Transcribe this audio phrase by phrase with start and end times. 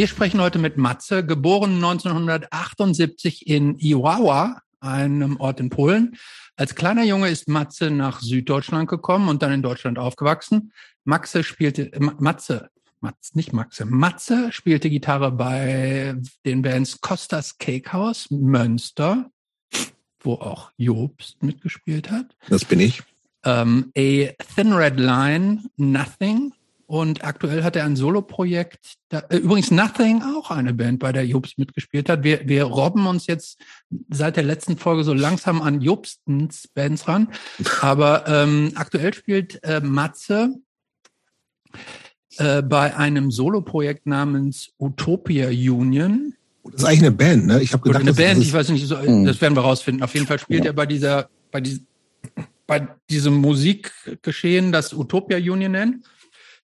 [0.00, 6.16] Wir sprechen heute mit Matze, geboren 1978 in Iwawa, einem Ort in Polen.
[6.56, 10.72] Als kleiner Junge ist Matze nach Süddeutschland gekommen und dann in Deutschland aufgewachsen.
[11.04, 12.70] Maxe spielte, Matze,
[13.00, 19.30] Matze, nicht Maxe, Matze spielte Gitarre bei den Bands Costas Cakehouse, Münster,
[20.20, 22.34] wo auch Jobst mitgespielt hat.
[22.48, 23.02] Das bin ich.
[23.44, 26.54] Ähm, A Thin Red Line, Nothing,
[26.90, 28.96] und aktuell hat er ein Soloprojekt.
[29.12, 32.24] Äh, übrigens Nothing, auch eine Band, bei der Jobst mitgespielt hat.
[32.24, 33.60] Wir, wir robben uns jetzt
[34.08, 37.28] seit der letzten Folge so langsam an Jobstens Bands ran.
[37.80, 40.56] Aber ähm, aktuell spielt äh, Matze
[42.38, 46.34] äh, bei einem Soloprojekt namens Utopia Union.
[46.64, 47.62] Das ist eigentlich eine Band, ne?
[47.62, 49.26] Ich habe gedacht, Oder eine Band, ich weiß nicht, so, hm.
[49.26, 50.02] das werden wir rausfinden.
[50.02, 50.72] Auf jeden Fall spielt ja.
[50.72, 51.86] er bei dieser, bei diesem,
[52.66, 56.04] bei diesem Musikgeschehen, das Utopia Union nennt.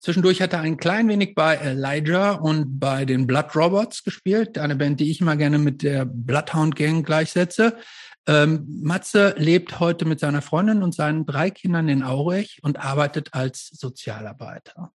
[0.04, 4.76] Zwischendurch hat er ein klein wenig bei Elijah und bei den Blood Robots gespielt, eine
[4.76, 7.78] Band, die ich immer gerne mit der Bloodhound Gang gleichsetze.
[8.26, 13.32] Ähm, Matze lebt heute mit seiner Freundin und seinen drei Kindern in Aurich und arbeitet
[13.32, 14.92] als Sozialarbeiter.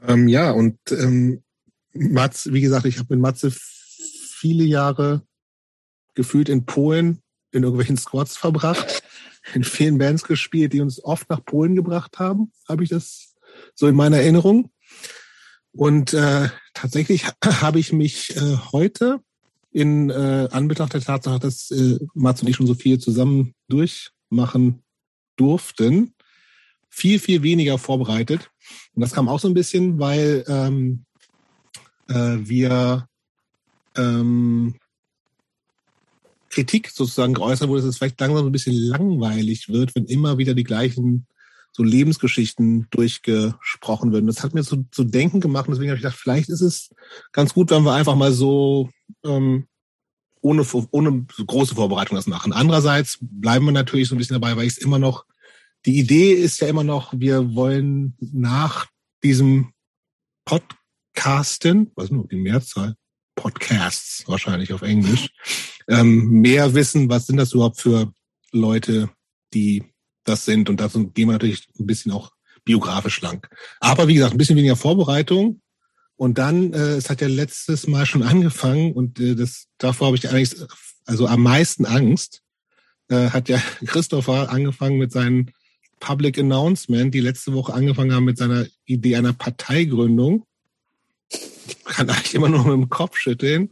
[0.00, 1.42] Ähm, ja, und ähm,
[1.92, 5.26] Matze, wie gesagt, ich habe mit Matze viele Jahre
[6.14, 9.02] gefühlt in Polen in irgendwelchen Squads verbracht,
[9.52, 12.50] in vielen Bands gespielt, die uns oft nach Polen gebracht haben.
[12.66, 13.31] Habe ich das
[13.74, 14.70] so in meiner Erinnerung.
[15.72, 19.20] Und äh, tatsächlich habe ich mich äh, heute
[19.70, 24.82] in äh, Anbetracht der Tatsache, dass äh, Mats und ich schon so viel zusammen durchmachen
[25.36, 26.14] durften,
[26.90, 28.50] viel, viel weniger vorbereitet.
[28.94, 31.06] Und das kam auch so ein bisschen, weil ähm,
[32.08, 33.08] äh, wir
[33.96, 34.74] ähm,
[36.50, 40.54] Kritik sozusagen geäußert wurde, dass es vielleicht langsam ein bisschen langweilig wird, wenn immer wieder
[40.54, 41.26] die gleichen
[41.72, 44.26] so Lebensgeschichten durchgesprochen werden.
[44.26, 46.94] Das hat mir so zu denken gemacht deswegen habe ich gedacht, vielleicht ist es
[47.32, 48.90] ganz gut, wenn wir einfach mal so
[49.24, 49.66] ähm,
[50.42, 52.52] ohne, ohne große Vorbereitung das machen.
[52.52, 55.24] Andererseits bleiben wir natürlich so ein bisschen dabei, weil ich es immer noch,
[55.86, 58.86] die Idee ist ja immer noch, wir wollen nach
[59.22, 59.72] diesem
[60.44, 62.96] Podcasten, was ist nur die Mehrzahl?
[63.34, 65.30] Podcasts wahrscheinlich auf Englisch,
[65.88, 68.12] ähm, mehr wissen, was sind das überhaupt für
[68.52, 69.10] Leute,
[69.54, 69.91] die
[70.24, 70.68] das sind.
[70.70, 72.32] Und dazu gehen wir natürlich ein bisschen auch
[72.64, 73.46] biografisch lang.
[73.80, 75.60] Aber wie gesagt, ein bisschen weniger Vorbereitung.
[76.16, 80.16] Und dann, äh, es hat ja letztes Mal schon angefangen und äh, das davor habe
[80.16, 80.54] ich eigentlich
[81.04, 82.42] also am meisten Angst.
[83.08, 85.48] Äh, hat ja Christopher angefangen mit seinem
[85.98, 90.46] Public Announcement, die letzte Woche angefangen haben mit seiner Idee einer Parteigründung.
[91.84, 93.70] Kann eigentlich immer nur mit dem Kopf schütteln.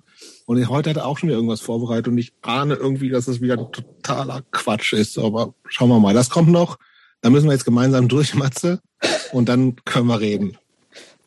[0.50, 3.40] Und heute hat er auch schon wieder irgendwas vorbereitet und ich ahne irgendwie, dass es
[3.40, 5.16] wieder totaler Quatsch ist.
[5.16, 6.76] Aber schauen wir mal, das kommt noch.
[7.20, 8.80] Da müssen wir jetzt gemeinsam durch, Matze,
[9.30, 10.58] und dann können wir reden.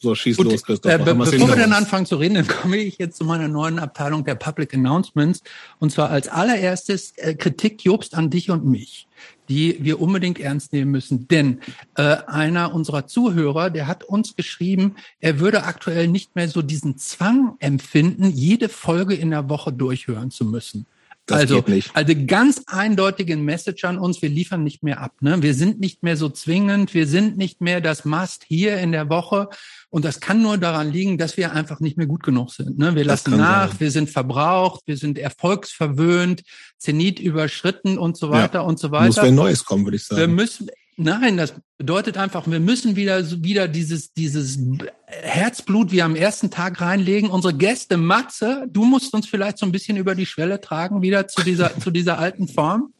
[0.04, 0.92] So, schieß Gut, los, Christoph.
[0.92, 3.80] Äh, be bevor wir dann anfangen zu reden, dann komme ich jetzt zu meiner neuen
[3.80, 5.42] Abteilung der Public Announcements.
[5.80, 9.08] Und zwar als allererstes äh, Kritik Jobst an dich und mich
[9.50, 11.28] die wir unbedingt ernst nehmen müssen.
[11.28, 11.60] Denn
[11.96, 16.98] äh, einer unserer Zuhörer, der hat uns geschrieben, er würde aktuell nicht mehr so diesen
[16.98, 20.86] Zwang empfinden, jede Folge in der Woche durchhören zu müssen.
[21.26, 21.64] Das also,
[21.94, 25.14] also ganz eindeutige Message an uns, wir liefern nicht mehr ab.
[25.22, 25.42] Ne?
[25.42, 29.10] Wir sind nicht mehr so zwingend, wir sind nicht mehr das Must hier in der
[29.10, 29.48] Woche.
[29.90, 32.78] Und das kann nur daran liegen, dass wir einfach nicht mehr gut genug sind.
[32.78, 32.96] Ne?
[32.96, 33.80] Wir lassen nach, sein.
[33.80, 36.44] wir sind verbraucht, wir sind erfolgsverwöhnt,
[36.78, 39.06] Zenit überschritten und so weiter ja, und so weiter.
[39.06, 40.20] Muss wieder Neues kommen, würde ich sagen.
[40.20, 44.60] Wir müssen, Nein, das bedeutet einfach, wir müssen wieder wieder dieses dieses
[45.08, 47.30] Herzblut wie am ersten Tag reinlegen.
[47.30, 51.28] Unsere Gäste Matze, du musst uns vielleicht so ein bisschen über die Schwelle tragen wieder
[51.28, 52.94] zu dieser zu dieser alten Form.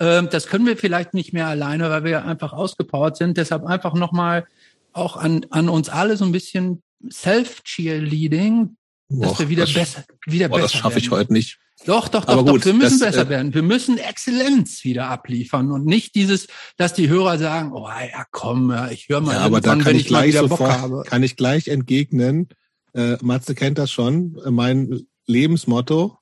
[0.00, 3.36] Ähm, das können wir vielleicht nicht mehr alleine, weil wir einfach ausgepowert sind.
[3.36, 4.46] Deshalb einfach nochmal
[4.92, 8.76] auch an an uns alle so ein bisschen Self Cheerleading,
[9.10, 10.72] dass Och, wir wieder das, besser wieder boah, besser.
[10.72, 11.58] Das schaffe ich heute nicht.
[11.86, 12.64] Doch, doch, doch, gut, doch.
[12.64, 13.54] Wir müssen das, besser äh, werden.
[13.54, 16.46] Wir müssen Exzellenz wieder abliefern und nicht dieses,
[16.76, 20.06] dass die Hörer sagen, oh ja, komm, ich höre mal, ja, aber dann wenn ich,
[20.06, 21.02] ich mal wieder Bock habe.
[21.06, 22.48] Kann ich gleich entgegnen.
[22.94, 24.38] Äh, Matze kennt das schon.
[24.50, 26.18] Mein Lebensmotto,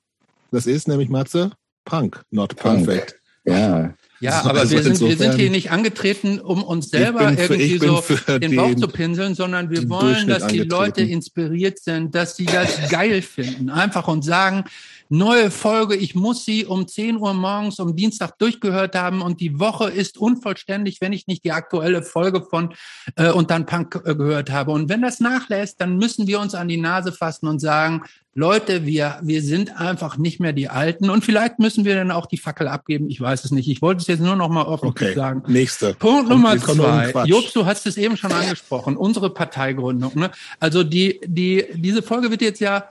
[0.51, 1.51] das ist nämlich Matze,
[1.85, 2.85] Punk, not Punk.
[2.85, 3.19] perfect.
[3.45, 3.93] Ja.
[4.19, 7.77] Ja, aber also wir, sind, wir sind hier nicht angetreten, um uns selber für, irgendwie
[7.77, 12.37] so den, den Bauch zu pinseln, sondern wir wollen, dass die Leute inspiriert sind, dass
[12.37, 13.69] sie das geil finden.
[13.69, 14.63] Einfach und sagen,
[15.09, 19.59] neue Folge, ich muss sie um 10 Uhr morgens um Dienstag durchgehört haben und die
[19.59, 22.73] Woche ist unvollständig, wenn ich nicht die aktuelle Folge von
[23.15, 24.71] äh, und dann Punk äh, gehört habe.
[24.71, 28.03] Und wenn das nachlässt, dann müssen wir uns an die Nase fassen und sagen,
[28.35, 32.25] Leute, wir, wir sind einfach nicht mehr die Alten und vielleicht müssen wir dann auch
[32.25, 33.07] die Fackel abgeben.
[33.07, 33.69] Ich weiß es nicht.
[33.69, 35.13] Ich wollte es jetzt nur noch mal offen okay.
[35.13, 35.43] sagen.
[35.47, 35.93] Nächste.
[35.93, 37.25] Punkt Nummer zwei.
[37.25, 38.97] Jobs, du hast es eben schon angesprochen.
[38.97, 40.13] Unsere Parteigründung.
[40.15, 40.31] Ne?
[40.59, 42.85] Also die, die, diese Folge wird jetzt ja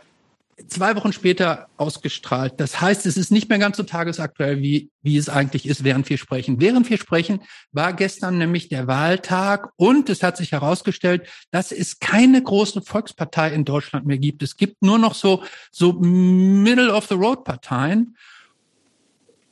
[0.69, 2.55] zwei Wochen später ausgestrahlt.
[2.59, 6.09] Das heißt, es ist nicht mehr ganz so tagesaktuell, wie, wie es eigentlich ist, während
[6.09, 6.61] wir sprechen.
[6.61, 7.41] Während wir sprechen,
[7.73, 13.53] war gestern nämlich der Wahltag und es hat sich herausgestellt, dass es keine große Volkspartei
[13.53, 14.43] in Deutschland mehr gibt.
[14.43, 18.17] Es gibt nur noch so, so Middle-of-the-Road-Parteien.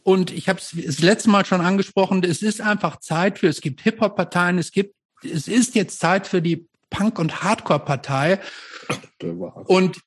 [0.03, 3.61] Und ich habe es das letzte Mal schon angesprochen, es ist einfach Zeit für, es
[3.61, 8.41] gibt Hip-Hop-Parteien, es gibt, es ist jetzt Zeit für die Punk- und Hardcore-Partei.
[9.67, 10.01] Und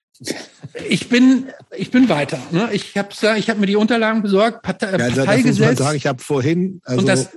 [0.89, 2.39] ich bin, ich bin weiter.
[2.51, 2.69] Ne?
[2.71, 5.79] Ich habe ich hab mir die Unterlagen besorgt, Partei, ja, also Parteigesetz.
[5.79, 7.31] Sagen, ich habe vorhin also das,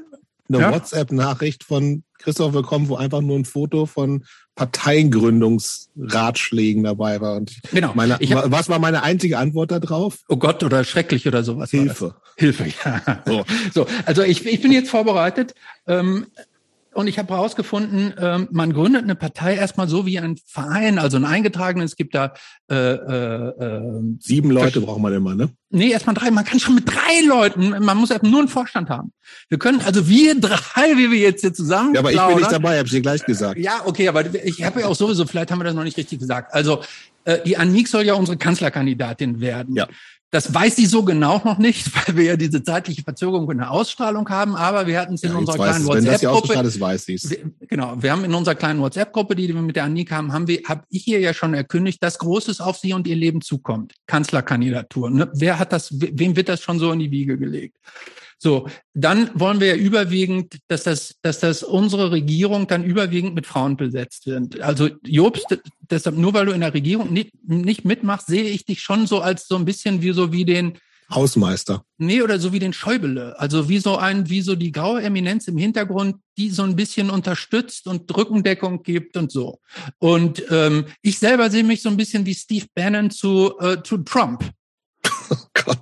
[0.49, 0.73] eine ja?
[0.73, 4.25] WhatsApp-Nachricht von Christoph bekommen, wo einfach nur ein Foto von
[4.55, 7.37] Parteiengründungsratschlägen dabei war.
[7.37, 7.93] Und genau.
[7.95, 10.19] Meine, hab, was war meine einzige Antwort darauf?
[10.29, 11.71] Oh Gott oder schrecklich oder sowas.
[11.71, 12.15] Hilfe.
[12.37, 13.23] Hilfe, ja.
[13.27, 13.45] So.
[13.73, 15.55] so, also ich, ich bin jetzt vorbereitet.
[15.87, 16.27] Ähm,
[16.97, 21.19] und ich habe herausgefunden, ähm, man gründet eine Partei erstmal so wie ein Verein, also
[21.19, 21.93] ein eingetragenes.
[21.93, 22.33] Es gibt da
[22.71, 25.51] äh, äh, äh, sieben Leute braucht man immer, ne?
[25.69, 26.31] Nee, erstmal drei.
[26.31, 27.85] Man kann schon mit drei Leuten.
[27.85, 29.13] Man muss nur einen Vorstand haben.
[29.49, 31.95] Wir können also wir drei, wie wir jetzt hier zusammen.
[31.95, 32.79] Ja, aber ich bin nicht dabei.
[32.79, 33.59] Habe ich dir gleich gesagt.
[33.59, 35.27] Ja, okay, aber ich habe ja auch sowieso.
[35.27, 36.55] Vielleicht haben wir das noch nicht richtig gesagt.
[36.55, 36.83] Also
[37.25, 39.75] äh, die Anik soll ja unsere Kanzlerkandidatin werden.
[39.75, 39.87] Ja.
[40.31, 43.71] Das weiß sie so genau noch nicht, weil wir ja diese zeitliche Verzögerung in der
[43.71, 46.49] Ausstrahlung haben, aber wir hatten es in ja, unserer kleinen WhatsApp-Gruppe.
[47.69, 50.63] Genau, wir haben in unserer kleinen WhatsApp-Gruppe, die wir mit der Annik haben, haben wir,
[50.67, 53.95] habe ich ihr ja schon erkündigt, dass Großes auf sie und ihr Leben zukommt.
[54.07, 55.11] Kanzlerkandidatur.
[55.11, 55.31] Ne?
[55.33, 57.77] Wer hat das, wem wird das schon so in die Wiege gelegt?
[58.39, 63.47] So, dann wollen wir ja überwiegend, dass das, dass das unsere Regierung dann überwiegend mit
[63.47, 64.61] Frauen besetzt wird.
[64.61, 68.81] Also Jobst, deshalb nur weil du in der Regierung nicht, nicht mitmachst, sehe ich dich
[68.81, 70.79] schon so als so ein bisschen wie so wie den
[71.11, 71.85] Hausmeister.
[71.99, 73.39] Nee, oder so wie den Schäubele.
[73.39, 77.11] Also wie so ein, wie so die graue Eminenz im Hintergrund, die so ein bisschen
[77.11, 79.61] unterstützt und Rückendeckung gibt und so.
[79.99, 83.99] Und ähm, ich selber sehe mich so ein bisschen wie Steve Bannon zu, äh, zu
[83.99, 84.51] Trump.
[85.31, 85.79] Oh Gott.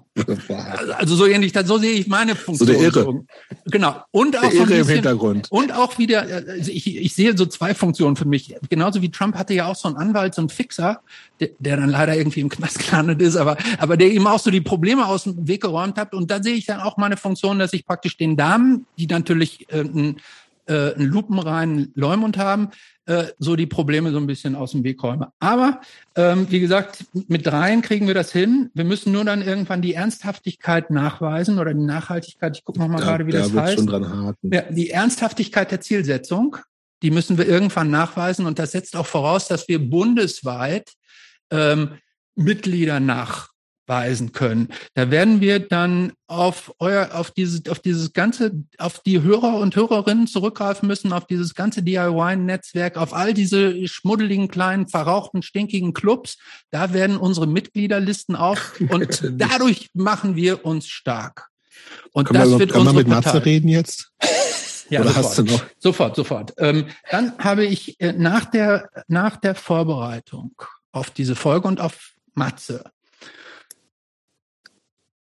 [0.98, 2.68] Also so ähnlich, so sehe ich meine Funktion.
[2.68, 3.24] So der Irre.
[3.66, 3.96] Genau.
[4.12, 5.48] Und auch Irre bisschen, im Hintergrund.
[5.50, 8.54] Und auch wieder, also ich, ich sehe so zwei Funktionen für mich.
[8.70, 11.00] Genauso wie Trump hatte ja auch so einen Anwalt, so einen Fixer,
[11.40, 14.50] der, der dann leider irgendwie im Knast gelandet ist, aber, aber der ihm auch so
[14.50, 16.14] die Probleme aus dem Weg geräumt hat.
[16.14, 19.66] Und da sehe ich dann auch meine Funktion, dass ich praktisch den Damen, die natürlich
[19.72, 20.20] äh, ein
[20.66, 22.70] äh, einen lupenreinen Leumund haben,
[23.06, 25.30] äh, so die Probleme so ein bisschen aus dem Weg räume.
[25.38, 25.80] Aber
[26.16, 28.70] ähm, wie gesagt, mit dreien kriegen wir das hin.
[28.74, 32.56] Wir müssen nur dann irgendwann die Ernsthaftigkeit nachweisen oder die Nachhaltigkeit.
[32.56, 33.74] Ich gucke noch mal da, gerade, wie da das heißt.
[33.76, 34.50] Schon dran haken.
[34.52, 36.56] Ja, die Ernsthaftigkeit der Zielsetzung,
[37.02, 40.92] die müssen wir irgendwann nachweisen und das setzt auch voraus, dass wir bundesweit
[41.50, 41.98] ähm,
[42.34, 43.53] Mitglieder nach
[43.86, 44.68] weisen können.
[44.94, 49.76] Da werden wir dann auf euer, auf dieses, auf dieses ganze, auf die Hörer und
[49.76, 56.38] Hörerinnen zurückgreifen müssen, auf dieses ganze DIY-Netzwerk, auf all diese schmuddeligen, kleinen, verrauchten, stinkigen Clubs.
[56.70, 61.48] Da werden unsere Mitgliederlisten auf und dadurch machen wir uns stark.
[62.12, 63.32] Und kann das man, wird kann unsere man mit Partei.
[63.32, 64.10] Matze reden jetzt?
[64.90, 65.26] Ja, Oder sofort.
[65.26, 65.64] hast du noch?
[65.78, 66.54] Sofort, sofort.
[66.58, 70.52] Ähm, dann habe ich äh, nach der, nach der Vorbereitung
[70.92, 72.84] auf diese Folge und auf Matze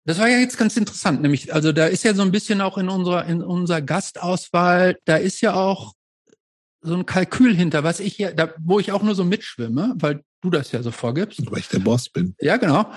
[0.04, 2.76] das war ja jetzt ganz interessant, nämlich, also da ist ja so ein bisschen auch
[2.78, 5.94] in unserer, in unserer Gastauswahl, da ist ja auch
[6.80, 10.22] so ein Kalkül hinter, was ich ja, da, wo ich auch nur so mitschwimme, weil
[10.40, 11.40] du das ja so vorgibst.
[11.50, 12.34] Weil ich der Boss bin.
[12.40, 12.90] Ja, genau.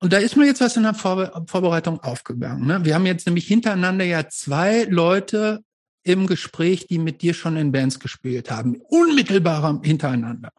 [0.00, 2.66] Und da ist mir jetzt was in der Vorbe Vorbereitung aufgegangen.
[2.66, 2.84] Ne?
[2.84, 5.62] Wir haben jetzt nämlich hintereinander ja zwei Leute
[6.04, 8.80] im Gespräch, die mit dir schon in Bands gespielt haben.
[8.88, 10.52] Unmittelbar hintereinander.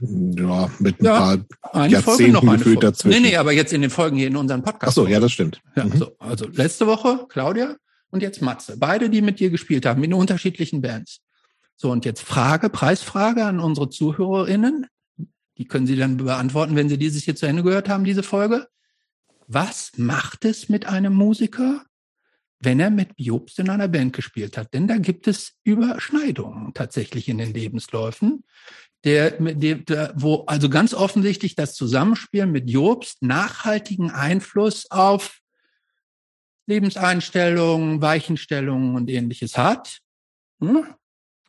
[0.00, 1.38] Ja, mit ein ja, paar
[1.72, 3.22] eine Jahrzehnten noch eine gefühlt dazwischen.
[3.22, 4.90] Nee, nee, aber jetzt in den Folgen hier in unserem Podcast.
[4.90, 5.60] Ach so, ja, das stimmt.
[5.74, 5.96] Ja, mhm.
[5.96, 7.76] so, also letzte Woche Claudia
[8.10, 8.76] und jetzt Matze.
[8.78, 11.20] Beide, die mit dir gespielt haben, in unterschiedlichen Bands.
[11.76, 14.86] So, und jetzt Frage, Preisfrage an unsere ZuhörerInnen.
[15.58, 18.68] Die können Sie dann beantworten, wenn Sie dieses hier zu Ende gehört haben, diese Folge.
[19.48, 21.84] Was macht es mit einem Musiker,
[22.60, 24.74] wenn er mit Jobst in einer Band gespielt hat?
[24.74, 28.44] Denn da gibt es Überschneidungen tatsächlich in den Lebensläufen
[29.08, 35.40] der, der, wo also ganz offensichtlich das Zusammenspiel mit Jobst nachhaltigen Einfluss auf
[36.66, 40.00] Lebenseinstellungen, Weichenstellungen und ähnliches hat.
[40.60, 40.84] Hm?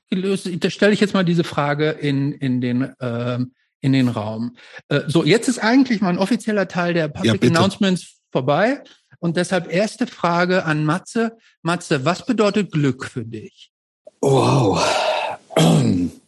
[0.10, 3.39] Da stelle ich jetzt mal diese Frage in, in, den, äh,
[3.82, 4.56] in den Raum.
[4.88, 8.82] Äh, so, jetzt ist eigentlich mein offizieller Teil der Public ja, Announcements vorbei.
[9.20, 11.38] Und deshalb erste Frage an Matze.
[11.62, 13.70] Matze, was bedeutet Glück für dich?
[14.22, 14.82] Wow.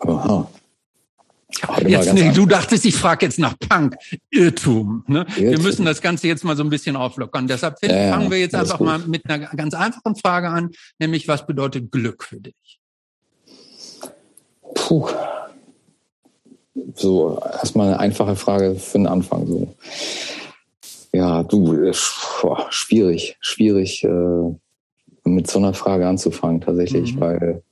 [0.00, 0.48] Aha.
[1.86, 3.96] Jetzt, nee, du dachtest, ich frage jetzt nach Punk.
[4.30, 5.02] Irrtum.
[5.06, 5.26] Ne?
[5.36, 5.44] Irrtum.
[5.44, 7.46] Wir müssen das Ganze jetzt mal so ein bisschen auflockern.
[7.46, 11.46] Deshalb ja, fangen wir jetzt einfach mal mit einer ganz einfachen Frage an, nämlich was
[11.46, 12.78] bedeutet Glück für dich?
[14.74, 15.08] Puh.
[16.94, 19.46] So, erstmal eine einfache Frage für den Anfang.
[19.46, 19.74] So.
[21.12, 21.92] Ja, du,
[22.42, 24.54] boah, schwierig, schwierig, äh,
[25.24, 27.20] mit so einer Frage anzufangen tatsächlich, mhm.
[27.20, 27.62] weil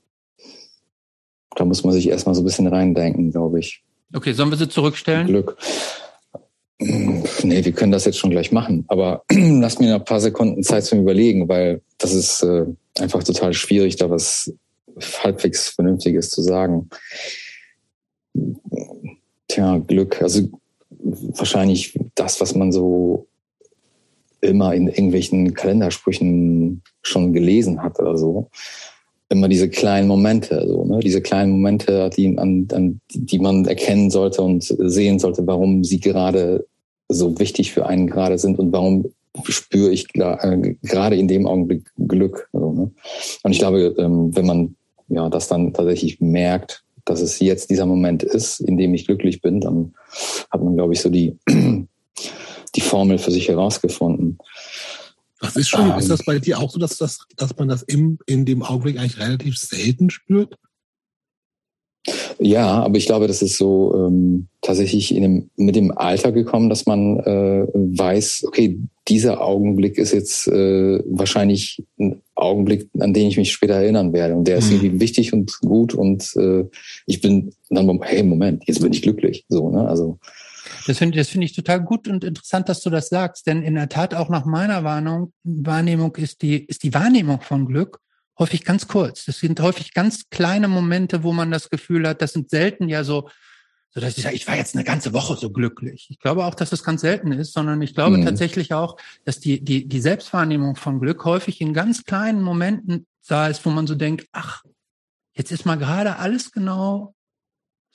[1.56, 3.82] da muss man sich erstmal so ein bisschen reindenken, glaube ich.
[4.14, 5.26] Okay, sollen wir sie zurückstellen?
[5.26, 5.56] Glück.
[6.78, 8.84] Nee, wir können das jetzt schon gleich machen.
[8.88, 12.66] Aber lass mir ein paar Sekunden Zeit zum Überlegen, weil das ist äh,
[13.00, 14.52] einfach total schwierig, da was
[15.24, 16.90] halbwegs Vernünftiges zu sagen.
[19.48, 20.20] Tja, Glück.
[20.20, 20.50] Also
[20.88, 23.26] wahrscheinlich das, was man so
[24.42, 28.50] immer in irgendwelchen Kalendersprüchen schon gelesen hat oder so
[29.28, 31.00] immer diese kleinen Momente, so, ne?
[31.00, 36.00] diese kleinen Momente, die, an, an, die man erkennen sollte und sehen sollte, warum sie
[36.00, 36.66] gerade
[37.08, 39.06] so wichtig für einen gerade sind und warum
[39.44, 42.48] spüre ich äh, gerade in dem Augenblick Glück.
[42.52, 42.90] Also, ne?
[43.42, 44.76] Und ich glaube, ähm, wenn man
[45.08, 49.40] ja das dann tatsächlich merkt, dass es jetzt dieser Moment ist, in dem ich glücklich
[49.40, 49.94] bin, dann
[50.50, 51.36] hat man, glaube ich, so die,
[52.74, 54.38] die Formel für sich herausgefunden.
[55.40, 57.82] Was ist schon, ähm, ist das bei dir auch so, dass, das, dass man das
[57.82, 60.56] im, in dem Augenblick eigentlich relativ selten spürt?
[62.38, 66.68] Ja, aber ich glaube, das ist so ähm, tatsächlich in dem, mit dem Alter gekommen,
[66.68, 68.78] dass man äh, weiß, okay,
[69.08, 74.36] dieser Augenblick ist jetzt äh, wahrscheinlich ein Augenblick, an den ich mich später erinnern werde.
[74.36, 74.76] Und der ist mhm.
[74.76, 76.64] irgendwie wichtig und gut und äh,
[77.06, 79.44] ich bin dann, hey, Moment, jetzt bin ich glücklich.
[79.48, 79.88] So, ne?
[79.88, 80.18] Also
[80.86, 83.74] das finde das finde ich total gut und interessant, dass du das sagst, denn in
[83.74, 87.98] der Tat auch nach meiner Warnung, Wahrnehmung ist die, ist die Wahrnehmung von Glück
[88.38, 89.24] häufig ganz kurz.
[89.24, 93.02] Das sind häufig ganz kleine Momente, wo man das Gefühl hat, das sind selten ja
[93.02, 93.28] so,
[93.90, 96.06] so dass ich sage, ich war jetzt eine ganze Woche so glücklich.
[96.10, 98.24] Ich glaube auch, dass das ganz selten ist, sondern ich glaube mhm.
[98.24, 103.48] tatsächlich auch, dass die, die, die Selbstwahrnehmung von Glück häufig in ganz kleinen Momenten da
[103.48, 104.62] ist, wo man so denkt, ach,
[105.34, 107.15] jetzt ist mal gerade alles genau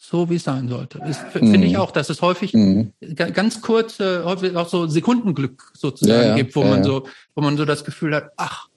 [0.03, 0.97] so, wie es sein sollte.
[0.97, 1.63] Das finde mhm.
[1.63, 2.91] ich auch, dass es häufig mhm.
[3.15, 6.35] ganz kurze, häufig auch so Sekundenglück sozusagen ja, ja.
[6.35, 8.67] gibt, wo ja, man so, wo man so das Gefühl hat, ach,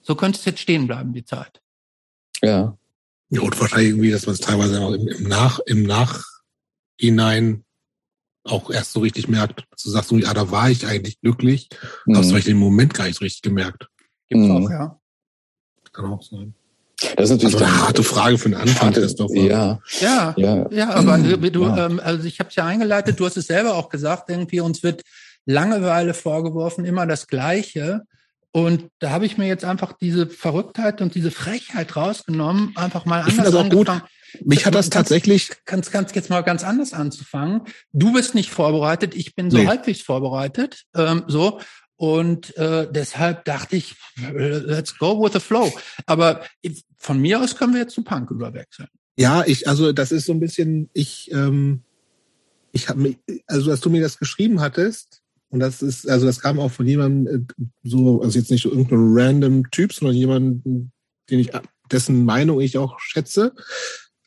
[0.00, 1.60] so könnte es jetzt stehen bleiben, die Zeit.
[2.40, 2.74] Ja.
[3.28, 7.64] Ja, und wahrscheinlich irgendwie, dass man es teilweise auch im, im Nach, im Nachhinein
[8.44, 11.68] auch erst so richtig merkt, dass du sagst, ja, da war ich eigentlich glücklich,
[12.06, 12.16] mhm.
[12.16, 13.88] hast du vielleicht den Moment gar nicht so richtig gemerkt.
[14.30, 14.56] Gibt's mhm.
[14.56, 14.98] auch, ja.
[15.92, 16.54] Kann auch sein.
[17.16, 18.92] Das ist natürlich also eine harte Frage für den Anfang.
[18.92, 19.30] Christoph.
[19.34, 19.80] Ja.
[20.00, 21.86] ja, ja, ja, aber du, ja.
[21.86, 23.18] Ähm, also ich habe es ja eingeleitet.
[23.18, 24.28] Du hast es selber auch gesagt.
[24.28, 25.02] Irgendwie uns wird
[25.46, 28.02] Langeweile vorgeworfen, immer das Gleiche.
[28.52, 33.20] Und da habe ich mir jetzt einfach diese Verrücktheit und diese Frechheit rausgenommen, einfach mal
[33.20, 33.90] anders ich das auch Gut.
[34.44, 35.50] Mich hat das tatsächlich.
[35.64, 37.62] Ganz, ganz jetzt mal ganz anders anzufangen.
[37.92, 39.66] Du bist nicht vorbereitet, ich bin so nee.
[39.66, 40.84] halbwegs vorbereitet.
[40.94, 41.60] Ähm, so
[41.96, 43.94] und äh, deshalb dachte ich,
[44.32, 45.70] let's go with the flow.
[46.06, 46.40] Aber
[47.00, 48.88] von mir aus können wir jetzt zu Punk überwechseln.
[49.16, 51.82] Ja, ich, also das ist so ein bisschen, ich, ähm,
[52.72, 56.40] ich habe mich, also als du mir das geschrieben hattest, und das ist, also das
[56.40, 60.92] kam auch von jemandem, äh, so, also jetzt nicht so irgendein random Typ, sondern jemanden,
[61.28, 61.50] den ich,
[61.90, 63.54] dessen Meinung ich auch schätze.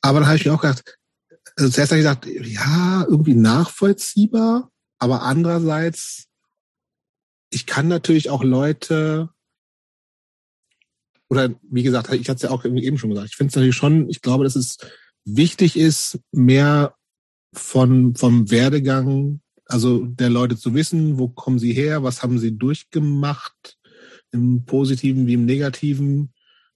[0.02, 0.98] Aber dann habe ich mir auch gedacht,
[1.56, 6.28] also zuerst habe ich gedacht, ja, irgendwie nachvollziehbar, aber andererseits
[7.54, 9.30] ich kann natürlich auch Leute,
[11.30, 13.76] oder wie gesagt, ich hatte es ja auch eben schon gesagt, ich finde es natürlich
[13.76, 14.78] schon, ich glaube, dass es
[15.26, 16.96] wichtig ist, mehr
[17.54, 22.58] von, vom Werdegang, also der Leute zu wissen, wo kommen sie her, was haben sie
[22.58, 23.78] durchgemacht,
[24.32, 26.34] im Positiven wie im Negativen,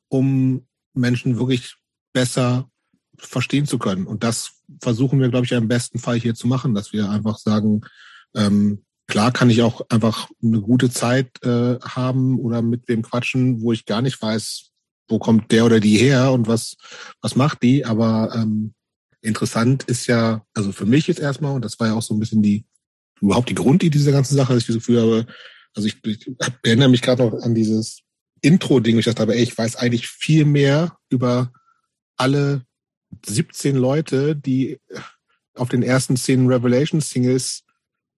[0.09, 1.75] um Menschen wirklich
[2.13, 2.69] besser
[3.17, 4.05] verstehen zu können.
[4.05, 7.37] Und das versuchen wir, glaube ich, im besten Fall hier zu machen, dass wir einfach
[7.37, 7.81] sagen,
[8.35, 13.61] ähm, Klar kann ich auch einfach eine gute Zeit äh, haben oder mit wem quatschen,
[13.61, 14.71] wo ich gar nicht weiß,
[15.07, 16.75] wo kommt der oder die her und was,
[17.21, 17.85] was macht die.
[17.85, 18.73] Aber ähm,
[19.21, 22.19] interessant ist ja, also für mich jetzt erstmal, und das war ja auch so ein
[22.19, 22.65] bisschen die,
[23.21, 25.27] überhaupt die Grundidee dieser ganzen Sache, dass ich das Gefühl habe,
[25.73, 26.29] also ich, ich
[26.63, 28.01] erinnere mich gerade noch an dieses
[28.41, 31.51] Intro-Ding, ich dachte aber, ey, ich weiß eigentlich viel mehr über
[32.17, 32.63] alle
[33.25, 34.79] 17 Leute, die
[35.55, 37.63] auf den ersten zehn Revelation-Singles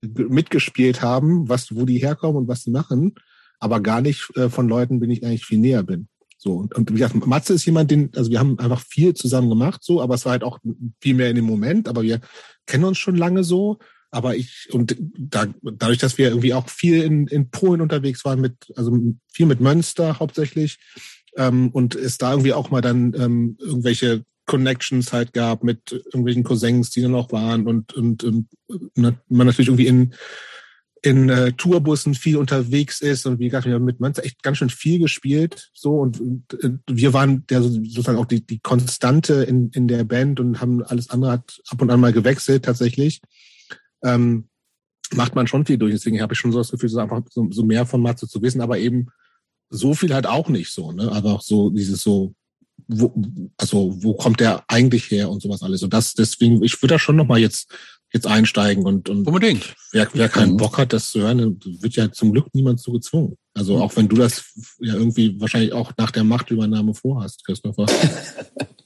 [0.01, 3.15] mitgespielt haben, was, wo die herkommen und was sie machen,
[3.59, 6.07] aber gar nicht äh, von Leuten bin ich eigentlich viel näher bin.
[6.37, 9.49] So, und, und wie gesagt, Matze ist jemand, den, also wir haben einfach viel zusammen
[9.49, 10.59] gemacht, so, aber es war halt auch
[11.01, 12.21] viel mehr in dem Moment, aber wir
[12.65, 13.79] kennen uns schon lange so.
[14.11, 18.41] Aber ich, und da, dadurch, dass wir irgendwie auch viel in, in Polen unterwegs waren,
[18.41, 18.97] mit, also
[19.31, 20.79] viel mit Münster hauptsächlich,
[21.35, 26.43] ähm, und es da irgendwie auch mal dann ähm, irgendwelche Connections halt gab mit irgendwelchen
[26.43, 28.47] Cousins, die dann auch waren und, und, und
[28.95, 30.13] man natürlich irgendwie in
[31.01, 34.57] in äh, Tourbussen viel unterwegs ist und wie gesagt, wir haben mit Münster echt ganz
[34.57, 36.43] schön viel gespielt so und, und
[36.89, 41.09] wir waren der sozusagen auch die, die Konstante in, in der Band und haben alles
[41.09, 43.21] andere hat ab und an mal gewechselt tatsächlich.
[44.03, 44.49] Ähm,
[45.13, 47.47] macht man schon viel durch, deswegen habe ich schon so das Gefühl, so einfach so,
[47.49, 49.07] so mehr von Matze zu wissen, aber eben
[49.69, 51.11] so viel halt auch nicht so, ne?
[51.11, 52.33] Aber auch so dieses so,
[52.87, 53.13] wo,
[53.57, 55.83] also wo kommt der eigentlich her und sowas alles.
[55.83, 57.71] Und das deswegen, ich würde da schon nochmal jetzt
[58.11, 59.75] jetzt einsteigen und, und unbedingt.
[59.91, 63.37] Wer, wer keinen Bock hat, das zu hören, wird ja zum Glück niemand zu gezwungen.
[63.53, 64.45] Also auch wenn du das
[64.79, 67.85] ja irgendwie wahrscheinlich auch nach der Machtübernahme vorhast, Christopher.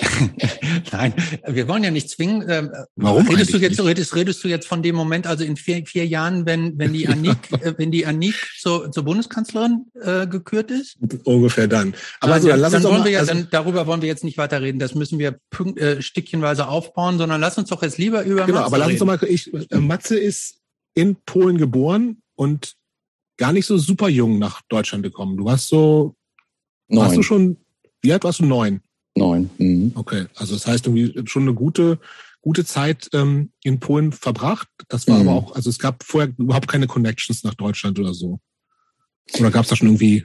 [0.92, 1.14] Nein,
[1.46, 2.44] wir wollen ja nicht zwingen.
[2.48, 5.84] Ähm, Warum redest du jetzt redest, redest du jetzt von dem Moment, also in vier,
[5.86, 10.70] vier Jahren, wenn wenn die Annik äh, wenn die Annik zur, zur Bundeskanzlerin äh, gekürt
[10.70, 10.96] ist?
[11.24, 11.94] Ungefähr dann.
[12.20, 14.08] Aber also, dann lass dann uns wollen mal, wir ja, also, dann, darüber wollen wir
[14.08, 14.78] jetzt nicht weiter reden.
[14.78, 18.60] Das müssen wir pünkt, äh, stückchenweise aufbauen, sondern lass uns doch jetzt lieber über genau,
[18.60, 20.60] Matze aber lass uns doch mal, ich, äh, Matze ist
[20.94, 22.74] in Polen geboren und
[23.36, 25.36] gar nicht so super jung nach Deutschland gekommen.
[25.36, 26.16] Du warst so,
[26.88, 27.22] warst du Neun.
[27.22, 27.56] schon,
[28.00, 28.44] wie alt warst du?
[28.44, 28.80] Neun.
[29.18, 29.50] Neun.
[29.58, 29.92] Mhm.
[29.94, 31.98] Okay, also das heißt irgendwie schon eine gute,
[32.40, 34.68] gute Zeit ähm, in Polen verbracht.
[34.88, 35.28] Das war Mhm.
[35.28, 38.40] aber auch, also es gab vorher überhaupt keine Connections nach Deutschland oder so.
[39.38, 40.24] Oder gab es da schon irgendwie?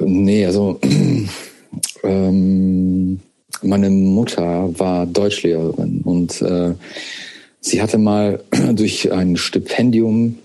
[0.00, 0.80] Nee, also
[2.02, 3.20] ähm,
[3.62, 6.74] meine Mutter war Deutschlehrerin und äh,
[7.60, 8.42] sie hatte mal
[8.74, 10.38] durch ein Stipendium,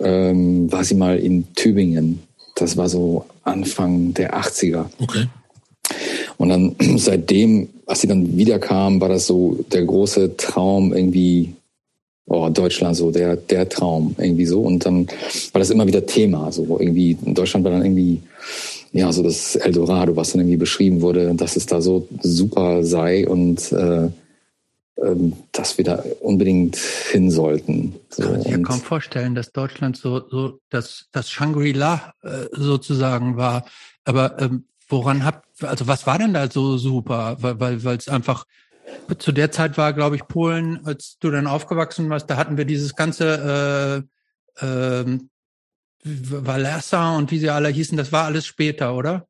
[0.00, 2.22] ähm, war sie mal in Tübingen.
[2.56, 4.86] Das war so Anfang der 80er.
[4.98, 5.26] Okay.
[6.42, 11.54] Und dann seitdem, als sie dann wiederkam, war das so der große Traum irgendwie,
[12.26, 14.62] oh, Deutschland so, der, der Traum irgendwie so.
[14.62, 16.50] Und dann war das immer wieder Thema.
[16.50, 18.20] So irgendwie, in Deutschland war dann irgendwie,
[18.92, 23.26] ja, so das Eldorado, was dann irgendwie beschrieben wurde, dass es da so super sei
[23.28, 24.08] und äh,
[25.00, 27.94] ähm, dass wir da unbedingt hin sollten.
[28.10, 32.46] So, kann man sich ja kaum vorstellen, dass Deutschland so, so das, das Shangri-La äh,
[32.50, 33.64] sozusagen war.
[34.04, 37.36] Aber ähm, woran habt, also was war denn da so super?
[37.40, 38.44] Weil, weil, weil es einfach
[39.18, 42.64] zu der Zeit war, glaube ich, Polen, als du dann aufgewachsen warst, da hatten wir
[42.64, 44.04] dieses ganze
[44.60, 45.30] äh, ähm,
[46.04, 49.26] Walesa und wie sie alle hießen, das war alles später, oder?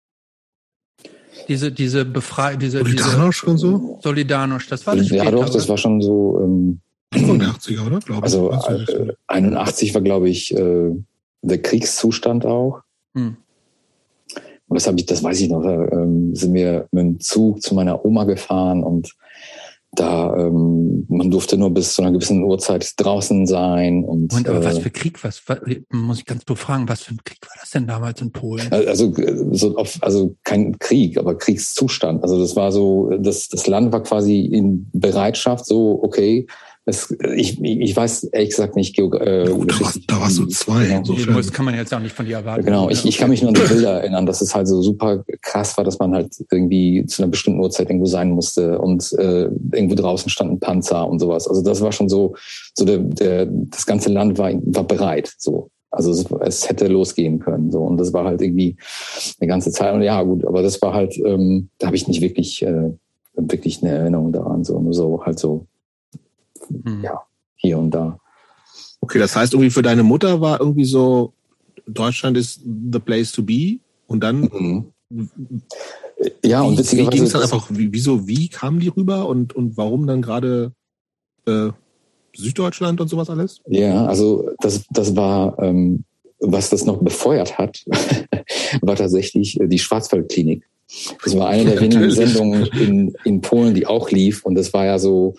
[1.48, 4.00] Diese, diese Befrei, diese, diese Solidarność und so?
[4.02, 5.36] Solidarność, das war alles ja, später.
[5.36, 5.68] doch, das oder?
[5.68, 6.40] war schon so.
[6.42, 6.80] Ähm,
[7.14, 7.98] 85er, oder?
[8.00, 8.22] Glaube ich.
[8.24, 8.96] Also Weißt du nicht so?
[9.04, 10.90] äh, 81 war, glaube ich, äh,
[11.42, 12.80] der Kriegszustand auch.
[13.14, 13.36] Hm.
[14.72, 15.62] Und das habe ich, das weiß ich noch.
[15.62, 19.14] Da ähm, sind wir mit dem Zug zu meiner Oma gefahren und
[19.94, 24.64] da ähm, man durfte nur bis zu einer gewissen Uhrzeit draußen sein und Moment, aber
[24.64, 25.58] was äh, für Krieg, was, was
[25.90, 28.72] muss ich ganz doof fragen, was für ein Krieg war das denn damals in Polen?
[28.72, 32.22] also äh, so auf, also kein Krieg, aber Kriegszustand.
[32.22, 36.46] Also das war so, das das Land war quasi in Bereitschaft, so okay.
[36.84, 38.96] Es, ich, ich weiß ehrlich gesagt nicht.
[38.96, 40.86] Geog äh, Ja, gut, da, warst, da warst du zwei.
[40.86, 40.98] Genau.
[40.98, 41.36] Insofern.
[41.36, 42.64] Das kann man jetzt auch nicht von dir erwarten.
[42.64, 45.24] Genau, ich, ich kann mich nur an die Bilder erinnern, dass es halt so super
[45.42, 49.44] krass war, dass man halt irgendwie zu einer bestimmten Uhrzeit irgendwo sein musste und äh,
[49.72, 51.46] irgendwo draußen standen Panzer und sowas.
[51.46, 52.34] Also das war schon so,
[52.74, 55.32] so der, der das ganze Land war, war bereit.
[55.38, 55.70] So.
[55.92, 57.70] Also es, es hätte losgehen können.
[57.70, 57.82] So.
[57.82, 58.76] Und das war halt irgendwie
[59.38, 59.94] eine ganze Zeit.
[59.94, 62.90] Und ja, gut, aber das war halt, ähm, da habe ich nicht wirklich, äh,
[63.34, 64.64] wirklich eine Erinnerung daran.
[64.64, 65.66] So, nur so halt so
[66.84, 67.02] Hm.
[67.02, 67.22] ja.
[67.56, 68.18] hier und da.
[69.00, 71.32] Okay, das heißt irgendwie für deine Mutter war irgendwie so,
[71.86, 73.78] Deutschland ist the place to be.
[74.06, 74.92] Und dann, Mhm.
[76.44, 77.24] Ja, und wie, wie ging witzigerweise.
[77.24, 80.72] es dann einfach, wie, wieso, wie kamen die rüber und, und warum dann gerade
[81.46, 81.70] äh,
[82.34, 83.60] Süddeutschland und sowas alles?
[83.66, 86.04] Ja, also das, das war, ähm,
[86.38, 87.84] was das noch befeuert hat,
[88.82, 90.64] war tatsächlich äh, die Schwarzwaldklinik.
[91.24, 92.10] Das war eine der wenigen.
[92.10, 94.44] Sendungen in, in Polen, die auch lief.
[94.44, 95.34] Und das war ja so,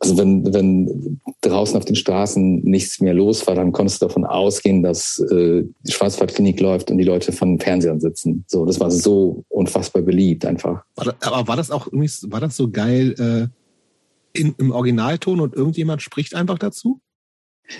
[0.00, 4.24] also wenn, wenn draußen auf den Straßen nichts mehr los war, dann konntest du davon
[4.24, 8.44] ausgehen, dass äh, die Schwarzwaldklinik läuft und die Leute von Fernsehern sitzen.
[8.46, 10.84] So, das war so unfassbar beliebt einfach.
[10.96, 16.02] Aber war das auch irgendwie, war das so geil äh, in, im Originalton und irgendjemand
[16.02, 17.00] spricht einfach dazu?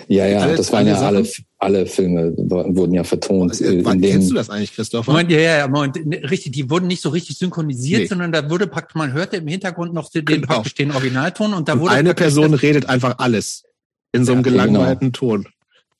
[0.07, 1.45] Ja, ja, Alle- das waren alle ja alle, Sachen?
[1.57, 3.59] alle Filme, wurden ja vertont.
[3.59, 5.11] äh, Wann in dem- kennst du das eigentlich, Christopher?
[5.11, 8.07] Moment, ja, ja, ja, Moment, ne, richtig, die wurden nicht so richtig synchronisiert, Nee.
[8.07, 10.45] sondern da wurde praktisch, man hörte im Hintergrund noch den, Genau.
[10.47, 13.63] praktisch den Originalton und da und wurde eine Person das- redet einfach alles
[14.11, 14.63] in so einem Ja, genau.
[14.63, 15.47] gelangweilten Ton.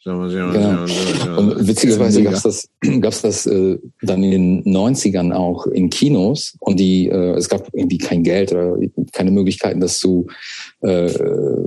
[0.06, 0.84] Genau.
[1.38, 2.70] Und witzigerweise gab es das,
[3.02, 7.68] gab's das äh, dann in den 90ern auch in Kinos und die, äh, es gab
[7.74, 8.78] irgendwie kein Geld oder
[9.12, 10.28] keine Möglichkeiten, das zu
[10.82, 11.10] äh,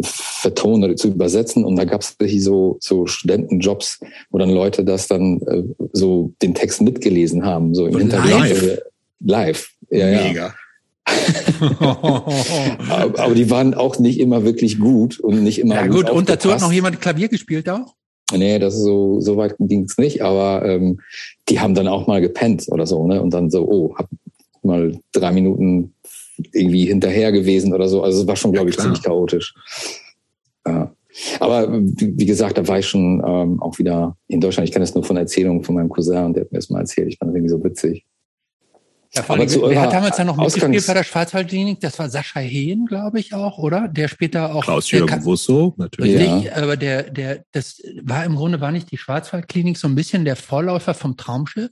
[0.03, 1.65] vertonen oder zu übersetzen.
[1.65, 6.55] Und da gab es so, so Studentenjobs, wo dann Leute das dann äh, so den
[6.55, 8.33] Text mitgelesen haben, so im Hintergrund.
[8.33, 8.79] Live.
[9.21, 9.71] live.
[9.91, 10.55] Ja, Mega.
[11.81, 13.11] Ja.
[13.17, 15.75] aber die waren auch nicht immer wirklich gut und nicht immer.
[15.75, 17.95] Ja gut, und dazu hat noch jemand Klavier gespielt auch?
[18.33, 21.01] Nee, das ist so, so weit ging es nicht, aber ähm,
[21.49, 23.21] die haben dann auch mal gepennt oder so, ne?
[23.21, 24.09] Und dann so, oh, hab
[24.63, 25.95] mal drei Minuten
[26.53, 28.03] irgendwie hinterher gewesen oder so.
[28.03, 29.55] Also es war schon, glaube ich, ja, ziemlich chaotisch.
[30.67, 30.95] Ja.
[31.41, 34.69] Aber wie gesagt, da war ich schon ähm, auch wieder in Deutschland.
[34.69, 36.81] Ich kenne das nur von Erzählungen von meinem Cousin und der hat mir das mal
[36.81, 37.09] erzählt.
[37.09, 38.07] Ich fand das irgendwie so witzig.
[39.15, 41.81] Ja, vor allem, wer hat damals dann noch mitgespielt bei der Schwarzwaldklinik?
[41.81, 43.87] Das war Sascha Hehn, glaube ich auch, oder?
[43.87, 44.65] Der später auch.
[44.65, 46.19] Klaus-Jürgen Wusso, natürlich.
[46.19, 46.57] Richtig, ja.
[46.57, 50.37] aber der, der, das war im Grunde, war nicht die Schwarzwaldklinik so ein bisschen der
[50.37, 51.71] Vorläufer vom Traumschiff?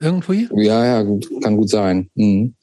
[0.00, 0.48] Irgendwie?
[0.54, 2.10] Ja, ja, gut, kann gut sein.
[2.14, 2.54] Mhm.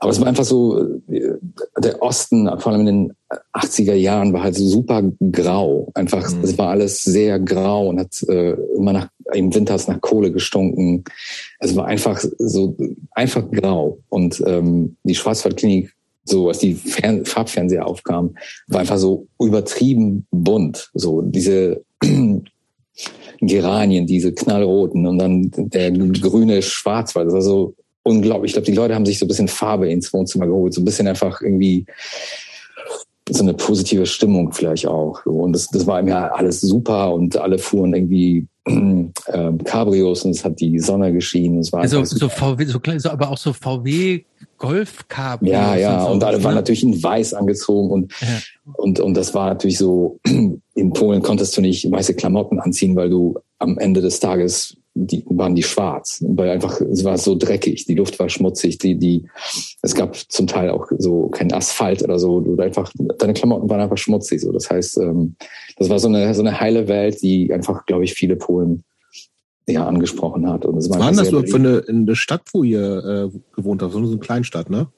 [0.00, 3.12] Aber es war einfach so, der Osten, vor allem in den
[3.52, 5.02] 80er Jahren, war halt so super
[5.32, 5.90] grau.
[5.94, 6.42] Einfach, mhm.
[6.42, 11.04] es war alles sehr grau und hat äh, immer nach, im Winter nach Kohle gestunken.
[11.60, 12.76] Es war einfach so,
[13.12, 13.98] einfach grau.
[14.08, 15.92] Und ähm, die Schwarzwaldklinik,
[16.24, 18.36] so als die Fern Farbfernseher aufkamen,
[18.68, 20.90] war einfach so übertrieben bunt.
[20.94, 21.82] So diese
[23.40, 27.26] Geranien, diese knallroten und dann der grüne Schwarzwald.
[27.26, 28.50] Das war so unglaublich.
[28.50, 30.84] Ich glaube, die Leute haben sich so ein bisschen Farbe ins Wohnzimmer geholt, so ein
[30.84, 31.86] bisschen einfach irgendwie
[33.28, 35.24] so eine positive Stimmung vielleicht auch.
[35.26, 40.32] Und das, das war ihm ja alles super und alle fuhren irgendwie äh, Cabrios und
[40.32, 41.58] es hat die Sonne geschienen.
[41.58, 44.24] Es war also so VW, so, so, aber auch so VW
[44.58, 45.52] Golf Cabrios.
[45.52, 45.98] Ja, ja.
[45.98, 46.44] Und, so, und alle ne?
[46.44, 48.28] waren natürlich in Weiß angezogen und ja.
[48.74, 50.20] und und das war natürlich so.
[50.76, 55.24] In Polen konntest du nicht weiße Klamotten anziehen, weil du am Ende des Tages die
[55.28, 59.26] waren die schwarz, weil einfach es war so dreckig, die Luft war schmutzig, die die
[59.82, 63.80] es gab zum Teil auch so kein Asphalt oder so, du einfach deine Klamotten waren
[63.80, 64.52] einfach schmutzig so.
[64.52, 65.34] Das heißt, ähm,
[65.76, 68.84] das war so eine so eine heile Welt, die einfach, glaube ich, viele Polen
[69.66, 70.64] ja angesprochen hat.
[70.64, 73.92] Und es war waren das so für eine, eine Stadt, wo ihr äh, gewohnt habt,
[73.92, 74.88] so eine Kleinstadt, ne?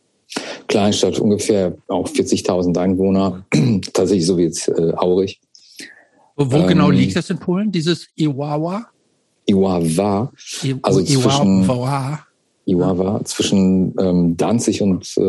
[0.66, 3.46] Kleinstadt, ungefähr auch 40.000 Einwohner,
[3.92, 5.40] tatsächlich so wie jetzt äh, Aurich.
[6.34, 8.90] Wo, wo genau ähm, genau liegt das in Polen, dieses Iwawa?
[9.46, 10.32] Iwawa,
[10.82, 11.64] also zwischen
[12.66, 15.22] Iwawa, zwischen ähm, Danzig und äh,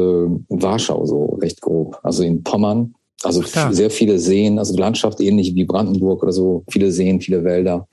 [0.50, 2.00] Warschau, so recht grob.
[2.04, 2.94] Also in Pommern.
[3.24, 7.44] Also Ach, sehr viele Seen, also Landschaft ähnlich wie Brandenburg oder so, viele Seen, viele
[7.44, 7.88] Wälder.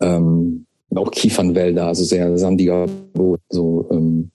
[0.00, 4.30] Ähm, auch Kiefernwälder, also sehr sandiger Boden, so ähm,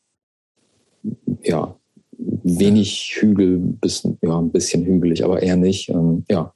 [1.44, 1.76] ja,
[2.44, 5.90] wenig Hügel, bis, ja, ein bisschen hügelig, aber eher nicht.
[5.90, 6.54] Ähm, ja,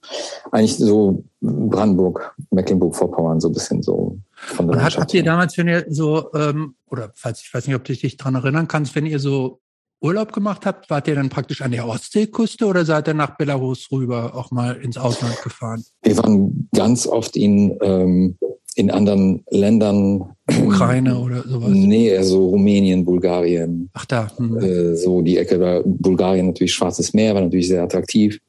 [0.51, 5.57] eigentlich so Brandenburg, Mecklenburg-Vorpommern, so ein bisschen so von der Und hat, habt ihr damals,
[5.57, 8.95] wenn ihr so, ähm, oder falls ich weiß nicht, ob du dich dran erinnern kannst,
[8.95, 9.59] wenn ihr so
[10.01, 13.89] Urlaub gemacht habt, wart ihr dann praktisch an der Ostseeküste oder seid ihr nach Belarus
[13.91, 15.83] rüber auch mal ins Ausland gefahren?
[16.01, 18.37] Wir waren ganz oft in ähm,
[18.75, 20.35] in anderen Ländern.
[20.65, 21.69] Ukraine oder sowas?
[21.71, 23.89] Nee, also Rumänien, Bulgarien.
[23.93, 24.31] Ach da.
[24.35, 24.57] Hm.
[24.57, 28.39] Äh, so die Ecke war Bulgarien natürlich Schwarzes Meer, war natürlich sehr attraktiv.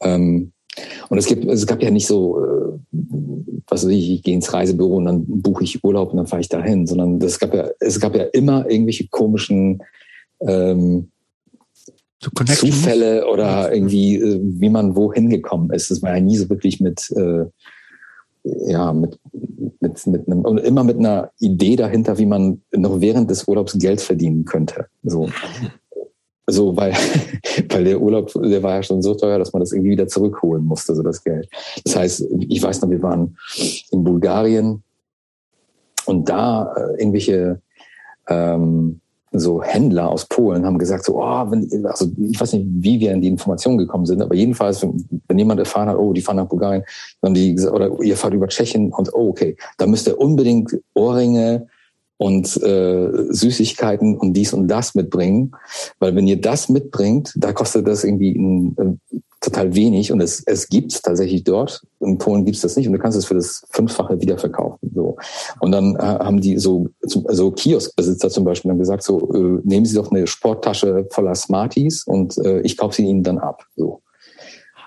[0.00, 0.52] Ähm,
[1.08, 2.78] und es gibt, es gab ja nicht so, äh,
[3.68, 6.40] was weiß ich, ich gehe ins Reisebüro und dann buche ich Urlaub und dann fahre
[6.40, 9.82] ich dahin, sondern es gab ja, es gab ja immer irgendwelche komischen
[10.40, 11.10] ähm,
[12.18, 15.90] Zufälle oder irgendwie, äh, wie man wohin gekommen ist.
[15.90, 17.44] Es war ja nie so wirklich mit äh,
[18.44, 19.18] ja, mit,
[19.80, 23.78] mit, mit einem, und immer mit einer Idee dahinter, wie man noch während des Urlaubs
[23.78, 24.86] Geld verdienen könnte.
[25.02, 25.30] So.
[26.46, 26.92] So, weil,
[27.70, 30.64] weil der Urlaub, der war ja schon so teuer, dass man das irgendwie wieder zurückholen
[30.64, 31.48] musste, so das Geld.
[31.84, 33.36] Das heißt, ich weiß noch, wir waren
[33.90, 34.82] in Bulgarien
[36.06, 37.60] und da äh, irgendwelche
[38.28, 39.00] ähm,
[39.36, 43.12] so Händler aus Polen haben gesagt, so, oh, wenn, also ich weiß nicht, wie wir
[43.12, 46.36] in die Informationen gekommen sind, aber jedenfalls, wenn, wenn jemand erfahren hat, oh, die fahren
[46.36, 46.84] nach Bulgarien,
[47.20, 50.18] dann haben die gesagt, oder ihr fahrt über Tschechien und oh, okay, da müsst ihr
[50.20, 51.66] unbedingt Ohrringe
[52.16, 55.52] und äh, Süßigkeiten und dies und das mitbringen,
[55.98, 59.00] weil wenn ihr das mitbringt, da kostet das irgendwie ein, ein
[59.44, 61.82] total wenig und es, es gibt tatsächlich dort.
[62.00, 64.90] In Polen gibt es das nicht und du kannst es für das Fünffache wiederverkaufen.
[64.94, 65.16] So.
[65.60, 69.84] Und dann äh, haben die so, so Kioskbesitzer zum Beispiel dann gesagt, so äh, nehmen
[69.84, 73.64] Sie doch eine Sporttasche voller Smarties und äh, ich kaufe sie Ihnen dann ab.
[73.76, 74.00] So.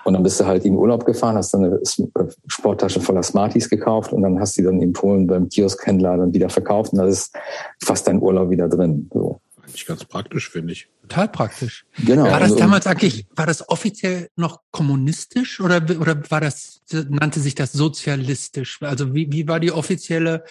[0.08, 3.68] Und dann bist du halt in Urlaub gefahren, hast dann eine äh, Sporttasche voller Smarties
[3.68, 6.98] gekauft und dann hast du die dann in Polen beim Kioskhändler dann wieder verkauft und
[7.00, 7.36] da ist
[7.84, 9.10] fast dein Urlaub wieder drin.
[9.12, 9.42] So.
[9.62, 10.88] Eigentlich ganz praktisch, finde ich.
[11.02, 11.84] Total praktisch.
[12.06, 12.24] Genau.
[12.24, 17.40] War das Und- damals eigentlich, war das offiziell noch kommunistisch oder, oder war das, nannte
[17.40, 18.80] sich das sozialistisch?
[18.80, 20.42] Also wie, wie war die offizielle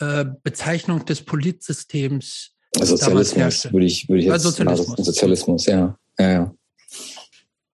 [0.00, 2.52] äh, Bezeichnung des Politsystems?
[2.72, 4.88] damals Sozialismus würde ich, würde ich jetzt Sozialismus.
[4.88, 5.98] mal so- Sozialismus, ja.
[6.18, 6.54] Ja, ja.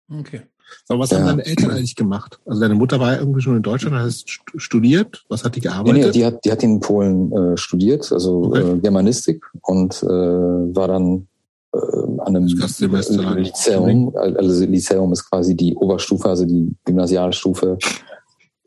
[0.10, 0.41] Okay.
[0.89, 1.19] Aber was Ja.
[1.19, 2.39] haben deine Eltern eigentlich gemacht?
[2.45, 5.23] Also deine Mutter war ja irgendwie schon in Deutschland, hat st- studiert.
[5.30, 6.06] Was hat die Nee, gearbeitet?
[6.06, 8.62] nee, die hat, die hat in Polen äh, studiert, also Okay.
[8.73, 11.27] äh, Germanistik und äh, war dann
[11.73, 11.77] äh,
[12.19, 12.47] an einem.
[12.47, 14.13] Lyzeum.
[14.15, 17.77] Also Lyzeum ist quasi die Oberstufe, also die Gymnasialstufe.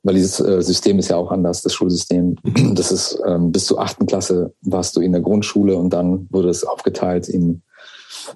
[0.03, 2.37] Weil dieses äh, System ist ja auch anders, das Schulsystem.
[2.43, 2.75] Mhm.
[2.75, 6.49] Das ist ähm, bis zur achten Klasse warst du in der Grundschule und dann wurde
[6.49, 7.61] es aufgeteilt in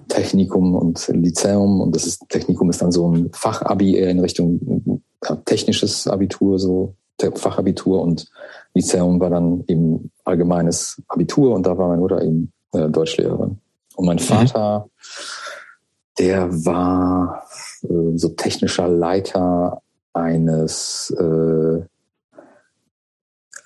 [0.09, 5.01] Technikum und Lyzeum und das ist Technikum ist dann so ein Fachabi eher in Richtung
[5.23, 6.95] ja, technisches Abitur, so
[7.35, 8.31] Fachabitur und
[8.75, 13.59] Lyzeum war dann eben allgemeines Abitur und da war meine Mutter eben äh, Deutschlehrerin.
[13.97, 14.89] Und mein Vater,
[16.19, 17.45] der war
[17.83, 19.81] äh, so technischer Leiter
[20.13, 21.85] eines äh,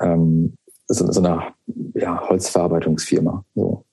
[0.00, 0.54] ähm,
[0.86, 1.54] so, so einer
[1.94, 3.44] ja, Holzverarbeitungsfirma.
[3.54, 3.84] So.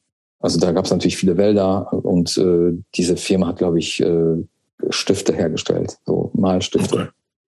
[0.45, 4.43] Also da gab es natürlich viele Wälder und äh, diese Firma hat, glaube ich, äh,
[4.91, 7.10] Stifte hergestellt, so Malstifte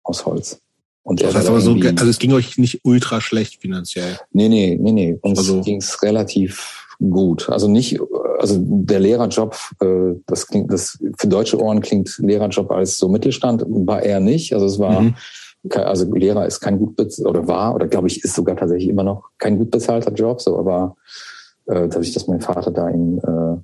[0.04, 0.62] aus Holz.
[1.04, 4.18] Und Das heißt aber so, also es ging euch nicht ultra schlecht finanziell.
[4.32, 5.20] Nee, nee, nee, nee.
[5.22, 7.50] Uns Also- ging's relativ gut.
[7.50, 8.00] Also nicht,
[8.40, 13.66] also der Lehrerjob, äh, das klingt, das für deutsche Ohren klingt Lehrerjob als so Mittelstand,
[13.68, 14.54] war er nicht.
[14.54, 15.16] Also es war, Mhm.
[15.74, 16.96] also Lehrer ist kein gut
[17.26, 20.40] oder war oder glaube ich ist sogar tatsächlich immer noch kein gut bezahlter Job.
[20.42, 20.96] So, aber
[21.68, 23.58] äh, dadurch, dass mein Vater da in äh,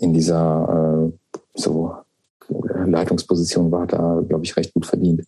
[0.00, 1.94] in dieser äh, so
[2.48, 5.24] Leitungsposition war, er glaube ich recht gut verdient.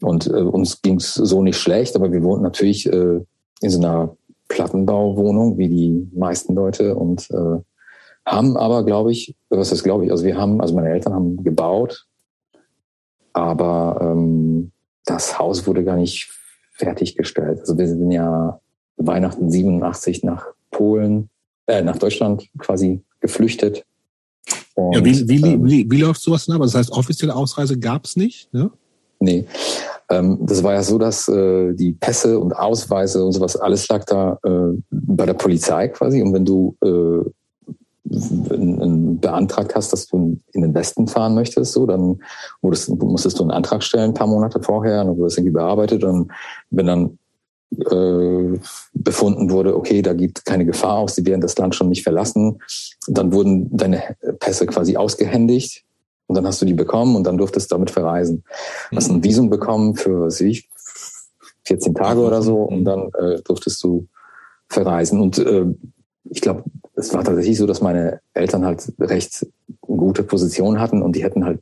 [0.00, 3.20] Und äh, uns ging's so nicht schlecht, aber wir wohnten natürlich äh,
[3.60, 4.16] in so einer
[4.48, 7.58] Plattenbauwohnung, wie die meisten Leute und äh,
[8.24, 11.42] haben aber, glaube ich, was ist glaube ich, also wir haben, also meine Eltern haben
[11.42, 12.06] gebaut,
[13.32, 14.72] aber ähm,
[15.04, 16.30] das Haus wurde gar nicht
[16.72, 17.60] fertiggestellt.
[17.60, 18.60] Also wir sind ja
[18.96, 21.28] Weihnachten 87 nach Polen,
[21.70, 23.84] äh, nach Deutschland quasi geflüchtet.
[24.74, 26.62] Und, Ja, wie, wie, ähm, wie, wie läuft sowas denn ab?
[26.62, 28.70] Also Das heißt, offizielle Ausreise gab's nicht, ne?
[29.20, 29.46] Nee.
[30.08, 34.04] Ähm, das war ja so, dass äh, die Pässe und Ausweise und sowas, alles lag
[34.06, 36.22] da äh, bei der Polizei quasi.
[36.22, 37.30] Und wenn du äh,
[38.02, 42.18] beantragt hast, dass du in den Westen fahren möchtest, so, dann
[42.62, 45.52] wurdest, musstest du einen Antrag stellen, ein paar Monate vorher, und dann wurde es irgendwie
[45.52, 46.02] bearbeitet.
[46.02, 46.32] Und
[46.70, 47.18] wenn dann
[47.78, 48.58] äh,
[48.94, 52.60] befunden wurde, okay, da geht keine Gefahr aus, sie werden das Land schon nicht verlassen,
[53.06, 55.84] dann wurden deine Pässe quasi ausgehändigt
[56.26, 58.44] und dann hast du die bekommen und dann durftest du damit verreisen.
[58.94, 60.68] Hast ein Visum bekommen für, was weiß ich,
[61.64, 64.06] 14 Tage oder so und dann äh, durftest du
[64.68, 65.20] verreisen.
[65.20, 65.66] Und äh,
[66.24, 66.64] ich glaube,
[66.96, 69.46] es war tatsächlich so, dass meine Eltern halt recht
[69.80, 71.60] gute Position hatten und die hätten halt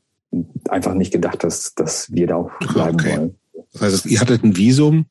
[0.68, 3.12] einfach nicht gedacht, dass, dass wir da auch bleiben Okay.
[3.16, 3.35] wollen.
[3.73, 5.07] Das heißt, ihr hattet ein Visum,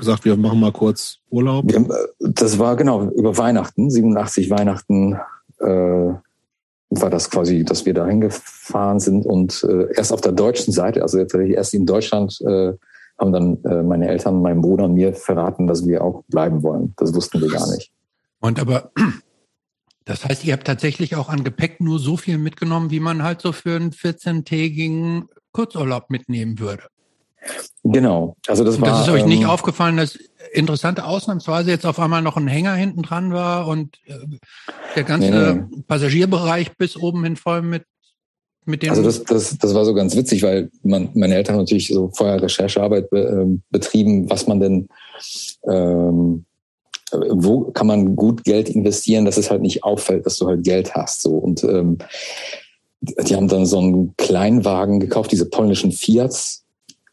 [0.00, 1.72] gesagt, wir machen mal kurz Urlaub.
[1.72, 5.18] Haben, äh, das war genau über Weihnachten, 87 Weihnachten
[5.60, 6.14] äh,
[6.90, 11.02] war das quasi, dass wir da hingefahren sind und äh, erst auf der deutschen Seite,
[11.02, 12.72] also jetzt erst in Deutschland, äh,
[13.18, 16.94] haben dann äh, meine Eltern, mein Bruder und mir verraten, dass wir auch bleiben wollen.
[16.96, 17.92] Das wussten wir gar nicht.
[18.40, 18.90] Und aber,
[20.04, 23.42] das heißt, ihr habt tatsächlich auch an Gepäck nur so viel mitgenommen, wie man halt
[23.42, 26.84] so für einen 14-tägigen Kurzurlaub mitnehmen würde.
[27.82, 28.36] Genau.
[28.46, 28.88] Also das war.
[28.88, 30.18] das ist euch nicht ähm, aufgefallen, dass
[30.52, 34.14] interessante Ausnahmsweise jetzt auf einmal noch ein Hänger hinten dran war und äh,
[34.96, 37.84] der ganze Nee, Passagierbereich bis oben hin voll mit,
[38.64, 38.90] mit dem.
[38.90, 42.10] Also das, das, das war so ganz witzig, weil man, meine Eltern haben natürlich so
[42.12, 44.88] vorher Recherchearbeit be, ähm, betrieben, was man denn,
[45.64, 46.44] ähm,
[47.12, 50.94] wo kann man gut Geld investieren, dass es halt nicht auffällt, dass du halt Geld
[50.94, 51.22] hast.
[51.22, 51.98] So und ähm,
[53.00, 56.64] die haben dann so einen Kleinwagen gekauft, diese polnischen Fiats,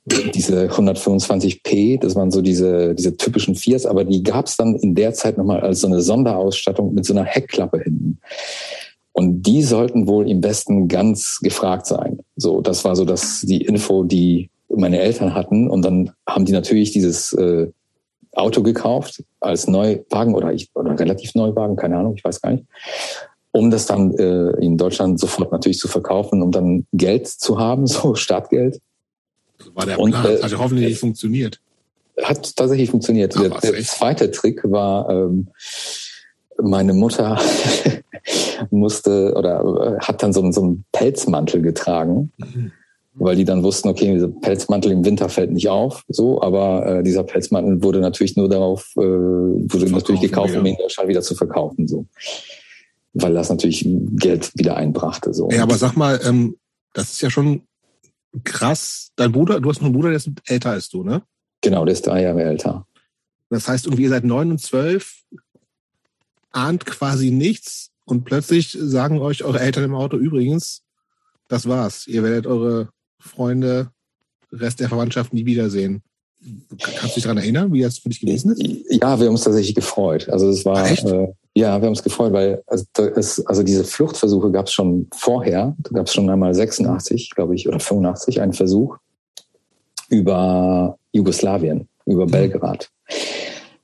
[0.07, 4.95] diese 125p, das waren so diese, diese typischen Fiats, aber die gab es dann in
[4.95, 8.19] der Zeit nochmal als so eine Sonderausstattung mit so einer Heckklappe hinten.
[9.11, 12.19] Und die sollten wohl im Westen ganz gefragt sein.
[12.35, 15.69] So, das war so das, die Info, die meine Eltern hatten.
[15.69, 17.67] Und dann haben die natürlich dieses äh,
[18.33, 22.65] Auto gekauft als Neuwagen oder, ich, oder relativ Neuwagen, keine Ahnung, ich weiß gar nicht.
[23.51, 27.87] Um das dann äh, in Deutschland sofort natürlich zu verkaufen, um dann Geld zu haben,
[27.87, 28.79] so Startgeld.
[29.77, 30.25] War der Und, Plan.
[30.25, 31.59] äh, also hoffentlich nicht funktioniert.
[32.23, 33.35] Hat tatsächlich funktioniert.
[33.37, 35.47] Ach, der, der zweite Trick war, ähm,
[36.59, 37.39] meine Mutter
[38.71, 42.71] musste oder äh, hat dann so, einen- so einen Pelzmantel getragen, Mhm.
[43.13, 47.03] weil die dann wussten, okay, dieser Pelzmantel im Winter fällt nicht auf, so, aber äh,
[47.03, 50.69] dieser Pelzmantel wurde natürlich nur darauf, äh, wurde natürlich gekauft, um wieder.
[50.69, 52.05] ihn in Deutschland wieder zu verkaufen, so.
[53.13, 53.85] weil das natürlich
[54.15, 55.33] Geld wieder einbrachte.
[55.33, 55.49] So.
[55.51, 56.57] Ja, aber sag mal, ähm,
[56.93, 57.61] das ist ja schon
[58.43, 59.11] krass.
[59.15, 61.23] Dein Bruder, du hast noch einen Bruder, der ist älter als du, ne?
[61.61, 62.85] Genau, der ist drei Jahre älter.
[63.49, 65.23] Das heißt, irgendwie ihr seid neun und zwölf,
[66.51, 70.83] ahnt quasi nichts und plötzlich sagen euch eure Eltern im Auto übrigens,
[71.47, 72.07] das war's.
[72.07, 73.91] Ihr werdet eure Freunde,
[74.51, 76.01] Rest der Verwandtschaft nie wiedersehen.
[76.79, 78.61] Kannst du dich daran erinnern, wie das für dich gewesen ist?
[78.89, 80.29] Ja, wir haben uns tatsächlich gefreut.
[80.29, 81.05] Also es war, Echt?
[81.05, 84.73] äh, ja, wir haben uns gefreut, weil also, da ist, also diese Fluchtversuche gab es
[84.73, 85.75] schon vorher.
[85.79, 88.97] Da gab es schon einmal 86, glaube ich, oder 85 einen Versuch
[90.09, 92.91] über Jugoslawien, über Belgrad.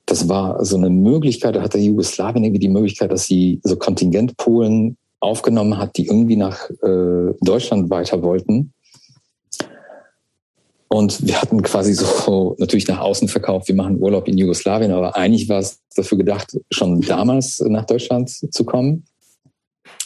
[0.06, 4.98] Das war so eine Möglichkeit, da hatte Jugoslawien irgendwie die Möglichkeit, dass sie so Kontingentpolen
[5.20, 8.74] aufgenommen hat, die irgendwie nach äh, Deutschland weiter wollten.
[10.94, 15.16] Und wir hatten quasi so natürlich nach außen verkauft, wir machen Urlaub in Jugoslawien, aber
[15.16, 19.06] eigentlich war es dafür gedacht, schon damals nach Deutschland zu kommen.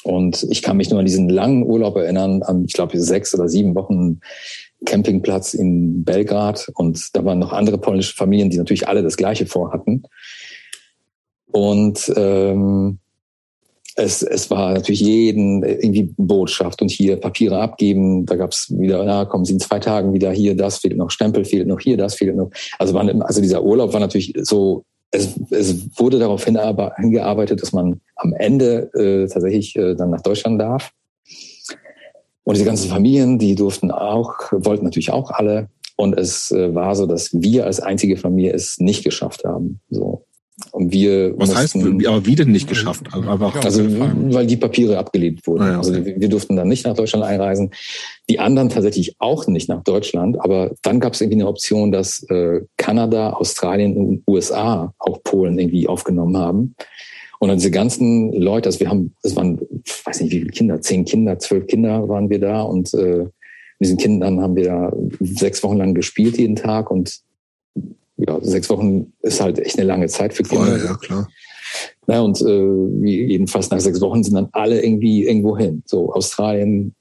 [0.04, 3.50] Und ich kann mich nur an diesen langen Urlaub erinnern, an, ich glaube, sechs oder
[3.50, 4.22] sieben Wochen
[4.86, 6.72] Campingplatz in Belgrad.
[6.76, 10.04] Und da waren noch andere polnische Familien, die natürlich alle das Gleiche vorhatten.
[11.48, 13.00] Und ähm,
[13.98, 18.28] es, es war natürlich jeden irgendwie Botschaft und hier Papiere abgeben.
[18.28, 21.10] Da gab es wieder, na, kommen Sie in zwei Tagen wieder hier, das fehlt noch,
[21.10, 22.52] Stempel fehlt noch hier, das fehlt noch.
[22.78, 28.00] Also, waren, also dieser Urlaub war natürlich so, es, es wurde darauf hingearbeitet, dass man
[28.16, 30.92] am Ende äh, tatsächlich äh, dann nach Deutschland darf.
[32.44, 35.70] Und diese ganzen Familien, die durften auch, wollten natürlich auch alle.
[35.96, 39.80] Und es äh, war so, dass wir als einzige Familie es nicht geschafft haben.
[39.90, 40.27] So.
[40.72, 43.04] Und wir Was heißt, mussten- aber wie denn nicht geschafft?
[43.14, 43.84] Also also,
[44.34, 45.62] weil die Papiere abgelehnt wurden.
[45.62, 47.72] Ah ja, Also wir, wir durften dann nicht nach Deutschland einreisen.
[48.30, 50.40] Die anderen tatsächlich auch nicht nach Deutschland.
[50.42, 55.60] Aber dann gab es irgendwie eine Option, dass äh, Kanada, Australien und USA auch Polen
[55.60, 56.76] irgendwie aufgenommen haben.
[57.40, 60.52] Und dann diese ganzen Leute, also wir haben, es waren, ich weiß nicht wie viele
[60.52, 63.26] Kinder, zehn Kinder, zwölf Kinder waren wir da und äh,
[63.80, 67.20] mit diesen Kindern haben wir da sechs Wochen lang gespielt jeden Tag und
[68.18, 70.66] ja, sechs Wochen ist halt echt eine lange Zeit für Kinder.
[70.66, 71.28] voll, ja, klar.
[72.08, 75.84] Na, und äh, jedenfalls nach sechs Wochen sind dann alle irgendwie irgendwo hin.
[75.86, 76.96] So Australien,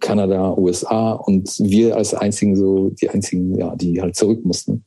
[0.00, 4.84] Kanada, USA und wir als einzigen so, die einzigen, ja, die halt zurück mussten.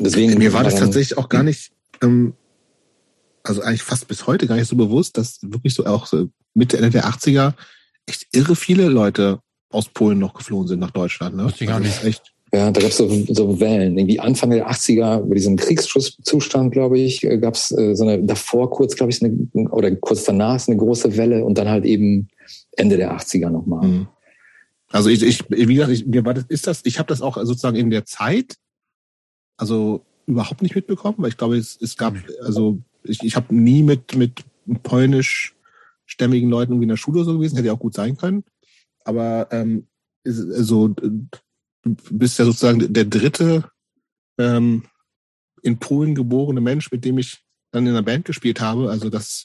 [0.00, 2.34] Deswegen Mir war das dann- tatsächlich auch gar nicht, ähm,
[3.44, 6.76] also eigentlich fast bis heute gar nicht so bewusst, dass wirklich so auch so Mitte,
[6.76, 7.54] Ende der 80er
[8.06, 11.36] echt irre viele Leute aus Polen noch geflohen sind nach Deutschland.
[11.36, 11.44] Ne?
[11.44, 12.04] Wusste ich gar Also nicht.
[12.04, 13.96] Echt, Ja, da gab's so, so Wellen.
[13.96, 18.70] Irgendwie Anfang der 80er, bei diesem Kriegszustand, glaube ich, äh, gab's äh, so eine, davor
[18.70, 21.86] kurz, glaube ich, so eine, oder kurz danach ist eine große Welle und dann halt
[21.86, 22.28] eben
[22.76, 23.88] Ende der 80er nochmal.
[23.88, 24.08] Mhm.
[24.90, 27.38] Also ich, ich, wie gesagt, ich, mir war das, ist das, ich habe das auch
[27.38, 28.56] sozusagen in der Zeit,
[29.56, 33.82] also überhaupt nicht mitbekommen, weil ich glaube, es, es gab, also ich, ich habe nie
[33.82, 34.44] mit mit
[34.82, 38.44] polnischstämmigen Leuten irgendwie in der Schule so gewesen, hätte ja auch gut sein können,
[39.04, 39.86] aber ähm,
[40.24, 40.94] ist, also
[41.84, 43.70] bist ja sozusagen der dritte
[44.38, 44.84] ähm,
[45.62, 49.44] in Polen geborene Mensch, mit dem ich dann in einer Band gespielt habe, also das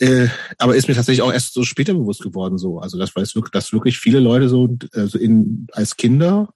[0.00, 0.26] äh,
[0.58, 2.80] aber ist mir tatsächlich auch erst so später bewusst geworden, so.
[2.80, 6.52] Also, das weiß wirklich, dass wirklich viele Leute so, äh, so in, als Kinder,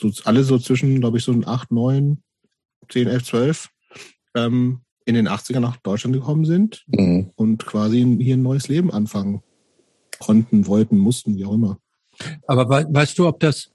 [0.00, 2.22] so alle so zwischen, glaube ich, so acht, neun,
[2.88, 3.70] zehn, elf, zwölf,
[4.36, 7.32] ähm, in den 80ern nach Deutschland gekommen sind Mhm.
[7.34, 9.42] und quasi hier ein neues Leben anfangen
[10.20, 11.78] konnten, wollten, mussten, wie auch immer.
[12.46, 13.72] Aber wei- weißt du, ob das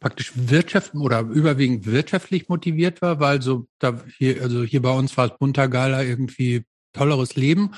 [0.00, 5.16] praktisch wirtschaft oder überwiegend wirtschaftlich motiviert war, weil so da hier, also hier bei uns
[5.16, 7.72] war es bunter, geiler, irgendwie tolleres Leben?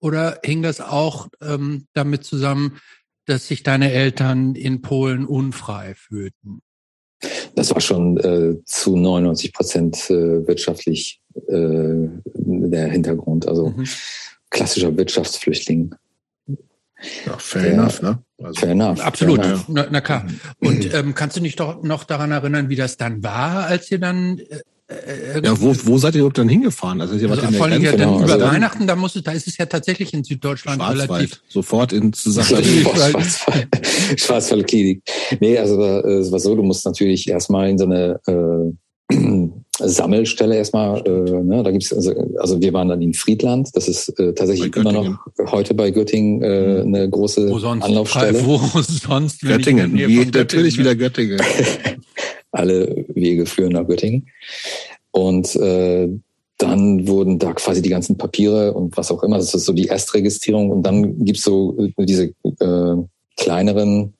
[0.00, 2.80] Oder hing das auch ähm, damit zusammen,
[3.26, 6.60] dass sich deine Eltern in Polen unfrei fühlten?
[7.54, 13.46] Das war schon äh, zu 99 Prozent äh, wirtschaftlich äh, der Hintergrund.
[13.46, 13.86] Also Mhm.
[14.50, 15.94] klassischer Wirtschaftsflüchtling.
[17.26, 17.72] Ja, fair Ja.
[17.72, 18.18] enough, ne?
[18.42, 19.00] Also, Fair enough.
[19.00, 19.64] Absolut, Fair enough.
[19.68, 20.26] na, na klar.
[20.58, 23.98] Und ähm, kannst du dich doch noch daran erinnern, wie das dann war, als ihr
[23.98, 24.60] dann äh,
[25.38, 27.00] äh, ja, wo, wo seid ihr überhaupt dann hingefahren?
[27.00, 28.24] Also, ihr wart also in der vor allem ja dann genau.
[28.24, 31.40] über Also Weihnachten, da muss es, da ist es ja tatsächlich in Süddeutschland relativ.
[31.48, 32.62] Sofort in zusammen.
[32.64, 33.68] Schwarzwald,
[34.20, 35.02] Schwarzwald Klinik.
[35.40, 39.14] Nee, also äh, es war so, du musst natürlich erstmal in so eine äh,
[39.78, 44.08] Sammelstelle erstmal, äh, ne, da gibt's also, also wir waren dann in Friedland, das ist
[44.18, 45.18] äh, tatsächlich immer noch
[45.50, 47.84] heute bei Göttingen äh, eine große Wo sonst?
[47.84, 48.44] Anlaufstelle.
[48.44, 49.40] Wo sonst?
[49.40, 50.80] Göttingen, wie, Göttingen, natürlich ne?
[50.80, 51.40] wieder Göttingen.
[52.52, 54.28] alle Wege führen nach Göttingen.
[55.10, 56.08] Und äh,
[56.58, 59.88] dann wurden da quasi die ganzen Papiere und was auch immer, das ist so die
[59.88, 60.70] Erstregistrierung.
[60.70, 62.96] Und dann gibt's so äh, diese äh,
[63.36, 64.14] kleineren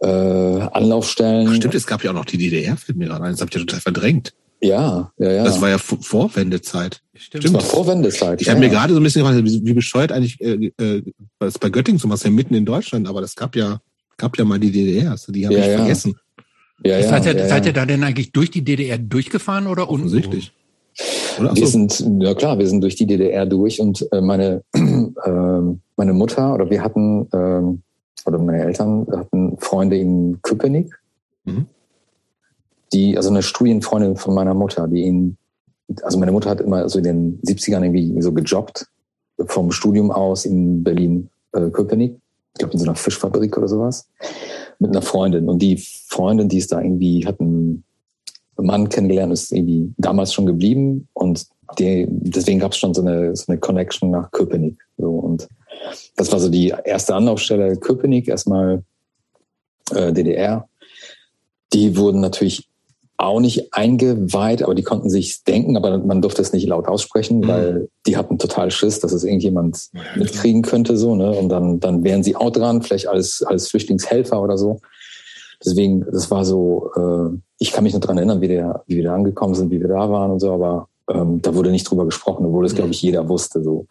[0.00, 1.48] äh, Anlaufstellen.
[1.48, 3.32] Ach, stimmt, es gab ja auch noch die DDR, fällt mir gerade ein.
[3.32, 4.32] Das habt ihr total verdrängt.
[4.60, 5.44] Ja, ja, ja.
[5.44, 7.02] Das war ja Vorwendezeit.
[7.14, 7.44] Stimmt.
[7.44, 8.40] Das war Vorwendezeit.
[8.40, 11.02] Ich ja, habe mir gerade so ein bisschen gefragt, wie, wie bescheuert eigentlich äh, äh,
[11.38, 13.80] was bei Göttingen so was ja mitten in Deutschland, aber das gab ja
[14.16, 15.76] gab ja mal die DDRs, die habe ja, ich ja.
[15.76, 16.14] vergessen.
[16.84, 19.90] Ja, ja, seid, ihr, ja, seid ihr da denn eigentlich durch die DDR durchgefahren oder
[19.90, 20.52] offensichtlich?
[21.38, 21.54] Oder?
[21.54, 24.80] Wir sind, ja klar, wir sind durch die DDR durch und äh, meine, äh,
[25.96, 27.78] meine Mutter oder wir hatten, äh,
[28.26, 30.92] oder meine Eltern hatten Freunde in Köpenick.
[31.44, 31.66] Mhm
[32.92, 35.36] die, also eine Studienfreundin von meiner Mutter, die ihn,
[36.02, 38.86] also meine Mutter hat immer so in den 70ern irgendwie so gejobbt,
[39.46, 42.16] vom Studium aus in Berlin, äh, Köpenick.
[42.54, 44.08] Ich glaube in so einer Fischfabrik oder sowas.
[44.78, 45.48] Mit einer Freundin.
[45.48, 47.84] Und die Freundin, die ist da irgendwie, hat einen
[48.56, 51.06] Mann kennengelernt, ist irgendwie damals schon geblieben.
[51.12, 51.46] Und
[51.78, 54.78] die, deswegen gab es schon so eine, so eine Connection nach Köpenick.
[54.96, 55.46] So, und
[56.16, 58.82] das war so die erste Anlaufstelle Köpenick, erstmal
[59.92, 60.68] äh, DDR.
[61.72, 62.68] Die wurden natürlich
[63.18, 67.40] auch nicht eingeweiht, aber die konnten sich denken, aber man durfte es nicht laut aussprechen,
[67.40, 67.48] mhm.
[67.48, 71.30] weil die hatten total Schiss, dass es irgendjemand ja, mitkriegen könnte, so, ne?
[71.30, 74.80] Und dann, dann wären sie auch dran, vielleicht als, als Flüchtlingshelfer oder so.
[75.64, 79.04] Deswegen, das war so, äh, ich kann mich noch dran erinnern, wie, der, wie wir
[79.04, 82.04] da angekommen sind, wie wir da waren und so, aber ähm, da wurde nicht drüber
[82.04, 82.76] gesprochen, obwohl es, mhm.
[82.76, 83.86] glaube ich, jeder wusste, so.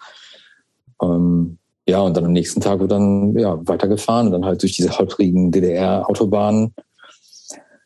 [1.01, 1.57] Ähm,
[1.87, 4.97] ja, und dann am nächsten Tag wird dann ja weitergefahren und dann halt durch diese
[4.97, 6.73] holprigen DDR-Autobahnen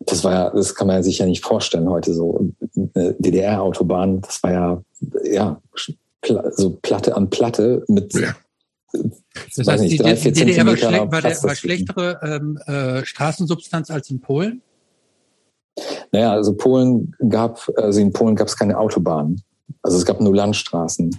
[0.06, 2.52] das war ja, das kann man sich ja nicht vorstellen heute so.
[2.64, 4.82] DDR-Autobahn, das war ja,
[5.24, 5.62] ja,
[6.52, 8.36] so Platte an Platte mit ja.
[9.56, 13.06] Das heißt, nicht, die, drei, die DDR war, schle war, der, war schlechtere ähm, äh,
[13.06, 14.64] Straßensubstanz als in Polen?
[16.12, 19.44] Naja, also Polen gab, also in Polen gab es keine Autobahnen.
[19.84, 21.16] Also es gab nur Landstraßen.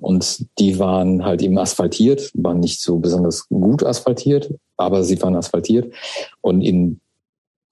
[0.00, 5.36] Und die waren halt eben asphaltiert, waren nicht so besonders gut asphaltiert, aber sie waren
[5.36, 5.92] asphaltiert.
[6.40, 7.00] Und in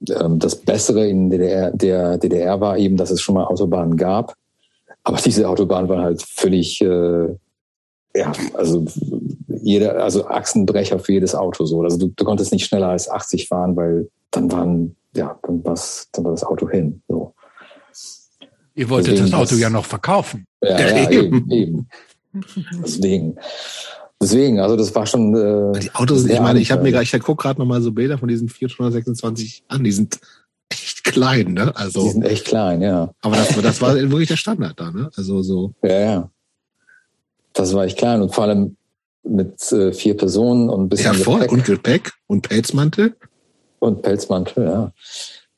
[0.08, 4.34] ähm, das Bessere in DDR, der DDR war eben, dass es schon mal Autobahnen gab.
[5.02, 7.28] Aber diese Autobahnen waren halt völlig, äh,
[8.14, 8.84] ja, also
[9.62, 11.82] jeder, also Achsenbrecher für jedes Auto so.
[11.82, 16.08] Also du, du konntest nicht schneller als 80 fahren, weil dann waren, ja, dann, war's,
[16.12, 17.02] dann war das Auto hin.
[17.08, 17.34] So.
[18.80, 20.46] Ihr wolltet Deswegen das Auto ja noch verkaufen.
[20.62, 21.88] Ja, ja eben, eben.
[22.82, 23.36] Deswegen.
[24.18, 25.34] Deswegen, also das war schon.
[25.34, 28.16] Äh, die Autos, ich meine, ich habe mir, ich guck gerade noch mal so Bilder
[28.16, 29.84] von diesen 426 an.
[29.84, 30.18] Die sind
[30.70, 31.76] echt klein, ne?
[31.76, 32.04] Also.
[32.04, 33.10] Die sind echt klein, ja.
[33.20, 35.10] Aber das, das war wirklich der Standard da, ne?
[35.14, 35.74] Also so.
[35.82, 36.30] Ja, ja.
[37.52, 38.76] Das war echt klein und vor allem
[39.24, 41.40] mit äh, vier Personen und ein bisschen ja, voll.
[41.40, 41.52] Gepäck.
[41.52, 43.14] Und Gepäck und Pelzmantel.
[43.78, 44.92] Und Pelzmantel, ja.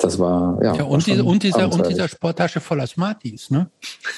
[0.02, 0.74] Das war, ja.
[0.74, 3.70] ja und, diese, und, dieser, und dieser Sporttasche voller Smarties, ne?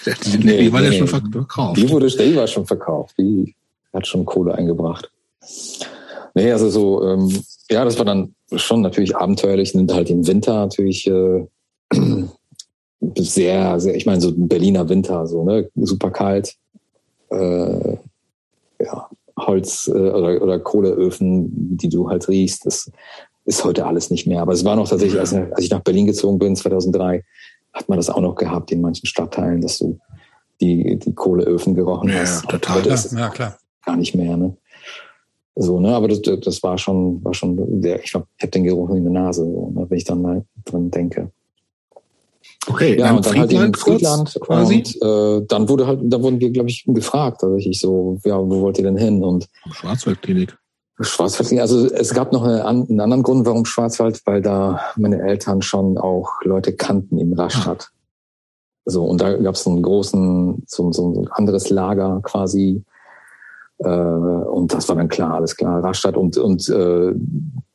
[0.24, 1.76] die, nee, die war nee, ja schon verkauft.
[1.76, 3.14] Die wurde, die war schon verkauft.
[3.18, 3.54] Die,
[3.94, 5.10] hat schon Kohle eingebracht.
[6.34, 10.54] Nee, also so, ähm, ja, das war dann schon natürlich abenteuerlich, nimmt halt im Winter
[10.54, 11.46] natürlich äh,
[13.16, 16.56] sehr, sehr, ich meine, so ein Berliner Winter, so, ne, super kalt,
[17.30, 17.96] äh,
[18.80, 19.08] ja,
[19.38, 22.90] Holz äh, oder, oder Kohleöfen, die du halt riechst, das
[23.44, 24.42] ist heute alles nicht mehr.
[24.42, 27.24] Aber es war noch tatsächlich, als, als ich nach Berlin gezogen bin, 2003,
[27.72, 29.98] hat man das auch noch gehabt in manchen Stadtteilen, dass du
[30.60, 32.48] die, die Kohleöfen gerochen ja, hast.
[32.48, 32.86] Total.
[32.86, 34.36] Ja, ja, klar gar nicht mehr.
[34.36, 34.56] Ne?
[35.56, 38.64] So, ne, aber das, das war schon, war schon der, ich glaube, ich habe den
[38.64, 41.30] Geruch in der Nase, so, ne, wenn ich dann mal dran denke.
[42.66, 44.76] Okay, ja, und dann halt in Friedland quasi.
[44.76, 48.62] Und äh, dann wurde halt, da wurden wir, glaube ich, gefragt, tatsächlich so, ja, wo
[48.62, 49.22] wollt ihr denn hin?
[49.22, 50.56] Und Schwarzwaldklinik.
[51.00, 55.60] Schwarzwaldklinik, also es gab noch eine, einen anderen Grund, warum Schwarzwald, weil da meine Eltern
[55.60, 57.90] schon auch Leute kannten in Rastatt.
[57.90, 57.94] Ah.
[58.86, 62.84] So, und da gab es einen großen, so, so ein anderes Lager quasi,
[63.78, 67.12] äh, und das war dann klar, alles klar, Rastatt und, und äh,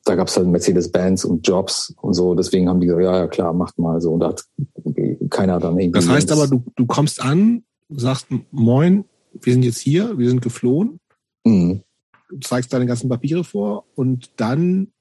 [0.05, 3.27] da gab es halt Mercedes-Benz und Jobs und so, deswegen haben die gesagt, ja, ja
[3.27, 4.13] klar, macht mal so.
[4.13, 4.45] Und da hat
[5.29, 5.99] keiner dann irgendwie.
[5.99, 10.41] Das heißt aber, du, du kommst an, sagst, moin, wir sind jetzt hier, wir sind
[10.41, 10.99] geflohen,
[11.43, 11.83] mhm.
[12.41, 14.91] Zeigst deine ganzen Papiere vor und dann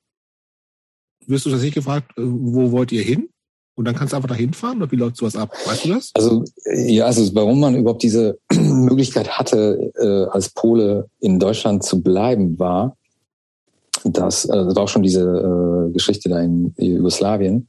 [1.26, 3.28] wirst du tatsächlich gefragt, äh, wo wollt ihr hin?
[3.74, 5.52] Und dann kannst du einfach dahin fahren oder wie läuft sowas ab?
[5.64, 6.10] Weißt du das?
[6.14, 6.42] Also
[6.74, 12.58] ja, also warum man überhaupt diese Möglichkeit hatte, äh, als Pole in Deutschland zu bleiben,
[12.58, 12.96] war,
[14.04, 17.68] dass äh, das war auch schon diese äh, Geschichte da in Jugoslawien,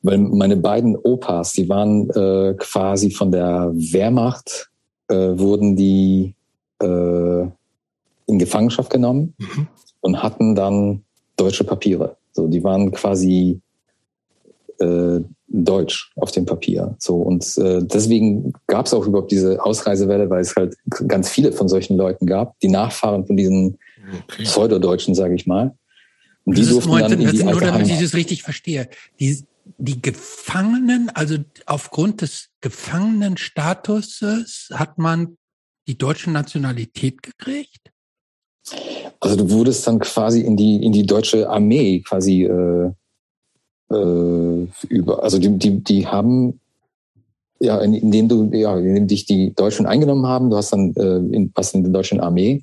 [0.00, 4.70] weil meine beiden Opas, die waren äh, quasi von der Wehrmacht,
[5.08, 6.34] äh, wurden die
[6.80, 7.46] äh,
[8.30, 9.66] in Gefangenschaft genommen mhm.
[10.00, 11.02] und hatten dann
[11.36, 12.16] deutsche Papiere.
[12.32, 13.60] So, die waren quasi
[14.78, 16.94] äh, Deutsch auf dem Papier.
[16.98, 20.76] So und äh, deswegen gab es auch überhaupt diese Ausreisewelle, weil es halt
[21.08, 23.78] ganz viele von solchen Leuten gab, die Nachfahren von diesen
[24.24, 24.44] okay.
[24.44, 25.74] Pseudodeutschen, sage ich mal.
[26.44, 28.88] Und die durften 19, dann in die nur damit ich das richtig verstehe.
[29.18, 29.44] Die,
[29.76, 35.36] die Gefangenen, also aufgrund des Gefangenenstatuses hat man
[35.88, 37.90] die deutsche Nationalität gekriegt?
[39.20, 42.90] Also du wurdest dann quasi in die in die deutsche Armee quasi äh,
[43.90, 46.60] äh, über, also die, die, die haben
[47.60, 51.16] ja, in, indem du, ja, indem dich die Deutschen eingenommen haben, du hast dann äh,
[51.34, 52.62] in, was in der deutschen Armee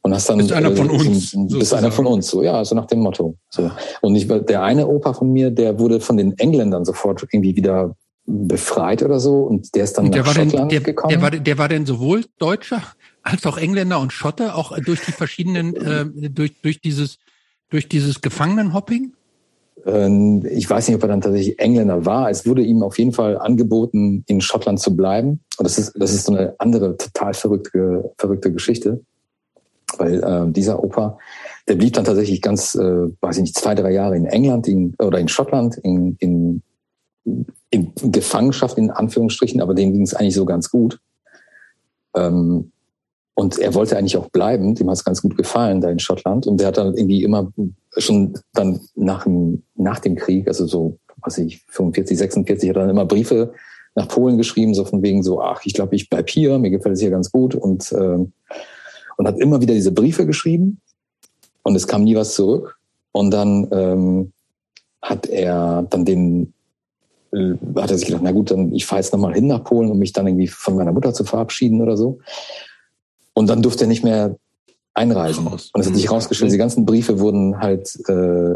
[0.00, 1.84] und hast dann bist einer von äh, uns, bist sozusagen.
[1.84, 3.36] einer von uns, so ja, so nach dem Motto.
[3.50, 3.70] So
[4.00, 7.94] und ich, der eine Opa von mir, der wurde von den Engländern sofort irgendwie wieder
[8.26, 11.10] befreit oder so und der ist dann und der nach war Schottland denn, der, gekommen.
[11.10, 12.80] Der war, der war denn sowohl Deutscher
[13.24, 15.74] als auch Engländer und Schotte, auch durch die verschiedenen,
[16.24, 17.18] äh, durch, durch dieses,
[17.70, 19.14] durch dieses Gefangenenhopping?
[19.86, 22.30] Ähm, ich weiß nicht, ob er dann tatsächlich Engländer war.
[22.30, 25.40] Es wurde ihm auf jeden Fall angeboten, in Schottland zu bleiben.
[25.58, 29.00] Und das ist, das ist so eine andere, total verrückte, verrückte Geschichte.
[29.96, 31.18] Weil äh, dieser Opa,
[31.66, 34.94] der blieb dann tatsächlich ganz, äh, weiß ich nicht, zwei, drei Jahre in England in,
[34.98, 36.62] oder in Schottland in, in,
[37.70, 41.00] in Gefangenschaft in Anführungsstrichen, aber dem ging es eigentlich so ganz gut.
[42.14, 42.72] Ähm,
[43.34, 46.46] und er wollte eigentlich auch bleiben, dem hat es ganz gut gefallen da in Schottland.
[46.46, 47.52] Und der hat dann irgendwie immer
[47.96, 52.90] schon dann nach dem, nach dem Krieg, also so, was ich, 45, 46, hat dann
[52.90, 53.52] immer Briefe
[53.96, 56.94] nach Polen geschrieben, so von wegen so, ach, ich glaube, ich bleib hier, mir gefällt
[56.94, 57.56] es hier ganz gut.
[57.56, 58.18] Und, äh,
[59.16, 60.80] und hat immer wieder diese Briefe geschrieben
[61.62, 62.78] und es kam nie was zurück.
[63.10, 64.32] Und dann ähm,
[65.02, 66.52] hat er dann den,
[67.32, 69.90] äh, hat er sich gedacht, na gut, dann ich fahre jetzt nochmal hin nach Polen,
[69.90, 72.20] um mich dann irgendwie von meiner Mutter zu verabschieden oder so.
[73.34, 74.36] Und dann durfte er nicht mehr
[74.94, 75.46] einreisen.
[75.46, 76.08] Und es hat sich Mhm.
[76.10, 78.54] herausgestellt, die ganzen Briefe wurden halt äh,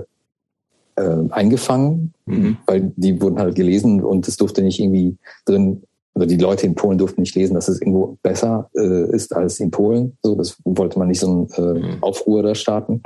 [0.97, 2.57] äh, eingefangen, Mhm.
[2.66, 5.83] weil die wurden halt gelesen und es durfte nicht irgendwie drin,
[6.14, 9.61] oder die Leute in Polen durften nicht lesen, dass es irgendwo besser äh, ist als
[9.61, 10.16] in Polen.
[10.22, 12.03] So, das wollte man nicht so einen äh, Mhm.
[12.03, 13.03] Aufruhr da starten.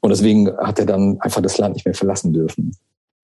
[0.00, 2.72] Und deswegen hat er dann einfach das Land nicht mehr verlassen dürfen.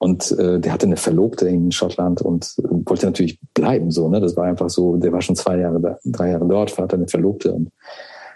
[0.05, 3.91] Und äh, der hatte eine Verlobte in Schottland und äh, wollte natürlich bleiben.
[3.91, 4.21] So, ne?
[4.21, 7.09] Das war einfach so, der war schon zwei Jahre, da, drei Jahre dort, hatte eine
[7.09, 7.71] Verlobte und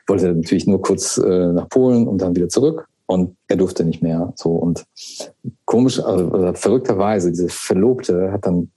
[0.06, 2.88] wollte natürlich nur kurz äh, nach Polen und dann wieder zurück.
[3.04, 4.32] Und er durfte nicht mehr.
[4.36, 4.86] So und
[5.66, 8.70] komisch, also, verrückterweise, diese Verlobte hat dann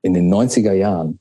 [0.00, 1.18] in den 90er Jahren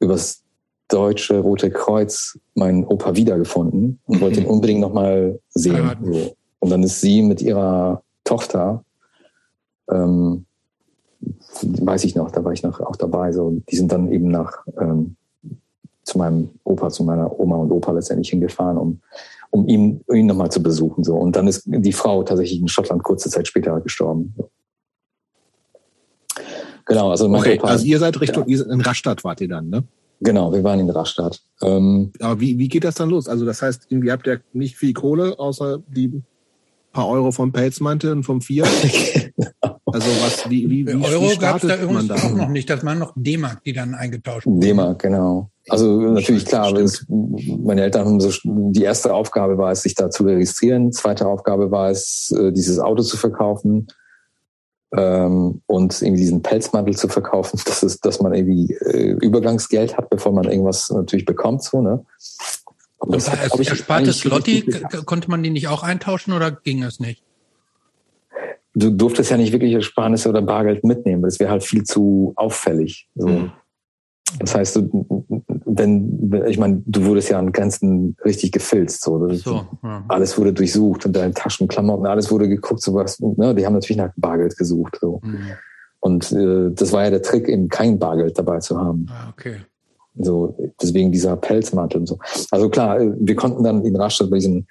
[0.00, 0.42] übers
[0.88, 5.90] deutsche Rote Kreuz meinen Opa wiedergefunden und wollte ihn unbedingt nochmal sehen.
[6.02, 6.34] So.
[6.60, 8.82] Und dann ist sie mit ihrer Tochter,
[9.90, 10.44] ähm,
[11.60, 14.64] weiß ich noch, da war ich noch auch dabei, so, die sind dann eben nach
[14.80, 15.16] ähm,
[16.04, 19.00] zu meinem Opa, zu meiner Oma und Opa letztendlich hingefahren, um,
[19.50, 21.04] um ihn, ihn nochmal zu besuchen.
[21.04, 21.16] So.
[21.16, 24.34] Und dann ist die Frau tatsächlich in Schottland kurze Zeit später gestorben.
[24.36, 24.50] So.
[26.86, 29.48] Genau, also mein Okay, Opa, also ihr seid Richtung, ihr seid in Rastatt wart ihr
[29.48, 29.84] dann, ne?
[30.20, 31.42] genau, wir waren in Rastatt.
[31.62, 33.28] Ähm, Aber wie, wie geht das dann los?
[33.28, 36.22] Also das heißt, irgendwie habt ihr nicht viel Kohle, außer die
[36.92, 38.64] paar Euro vom Pelzmantel und vom Vier.
[39.92, 42.28] Also was, wie, wie, wie, Euro gab es da übrigens auch da?
[42.30, 42.68] noch nicht.
[42.68, 44.60] Das waren noch D-Mark, die dann eingetauscht wurden.
[44.60, 45.50] D-Mark, genau.
[45.68, 50.10] Also natürlich klar, es, meine Eltern haben so, die erste Aufgabe war es, sich da
[50.10, 50.92] zu registrieren.
[50.92, 53.88] Zweite Aufgabe war es, äh, dieses Auto zu verkaufen
[54.92, 57.60] ähm, und irgendwie diesen Pelzmantel zu verkaufen.
[57.66, 62.04] Das ist, dass man irgendwie äh, Übergangsgeld hat, bevor man irgendwas natürlich bekommt, so ne.
[62.98, 64.64] Und Das hat, heißt, eigentlich Slotti,
[65.04, 67.22] konnte man die nicht auch eintauschen oder ging es nicht?
[68.78, 72.32] Du durftest ja nicht wirklich Ersparnisse oder Bargeld mitnehmen, weil es wäre halt viel zu
[72.36, 73.08] auffällig.
[73.14, 73.28] So.
[73.28, 73.52] Mhm.
[74.40, 75.24] Das heißt, du,
[75.64, 79.02] wenn, ich meine, du wurdest ja an Grenzen richtig gefilzt.
[79.02, 79.26] So.
[79.26, 80.04] Das, So, ja.
[80.08, 83.18] Alles wurde durchsucht und deine Taschen, Klamotten, alles wurde geguckt, so was.
[83.20, 83.54] Ne?
[83.54, 84.98] Die haben natürlich nach Bargeld gesucht.
[85.00, 85.20] So.
[85.22, 85.38] Hm.
[86.00, 89.06] Und äh, das war ja der Trick, eben kein Bargeld dabei zu haben.
[89.10, 89.56] Ah, okay.
[90.20, 92.18] So, deswegen dieser Pelzmantel und so.
[92.50, 94.66] Also klar, äh, wir konnten dann in Rastatt bei diesen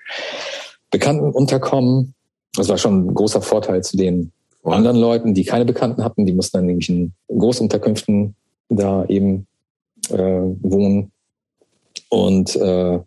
[0.91, 2.13] Bekannten unterkommen.
[2.55, 4.31] Das war schon ein großer Vorteil zu den
[4.63, 6.25] anderen Leuten, die keine Bekannten hatten.
[6.25, 8.35] Die mussten dann nämlich in Großunterkünften
[8.69, 9.47] da eben
[10.09, 11.11] äh, wohnen.
[12.09, 12.99] Und äh,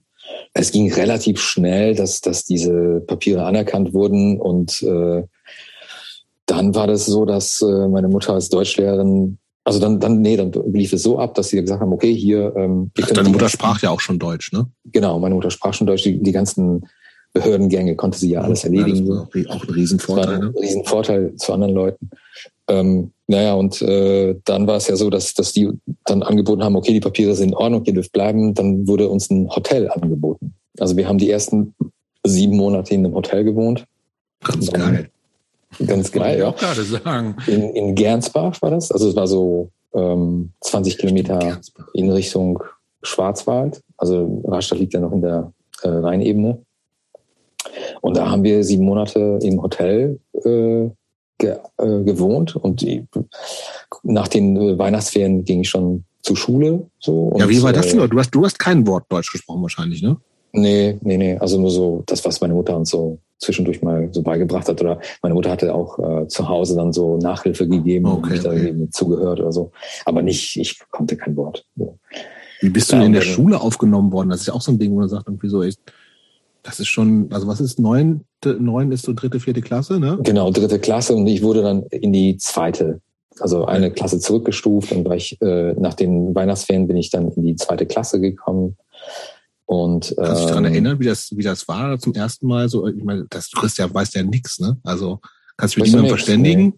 [0.54, 4.40] es ging relativ schnell, dass, dass diese Papiere anerkannt wurden.
[4.40, 5.24] Und äh,
[6.46, 10.52] dann war das so, dass äh, meine Mutter als Deutschlehrerin also dann, dann, nee, dann
[10.72, 13.52] lief es so ab, dass sie gesagt haben, okay, hier, ähm, Ach, deine Mutter ganzen-
[13.58, 14.66] sprach ja auch schon Deutsch, ne?
[14.86, 16.02] Genau, meine Mutter sprach schon Deutsch.
[16.02, 16.88] Die, die ganzen
[17.32, 19.06] Behördengänge konnte sie ja alles erledigen.
[19.06, 20.54] Ja, das war auch ein Riesenvorteil, ein ne?
[20.60, 22.10] Riesenvorteil zu anderen Leuten.
[22.68, 25.68] Ähm, naja, und äh, dann war es ja so, dass, dass die
[26.04, 28.54] dann angeboten haben, okay, die Papiere sind in Ordnung, ihr dürft bleiben.
[28.54, 30.54] Dann wurde uns ein Hotel angeboten.
[30.78, 31.74] Also wir haben die ersten
[32.24, 33.86] sieben Monate in einem Hotel gewohnt.
[34.42, 35.10] Ganz Dann- geil.
[35.86, 36.48] Ganz geil, ja.
[36.48, 37.36] auch gerade sagen.
[37.46, 38.90] In, in Gernsbach war das.
[38.90, 41.86] Also es war so ähm, 20 Kilometer Gernsbach.
[41.94, 42.60] in Richtung
[43.02, 43.80] Schwarzwald.
[43.96, 45.52] Also Rastatt liegt ja noch in der
[45.82, 46.60] äh, Rheinebene.
[48.00, 50.88] Und da haben wir sieben Monate im Hotel äh,
[51.38, 53.06] ge, äh, gewohnt und die,
[54.02, 56.86] nach den äh, Weihnachtsferien ging ich schon zur Schule.
[56.98, 58.08] So, und, ja, wie war das äh, denn?
[58.08, 60.16] Du hast, du hast kein Wort Deutsch gesprochen wahrscheinlich, ne?
[60.52, 61.38] Nee, nee, nee.
[61.38, 64.80] Also nur so das, was meine Mutter uns so zwischendurch mal so beigebracht hat.
[64.80, 68.40] Oder meine Mutter hatte auch äh, zu Hause dann so Nachhilfe gegeben Okay, und mich
[68.40, 68.66] da okay.
[68.66, 69.70] irgendwie zugehört oder so.
[70.04, 71.64] Aber nicht, ich konnte kein Wort.
[71.76, 71.98] So.
[72.60, 74.30] Wie bist du denn in der Schule aufgenommen worden?
[74.30, 75.72] Das ist ja auch so ein Ding, wo man sagt, irgendwie so, ey,
[76.62, 78.24] das ist schon, also was ist neun?
[78.44, 80.18] Neun ist so dritte, vierte Klasse, ne?
[80.22, 83.00] Genau, dritte Klasse und ich wurde dann in die zweite,
[83.38, 87.42] also eine Klasse zurückgestuft und war ich, äh, nach den Weihnachtsferien bin ich dann in
[87.42, 88.76] die zweite Klasse gekommen.
[89.66, 92.68] Und Kannst du dich daran ähm, erinnern, wie das, wie das war zum ersten Mal?
[92.68, 94.76] So, ich meine, das Christian weißt ja nix, ne?
[94.82, 95.20] Also
[95.56, 96.74] kannst du dich mit nix, verständigen?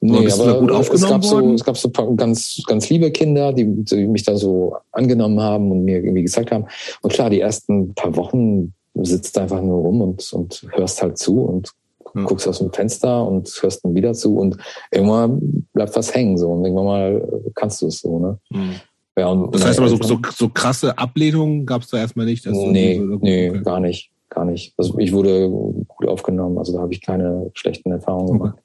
[0.00, 1.54] Nee, bist du da gut es aufgenommen gab so, worden?
[1.54, 5.72] es gab so paar ganz, ganz liebe Kinder, die, die mich da so angenommen haben
[5.72, 6.66] und mir irgendwie gesagt haben.
[7.02, 8.74] Und klar, die ersten paar Wochen
[9.04, 11.70] sitzt einfach nur rum und, und hörst halt zu und
[12.14, 12.24] Hm.
[12.24, 14.56] guckst aus dem Fenster und hörst dann wieder zu und
[14.90, 18.38] irgendwann bleibt was hängen so und irgendwann mal kannst du es so, ne?
[18.50, 18.70] Hm.
[19.18, 22.46] Ja, und Das heißt aber so, so, so krasse Ablehnungen gab es da erstmal nicht.
[22.46, 23.60] dass du nee, so- nee, okay.
[23.62, 24.72] gar nicht, gar nicht.
[24.78, 28.38] Also ich wurde gut aufgenommen, also da habe ich keine schlechten Erfahrungen Okay.
[28.38, 28.58] gemacht.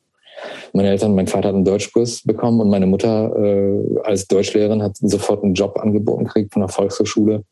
[0.72, 4.96] Meine Eltern, mein Vater hat einen Deutschkurs bekommen und meine Mutter äh, als Deutschlehrerin hat
[4.98, 7.44] sofort einen Job angeboten gekriegt von der Volkshochschule.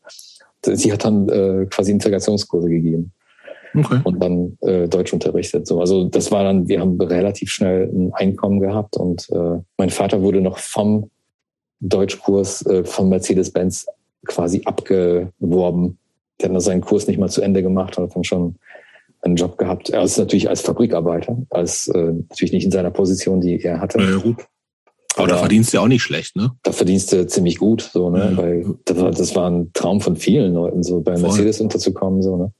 [0.64, 3.12] Sie hat dann äh, quasi Integrationskurse gegeben
[3.74, 4.00] Okay.
[4.04, 5.66] und dann äh, Deutsch unterrichtet.
[5.66, 9.88] So, also das war dann, wir haben relativ schnell ein Einkommen gehabt und äh, mein
[9.88, 11.10] Vater wurde noch vom
[11.80, 13.86] Deutschkurs äh, von Mercedes-Benz
[14.26, 15.98] quasi abgeworben.
[16.40, 18.56] Der hat noch seinen Kurs nicht mal zu Ende gemacht und hat dann schon
[19.22, 19.88] einen Job gehabt.
[19.90, 24.00] Er ist natürlich als Fabrikarbeiter, als äh, natürlich nicht in seiner Position, die er hatte.
[24.00, 24.36] Ja, gut.
[25.16, 26.52] Aber da verdienst du ja auch nicht schlecht, ne?
[26.62, 28.30] Da verdienst du ziemlich gut, so, ne?
[28.30, 28.36] Ja.
[28.36, 31.22] Weil das war, das war ein Traum von vielen Leuten, so bei Voll.
[31.22, 32.52] Mercedes unterzukommen, so, ne?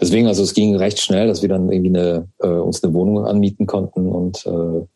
[0.00, 3.26] Deswegen, also es ging recht schnell, dass wir dann irgendwie eine, äh, uns eine Wohnung
[3.26, 4.86] anmieten konnten und äh,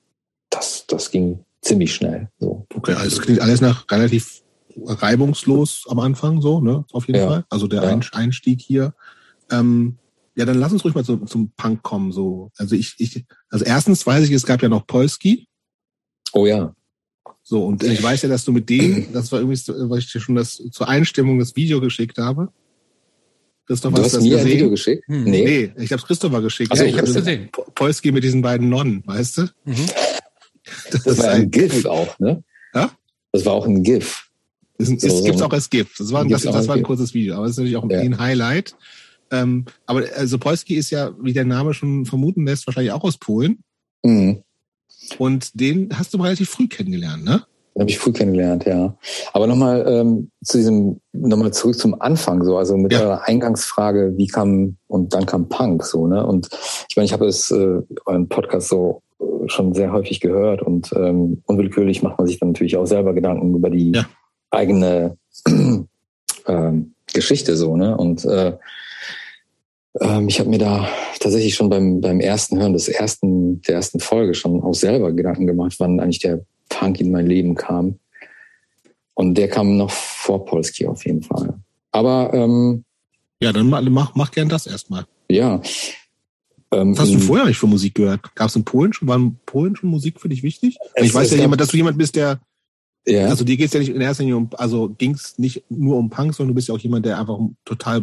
[0.50, 2.28] das, das ging ziemlich schnell.
[2.38, 2.66] So.
[2.74, 4.42] Okay, also es klingt alles nach relativ
[4.84, 6.84] reibungslos am Anfang, so, ne?
[6.92, 7.26] Auf jeden Ja.
[7.28, 7.44] Fall.
[7.50, 7.88] Also der Ja.
[7.90, 8.94] Ein- Einstieg hier.
[9.50, 9.98] Ähm,
[10.34, 12.12] ja, dann lass uns ruhig mal so, zum Punk kommen.
[12.12, 12.50] So.
[12.56, 15.48] Also ich, ich, also erstens weiß ich, es gab ja noch Polski.
[16.32, 16.74] Oh ja.
[17.48, 20.18] So, und ich weiß ja, dass du mit dem, das war irgendwie, weil ich dir
[20.20, 22.48] schon das zur Einstimmung das Video geschickt habe.
[23.68, 24.56] Christoph, Du hast hast das mir ein gesehen?
[24.58, 25.04] Video geschickt?
[25.06, 25.24] Hm.
[25.24, 25.72] Nee.
[25.76, 26.70] Nee, ich habe Christopher geschickt.
[26.72, 27.48] Ach so, ja, ich habe es das- gesehen.
[27.52, 29.42] Po- Polski mit diesen beiden Nonnen, weißt du?
[29.64, 29.86] Mhm.
[30.90, 32.42] Das ist war ein GIF auch, ne?
[32.74, 32.90] Ja?
[33.32, 34.28] Das war auch ein GIF.
[34.78, 35.94] Das So, es so gibt's ein- auch als GIF.
[35.98, 37.84] Das war, das, auch das als war ein kurzes Video, aber das ist natürlich auch
[37.84, 38.00] ein, Ja.
[38.00, 38.74] ein Highlight.
[39.30, 43.18] Ähm, aber also Polski ist ja, wie der Name schon vermuten lässt, wahrscheinlich auch aus
[43.18, 43.58] Polen.
[44.04, 44.42] Mhm.
[45.18, 47.42] Und den hast du relativ früh kennengelernt, ne?
[47.74, 48.96] Den habe ich früh kennengelernt, ja.
[49.34, 53.00] Aber nochmal ähm, zu diesem, nochmal zurück zum Anfang, so, also mit Ja.
[53.00, 56.26] eurer Eingangsfrage, wie kam und dann kam Punk, so, ne?
[56.26, 56.48] Und
[56.88, 60.90] ich meine, ich habe es äh, euren Podcast so äh, schon sehr häufig gehört und
[60.96, 64.06] ähm, unwillkürlich macht man sich dann natürlich auch selber Gedanken über die Ja.
[64.50, 65.18] eigene
[66.46, 67.96] ähm, Geschichte, so, ne?
[67.96, 68.56] Und äh,
[70.00, 70.88] ähm, ich habe mir da
[71.20, 75.46] tatsächlich schon beim, beim ersten Hören des ersten, der ersten Folge schon auch selber Gedanken
[75.46, 77.98] gemacht, wann eigentlich der Punk in mein Leben kam.
[79.14, 81.54] Und der kam noch vor Polski auf jeden Fall.
[81.92, 82.84] Aber ähm,
[83.40, 85.06] Ja, dann mach, mach, gern das erstmal.
[85.28, 85.60] ja.
[86.72, 88.34] Ähm, Was hast du vorher nicht für Musik gehört?
[88.34, 90.76] Gab es in Polen schon, war in Polen schon Musik für dich wichtig?
[90.94, 92.40] Es- ich weiß ja jemand, dass du jemand bist, der,
[93.06, 96.10] Ja, also dir geht's ja nicht in erster Linie um, also ging's nicht nur um
[96.10, 98.02] Punk, sondern du bist ja auch jemand, der einfach total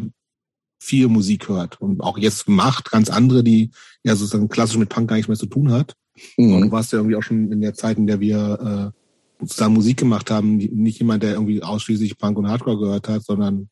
[0.83, 3.71] viel Musik hört und auch jetzt macht, ganz andere, die
[4.03, 5.95] ja sozusagen klassisch mit Punk gar nichts mehr zu tun hat.
[6.37, 6.71] Und du mhm.
[6.71, 8.93] warst ja irgendwie auch schon in der Zeit, in der wir
[9.41, 13.23] äh, zusammen Musik gemacht haben, nicht jemand, der irgendwie ausschließlich Punk und Hardcore gehört hat,
[13.23, 13.69] sondern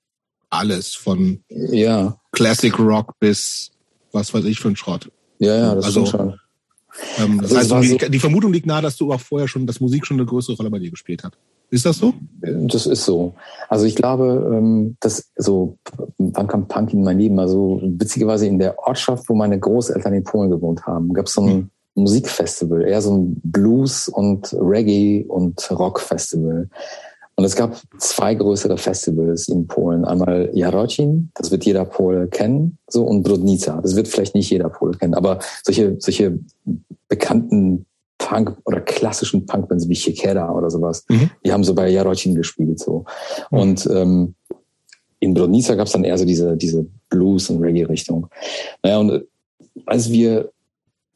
[0.49, 3.71] alles von ja, Classic Rock bis
[4.13, 5.11] was weiß ich für ein Schrott.
[5.39, 6.39] ja, ja, das Also- schon.
[7.17, 9.65] Ähm, das Also heißt, die, so- die Vermutung liegt nahe, dass du auch vorher schon,
[9.65, 11.37] dass Musik schon eine größere Rolle bei dir gespielt hat.
[11.71, 12.13] Ist das so?
[12.41, 13.33] Das ist so.
[13.69, 15.77] Also ich glaube, ähm, dass so,
[16.17, 17.39] wann kam Punk in mein Leben?
[17.39, 21.41] Also witzigerweise in der Ortschaft, wo meine Großeltern in Polen gewohnt haben, gab es so
[21.41, 21.69] ein Hm.
[21.95, 26.69] Musikfestival, eher so ein Blues- und Reggae- und Rock-Festival.
[27.35, 30.05] Und es gab zwei größere Festivals in Polen.
[30.05, 34.69] Einmal Jarocin, das wird jeder Pole kennen, so, und Brodnica, das wird vielleicht nicht jeder
[34.69, 36.39] Pole kennen, aber solche, solche
[37.07, 37.85] bekannten
[38.31, 41.29] Punk- oder klassischen Punkbands wie Chiquera oder sowas, Mhm.
[41.45, 43.03] die haben so bei Jarocin gespielt, so.
[43.51, 43.59] Mhm.
[43.59, 44.35] Und ähm,
[45.19, 48.27] in Brodnica gab es dann eher so diese, diese Blues- und Reggae-Richtung.
[48.83, 49.21] Naja, und äh,
[49.85, 50.49] als wir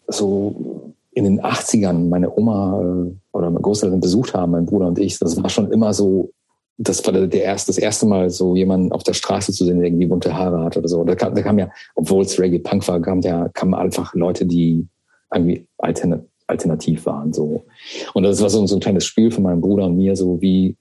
[0.07, 4.99] so in den 80ern meine Oma äh, oder meine Großeltern besucht haben, mein Bruder und
[4.99, 6.31] ich, das war schon immer so,
[6.77, 9.87] das war der erste, das erste Mal so jemanden auf der Straße zu sehen, der
[9.87, 11.01] irgendwie bunte Haare hat oder so.
[11.05, 14.45] Da kam, da kam ja, obwohl es Reggae Punk war, kam ja, kamen einfach Leute,
[14.45, 14.85] die
[15.33, 17.33] irgendwie altern, alternativ waren.
[17.33, 17.65] So.
[18.13, 20.77] Und das war so, so ein kleines Spiel von meinem Bruder und mir, so wie,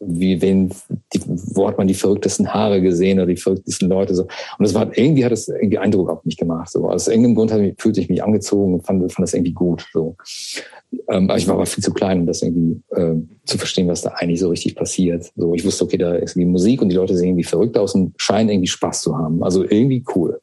[0.00, 0.70] wie wen,
[1.12, 4.22] die, wo hat man die verrücktesten Haare gesehen oder die verrücktesten Leute so.
[4.22, 4.30] Und
[4.60, 6.70] das war irgendwie hat es irgendwie Eindruck auf mich gemacht.
[6.70, 9.86] So aus irgendeinem Grund hat fühlte ich mich angezogen und fand, fand das irgendwie gut.
[9.92, 10.16] So.
[11.08, 14.10] Ähm, ich war aber viel zu klein, um das irgendwie äh, zu verstehen, was da
[14.10, 15.32] eigentlich so richtig passiert.
[15.36, 17.94] So, ich wusste, okay, da ist die Musik und die Leute sehen irgendwie verrückt aus
[17.94, 19.42] und scheinen irgendwie Spaß zu haben.
[19.42, 20.40] Also irgendwie cool.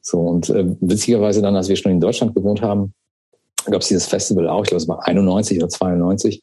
[0.00, 2.94] So und äh, witzigerweise dann, als wir schon in Deutschland gewohnt haben,
[3.72, 4.62] gab es dieses Festival auch.
[4.62, 6.42] Ich glaube, es war 91 oder 92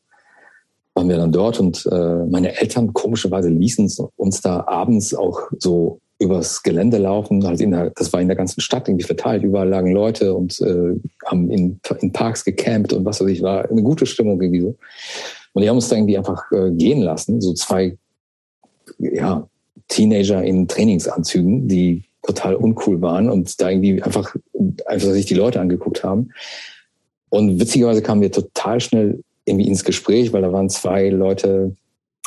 [0.96, 6.00] waren wir dann dort und äh, meine Eltern komischerweise ließen uns da abends auch so
[6.20, 7.46] übers Gelände laufen.
[7.46, 9.44] Halt in der, das war in der ganzen Stadt irgendwie verteilt.
[9.44, 10.96] Überall lagen Leute und äh,
[11.26, 13.42] haben in, in Parks gecampt und was weiß ich.
[13.42, 14.76] War eine gute Stimmung irgendwie so.
[15.54, 17.42] Und die haben uns da irgendwie einfach äh, gehen lassen.
[17.42, 17.98] So zwei
[19.00, 19.48] ja,
[19.88, 24.36] Teenager in Trainingsanzügen, die total uncool waren und da irgendwie einfach,
[24.86, 26.32] einfach sich die Leute angeguckt haben.
[27.34, 31.76] Und witzigerweise kamen wir total schnell irgendwie ins Gespräch, weil da waren zwei Leute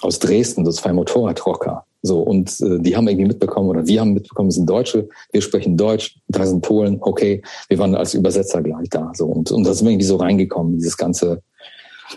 [0.02, 1.84] aus Dresden, so zwei Motorradrocker.
[2.02, 5.42] So, und äh, die haben irgendwie mitbekommen, oder wir haben mitbekommen, es sind Deutsche, wir
[5.42, 9.12] sprechen Deutsch, da sind Polen, okay, wir waren als Übersetzer gleich da.
[9.14, 11.40] So, und, und da sind wir irgendwie so reingekommen, dieses ganze,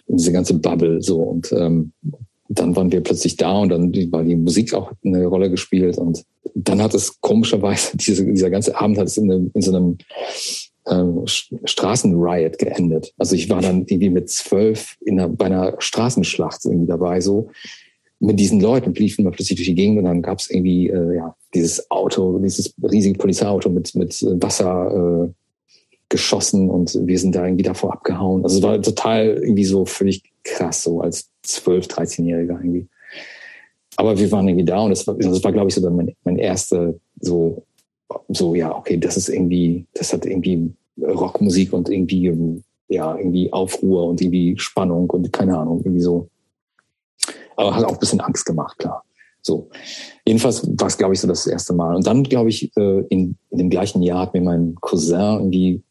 [0.08, 1.00] diese ganze Bubble.
[1.00, 1.92] So, und ähm,
[2.48, 6.00] dann waren wir plötzlich da und dann war die Musik auch eine Rolle gespielt.
[6.00, 6.26] Und
[6.56, 10.00] dann hat es komischerweise, diese, dieser ganze Abend hat es in, in so einem
[11.26, 13.14] Straßenriot geendet.
[13.18, 17.50] Also ich war dann irgendwie mit zwölf in einer, bei einer Straßenschlacht irgendwie dabei, so
[18.22, 21.16] mit diesen Leuten liefen wir plötzlich durch die Gegend und dann gab es irgendwie äh,
[21.16, 25.34] ja dieses Auto, dieses riesige Polizeiauto mit mit Wasser äh,
[26.10, 28.44] geschossen und wir sind da irgendwie davor abgehauen.
[28.44, 32.88] Also es war total irgendwie so völlig krass, so als zwölf, 13-Jähriger irgendwie.
[33.96, 36.38] Aber wir waren irgendwie da und das war, das war glaube ich, so mein, mein
[36.38, 37.64] erster so,
[38.28, 44.08] so, ja, okay, das ist irgendwie, das hat irgendwie Rockmusik und irgendwie, ja, irgendwie Aufruhr
[44.08, 46.30] und irgendwie Spannung und keine Ahnung, irgendwie so
[47.60, 49.04] aber hat auch ein bisschen Angst gemacht, klar.
[49.41, 49.70] So.
[50.26, 51.95] Jedenfalls war es, glaube ich, so das erste Mal.
[51.95, 55.84] Und dann, glaube ich, äh, in, in dem gleichen Jahr hat mir mein Cousin irgendwie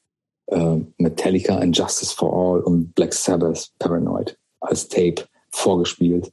[0.46, 6.32] äh, Metallica and Justice for All und Black Sabbath Paranoid als Tape vorgespielt.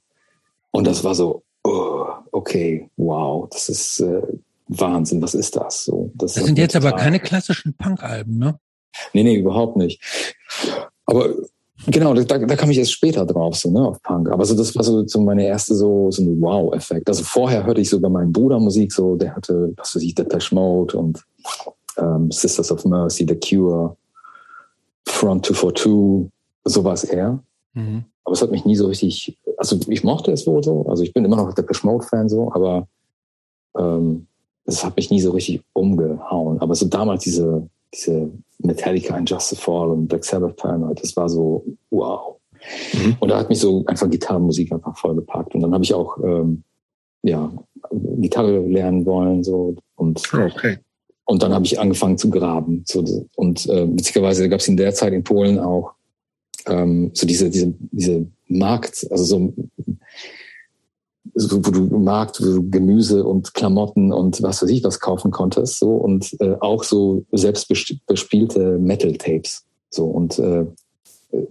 [0.72, 4.22] Und das war so, oh, okay, wow, das ist äh,
[4.68, 5.84] Wahnsinn, was ist das?
[5.84, 8.58] So, das, das sind jetzt aber keine klassischen Punk-Alben, ne?
[9.14, 10.02] Nee, nee, überhaupt nicht.
[11.06, 11.30] Aber
[11.88, 14.30] Genau, da, da kam ich erst später drauf, so, ne, auf Punk.
[14.30, 17.08] Aber so, das war so, so meine erste so, so ein Wow-Effekt.
[17.08, 20.16] Also vorher hörte ich so bei meinem Bruder Musik, so, der hatte, was weiß ich,
[20.16, 21.24] Depeche Mode und
[21.98, 23.96] ähm, Sisters of Mercy, The Cure,
[25.08, 26.32] Front 242,
[26.64, 27.40] sowas eher.
[27.74, 28.06] Mhm.
[28.24, 31.14] Aber es hat mich nie so richtig, also ich mochte es wohl so, also ich
[31.14, 32.88] bin immer noch Depeche Mode-Fan so, aber
[33.78, 34.26] ähm,
[34.66, 36.60] es hat mich nie so richtig umgehauen.
[36.60, 41.30] Aber so damals diese, diese Metallica and Justice Fall und Black Sabbath Paranoid, das war
[41.30, 42.36] so wow.
[42.94, 43.18] Mhm.
[43.20, 45.54] Und da hat mich so einfach Gitarrenmusik einfach voll gepackt.
[45.54, 46.64] Und dann habe ich auch ähm,
[47.24, 47.52] ja
[47.92, 50.78] Gitarre lernen wollen so und okay.
[51.26, 52.84] und dann habe ich angefangen zu graben.
[52.88, 53.04] So,
[53.36, 55.94] und äh, witzigerweise gab es in der Zeit in Polen auch
[56.68, 59.54] ähm, so diese diese diese Markt, also so
[61.36, 65.92] wo du Markt, wo Gemüse und Klamotten und was weiß ich was kaufen konntest, so
[65.92, 67.68] und äh, auch so selbst
[68.08, 70.66] bespielte Metal-Tapes, so und äh,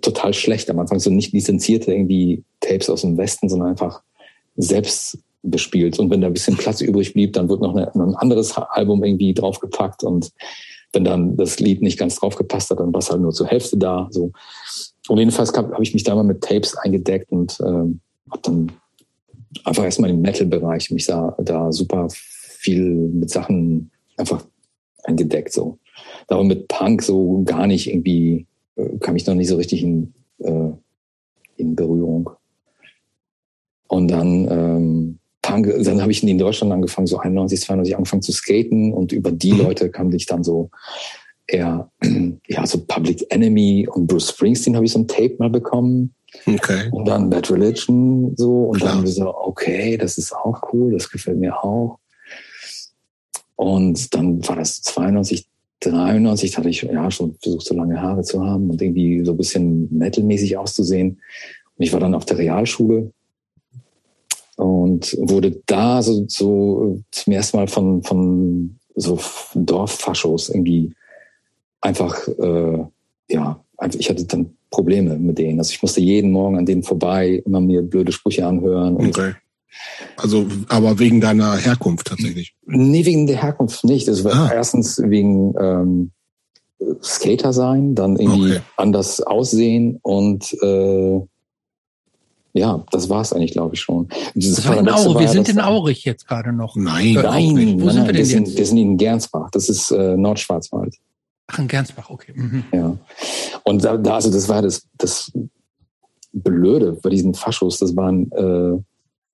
[0.00, 4.02] total schlecht am Anfang, so nicht lizenzierte irgendwie Tapes aus dem Westen, sondern einfach
[4.56, 5.98] selbst bespielt.
[5.98, 9.04] Und wenn da ein bisschen Platz übrig blieb, dann wird noch eine, ein anderes Album
[9.04, 10.32] irgendwie draufgepackt und
[10.94, 13.76] wenn dann das Lied nicht ganz draufgepasst hat, dann war es halt nur zur Hälfte
[13.76, 14.06] da.
[14.10, 14.30] So.
[15.08, 18.72] Und jedenfalls habe ich mich da mal mit Tapes eingedeckt und äh, habe dann
[19.64, 24.44] einfach erstmal im Metal-Bereich mich da, da super viel mit Sachen einfach
[25.04, 25.78] eingedeckt so.
[26.28, 28.46] Aber mit Punk so gar nicht irgendwie,
[28.76, 30.70] äh, kam ich noch nicht so richtig in, äh,
[31.56, 32.30] in Berührung.
[33.88, 38.32] Und dann ähm, Punk, dann habe ich in Deutschland angefangen, so 91, 92 angefangen zu
[38.32, 39.60] skaten und über die mhm.
[39.60, 40.70] Leute kam ich dann so
[41.46, 41.90] eher,
[42.48, 46.14] ja, so Public Enemy und Bruce Springsteen habe ich so ein Tape mal bekommen.
[46.46, 46.88] Okay.
[46.90, 48.96] Und dann Bad Religion so und Klar.
[48.96, 51.98] dann so, okay, das ist auch cool, das gefällt mir auch.
[53.56, 55.46] Und dann war das 92,
[55.80, 59.32] 93, da hatte ich ja schon versucht, so lange Haare zu haben und irgendwie so
[59.32, 61.20] ein bisschen metalmäßig auszusehen.
[61.76, 63.12] Und ich war dann auf der Realschule
[64.56, 69.18] und wurde da so, so zum ersten Mal von, von so
[69.54, 70.92] Dorffaschos irgendwie
[71.80, 72.84] einfach, äh,
[73.28, 73.64] ja,
[73.98, 75.58] ich hatte dann Probleme mit denen.
[75.58, 78.96] Also ich musste jeden Morgen an denen vorbei, immer mir blöde Sprüche anhören.
[78.96, 79.34] okay.
[80.16, 82.54] Also, aber wegen deiner Herkunft tatsächlich?
[82.64, 84.08] Nee, wegen der Herkunft nicht.
[84.08, 84.50] Also ah.
[84.52, 86.10] erstens wegen, ähm,
[87.02, 88.60] Skater sein, dann irgendwie Okay.
[88.76, 91.20] anders aussehen und äh,
[92.56, 94.08] ja, das war's eigentlich, glaube ich schon.
[94.34, 95.14] Das war in Aurich.
[95.14, 96.76] war Wir sind in Aurich jetzt gerade noch.
[96.76, 97.80] Nein, Äh, Nein.
[97.80, 98.58] Wo nein, sind nein, wir denn sind, jetzt?
[98.58, 99.50] wir sind in Gernsbach.
[99.50, 100.94] Das ist äh, Nordschwarzwald.
[101.54, 102.32] Ach, in Gernsbach, okay.
[102.34, 102.64] Mhm.
[102.72, 102.96] Ja.
[103.64, 105.32] Und da, da also das war das, das
[106.32, 107.78] Blöde bei diesen Faschos.
[107.78, 108.82] Das waren äh,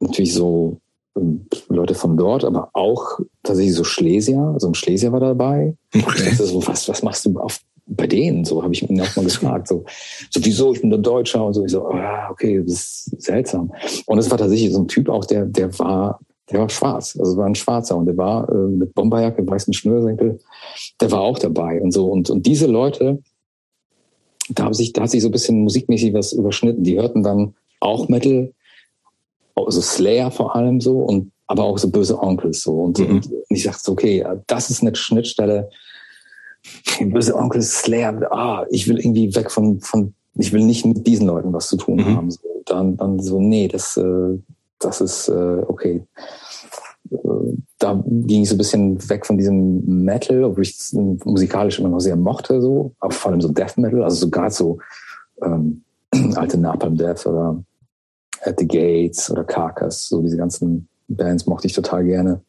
[0.01, 0.79] natürlich so
[1.17, 4.55] ähm, Leute von dort, aber auch tatsächlich so Schlesier.
[4.59, 5.77] So ein Schlesier war dabei.
[5.93, 6.31] Ich okay.
[6.31, 8.45] dachte so, was, was machst du auf, bei denen?
[8.45, 9.69] So habe ich ihn auch mal gefragt.
[9.69, 9.85] So,
[10.31, 11.65] so, wieso, ich bin der Deutscher und so.
[11.65, 13.73] Ich so, ah, okay, das ist seltsam.
[14.07, 16.21] Und es war tatsächlich so ein Typ auch, der, der war,
[16.51, 17.17] der war schwarz.
[17.19, 20.39] Also war ein Schwarzer und der war äh, mit Bomberjacke, weißen Schnürsenkel,
[21.01, 22.07] der war auch dabei und so.
[22.07, 23.23] Und, und diese Leute,
[24.49, 26.83] da, haben sich, da hat sich so ein bisschen musikmäßig was überschnitten.
[26.85, 28.53] Die hörten dann auch Metal,
[29.55, 32.73] also Slayer vor allem so und aber auch so böse Onkels so.
[32.75, 33.17] Und, Mhm.
[33.17, 35.69] und ich so, okay, das ist eine Schnittstelle.
[37.01, 41.27] Böse Onkels, Slayer, ah, ich will irgendwie weg von, von ich will nicht mit diesen
[41.27, 42.17] Leuten was zu tun Mhm.
[42.17, 42.31] haben.
[42.31, 42.41] So.
[42.67, 44.39] Dann, dann so, nee, das, äh,
[44.79, 46.05] das ist äh, okay.
[47.79, 51.89] Da ging ich so ein bisschen weg von diesem Metal, obwohl ich es musikalisch immer
[51.89, 54.79] noch sehr mochte, so, aber vor allem so Death Metal, also sogar so
[55.43, 55.83] ähm,
[56.37, 57.63] alte Napalm Death oder
[58.43, 62.41] At the Gates oder Carcass, so diese ganzen Bands mochte ich total gerne.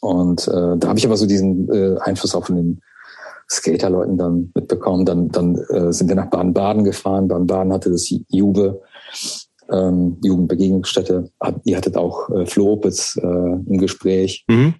[0.00, 2.82] Und äh, da habe ich aber so diesen äh, Einfluss auch von den
[3.48, 5.04] Skaterleuten dann mitbekommen.
[5.04, 7.28] Dann, dann äh, sind wir nach Baden-Baden gefahren.
[7.28, 8.82] Baden-Baden hatte das Juve,
[9.72, 11.30] ähm, Jugendbegegnungsstätte.
[11.64, 14.44] Ihr hattet auch äh, Flo Opitz äh, im Gespräch.
[14.48, 14.74] Mhm.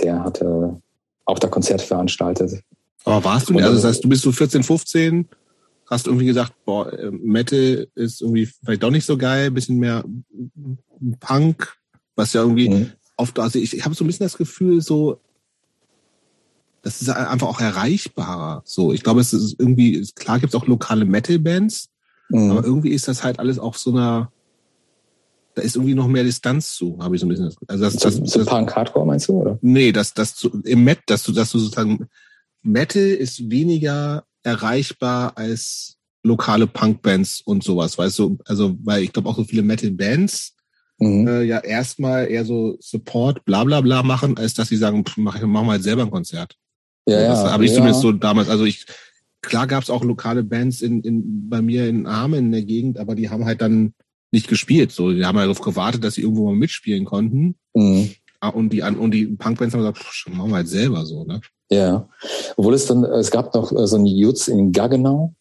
[0.00, 0.80] Der hatte
[1.24, 2.62] auch da Konzerte veranstaltet.
[3.04, 5.28] Aber warst du, Und also das heißt, du bist so 14, 15,
[5.88, 10.04] hast irgendwie gesagt, boah, äh, Metal ist irgendwie vielleicht doch nicht so geil, bisschen mehr
[11.20, 11.76] Punk,
[12.14, 12.90] was ja irgendwie Mhm.
[13.16, 15.20] oft, also ich, ich habe so ein bisschen das Gefühl, so,
[16.82, 18.62] das ist einfach auch erreichbarer.
[18.64, 21.88] So, ich glaube, es ist irgendwie, klar gibt es auch lokale Metal-Bands,
[22.28, 22.50] Mhm.
[22.50, 24.32] aber irgendwie ist das halt alles auf so einer,
[25.56, 27.46] da ist irgendwie noch mehr Distanz zu, habe ich so ein bisschen.
[27.46, 29.58] das- Also das, das, zu das, Punk Hardcore meinst du, oder?
[29.62, 32.06] Nee, dass das zu, im Met, dass du, dass du sozusagen
[32.62, 38.38] Metal ist weniger erreichbar als lokale Punkbands und sowas, weißt du?
[38.44, 40.52] Also, weil ich glaube auch so viele Metal-Bands
[40.98, 41.28] Mhm.
[41.28, 45.18] äh, ja erstmal eher so Support, bla bla bla machen, als dass sie sagen, pff,
[45.18, 46.54] mach, mach mal halt selber ein Konzert.
[47.06, 47.28] Ja, ja.
[47.28, 47.76] das habe ich ja.
[47.76, 48.86] zumindest so damals, also ich,
[49.42, 52.98] klar gab es auch lokale Bands in, in, bei mir in Armen in der Gegend,
[52.98, 53.92] aber die haben halt dann
[54.32, 54.92] nicht gespielt.
[54.92, 57.56] So, die haben halt darauf gewartet, dass sie irgendwo mal mitspielen konnten.
[57.74, 58.10] Mhm.
[58.40, 61.40] Ah, Und die, und die Punkbands haben gesagt, pff, machen wir halt selber so, ne?
[61.70, 62.08] Ja,
[62.56, 65.34] obwohl es dann, es gab noch äh, so einen Jutz in Gaggenau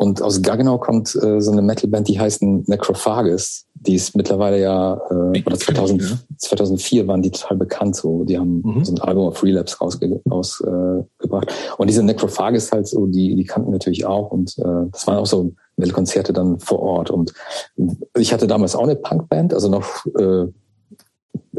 [0.00, 3.66] und aus Gaggenau kommt äh, so eine Metalband, die heißt Necrophagus.
[3.74, 6.18] Die ist mittlerweile ja, äh, oder kenn ich, 2000, ja.
[6.38, 8.24] 2004 waren die total bekannt so.
[8.24, 8.82] Die haben Mhm.
[8.82, 10.22] so ein Album auf Relapse rausgebracht.
[10.30, 11.02] Raus, äh,
[11.76, 15.26] und diese Necrophagus halt so, die, die kannten natürlich auch und äh, das waren auch
[15.26, 17.10] so Metal-Konzerte dann vor Ort.
[17.10, 17.34] Und
[18.16, 20.46] ich hatte damals auch eine Punkband, also noch äh,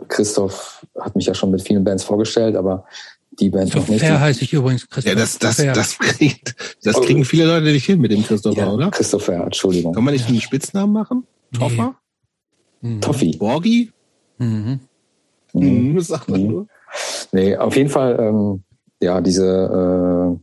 [0.07, 2.85] Christoph hat mich ja schon mit vielen Bands vorgestellt, aber
[3.39, 4.01] die Band noch nicht.
[4.01, 5.13] Fair heiße ich übrigens Christoph.
[5.13, 8.71] Ja, das, das, das, kriegt, das kriegen viele Leute nicht hin mit dem Christopher, ja,
[8.71, 8.91] oder?
[8.91, 9.93] Christopher, Entschuldigung.
[9.93, 11.25] Kann man nicht einen Spitznamen machen?
[11.57, 11.95] Toffer?
[12.81, 13.01] Mhm.
[13.01, 13.37] Toffi.
[13.37, 13.91] Borgi?
[14.37, 14.79] Mhm.
[15.53, 15.93] Mhm.
[15.93, 15.99] Mhm.
[16.01, 16.47] Sagt man Mhm.
[16.51, 16.67] nur.
[17.31, 18.63] Nee, auf jeden Fall, ähm,
[19.01, 20.39] ja, diese, äh,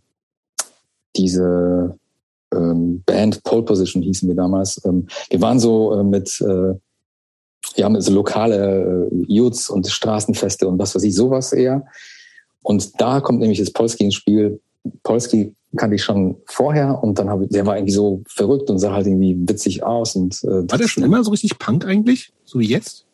[1.16, 1.98] diese
[2.54, 4.82] ähm, Band Pole Position hießen wir damals.
[4.84, 6.74] Ähm, wir waren so äh, mit, äh,
[7.76, 11.84] ja, mit so lokale äh, Youths und Straßenfeste und was weiß ich, sowas eher.
[12.62, 14.60] Und da kommt nämlich das Polski ins Spiel.
[15.02, 18.78] Polski kannte ich schon vorher und dann habe ich, der war irgendwie so verrückt und
[18.78, 22.32] sah halt irgendwie witzig aus und äh, War der schon immer so richtig Punk eigentlich?
[22.44, 23.04] So wie jetzt?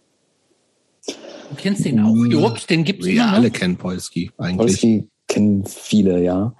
[1.06, 2.14] Du kennst den auch.
[2.28, 4.56] Jobs, den gibt's Ja, alle kennen Polski eigentlich.
[4.56, 6.54] Polski kennen viele, ja.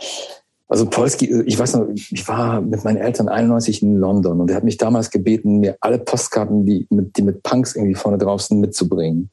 [0.67, 4.57] Also Polski, ich weiß noch, ich war mit meinen Eltern 91 in London und er
[4.57, 8.43] hat mich damals gebeten, mir alle Postkarten, die mit, die mit Punks irgendwie vorne drauf
[8.43, 9.31] sind, mitzubringen.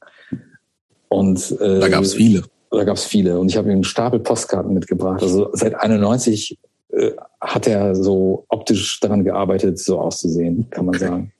[1.08, 2.44] Und äh, Da gab es viele.
[2.72, 5.22] Da gab es viele und ich habe ihm einen Stapel Postkarten mitgebracht.
[5.22, 6.58] Also seit 91
[6.88, 11.32] äh, hat er so optisch daran gearbeitet, so auszusehen, kann man sagen.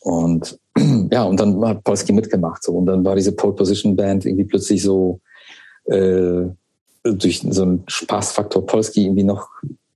[0.00, 0.58] Und
[1.10, 4.44] ja, und dann hat Polski mitgemacht so und dann war diese Pole Position Band irgendwie
[4.44, 5.20] plötzlich so
[5.84, 6.42] äh,
[7.02, 9.48] durch so einen Spaßfaktor Polski irgendwie noch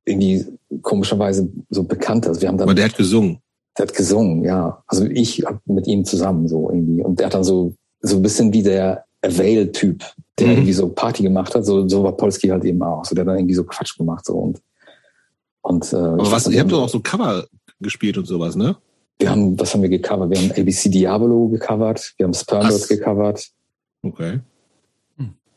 [0.05, 0.47] irgendwie
[0.83, 2.27] komischerweise so bekannt.
[2.27, 3.39] Also wir haben dann Aber der hat gesungen.
[3.79, 4.83] der hat gesungen, ja.
[4.87, 7.03] Also ich mit ihm zusammen so irgendwie.
[7.03, 7.75] Und der hat dann so,
[8.05, 10.05] so ein bisschen wie der Avail-Typ,
[10.39, 10.53] der Mhm.
[10.53, 11.65] irgendwie so Party gemacht hat.
[11.65, 13.05] So, so war Polski halt eben auch.
[13.05, 14.25] So, der hat dann irgendwie so Quatsch gemacht.
[14.27, 14.35] So.
[14.35, 14.61] Und,
[15.63, 17.47] und, äh, Aber was, ihr habt doch auch so Cover
[17.81, 18.77] gespielt und sowas, ne?
[19.19, 20.31] Wir haben, was haben wir gecovert?
[20.31, 22.15] Wir haben ABC Diabolo gecovert.
[22.17, 22.89] Wir haben Spermlord Was?
[22.89, 23.49] gecovert.
[24.03, 24.41] Okay.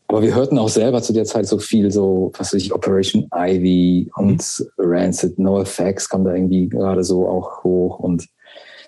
[0.06, 3.28] aber wir hörten auch selber zu der Zeit so viel, so, was weiß ich, Operation
[3.34, 4.66] Ivy und mhm.
[4.78, 8.26] Rancid, No Effects kam da irgendwie gerade so auch hoch und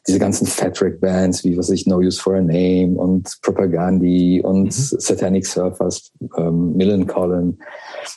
[0.06, 4.64] diese ganzen Fatric Bands wie was ich No Use for a Name und Propagandi und
[4.64, 4.70] mhm.
[4.70, 7.58] Satanic Surfers, ähm, Millen Collin.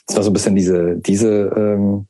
[0.06, 2.06] Das war so ein bisschen diese diese ähm,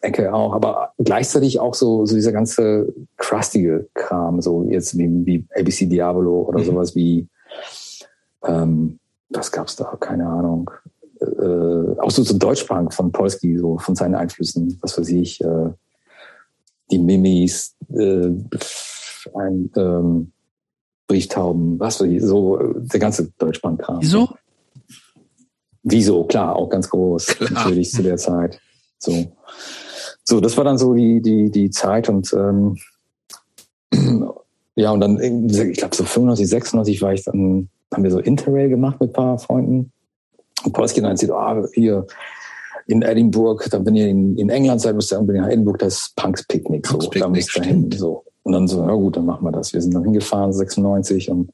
[0.00, 5.46] Ecke auch, aber gleichzeitig auch so so dieser ganze crustige Kram, so jetzt wie, wie
[5.56, 6.64] ABC Diablo oder mhm.
[6.64, 7.28] sowas wie
[8.44, 8.98] ähm,
[9.30, 9.96] was gab's da?
[9.98, 10.70] Keine Ahnung.
[11.20, 15.70] Äh, auch so so Deutschpunk von Polski, so von seinen Einflüssen, was weiß ich, äh,
[16.92, 18.30] die Mimis, äh,
[19.34, 20.32] ein ähm,
[21.06, 23.98] Brieftauben, was weiß ich, so der ganze Deutschpunk-Kram.
[24.00, 24.28] Wieso?
[25.82, 27.50] Wieso, klar, auch ganz groß, klar.
[27.50, 28.60] natürlich zu der Zeit.
[28.98, 29.32] So.
[30.24, 32.78] So, das war dann so die, die, die Zeit und ähm,
[34.76, 38.68] ja, und dann, ich glaube, so 95, 96 war ich dann haben wir so Interrail
[38.68, 39.92] gemacht mit ein paar Freunden.
[40.64, 42.06] Und Polski dann sieht, ah, hier
[42.92, 45.94] in Edinburgh, dann wenn ihr in, in England seid, müsst ihr unbedingt nach Edinburgh, das
[45.94, 46.82] ist Punks Picknick.
[46.82, 47.90] Punks so, Picknick, da müsst ihr hin.
[47.92, 48.24] So.
[48.42, 49.72] Und dann so, na gut, dann machen wir das.
[49.72, 51.50] Wir sind dann hingefahren, 96 und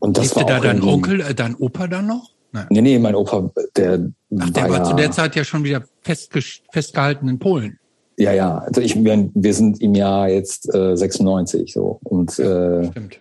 [0.00, 2.30] und das Lebte war da dein Onkel, äh, dein Opa dann noch?
[2.52, 2.66] Nein.
[2.70, 5.64] Nee, nee, mein Opa, der Ach, der war, war ja, zu der Zeit ja schon
[5.64, 7.78] wieder festgehalten in Polen.
[8.16, 8.58] Ja, ja.
[8.58, 13.20] Also ich, wir, wir sind im Jahr jetzt äh, 96 so und äh, Stimmt.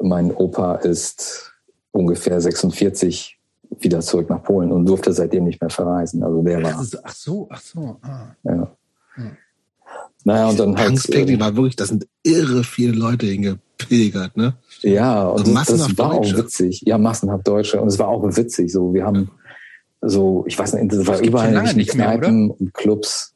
[0.00, 1.52] mein Opa ist
[1.92, 3.37] ungefähr 46
[3.82, 6.22] wieder zurück nach Polen und durfte seitdem nicht mehr verreisen.
[6.22, 6.86] Also der war.
[7.04, 7.96] Ach so, ach so.
[8.02, 8.34] Ah.
[8.44, 8.70] Ja.
[9.14, 9.36] Hm.
[10.24, 11.08] Naja, und dann halt.
[11.14, 14.54] Äh, war wirklich, das sind irre viele Leute hingepilgert, ne?
[14.82, 16.34] Ja, und also das, das war Deutsche.
[16.34, 16.82] auch witzig.
[16.84, 17.80] Ja, massenhaft Deutsche.
[17.80, 18.72] Und es war auch witzig.
[18.72, 19.30] So, wir haben
[20.00, 23.34] so, ich weiß nicht, das war überall in Kneipen und Clubs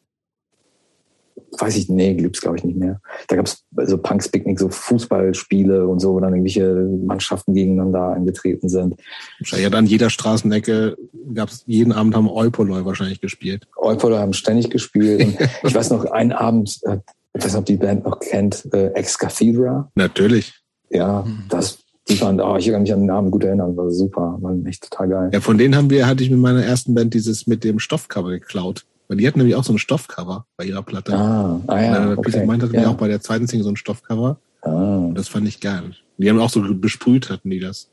[1.59, 3.01] weiß ich, nee, gibt's glaube ich nicht mehr.
[3.29, 8.69] Da gab's so Punks Picknick, so Fußballspiele und so, wo dann irgendwelche Mannschaften gegeneinander angetreten
[8.69, 8.97] sind.
[9.41, 10.97] Ja, dann jeder Straßenecke
[11.35, 13.67] gab's jeden Abend haben Eupoloi wahrscheinlich gespielt.
[13.77, 15.25] Eupoloi haben ständig gespielt.
[15.25, 16.99] Und ich weiß noch, einen Abend, äh,
[17.35, 19.91] ich weiß nicht, ob die Band noch kennt, äh, Ex Cathedra.
[19.95, 20.55] Natürlich.
[20.91, 21.79] Ja, das
[22.09, 24.91] die waren, oh, ich kann mich an den Namen gut erinnern, war super, war echt
[24.91, 25.31] total geil.
[25.33, 28.31] Ja, von denen haben wir, hatte ich mit meiner ersten Band dieses mit dem Stoffcover
[28.31, 28.85] geklaut.
[29.13, 31.13] Weil die hatten nämlich auch so ein Stoffcover bei ihrer Platte.
[31.13, 32.03] Ah, ah ja.
[32.03, 32.31] Und okay.
[32.31, 32.89] Peter meinte ja.
[32.89, 34.39] auch bei der zweiten Single so ein Stoffcover.
[34.63, 34.97] Ah.
[34.97, 35.93] Und das fand ich geil.
[36.17, 37.91] Die haben auch so besprüht, hatten die das.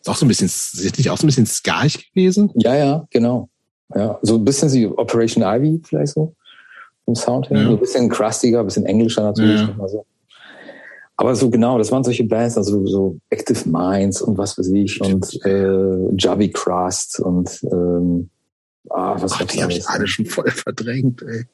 [0.00, 2.50] Ist auch so ein bisschen, ist nicht auch so ein bisschen skaig gewesen?
[2.56, 3.48] Ja, ja, genau.
[3.94, 6.34] Ja, so ein bisschen wie Operation Ivy vielleicht so.
[7.04, 7.58] Vom Sound her.
[7.58, 7.66] Ja.
[7.66, 9.60] So ein bisschen crustiger, ein bisschen englischer natürlich.
[9.60, 9.86] Ja.
[9.86, 10.04] So.
[11.16, 15.00] Aber so genau, das waren solche Bands, also so Active Minds und was weiß ich
[15.00, 18.30] und äh, Javi Crust und ähm,
[18.90, 21.44] Ah, was Ach, die habe ich alle schon voll verdrängt, ey.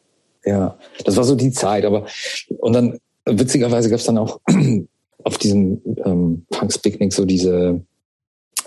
[0.44, 1.84] Ja, das war so die Zeit.
[1.84, 2.06] Aber
[2.58, 4.40] und dann witzigerweise gab es dann auch
[5.24, 7.80] auf diesem ähm, Punks Picknick so diese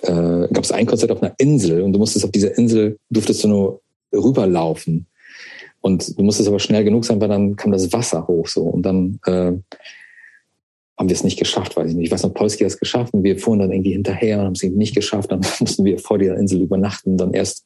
[0.02, 3.44] äh, gab es ein Konzert auf einer Insel und du musstest auf dieser Insel durftest
[3.44, 3.82] du nur
[4.14, 5.08] rüberlaufen
[5.82, 8.84] und du musstest aber schnell genug sein, weil dann kam das Wasser hoch so und
[8.84, 9.52] dann äh,
[10.98, 12.06] haben wir es nicht geschafft, weiß ich nicht.
[12.06, 14.54] Ich weiß noch, Polski hat es geschafft und wir fuhren dann irgendwie hinterher und haben
[14.54, 15.32] es eben nicht geschafft.
[15.32, 17.66] Dann mussten wir vor dieser Insel übernachten, dann erst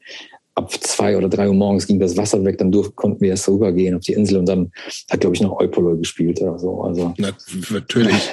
[0.56, 3.48] ab zwei oder drei Uhr morgens ging das Wasser weg, dann durften, konnten wir erst
[3.48, 4.72] rübergehen auf die Insel und dann
[5.10, 6.82] hat, glaube ich, noch Eupoloi gespielt oder so.
[6.82, 7.14] Also.
[7.18, 7.32] Na,
[7.70, 8.14] natürlich.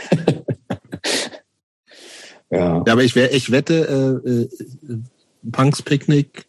[2.50, 2.82] ja.
[2.84, 2.92] ja.
[2.92, 4.98] Aber ich, wär, ich wette, äh, äh,
[5.52, 6.46] Punks Picknick,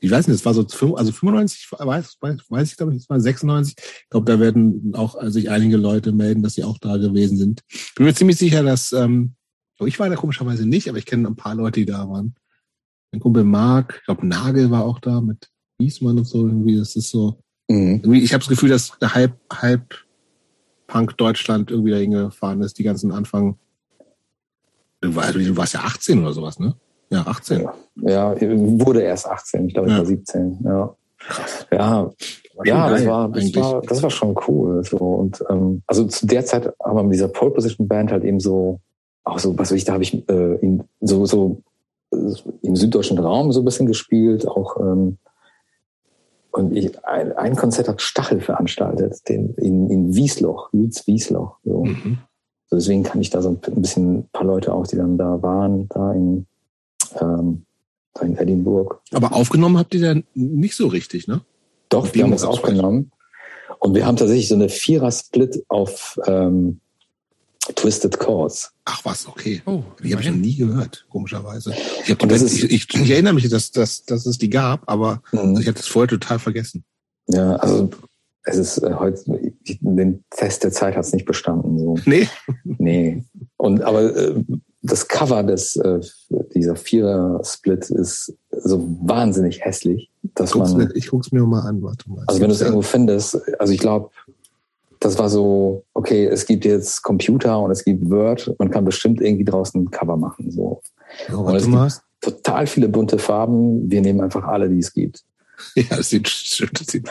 [0.00, 0.62] ich weiß nicht, es war so,
[0.96, 3.76] also 95, weiß, weiß, weiß ich glaube ich, es war 96.
[3.78, 7.60] Ich glaube, da werden auch sich einige Leute melden, dass sie auch da gewesen sind.
[7.94, 9.34] Bin mir ziemlich sicher, dass, ähm,
[9.84, 12.34] ich war da komischerweise nicht, aber ich kenne ein paar Leute, die da waren.
[13.12, 15.48] Mein Kumpel Marc, ich glaube Nagel war auch da mit
[15.78, 16.78] Wiesmann und so irgendwie.
[16.78, 17.38] Das ist so.
[17.68, 18.02] Mhm.
[18.12, 19.94] Ich habe das Gefühl, dass halb, halb
[20.86, 23.56] Punk Deutschland irgendwie dahin gefahren ist, die ganzen Anfang.
[25.00, 26.74] Du warst, du warst ja 18 oder sowas, ne?
[27.10, 27.66] Ja, 18.
[28.02, 29.66] Ja, wurde erst 18.
[29.66, 29.98] Ich glaube, ich ja.
[29.98, 30.58] war 17.
[30.62, 30.96] Ja.
[31.18, 31.66] Krass.
[31.70, 32.10] Ja,
[32.64, 34.84] ja, das war, das war, das war schon cool.
[34.84, 38.24] So und ähm, also zu der Zeit haben wir mit dieser Pole Position Band halt
[38.24, 38.80] eben so
[39.24, 41.62] auch so, was weiß ich, da habe ich äh, in, so so
[42.10, 45.18] im süddeutschen Raum so ein bisschen gespielt, auch ähm,
[46.52, 51.58] und ich, ein, ein Konzert hat Stachel veranstaltet, den, in, in Wiesloch, Wies, Wiesloch.
[51.64, 51.84] So.
[51.84, 52.18] Mhm.
[52.66, 52.76] so.
[52.76, 55.88] Deswegen kann ich da so ein bisschen ein paar Leute auch, die dann da waren,
[55.88, 56.46] da in,
[57.20, 57.66] ähm,
[58.14, 58.96] da in Edinburgh.
[59.12, 61.42] Aber aufgenommen habt ihr dann nicht so richtig, ne?
[61.88, 63.10] Doch, wir haben es aufgenommen.
[63.78, 66.80] Und wir haben tatsächlich so eine Vierer-Split auf ähm,
[67.74, 68.72] Twisted Chords.
[68.84, 69.62] Ach was, okay.
[69.66, 71.74] Oh, die habe ich noch nie gehört, komischerweise.
[72.04, 74.82] Ich, hab das ist, ich, ich, ich, erinnere mich, dass, dass, dass es die gab,
[74.90, 75.58] aber mhm.
[75.60, 76.84] ich habe das vorher total vergessen.
[77.28, 77.90] Ja, also
[78.44, 79.22] es ist äh, heute,
[79.80, 81.78] den Test der Zeit hat es nicht bestanden.
[81.78, 81.96] So.
[82.06, 82.28] Nee?
[82.64, 83.24] Nee.
[83.56, 84.42] Und aber äh,
[84.82, 86.00] das Cover des äh,
[86.54, 91.82] dieser Vierer-Split ist so wahnsinnig hässlich, dass Guck's man, mir, ich guck's mir mal an,
[91.82, 92.24] warte mal.
[92.26, 94.10] also wenn du es irgendwo findest, also ich glaube,
[95.00, 99.20] das war so, okay, es gibt jetzt Computer und es gibt Word, man kann bestimmt
[99.20, 100.82] irgendwie draußen ein Cover machen, so.
[101.32, 101.90] Oh, Und es mal.
[102.20, 105.24] Total viele bunte Farben, wir nehmen einfach alle, die es gibt.
[105.74, 107.06] Ja, das sieht, stimmt, das sieht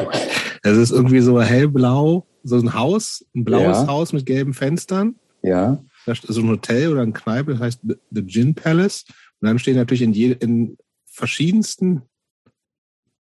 [0.64, 3.88] Das ist irgendwie so hellblau, so ein Haus, ein blaues Ja.
[3.88, 5.16] Haus mit gelben Fenstern.
[5.44, 9.06] Ja, Da ist so ein Hotel oder ein Kneipe, das heißt The, The Gin Palace.
[9.40, 12.02] Und dann stehen natürlich in, je, in verschiedensten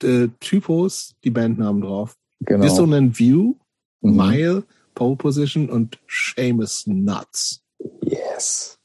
[0.02, 2.16] äh, Typos die Bandnamen drauf.
[2.40, 2.62] genau.
[2.62, 3.54] Dissonant View,
[4.00, 4.16] Mhm.
[4.16, 7.60] Mile, Pole Position und Seamus Nuts.
[8.02, 8.78] Yes.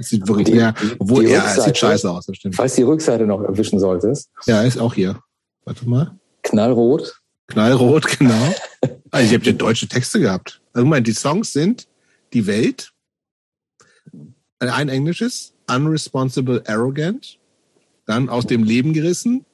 [0.00, 2.54] Sieht wirklich, Die- ja, obwohl, die ja, Rückseite- sieht scheiße aus, das stimmt.
[2.56, 5.20] Falls die Rückseite noch erwischen solltest, Ja, ist auch hier.
[5.64, 6.18] Warte mal.
[6.42, 7.20] knallrot.
[7.48, 8.54] Knallrot, genau.
[9.10, 10.60] Also ich habe ja deutsche Texte gehabt.
[10.72, 11.86] Also guck mal, die Songs sind
[12.32, 12.92] Die Welt,
[14.58, 17.38] ein englisches, Unresponsible Arrogant,
[18.06, 19.44] dann Aus dem Leben gerissen,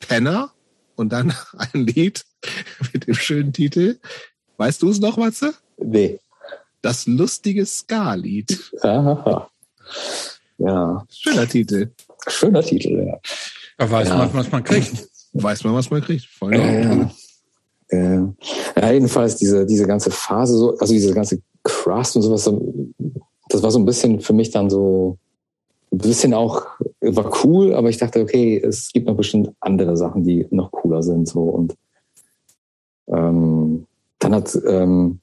[0.00, 0.52] Penner
[0.96, 2.24] und dann ein Lied
[2.92, 3.98] mit dem schönen Titel.
[4.62, 5.54] Weißt du es noch, Matze?
[5.76, 6.20] Nee.
[6.82, 8.72] Das lustige Ska-Lied.
[8.82, 9.50] Aha.
[10.56, 11.90] Ja, Schöner Titel.
[12.28, 13.18] schöner Titel, ja.
[13.76, 14.18] Da weiß Ja.
[14.18, 15.08] man, was man kriegt.
[15.32, 16.26] Weiß man, was man kriegt.
[16.26, 17.10] Voll Ja, ja.
[17.88, 18.20] Äh,
[18.80, 22.74] ja, jedenfalls diese, diese ganze Phase, so, also diese ganze Crust und sowas, so,
[23.48, 25.18] das war so ein bisschen für mich dann so,
[25.90, 26.66] ein bisschen auch,
[27.00, 31.02] war cool, aber ich dachte, okay, es gibt noch bestimmt andere Sachen, die noch cooler
[31.02, 31.74] sind, so, und,
[33.08, 33.88] ähm,
[34.22, 35.20] dann hat, ähm,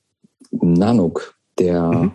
[0.51, 2.11] Nanook, der, Mhm.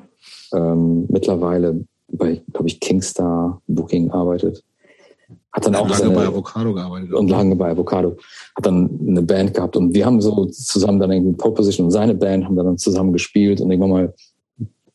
[0.55, 4.63] ähm, mittlerweile bei, glaube ich, Kingstar Booking arbeitet,
[5.53, 7.13] hat dann auch lange seine, bei Avocado gearbeitet.
[7.13, 8.17] und lange bei Avocado.
[8.57, 11.91] Hat dann eine Band gehabt und wir haben so zusammen dann irgendwie Pole Position und
[11.93, 14.15] seine Band haben dann zusammen gespielt und irgendwann mal,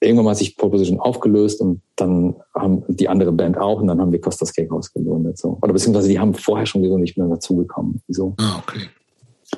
[0.01, 3.87] irgendwann mal hat sich Pole Position aufgelöst und dann haben die andere Band auch und
[3.87, 5.57] dann haben wir Costas Cake ausgegründet, so.
[5.61, 8.33] Oder beziehungsweise die haben vorher schon gegründet, ich bin dann dazugekommen, so.
[8.37, 8.81] Ah, okay.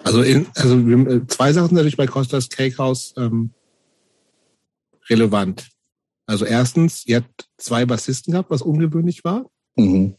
[0.03, 3.51] Also, in, also äh, zwei Sachen sind natürlich bei Costas Cake House ähm,
[5.09, 5.69] relevant.
[6.25, 9.45] Also erstens, ihr habt zwei Bassisten gehabt, was ungewöhnlich war.
[9.75, 10.15] Mhm.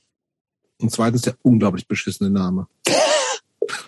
[0.80, 2.66] Und zweitens der unglaublich beschissene Name.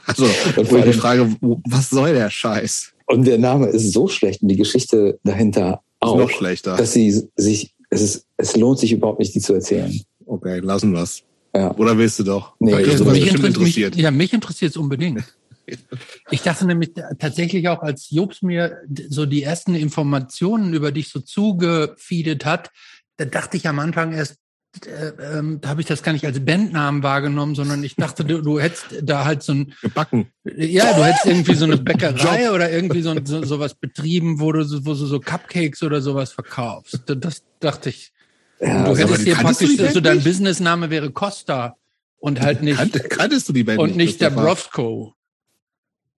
[0.07, 2.95] Also, wo ich die allem, Frage, wo, was soll der Scheiß?
[3.07, 6.77] und der Name ist so schlecht und die Geschichte dahinter Ist auch, noch schlechter.
[6.77, 9.99] dass sie sich, es ist, es lohnt sich überhaupt nicht, die zu erzählen.
[10.27, 11.23] Okay, lassen wir's.
[11.55, 11.75] Ja.
[11.77, 12.55] Oder willst du doch?
[12.59, 13.95] Nee, sowas mich interessiert.
[13.95, 15.23] mich, ja, mich interessiert es unbedingt.
[16.31, 21.21] Ich dachte nämlich tatsächlich auch, als Jobs mir so die ersten Informationen über dich so
[21.21, 22.71] zugefeedet hat,
[23.17, 24.37] da dachte ich am Anfang erst,
[24.87, 28.43] äh, ähm, da habe ich das gar nicht als Bandnamen wahrgenommen, sondern ich dachte, du,
[28.43, 30.27] du hättest da halt so ein, Gebacken.
[30.45, 34.65] ja, du hättest irgendwie so eine Bäckerei oder irgendwie so, so sowas betrieben, wo du,
[34.65, 37.03] so- wo du so Cupcakes oder sowas verkaufst.
[37.07, 38.13] Das, dachte ich.
[38.61, 40.25] Ja, du also, hättest hier praktisch, die Band so dein nicht?
[40.25, 41.77] Businessname wäre Costa
[42.19, 44.47] und halt nicht, Kannt, kanntest du die Band und nicht der Christopher?
[44.55, 45.15] Brofco.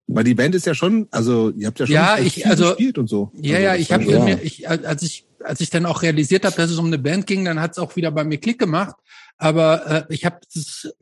[0.09, 2.69] Weil die Band ist ja schon, also ihr habt ja schon Ja, ich- viel also-
[2.69, 3.33] gespielt und so.
[3.35, 4.25] Ja, also, ja, das ich habe Ja.
[4.25, 7.27] mir, ich, als ich, als ich dann auch realisiert habe, dass es um eine Band
[7.27, 8.95] ging, dann hat es auch wieder bei mir Klick gemacht.
[9.39, 10.39] Aber äh, ich habe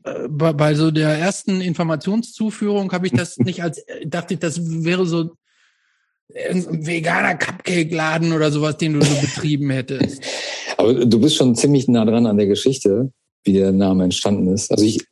[0.04, 4.58] äh, bei, bei so der ersten Informationszuführung habe ich das nicht als dachte ich, das
[4.84, 5.30] wäre so
[6.50, 10.22] ein veganer Cupcake-Laden oder sowas, den du so betrieben hättest.
[10.78, 13.12] Aber du bist schon ziemlich nah dran an der Geschichte,
[13.44, 14.72] wie der Name entstanden ist.
[14.72, 15.04] Also ich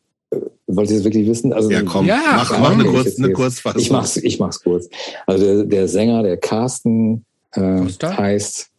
[0.73, 1.53] äh, wollte jetzt wirklich wissen.
[1.53, 3.81] Also Ja, komm, Ja, mach, mach eine, kurz, eine Kurzfassung.
[3.81, 4.89] Ich mach's, ich mach's kurz.
[5.27, 8.71] Also der, der Sänger, der Carsten äh, heißt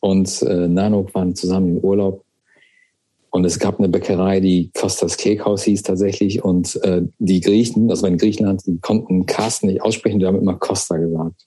[0.00, 2.24] und äh, Nano waren zusammen im Urlaub.
[3.30, 6.44] Und es gab eine Bäckerei, die Costas Cake House hieß tatsächlich.
[6.44, 10.56] Und äh, die Griechen, also in Griechenland, die konnten Carsten nicht aussprechen, die haben immer
[10.56, 11.46] Costa gesagt.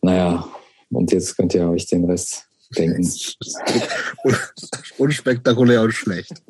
[0.00, 0.48] Naja,
[0.90, 3.06] und jetzt könnt ihr euch den Rest denken.
[4.98, 6.42] Unspektakulär und schlecht.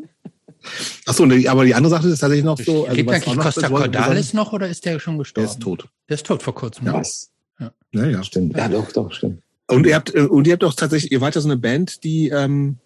[1.06, 2.86] Achso, ne, aber die andere Sache ist tatsächlich noch so.
[2.92, 5.48] Gibt was eigentlich auch noch Costa Cordalis noch oder ist der schon Der gestorben?
[5.48, 5.88] ist tot.
[6.08, 6.84] Der ist tot vor kurzem.
[6.86, 6.92] ne?
[6.94, 7.30] Was?
[7.92, 8.22] Ja, ja.
[8.22, 8.56] Stimmt.
[8.56, 9.42] Ja, doch, doch, stimmt.
[9.68, 12.02] Und ihr habt, äh, und ihr habt auch tatsächlich, ihr wart ja so eine Band,
[12.04, 12.78] die ähm,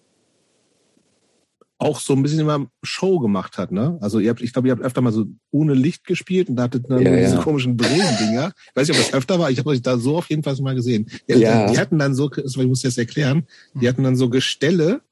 [1.79, 3.99] auch so ein bisschen immer Show gemacht hat, ne?
[4.01, 6.65] Also ihr habt, ich glaube, ihr habt öfter mal so ohne Licht gespielt und da
[6.65, 7.43] hattet dann Ja, nur diese ja.
[7.43, 8.53] komischen Brillendinger.
[8.71, 10.57] Ich weiß nicht, ob das öfter war, ich habe euch da so auf jeden Fall
[10.63, 11.11] mal gesehen.
[11.29, 11.71] Die, Ja.
[11.71, 15.03] die hatten dann so, ich muss das erklären, die hatten dann so Gestelle,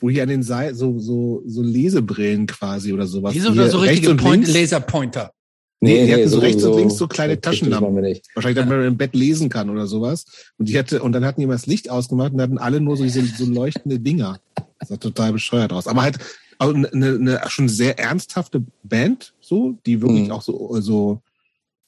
[0.00, 3.34] wo hier an den Seiten so, so, so Lesebrillen quasi oder sowas.
[3.34, 4.46] Wieso oder so richtige Point.
[4.48, 5.32] Laserpointer?
[5.80, 7.94] Nee, die hatten so rechts und links so kleine Taschenlampen.
[8.34, 10.24] Wahrscheinlich, damit man im Bett lesen kann oder sowas.
[10.58, 12.96] Und die hatte, und dann hatten die mal das Licht ausgemacht und hatten alle nur
[12.96, 14.40] so diese so leuchtende Dinger.
[14.78, 15.86] Das sah total bescheuert aus.
[15.86, 16.18] Aber halt
[16.58, 20.30] auch eine, eine schon sehr ernsthafte Band, so, die wirklich Mhm.
[20.32, 21.20] auch so, so,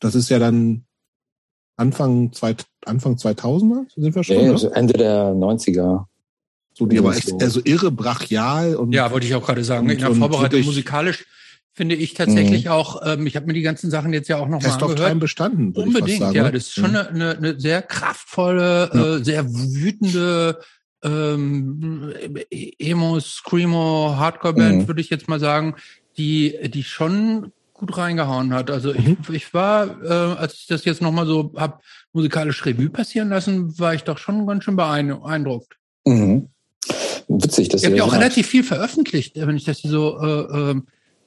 [0.01, 0.85] das ist ja dann
[1.77, 4.51] Anfang, zwei, Anfang 2000er, so sind wir schon, Nee, ne?
[4.53, 6.07] also Ende der 90er.
[6.79, 7.39] So, die aber echt so.
[7.39, 9.87] also irre brachial und Ja, wollte ich auch gerade sagen.
[9.87, 11.25] Und- In der Vorbereitung musikalisch
[11.75, 12.71] finde ich tatsächlich mhm.
[12.71, 15.11] auch, ähm, ich habe mir die ganzen Sachen jetzt ja auch noch Test mal angehört.
[15.11, 16.45] Time bestanden, Unbedingt, ja.
[16.45, 16.53] Ne?
[16.53, 16.97] Das ist schon mhm.
[16.97, 19.17] eine, eine, sehr kraftvolle, ja.
[19.17, 20.61] äh, sehr wütende
[21.05, 22.15] ähm,
[22.51, 24.89] Emo, Screamo, Hardcore-Band, mhm.
[24.89, 25.75] würde ich jetzt mal sagen,
[26.17, 28.71] die, die schon gut reingehauen hat.
[28.71, 29.19] Also mhm.
[29.23, 31.83] ich, ich war, äh, als ich das jetzt nochmal so hab
[32.13, 35.77] musikalisch Revue passieren lassen, war ich doch schon ganz schön beeindruckt.
[36.05, 36.49] Mhm.
[37.29, 40.75] Witzig, dass ihr habt ja auch relativ viel veröffentlicht, wenn ich das so äh, äh,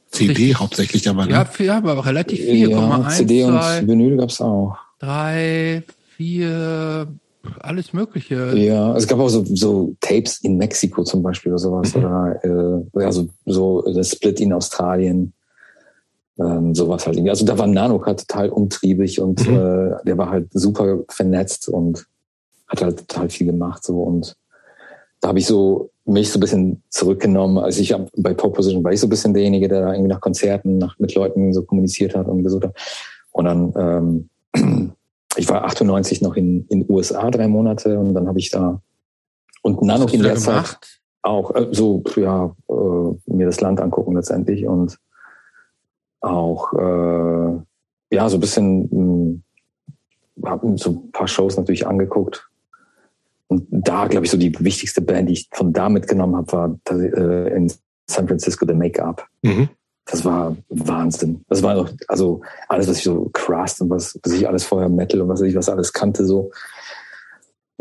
[0.09, 1.25] CD richtig, hauptsächlich aber.
[1.25, 1.31] Ne?
[1.31, 2.71] Ja, ja, aber relativ viel.
[2.71, 4.77] Ja, CD zwei, und Vinyl gab's auch.
[4.99, 5.83] Drei,
[6.17, 7.07] vier,
[7.59, 8.57] alles Mögliche.
[8.57, 11.95] Ja, es gab auch so, so Tapes in Mexiko zum Beispiel oder sowas.
[11.95, 12.03] Mhm.
[12.03, 15.33] Oder äh, also so das Split in Australien.
[16.39, 17.19] Ähm, sowas halt.
[17.29, 19.55] Also da war Nanoka total umtriebig und mhm.
[19.55, 22.07] äh, der war halt super vernetzt und
[22.67, 23.83] hat halt total viel gemacht.
[23.83, 24.35] so Und
[25.21, 27.59] da habe ich so mich so ein bisschen zurückgenommen.
[27.59, 30.09] Also ich hab, bei Pop Position war ich so ein bisschen derjenige, der da irgendwie
[30.09, 32.75] nach Konzerten nach, mit Leuten so kommuniziert hat und gesucht hat.
[33.31, 34.93] Und dann, ähm,
[35.37, 38.81] ich war 98 noch in in USA drei Monate und dann habe ich da
[39.61, 40.77] und dann noch in der Zeit
[41.21, 44.97] auch äh, so ja äh, mir das Land angucken letztendlich und
[46.19, 47.59] auch äh,
[48.11, 49.43] ja so ein bisschen hm,
[50.45, 52.50] habe so ein paar Shows natürlich angeguckt
[53.51, 56.79] und da, glaube ich, so die wichtigste Band, die ich von da mitgenommen habe, war
[56.89, 57.69] äh, in
[58.09, 59.27] San Francisco The Make-up.
[59.41, 59.67] Mhm.
[60.05, 61.43] Das war Wahnsinn.
[61.49, 64.87] Das war doch, also alles, was ich so Crust und was, was ich alles vorher
[64.87, 66.51] Metal und was ich was alles kannte, so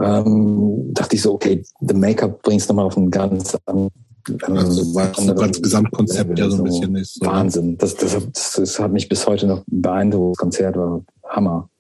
[0.03, 3.91] ähm, dachte ich so, okay, The Make-up bringt es nochmal auf einen ganz anderen
[4.43, 7.15] also das ganz Gesamtkonzept ja so ein bisschen ist.
[7.15, 7.27] So.
[7.27, 7.79] Wahnsinn.
[7.79, 10.37] Das, das, das, das hat mich bis heute noch beeindruckt.
[10.37, 11.71] Das Konzert war Hammer.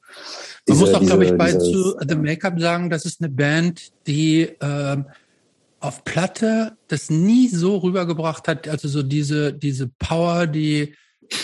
[0.70, 4.48] Man muss auch, glaube ich, bei zu The Make-up sagen, das ist eine Band, die
[4.60, 5.06] ähm,
[5.80, 10.94] auf Platte das nie so rübergebracht hat, also so diese, diese Power, die,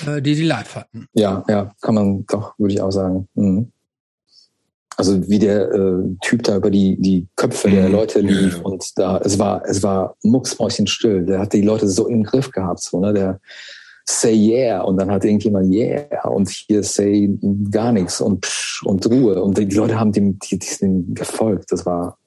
[0.07, 1.07] äh, die die live hatten.
[1.15, 3.29] Ja, ja, kann man doch, würde ich auch sagen.
[3.35, 3.73] Mhm.
[4.99, 7.93] Also wie der äh, Typ da über die, die Köpfe der mhm.
[7.93, 11.27] Leute lief und da, es war, es war mucksmäuschenstill.
[11.27, 13.13] Der hat die Leute so im Griff gehabt, so, ne?
[13.13, 13.41] Der,
[14.09, 17.29] say yeah und dann hat irgendjemand yeah und hier say
[17.71, 21.73] gar nichts und psch und Ruhe und die Leute haben dem, die, die sind gefolgt.
[21.73, 22.19] Das war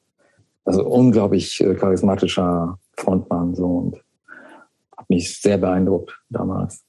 [0.66, 3.96] also unglaublich äh, charismatischer Frontmann so und
[4.98, 6.84] hat mich sehr beeindruckt damals.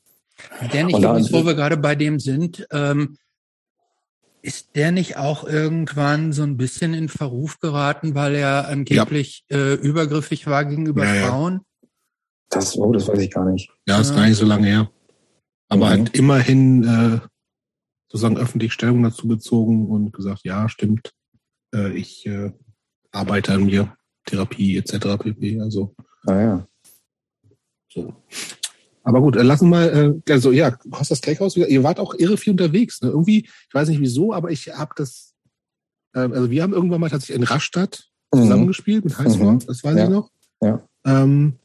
[0.72, 3.16] Der nicht, übrigens, wo wir gerade bei dem sind, ähm,
[4.42, 9.56] ist der nicht auch irgendwann so ein bisschen in Verruf geraten, weil er angeblich ja.
[9.56, 11.52] äh, übergriffig war gegenüber ja, Frauen?
[11.54, 11.60] Ja.
[12.50, 13.70] Das, oh, das weiß ich gar nicht.
[13.86, 14.90] Ja, ist gar nicht so lange her.
[15.68, 15.90] Aber mhm.
[15.90, 17.20] halt immerhin äh,
[18.08, 21.12] sozusagen öffentlich Stellung dazu bezogen und gesagt, ja, stimmt,
[21.74, 22.52] äh, ich äh,
[23.12, 23.94] arbeite an mir,
[24.26, 25.16] Therapie etc.
[25.18, 25.60] pp.
[25.60, 25.94] Also.
[26.26, 26.66] Ah ja.
[27.88, 28.12] So.
[29.02, 32.52] Aber gut, äh, lassen mal, äh, also ja, Costa Steakhouse, ihr wart auch irre viel
[32.52, 33.00] unterwegs.
[33.00, 33.10] Ne?
[33.10, 35.34] Irgendwie, ich weiß nicht wieso, aber ich habe das,
[36.14, 38.42] äh, also wir haben irgendwann mal tatsächlich in Rastatt mhm.
[38.42, 39.66] zusammengespielt mit Heißwort, mhm.
[39.66, 40.04] das weiß ja.
[40.04, 40.30] ich noch.
[40.60, 40.86] Ja.
[41.06, 41.59] Ähm,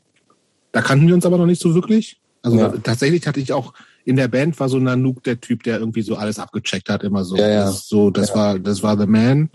[0.76, 2.20] da kannten wir uns aber noch nicht so wirklich.
[2.42, 2.68] Also ja.
[2.84, 3.74] tatsächlich hatte ich auch
[4.04, 7.24] in der Band war so Nanook der Typ, der irgendwie so alles abgecheckt hat, immer
[7.24, 7.38] so.
[7.38, 7.66] Ja, ja.
[7.66, 8.36] Das, so, das ja.
[8.36, 9.50] war, das war The Man.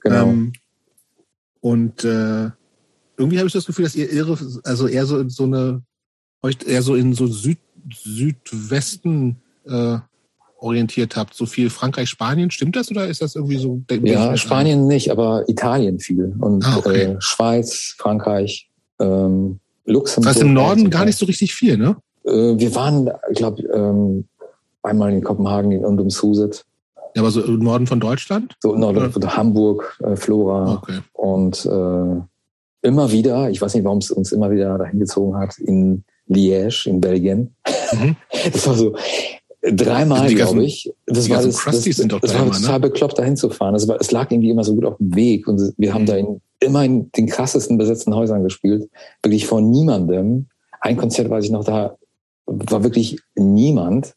[0.00, 0.28] Genau.
[0.28, 0.52] Ähm,
[1.60, 2.50] und äh,
[3.16, 5.82] irgendwie habe ich das Gefühl, dass ihr irre, also eher so in so eine,
[6.42, 7.58] euch eher so in so Süd,
[7.90, 9.96] Südwesten äh,
[10.58, 11.32] orientiert habt.
[11.32, 13.82] So viel Frankreich, Spanien, stimmt das oder ist das irgendwie so?
[14.02, 17.04] Ja, Spanien nicht, aber Italien viel und ah, okay.
[17.04, 18.70] äh, Schweiz, Frankreich.
[19.00, 20.28] Ähm, Luxemburg.
[20.28, 21.96] Das heißt im Norden gar nicht so richtig viel, ne?
[22.24, 24.24] Äh, wir waren, glaube ähm,
[24.82, 26.64] einmal in Kopenhagen und um Suset.
[27.14, 28.56] Ja, aber so im Norden von Deutschland?
[28.60, 30.74] So im Norden von Hamburg, äh, Flora.
[30.74, 30.98] Okay.
[31.14, 35.58] Und äh, immer wieder, ich weiß nicht, warum es uns immer wieder dahin gezogen hat,
[35.58, 37.54] in Liège in Belgien.
[37.92, 38.16] Mhm.
[38.52, 38.94] Das war so
[39.72, 40.92] dreimal, glaube ich.
[41.06, 42.80] Das war, das, das, das, das war total ne?
[42.80, 43.74] bekloppt, dahin zu fahren.
[43.74, 46.06] Das war, es lag irgendwie immer so gut auf dem Weg und wir haben mhm.
[46.06, 48.90] da in immer in den krassesten besetzten Häusern gespielt.
[49.22, 50.46] Wirklich vor niemandem.
[50.80, 51.96] Ein Konzert weiß ich noch, da
[52.46, 54.14] war wirklich niemand.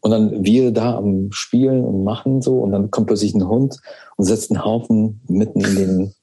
[0.00, 3.78] Und dann wir da am Spielen und machen so und dann kommt plötzlich ein Hund
[4.16, 6.14] und setzt einen Haufen mitten in den,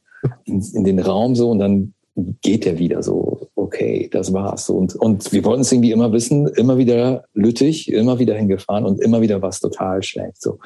[0.43, 1.93] in, in den Raum so und dann
[2.41, 3.38] geht der wieder so,
[3.69, 4.67] okay, das war's.
[4.69, 8.99] Und, und wir wollten es irgendwie immer wissen, immer wieder lüttig, immer wieder hingefahren und
[8.99, 10.41] immer wieder was total schlecht.
[10.41, 10.59] So.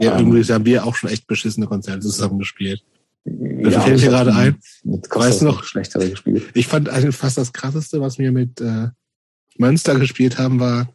[0.00, 2.82] Ja, ähm, übrigens haben wir auch schon echt beschissene Konzerte zusammen gespielt.
[3.24, 4.56] Das ja, fällt mir gerade ein.
[4.84, 5.64] Weißt du noch?
[5.64, 6.44] Schlechtere gespielt.
[6.54, 8.88] Ich fand also fast das krasseste, was wir mit äh,
[9.58, 10.88] Münster gespielt haben, war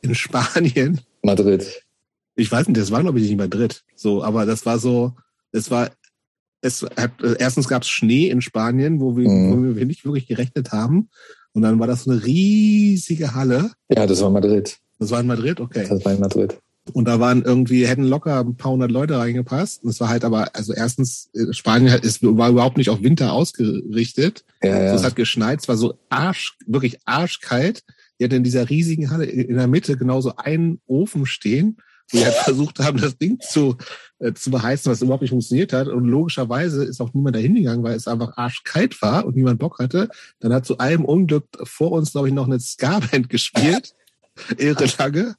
[0.00, 1.00] in Spanien.
[1.22, 1.82] Madrid.
[2.36, 3.82] Ich weiß nicht, das war glaube ich nicht Madrid.
[3.96, 5.12] So, aber das war so,
[5.50, 5.90] es war,
[6.62, 9.72] es hat, erstens gab es Schnee in Spanien, wo wir, mhm.
[9.72, 11.10] wo wir nicht wirklich gerechnet haben.
[11.52, 13.72] Und dann war das so eine riesige Halle.
[13.90, 14.78] Ja, das war Madrid.
[14.98, 15.84] Das war in Madrid, okay.
[15.88, 16.56] Das war in Madrid.
[16.92, 19.84] Und da waren irgendwie, hätten locker ein paar hundert Leute reingepasst.
[19.84, 23.32] Und es war halt aber, also erstens, äh, Spanien es war überhaupt nicht auf Winter
[23.32, 24.44] ausgerichtet.
[24.62, 24.76] Ja, ja.
[24.76, 27.84] Also es hat geschneit, es war so arsch, wirklich arschkalt.
[28.18, 31.76] Die hatten in dieser riesigen Halle in der Mitte genauso einen Ofen stehen,
[32.10, 33.76] wo die halt versucht haben, das Ding zu,
[34.22, 35.88] äh, zu beheizen, was überhaupt nicht funktioniert hat.
[35.88, 39.78] Und logischerweise ist auch niemand da hingegangen, weil es einfach arschkalt war und niemand Bock
[39.80, 40.08] hatte.
[40.40, 43.94] Dann hat zu allem Unglück vor uns, glaube ich, noch eine Ska-Band gespielt.
[44.56, 45.34] Irre lange.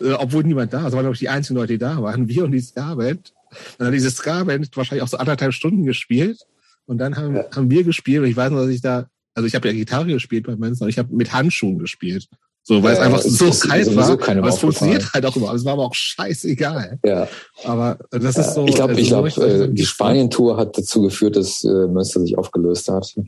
[0.00, 0.84] Äh, obwohl niemand da war.
[0.84, 2.28] Das waren, glaube ich, die einzigen Leute, die da waren.
[2.28, 3.32] Wir und die Ska-Band.
[3.78, 6.40] Dann hat diese Ska-Band wahrscheinlich auch so anderthalb Stunden gespielt.
[6.84, 7.44] Und dann haben, Ja.
[7.54, 8.22] haben wir gespielt.
[8.22, 10.84] Und ich weiß noch, dass ich da, also ich habe ja Gitarre gespielt bei Manson
[10.86, 12.28] und ich habe mit Handschuhen gespielt.
[12.68, 14.16] So, weil es Ja, einfach es so ist kalt war.
[14.16, 15.54] keinem Aber es funktioniert halt auch immer.
[15.54, 16.98] Es war aber auch scheißegal.
[17.04, 17.28] Ja,
[17.62, 18.66] Aber das ist so.
[18.66, 21.68] ich glaube, also ich so glaub, richtig- äh, die Spanien-Tour hat dazu geführt, dass äh,
[21.68, 23.14] Münster sich aufgelöst hat.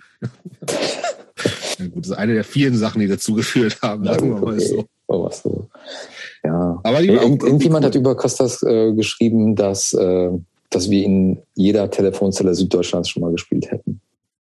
[1.78, 4.02] Ja, gut, das ist eine der vielen Sachen, die dazu geführt haben.
[4.02, 4.66] Wir gut, mal okay.
[4.66, 4.84] so.
[5.06, 5.68] Oh, was so.
[6.42, 6.80] Ja.
[6.82, 10.30] Aber auch Irgend, irgendjemand hat irgendwie über Costas äh, geschrieben, dass, äh,
[10.70, 14.00] dass wir in jeder Telefonzelle Süddeutschlands schon mal gespielt hätten.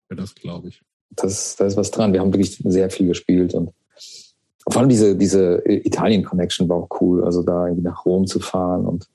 [0.08, 0.16] cool.
[0.16, 0.80] Das glaube ich.
[1.10, 2.12] Das, da ist was dran.
[2.12, 3.70] Wir haben wirklich sehr viel gespielt und
[4.68, 7.24] vor allem diese, diese Italien-Connection war auch cool.
[7.24, 9.06] Also da irgendwie nach Rom zu fahren und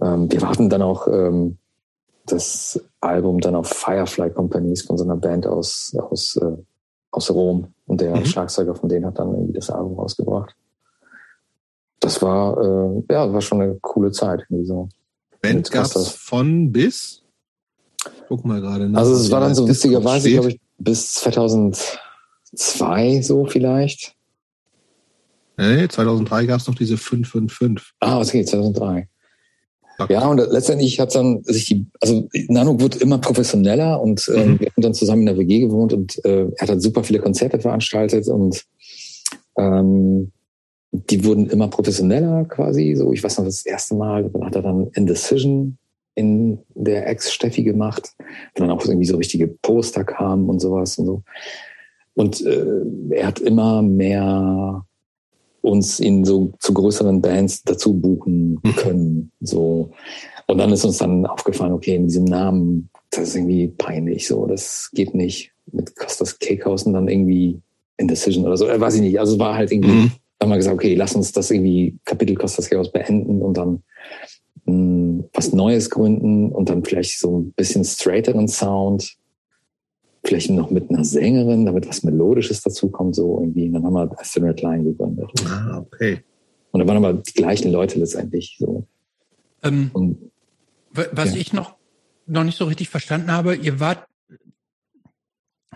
[0.00, 1.56] ähm, wir hatten dann auch ähm,
[2.26, 6.56] das Album dann auf Firefly Companies von so einer Band aus, aus, äh,
[7.10, 8.24] aus Rom und der Mhm.
[8.26, 10.54] Schlagzeuger von denen hat dann irgendwie das Album rausgebracht.
[12.00, 14.44] Das war, äh, ja, war schon eine coole Zeit.
[14.50, 14.88] Irgendwie so.
[15.40, 16.14] Band gab's Costas.
[16.14, 17.22] von bis?
[18.28, 18.88] Guck mal gerade.
[18.88, 19.00] nach.
[19.00, 24.14] Also es war dann so witzigerweise, glaube ich, bis 2002 so vielleicht.
[25.56, 27.94] Nee, 2003 gab's noch diese 555.
[28.00, 29.08] Ah, geht, 2003.
[29.98, 30.12] Okay.
[30.12, 34.60] Ja, und letztendlich hat dann sich die, also Nano wurde immer professioneller und ähm, Mhm.
[34.60, 37.20] wir haben dann zusammen in der WG gewohnt und äh, er hat dann super viele
[37.20, 38.64] Konzerte veranstaltet und
[39.56, 40.32] ähm,
[40.90, 42.94] die wurden immer professioneller quasi.
[42.96, 45.78] So, ich weiß noch, das erste Mal dann hat er dann Indecision
[46.16, 48.14] in der Ex-Steffi gemacht,
[48.54, 51.22] wo dann auch irgendwie so richtige Poster kamen und sowas und so.
[52.14, 52.64] Und äh,
[53.10, 54.84] er hat immer mehr
[55.64, 58.76] uns in so zu größeren Bands dazu buchen Mhm.
[58.76, 59.32] können.
[59.40, 59.90] So.
[60.46, 64.44] Und dann ist uns dann aufgefallen, okay, in diesem Namen, das ist irgendwie peinlich, so,
[64.46, 65.52] das geht nicht.
[65.72, 67.62] Mit Costas Cakehouse und dann irgendwie
[67.96, 69.18] Indecision oder so, äh, weiß ich nicht.
[69.18, 70.10] Also es war halt irgendwie, Mhm.
[70.42, 73.82] haben wir gesagt, okay, lass uns das irgendwie Kapitel Costas Cakehouse beenden und dann
[74.66, 79.14] mh, was Neues gründen und dann vielleicht so ein bisschen straighteren Sound.
[80.26, 83.66] Vielleicht noch mit einer Sängerin, damit was Melodisches dazu kommt, so irgendwie.
[83.66, 85.30] Und dann haben wir Astronaut Line gegründet.
[85.46, 86.24] Ah, okay.
[86.70, 88.86] Und da waren aber die gleichen Leute letztendlich so.
[89.62, 90.30] Ähm, Und
[90.92, 91.40] wa- was Ja.
[91.40, 91.76] ich noch,
[92.26, 94.06] noch nicht so richtig verstanden habe, ihr wart,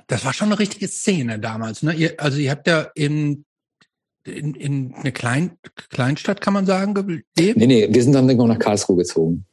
[0.07, 1.93] das war schon eine richtige Szene damals, ne?
[1.93, 3.45] Ihr, also ihr habt ja in,
[4.25, 5.59] in, in eine Klein,
[5.91, 7.27] Kleinstadt, kann man sagen, gelebt?
[7.59, 9.45] nee, nee, wir sind dann irgendwann nach Karlsruhe gezogen.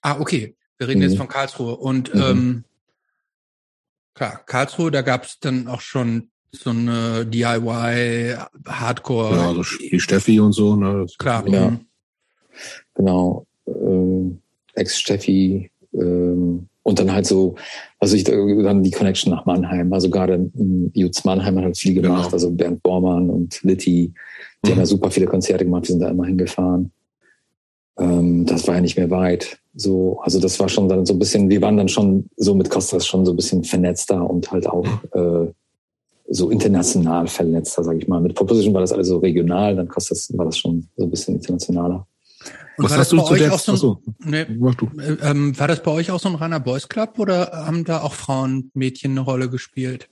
[0.00, 0.54] Ah, okay.
[0.78, 1.08] Wir reden Mhm.
[1.08, 1.76] jetzt von Karlsruhe.
[1.76, 2.20] Und Mhm.
[2.22, 2.64] ähm,
[4.18, 8.34] klar, Karlsruhe, da gab es dann auch schon so eine DIY,
[8.66, 9.36] Hardcore.
[9.36, 11.02] Ja, also die Steffi und so, ne?
[11.02, 11.46] Das- Klar.
[11.48, 11.70] Ja.
[11.70, 11.80] mhm.
[12.94, 13.46] Genau.
[13.66, 14.40] Ähm,
[14.74, 15.70] Ex-Steffi.
[15.94, 17.54] Ähm, und dann halt so,
[17.98, 19.92] also ich dann die Connection nach Mannheim.
[19.92, 22.24] Also gerade ähm, Jutz Mannheim hat halt viel gemacht.
[22.24, 22.32] Genau.
[22.32, 24.12] Also Bernd Bormann und Litti.
[24.64, 24.72] Die Mhm.
[24.72, 25.82] haben ja super viele Konzerte gemacht.
[25.84, 26.90] Wir sind da immer hingefahren.
[27.98, 29.58] Ähm, das war ja nicht mehr weit.
[29.80, 32.68] So, also das war schon dann so ein bisschen, wir waren dann schon so mit
[32.68, 35.52] Costas schon so ein bisschen vernetzter und halt auch äh,
[36.28, 38.20] so international vernetzter, sag ich mal.
[38.20, 41.36] Mit Proposition war das alles so regional, dann Costas war das schon so ein bisschen
[41.36, 42.08] internationaler.
[42.76, 44.46] Und Was war hast das du bei zu euch der, auch so ein, achso, nee,
[44.58, 44.86] mach du.
[44.98, 48.02] äh, ähm, war das bei euch auch so ein reiner Boys Club oder haben da
[48.02, 50.08] auch Frauen, Mädchen eine Rolle gespielt?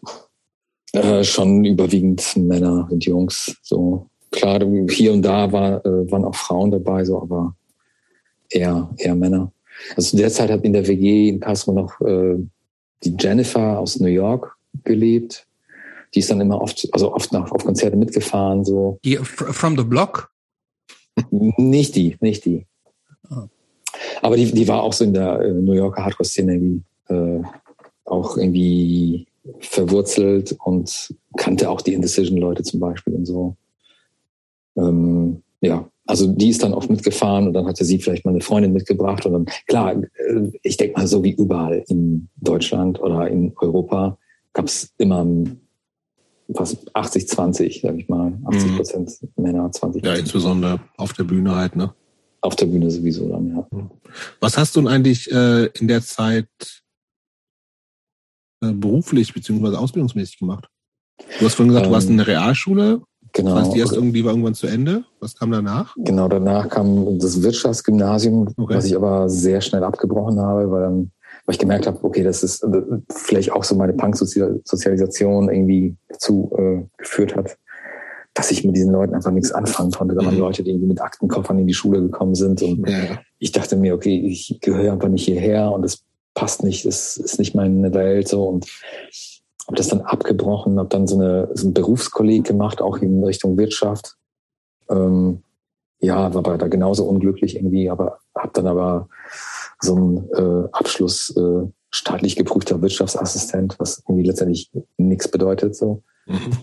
[0.93, 3.56] Äh, schon überwiegend Männer und Jungs.
[3.62, 4.60] So klar,
[4.90, 7.56] hier und da war, äh, waren auch Frauen dabei, so aber
[8.48, 9.51] eher eher Männer.
[9.96, 12.36] Also zu der Zeit hat in der WG in Karlsruhe noch äh,
[13.04, 15.46] die Jennifer aus New York gelebt.
[16.14, 18.98] Die ist dann immer oft, also oft nach, auf Konzerte mitgefahren, so.
[19.04, 20.30] Die fr- From the Block?
[21.30, 22.66] Nicht die, nicht die.
[23.28, 23.48] Ah.
[24.22, 27.42] Aber die, die war auch so in der äh, New Yorker Hardcore-Szene irgendwie äh,
[28.04, 29.26] auch irgendwie
[29.60, 33.56] verwurzelt und kannte auch die Indecision-Leute zum Beispiel und so.
[34.76, 38.40] Ähm, ja, also die ist dann oft mitgefahren und dann hatte sie vielleicht mal eine
[38.40, 43.28] Freundin mitgebracht und dann, klar, äh, ich denke mal so wie überall in Deutschland oder
[43.28, 44.18] in Europa
[44.52, 45.26] gab es immer
[46.48, 48.38] was 80, 20, sag ich mal.
[48.44, 51.92] 80 Prozent Männer, 20 Ja, insbesondere auf der Bühne halt, ne?
[52.46, 53.66] auf der Bühne sowieso dann, ja.
[54.40, 56.48] Was hast du denn eigentlich äh, in der Zeit
[58.62, 60.68] äh, beruflich beziehungsweise ausbildungsmäßig gemacht?
[61.38, 63.02] Du hast vorhin gesagt, ähm, du warst in der Realschule.
[63.36, 63.54] Genau.
[63.54, 65.04] Das heißt, die erst irgendwie war irgendwann zu Ende.
[65.20, 65.94] Was kam danach?
[65.98, 68.74] Genau, danach kam das Wirtschaftsgymnasium, okay.
[68.74, 71.10] was ich aber sehr schnell abgebrochen habe, weil dann,
[71.44, 72.82] weil ich gemerkt habe, okay, das ist äh,
[73.12, 77.58] vielleicht auch so meine Punk-Sozialisation irgendwie dazu äh, geführt hat,
[78.32, 80.14] dass ich mit diesen Leuten einfach nichts anfangen konnte.
[80.14, 80.40] Da waren mhm.
[80.40, 83.18] Leute, die irgendwie mit Aktenkoffern in die Schule gekommen sind und ja.
[83.38, 87.38] ich dachte mir, okay, ich gehöre einfach nicht hierher und es passt nicht, es ist
[87.38, 88.66] nicht meine Welt so und
[89.66, 93.56] habe das dann abgebrochen, habe dann so, eine, so ein Berufskolleg gemacht, auch in Richtung
[93.56, 94.16] Wirtschaft.
[94.88, 95.43] Ähm,
[95.98, 99.09] ja, war aber da genauso unglücklich irgendwie, aber habe dann aber
[99.80, 106.02] so einen äh, Abschluss äh, staatlich geprüfter Wirtschaftsassistent, was irgendwie letztendlich nichts bedeutet so.
[106.26, 106.59] Mhm.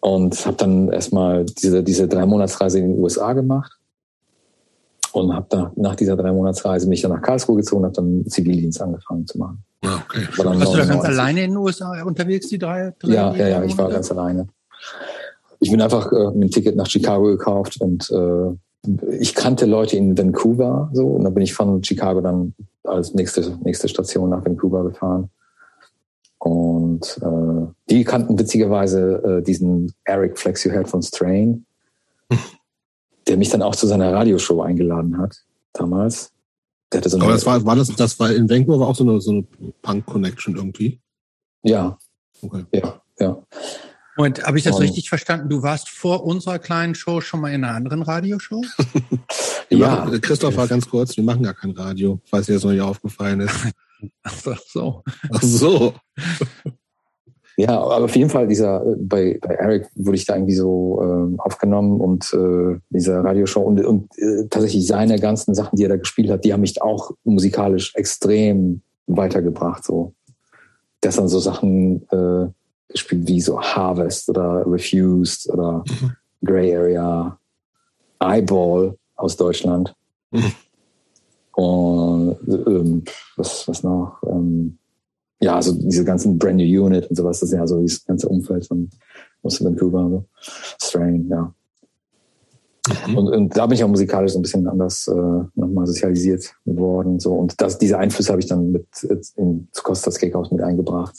[0.00, 3.75] Und habe dann erstmal diese, diese drei Monatsreise in den USA gemacht
[5.16, 8.26] und habe da nach dieser drei Monatsreise mich dann nach Karlsruhe gezogen und habe dann
[8.26, 9.64] Zivildienst angefangen zu machen.
[9.82, 10.26] Ah, okay.
[10.36, 12.94] Warst du da ganz alleine in den USA unterwegs, die drei?
[12.98, 14.46] drei ja, ja, ja, ich war ganz alleine.
[15.60, 19.96] Ich bin einfach äh, mit ein Ticket nach Chicago gekauft und äh, ich kannte Leute
[19.96, 24.44] in Vancouver so und dann bin ich von Chicago dann als nächste, nächste Station nach
[24.44, 25.30] Vancouver gefahren.
[26.38, 31.64] Und äh, die kannten witzigerweise äh, diesen Eric Flex You Heard von Strain.
[33.28, 36.32] der mich dann auch zu seiner Radioshow eingeladen hat, damals.
[36.92, 39.04] Der hatte so Aber das war, war das, das war in Vancouver war auch so
[39.04, 39.44] eine, so eine
[39.82, 41.00] Punk-Connection irgendwie?
[41.62, 41.98] Ja.
[42.42, 42.64] Okay.
[42.72, 43.42] Ja, ja.
[44.16, 45.48] Und habe ich das um, richtig verstanden?
[45.48, 48.62] Du warst vor unserer kleinen Show schon mal in einer anderen Radioshow?
[49.70, 50.04] ja.
[50.04, 53.40] Machen, Christopher, ganz kurz, wir machen gar kein Radio, falls dir das noch nicht aufgefallen
[53.40, 53.54] ist.
[54.22, 55.02] Ach so.
[55.32, 55.94] Ach so.
[57.58, 61.38] Ja, aber auf jeden Fall dieser bei, bei Eric wurde ich da irgendwie so äh,
[61.40, 65.96] aufgenommen und äh, dieser Radioshow und, und äh, tatsächlich seine ganzen Sachen, die er da
[65.96, 69.84] gespielt hat, die haben mich auch musikalisch extrem weitergebracht.
[69.84, 70.12] So,
[71.00, 72.48] das dann so Sachen äh,
[72.88, 76.12] gespielt wie so Harvest oder Refused oder mhm.
[76.44, 77.38] Grey Area,
[78.20, 79.94] Eyeball aus Deutschland
[80.30, 80.52] mhm.
[81.52, 83.04] und ähm,
[83.36, 84.22] was was noch.
[84.24, 84.76] Ähm,
[85.40, 88.28] ja, also diese ganzen Brand New Unit und sowas, das ist ja so dieses ganze
[88.28, 88.88] Umfeld von
[89.42, 90.24] aus Vancouver, so.
[90.80, 91.54] Strain, ja.
[93.06, 93.16] Mhm.
[93.16, 95.12] Und, und da bin ich auch musikalisch so ein bisschen anders äh,
[95.54, 97.18] nochmal sozialisiert worden.
[97.18, 97.34] So.
[97.34, 98.86] Und das, diese Einflüsse habe ich dann mit
[99.36, 101.14] in, zu Costas Cakehouse mit eingebracht.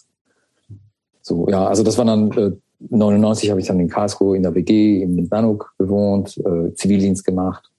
[1.21, 4.55] So, ja, also das war dann äh, 99 habe ich dann in Karlsruhe in der
[4.55, 7.69] WG in Nanuk gewohnt, äh, Zivildienst gemacht.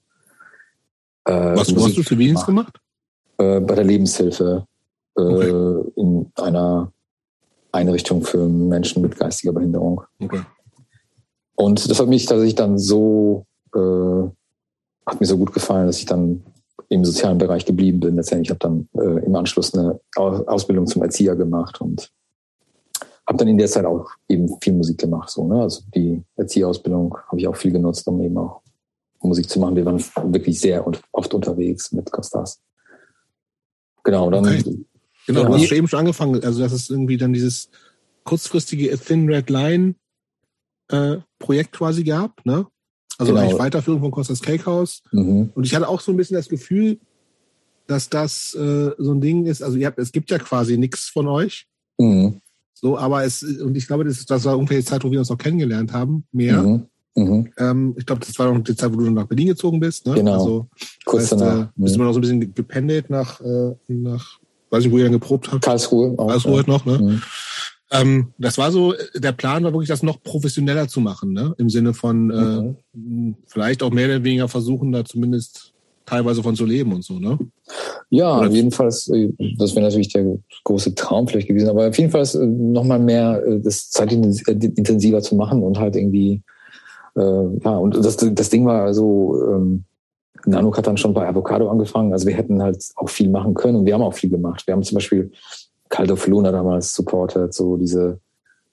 [1.25, 2.79] Äh, Was, wo hast du Zivildienst gemacht?
[3.37, 3.57] gemacht?
[3.57, 4.65] Äh, bei der Lebenshilfe
[5.21, 5.49] okay.
[5.49, 6.91] Äh, in einer
[7.71, 10.01] Einrichtung für Menschen mit geistiger Behinderung.
[10.19, 10.41] Okay.
[11.55, 13.79] Und das hat mich tatsächlich dann so, äh,
[15.05, 16.43] hat mir so gut gefallen, dass ich dann
[16.87, 18.15] im sozialen Bereich geblieben bin.
[18.15, 22.11] Letztendlich habe dann äh, im Anschluss eine Ausbildung zum Erzieher gemacht und
[23.27, 25.29] habe dann in der Zeit auch eben viel Musik gemacht.
[25.29, 25.61] So, ne?
[25.61, 28.61] Also die Erzieherausbildung habe ich auch viel genutzt, um eben auch
[29.21, 29.75] Musik zu machen.
[29.75, 30.01] Wir waren
[30.33, 32.59] wirklich sehr und oft unterwegs mit Costas.
[34.03, 34.85] Genau, dann okay.
[35.29, 35.47] Genau, ja.
[35.47, 36.43] du hast eben schon angefangen.
[36.43, 37.69] Also das ist irgendwie dann dieses
[38.23, 39.93] kurzfristige Thin Red Line
[40.87, 42.65] äh, Projekt quasi gab, ne?
[43.19, 43.43] Also genau.
[43.43, 45.03] eigentlich Weiterführung von Costas Cakehouse.
[45.11, 45.51] Mhm.
[45.53, 46.97] Und ich hatte auch so ein bisschen das Gefühl,
[47.85, 49.61] dass das äh, so ein Ding ist.
[49.61, 51.67] Also ihr habt, es gibt ja quasi nichts von euch.
[51.99, 52.41] Mhm.
[52.73, 55.29] So, aber es, und ich glaube, das, das war ungefähr die Zeit, wo wir uns
[55.29, 56.63] auch kennengelernt haben, mehr.
[56.63, 56.87] Mhm.
[57.15, 57.51] Mhm.
[57.57, 60.07] Ähm, ich glaube, das war noch die Zeit, wo du nach Berlin gezogen bist.
[60.07, 60.15] Ne?
[60.15, 60.33] Genau.
[60.33, 60.67] Also,
[61.05, 61.67] Kurz heißt, danach.
[61.67, 64.38] Äh, bist du noch so ein bisschen gependelt nach, äh, nach
[64.69, 65.63] weiß nicht, wo ihr dann geprobt habt.
[65.63, 66.13] Karlsruhe.
[66.17, 66.67] Auch, Karlsruhe ja.
[66.67, 66.97] noch, ne?
[66.97, 67.21] Mhm.
[67.91, 71.55] Ähm, das war so, der Plan war wirklich, das noch professioneller zu machen, ne?
[71.57, 73.35] Im Sinne von äh, mhm.
[73.47, 75.73] vielleicht auch mehr oder weniger versuchen, da zumindest
[76.05, 77.37] teilweise von zu leben und so, ne?
[78.11, 82.11] Ja, oder jedenfalls, äh, das wäre natürlich der große Traum vielleicht gewesen, aber auf jeden
[82.11, 86.41] Fall äh, nochmal mehr äh, das zeitintensiver zu machen und halt irgendwie,
[87.15, 89.83] äh, ja, und das, das Ding war also, ähm,
[90.45, 92.13] Nanook hat dann schon bei Avocado angefangen.
[92.13, 94.65] Also wir hätten halt auch viel machen können und wir haben auch viel gemacht.
[94.65, 95.31] Wir haben zum Beispiel
[95.89, 98.19] Cult of Luna damals supported, so diese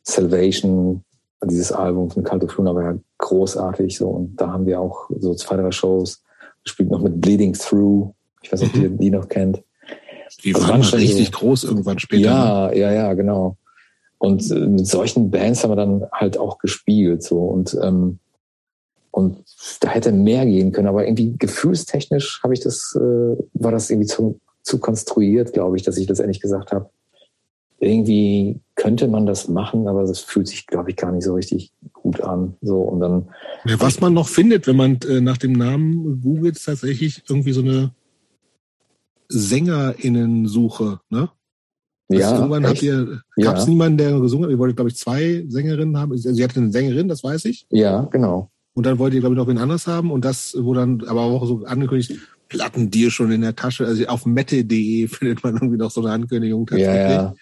[0.03, 1.03] Salvation,
[1.45, 5.11] dieses Album von Cult of Luna war ja großartig so und da haben wir auch
[5.19, 6.23] so zwei, drei Shows
[6.63, 8.13] gespielt, noch mit Bleeding Through.
[8.43, 9.63] Ich weiß nicht, ob ihr die noch kennt.
[10.45, 12.23] Die das waren schon richtig so, groß irgendwann später.
[12.23, 12.79] Ja, ne?
[12.79, 13.57] ja, ja, genau.
[14.19, 18.19] Und äh, mit solchen Bands haben wir dann halt auch gespielt so und ähm,
[19.11, 19.39] und
[19.81, 24.09] da hätte mehr gehen können, aber irgendwie gefühlstechnisch habe ich das, äh, war das irgendwie
[24.09, 26.91] zu, zu konstruiert, glaube ich, dass ich das ehrlich gesagt habe.
[27.79, 31.73] Irgendwie könnte man das machen, aber das fühlt sich, glaube ich, gar nicht so richtig
[31.93, 32.57] gut an.
[32.63, 33.29] So und dann.
[33.67, 37.53] Ja, was man noch findet, wenn man äh, nach dem Namen googelt, ist tatsächlich irgendwie
[37.53, 37.91] so eine
[39.29, 41.29] SängerInnen-Suche, ne?
[42.09, 42.75] Ja, irgendwann echt?
[42.75, 43.71] habt ihr, gab es ja.
[43.71, 44.53] niemanden, der gesungen hat?
[44.53, 46.17] Ihr wolltet, glaube ich, zwei Sängerinnen haben.
[46.17, 47.67] Sie hatte eine Sängerin, das weiß ich.
[47.71, 48.51] Ja, genau.
[48.77, 50.13] Und dann wollt ihr, glaube ich, noch wen anderes haben.
[50.13, 52.13] Und das wurde dann aber auch so angekündigt,
[52.49, 53.87] Platten dir schon in der Tasche.
[53.87, 56.95] Also auf mette.de findet man irgendwie noch so eine Ankündigung tatsächlich.
[56.95, 57.35] Ja, ja.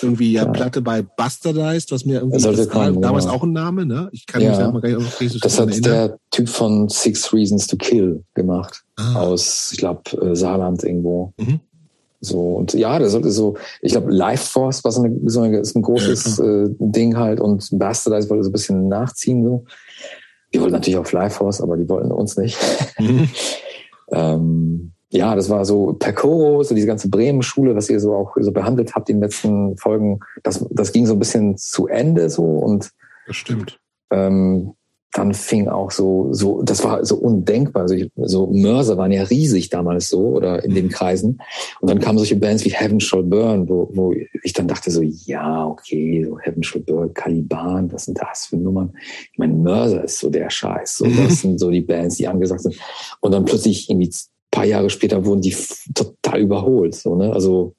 [0.00, 3.36] Irgendwie ja, Platte bei Bastardized, was mir irgendwie das kommen, damals genau.
[3.36, 4.08] auch ein Name, ne?
[4.12, 4.50] Ich kann ja.
[4.50, 5.82] mich mal gar nicht so Das hat erinnern.
[5.82, 8.84] der Typ von Six Reasons to Kill gemacht.
[8.96, 9.16] Ah.
[9.16, 11.32] Aus, ich glaube, äh, Saarland irgendwo.
[11.36, 11.60] Mhm.
[12.20, 15.60] So, und ja, das sollte so, ich glaube, Life Force war so, eine, so eine,
[15.60, 19.44] ist ein großes ja, äh, Ding halt und Bastardize wollte so ein bisschen nachziehen.
[19.44, 19.64] So.
[20.50, 22.58] Wir wollten natürlich auch Life Force, aber die wollten uns nicht.
[22.98, 23.28] Mhm.
[24.12, 28.34] ähm, ja, das war so per Choro, so diese ganze Bremen-Schule, was ihr so auch
[28.38, 32.28] so behandelt habt in den letzten Folgen, das, das ging so ein bisschen zu Ende
[32.28, 32.90] so und
[33.26, 33.80] das stimmt.
[34.10, 34.74] Ähm,
[35.12, 37.82] dann fing auch so, so, das war so undenkbar.
[37.82, 40.90] Also ich, so Mörser waren ja riesig damals so oder in den mhm.
[40.90, 41.40] Kreisen.
[41.80, 45.02] Und dann kamen solche Bands wie Heaven Shall Burn, wo, wo ich dann dachte so,
[45.02, 48.92] ja, okay, so Heaven Shall Burn, Caliban, was sind das für Nummern?
[49.32, 50.98] Ich meine, Mörser ist so der Scheiß.
[50.98, 51.30] So, das mhm.
[51.30, 52.76] sind so die Bands, die angesagt sind.
[53.20, 54.10] Und dann plötzlich irgendwie
[54.50, 55.54] paar Jahre später wurden die
[55.94, 56.94] total überholt.
[56.94, 57.32] So, ne?
[57.32, 57.74] Also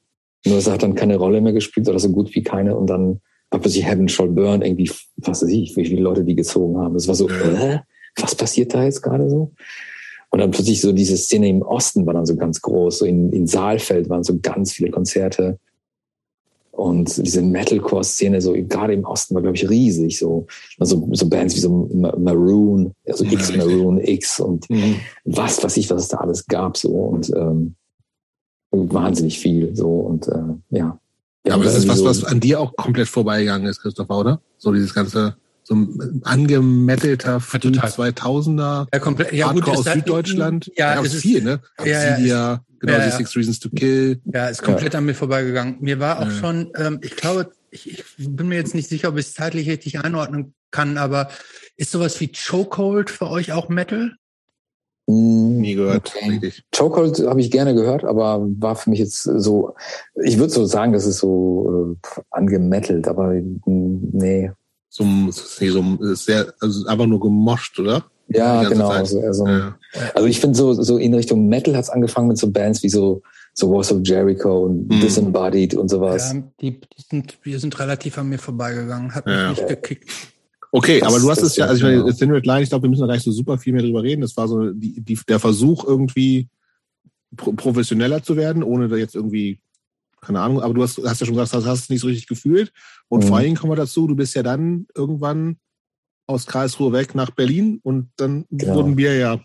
[0.45, 2.75] Mörser hat dann keine Rolle mehr gespielt oder so gut wie keine.
[2.75, 6.35] Und dann war plötzlich Heaven Shall Burn irgendwie, was weiß ich, wie viele Leute die
[6.35, 6.93] gezogen haben.
[6.93, 7.79] Das war so, äh,
[8.15, 9.51] was passiert da jetzt gerade so?
[10.31, 12.99] Und dann plötzlich so diese Szene im Osten war dann so ganz groß.
[12.99, 15.57] So in, in Saalfeld waren so ganz viele Konzerte.
[16.71, 20.19] Und diese Metalcore-Szene, so gerade im Osten, war, glaube ich, riesig.
[20.19, 20.45] So,
[20.77, 24.95] also so Bands wie so Maroon, also ja, X Maroon, X und mhm.
[25.25, 26.77] was weiß ich, was es da alles gab.
[26.77, 27.75] So und ähm,
[28.71, 29.75] wahnsinnig viel.
[29.75, 30.99] So und äh, ja.
[31.49, 34.41] Ja, aber das ist was, was an dir auch komplett vorbeigegangen ist, Christopher, oder?
[34.57, 40.71] So dieses ganze so ein angemettelter 2000er ja, komplett, ja, Hardcore gut, aus Süddeutschland.
[40.75, 41.59] Ja, ja ist viel, ne?
[41.83, 44.19] Ja, ja, genau, ja, die Six Reasons to Kill.
[44.25, 45.77] Ja, ist komplett an mir vorbeigegangen.
[45.79, 49.17] Mir war auch schon, ähm, ich glaube, ich, ich bin mir jetzt nicht sicher, ob
[49.17, 51.29] ich es zeitlich richtig einordnen kann, aber
[51.77, 54.13] ist sowas wie Chokehold für euch auch Metal?
[55.11, 56.13] Nie gehört.
[56.15, 56.53] Okay.
[56.75, 59.73] Chokehold habe ich gerne gehört, aber war für mich jetzt so,
[60.23, 64.51] ich würde so sagen, das ist so äh, angemettelt, aber nee.
[64.89, 68.05] So, so sehr, also einfach nur gemoscht, oder?
[68.27, 68.89] Ja, genau.
[68.89, 69.75] Also, also, ja.
[70.13, 73.23] also ich finde so, so in Richtung Metal hat's angefangen mit so Bands wie so,
[73.55, 75.01] so Wars of Jericho und mhm.
[75.01, 76.33] Disembodied und sowas.
[76.33, 79.49] Ja, die, die, sind, die sind relativ an mir vorbeigegangen, hat mich ja.
[79.49, 80.11] nicht gekickt.
[80.71, 82.15] Okay, das, aber du hast es ja, also ich meine.
[82.15, 84.03] Thin Red Line, ich glaube, wir müssen da gar nicht so super viel mehr drüber
[84.03, 84.21] reden.
[84.21, 86.47] Das war so die, die, der Versuch, irgendwie
[87.35, 89.59] pro professioneller zu werden, ohne da jetzt irgendwie,
[90.21, 92.27] keine Ahnung, aber du hast, hast ja schon gesagt, hast, hast es nicht so richtig
[92.27, 92.71] gefühlt.
[93.07, 93.27] Und mhm.
[93.27, 95.57] vor allen Dingen kommen wir dazu, du bist ja dann irgendwann
[96.27, 98.75] aus Karlsruhe weg nach Berlin und dann genau.
[98.75, 99.39] wurden wir ja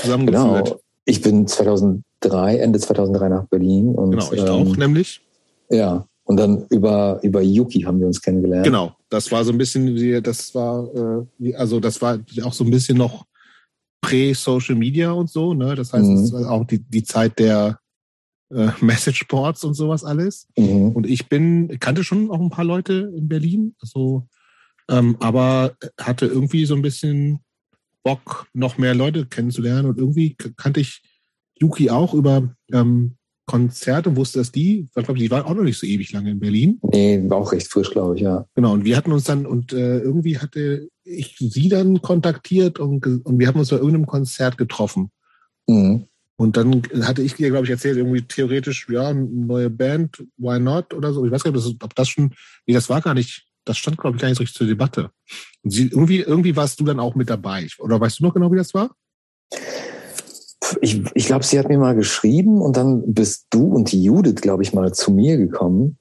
[0.00, 0.66] zusammengeführt.
[0.66, 0.80] Genau.
[1.06, 3.94] Ich bin 2003, Ende 2003 nach Berlin.
[3.94, 5.22] Und, genau, ich ähm, auch nämlich.
[5.70, 8.64] Ja, und dann über, über Yuki haben wir uns kennengelernt.
[8.64, 12.64] Genau, das war so ein bisschen, wie, das war, äh, also das war auch so
[12.64, 13.26] ein bisschen noch
[14.00, 15.74] prä-Social Media und so, ne?
[15.74, 16.16] Das heißt, mhm.
[16.16, 17.78] es war auch die, die Zeit der
[18.50, 20.48] äh, Message Boards und sowas alles.
[20.56, 20.92] Mhm.
[20.92, 24.26] Und ich bin, kannte schon auch ein paar Leute in Berlin, so,
[24.90, 27.40] ähm, aber hatte irgendwie so ein bisschen
[28.02, 29.88] Bock, noch mehr Leute kennenzulernen.
[29.88, 31.02] Und irgendwie kannte ich
[31.58, 35.78] Yuki auch über ähm, Konzerte, wusste, dass die, ich glaube, die waren auch noch nicht
[35.78, 36.78] so ewig lange in Berlin.
[36.82, 38.46] Nee, war auch recht frisch, glaube ich, ja.
[38.54, 43.06] Genau, und wir hatten uns dann, und äh, irgendwie hatte ich sie dann kontaktiert und,
[43.06, 45.10] und wir haben uns bei irgendeinem Konzert getroffen.
[45.66, 46.06] Mhm.
[46.36, 50.58] Und dann hatte ich dir, glaube ich, erzählt, irgendwie theoretisch, ja, eine neue Band, why
[50.58, 51.24] not oder so.
[51.24, 52.34] Ich weiß gar nicht, ob das, ob das schon,
[52.66, 55.10] nee, das war gar nicht, das stand, glaube ich, gar nicht so richtig zur Debatte.
[55.62, 57.68] Und sie, irgendwie, irgendwie warst du dann auch mit dabei.
[57.78, 58.96] Oder weißt du noch genau, wie das war?
[60.80, 64.36] Ich, ich glaube, sie hat mir mal geschrieben und dann bist du und die Judith,
[64.36, 65.98] glaube ich, mal zu mir gekommen.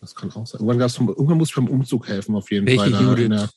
[0.00, 0.60] Das kann auch sein.
[0.60, 3.04] Irgendwann, gab's, irgendwann muss ich beim Umzug helfen, auf jeden Welche Fall.
[3.04, 3.28] Judith?
[3.28, 3.48] Der,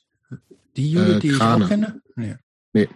[0.78, 2.02] die Judith, äh, die ich auch kenne?
[2.16, 2.36] Nee.
[2.74, 2.88] nee.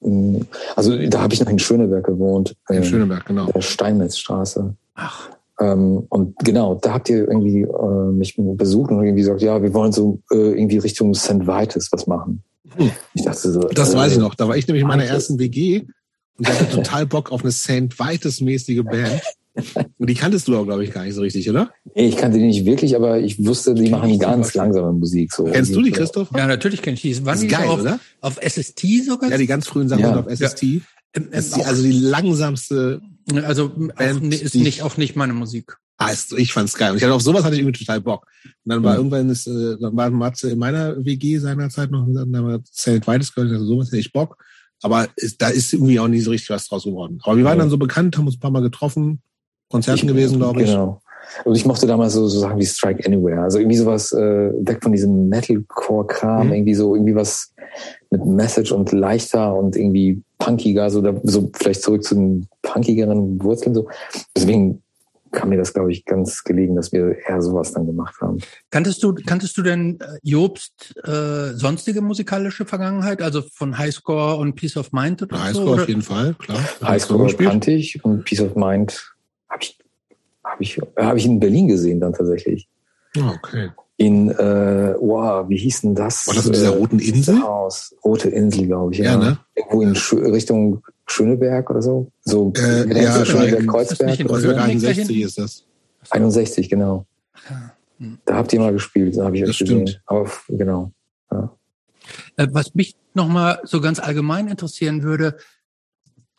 [0.00, 0.42] Mm,
[0.76, 2.54] also da habe ich noch in Schöneberg gewohnt.
[2.68, 3.46] In ähm, Schöneberg, genau.
[3.46, 4.76] Der Steinmetzstraße.
[4.94, 5.30] Ach.
[5.60, 9.74] Ähm, und genau, da habt ihr irgendwie äh, mich besucht und irgendwie gesagt, ja, wir
[9.74, 11.46] wollen so äh, irgendwie Richtung St.
[11.46, 12.42] Vitus was machen.
[12.76, 12.90] Hm.
[13.14, 13.60] Ich dachte so.
[13.60, 14.34] Das äh, weiß ich noch.
[14.34, 15.86] Da war ich nämlich in meiner ersten WG
[16.38, 19.22] und ich hatte total Bock auf eine Saint Vitus-mäßige Band.
[19.98, 21.70] Und die kanntest du auch, glaube ich, gar nicht so richtig, oder?
[21.94, 25.32] Ich kannte die nicht wirklich, aber ich wusste, die machen ganz langsame Musik.
[25.32, 25.44] So.
[25.44, 26.28] Kennst du die, Christoph?
[26.34, 27.26] Ja, natürlich kenne ich die.
[27.26, 28.00] Waren die geil, auf, oder?
[28.22, 29.30] Auf SST sogar?
[29.30, 30.18] Ja, die ganz frühen Sachen ja.
[30.18, 30.62] auf SST.
[30.62, 30.80] Ja.
[31.14, 33.02] Ähm, ist die, also die langsamste
[33.44, 35.76] Also Band, ist nicht, auch nicht meine Musik.
[35.98, 36.90] Ah, ist, ich fand's geil.
[36.90, 38.26] Und ich hatte auf sowas hatte ich irgendwie total Bock.
[38.44, 38.98] Und dann war mhm.
[38.98, 43.06] irgendwann ist, äh, dann war Matze in meiner WG seinerzeit noch, und dann war Zelt
[43.06, 44.42] Weites gehört, also sowas hätte ich Bock.
[44.82, 47.20] Aber ist, da ist irgendwie auch nicht so richtig was draus geworden.
[47.22, 49.22] Aber wir waren dann so bekannt, haben uns ein paar Mal getroffen,
[49.70, 50.70] Konzerten ich, gewesen, glaube ich.
[50.70, 51.00] Genau.
[51.44, 53.42] Und ich mochte damals so, so Sachen wie Strike Anywhere.
[53.42, 56.52] Also irgendwie sowas äh, weg von diesem Metalcore-Kram, mhm.
[56.52, 57.54] irgendwie so, irgendwie was
[58.10, 63.42] mit Message und leichter und irgendwie punkiger, so, da, so vielleicht zurück zu den punkigeren
[63.42, 63.74] Wurzeln.
[63.74, 63.88] so.
[64.36, 64.81] Deswegen
[65.32, 68.38] kam mir das, glaube ich, ganz gelegen, dass wir eher sowas dann gemacht haben.
[68.70, 74.54] Kanntest du, kanntest du denn äh, Jobst äh, sonstige musikalische Vergangenheit, also von Highscore und
[74.54, 76.60] Peace of Mind oder Highscore so, auf jeden Fall, klar.
[76.82, 79.14] Highscore kannte ich und Peace of Mind
[79.48, 79.78] habe ich,
[80.44, 82.68] hab ich, hab ich in Berlin gesehen dann tatsächlich.
[83.18, 83.70] Ah, okay.
[83.96, 86.26] In, äh, wow, wie hieß denn das?
[86.26, 87.40] War das in dieser äh, roten Insel?
[87.42, 87.94] Haus.
[88.04, 89.12] Rote Insel, glaube ich, ja.
[89.12, 89.38] ja ne?
[89.54, 90.82] Irgendwo in Sch Richtung
[91.12, 92.10] Schöneberg oder so.
[92.22, 94.18] So äh, ja, Schöneberg, Kreuzberg.
[94.26, 95.64] Kreuzberg 61 ist das.
[96.10, 97.06] 61, genau.
[97.98, 98.18] Hm.
[98.24, 99.86] Da habt ihr mal gespielt, da habe ich das gesehen.
[99.86, 100.02] Stimmt.
[100.06, 100.92] Aber genau.
[101.30, 101.56] Ja.
[102.36, 105.36] Äh, was mich nochmal so ganz allgemein interessieren würde,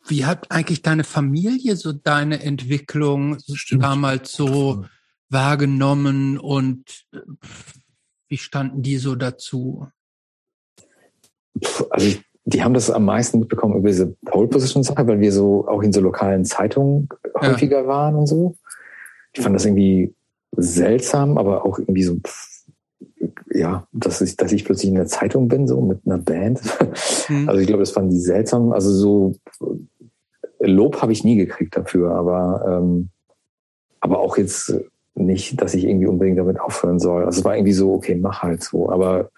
[0.06, 3.38] wie hat eigentlich deine Familie so deine Entwicklung
[3.70, 4.84] damals so
[5.30, 7.20] wahrgenommen und äh,
[8.28, 9.88] wie standen die so dazu?
[11.90, 15.32] Also ich die haben das am meisten mitbekommen über diese Pole Position Sache, weil wir
[15.32, 17.08] so auch in so lokalen Zeitungen
[17.40, 17.86] häufiger ja.
[17.86, 18.56] waren und so.
[19.32, 20.14] Ich fand das irgendwie
[20.56, 22.18] seltsam, aber auch irgendwie so,
[23.50, 26.60] ja, dass ich, dass ich plötzlich in der Zeitung bin, so mit einer Band.
[27.28, 27.48] Mhm.
[27.48, 28.72] Also ich glaube, das fanden die seltsam.
[28.72, 29.34] Also so
[30.60, 33.08] Lob habe ich nie gekriegt dafür, aber, ähm,
[34.00, 34.74] aber auch jetzt
[35.14, 37.24] nicht, dass ich irgendwie unbedingt damit aufhören soll.
[37.24, 38.90] Also es war irgendwie so, okay, mach halt so.
[38.90, 39.30] Aber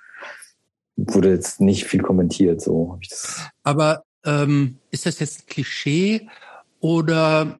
[0.97, 2.60] wurde jetzt nicht viel kommentiert.
[2.60, 3.48] So habe ich das.
[3.62, 6.28] Aber ähm, ist das jetzt ein Klischee
[6.81, 7.59] oder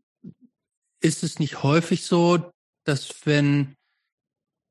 [1.01, 2.51] ist es nicht häufig so,
[2.85, 3.77] dass wenn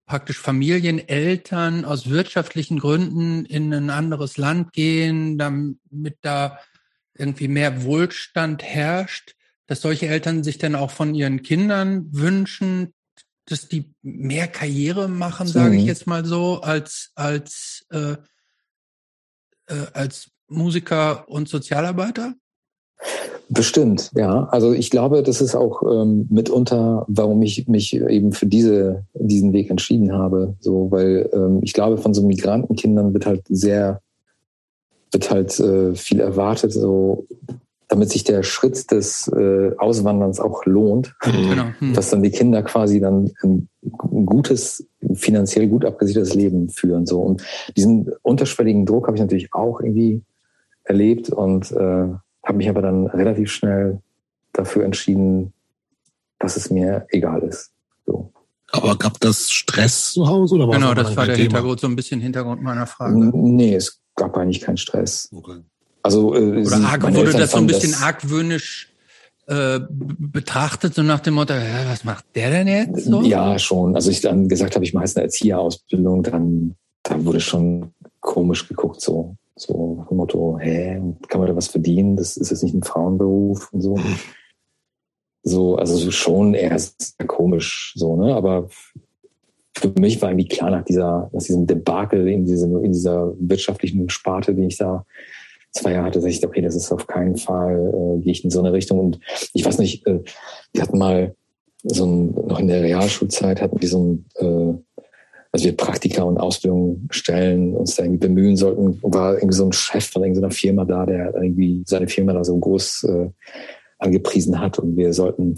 [0.06, 6.60] praktisch Familien, Eltern aus wirtschaftlichen Gründen in ein anderes Land gehen, damit da
[7.18, 9.36] irgendwie mehr Wohlstand herrscht,
[9.68, 12.94] dass solche Eltern sich dann auch von ihren Kindern wünschen,
[13.46, 15.88] dass die mehr Karriere machen, sage ich mhm.
[15.88, 18.18] jetzt mal so, als als äh,
[19.68, 22.34] äh, als Musiker und Sozialarbeiter?
[23.50, 24.46] Bestimmt, ja.
[24.46, 29.54] Also ich glaube, das ist auch ähm, mitunter, warum ich mich eben für diese, diesen
[29.54, 30.56] Weg entschieden habe.
[30.60, 34.02] So, weil ähm, ich glaube, von so Migrantenkindern wird halt sehr,
[35.12, 37.28] wird halt äh, viel erwartet, so
[37.96, 41.50] damit sich der Schritt des äh, Auswanderns auch lohnt, mhm.
[41.50, 41.66] genau.
[41.80, 41.94] hm.
[41.94, 43.70] dass dann die Kinder quasi dann ein
[44.26, 47.06] gutes, finanziell gut abgesichertes Leben führen.
[47.06, 47.22] So.
[47.22, 47.42] Und
[47.78, 50.24] diesen unterschwelligen Druck habe ich natürlich auch irgendwie
[50.84, 51.76] erlebt und äh,
[52.44, 54.02] habe mich aber dann relativ schnell
[54.52, 55.54] dafür entschieden,
[56.38, 57.72] dass es mir egal ist.
[58.06, 58.34] So.
[58.74, 60.56] Aber gab das Stress zu Hause?
[60.56, 61.44] Oder war genau, das war der Thema?
[61.44, 63.16] Hintergrund, so ein bisschen Hintergrund meiner Frage.
[63.16, 65.30] Nee, es gab eigentlich keinen Stress.
[65.34, 65.62] Okay.
[66.06, 68.94] Also äh, Oder arg, wurde das so ein bisschen das argwöhnisch
[69.48, 73.23] äh, betrachtet, so nach dem Motto, ja, was macht der denn jetzt so?
[73.23, 73.95] Ja, schon.
[73.95, 78.68] Also ich dann gesagt habe, ich mache jetzt eine Erzieherausbildung, dann, dann wurde schon komisch
[78.68, 79.36] geguckt, so.
[79.56, 82.18] So nach dem Motto, hä, kann man da was verdienen?
[82.18, 83.99] Das ist jetzt nicht ein Frauenberuf und so.
[85.48, 86.76] So, also schon eher
[87.27, 88.34] komisch, so, ne?
[88.34, 88.68] Aber
[89.77, 94.10] für mich war irgendwie klar nach dieser, nach diesem Debakel in, diesem, in dieser wirtschaftlichen
[94.10, 95.06] Sparte, die ich da
[95.76, 98.60] zwei Jahre hatte, ich, okay, das ist auf keinen Fall, äh, gehe ich in so
[98.60, 98.99] eine Richtung.
[98.99, 99.19] Und
[99.53, 100.22] ich weiß nicht, äh,
[100.73, 101.35] wir hatten mal
[101.84, 105.02] so ein, noch in der Realschulzeit hatten wir so ein, äh,
[105.52, 109.72] also wir Praktika und Ausbildung stellen, uns da irgendwie bemühen sollten, war irgendwie so ein
[109.72, 113.30] Chef von irgendeiner Firma da, der irgendwie seine Firma da so groß äh,
[113.99, 115.56] angepriesen hat und wir sollten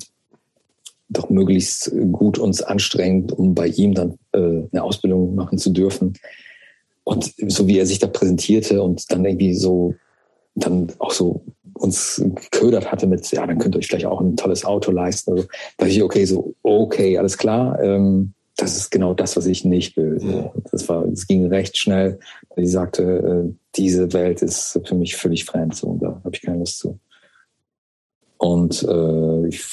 [1.09, 6.13] doch möglichst gut uns anstrengen, um bei ihm dann äh, eine Ausbildung machen zu dürfen.
[7.05, 9.95] Und so wie er sich da präsentierte und dann irgendwie so
[10.57, 11.43] dann auch so
[11.73, 15.31] uns geködert hatte mit, ja, dann könnt ihr euch vielleicht auch ein tolles Auto leisten.
[15.31, 15.45] Also
[15.77, 17.81] da ich, okay, so, okay, alles klar.
[17.81, 20.49] Ähm, das ist genau das, was ich nicht will.
[20.71, 22.19] Das war, es ging recht schnell.
[22.55, 25.75] Sie sagte, äh, diese Welt ist für mich völlig fremd.
[25.75, 26.99] So, und da habe ich keine Lust zu.
[28.37, 29.63] Und äh, ich,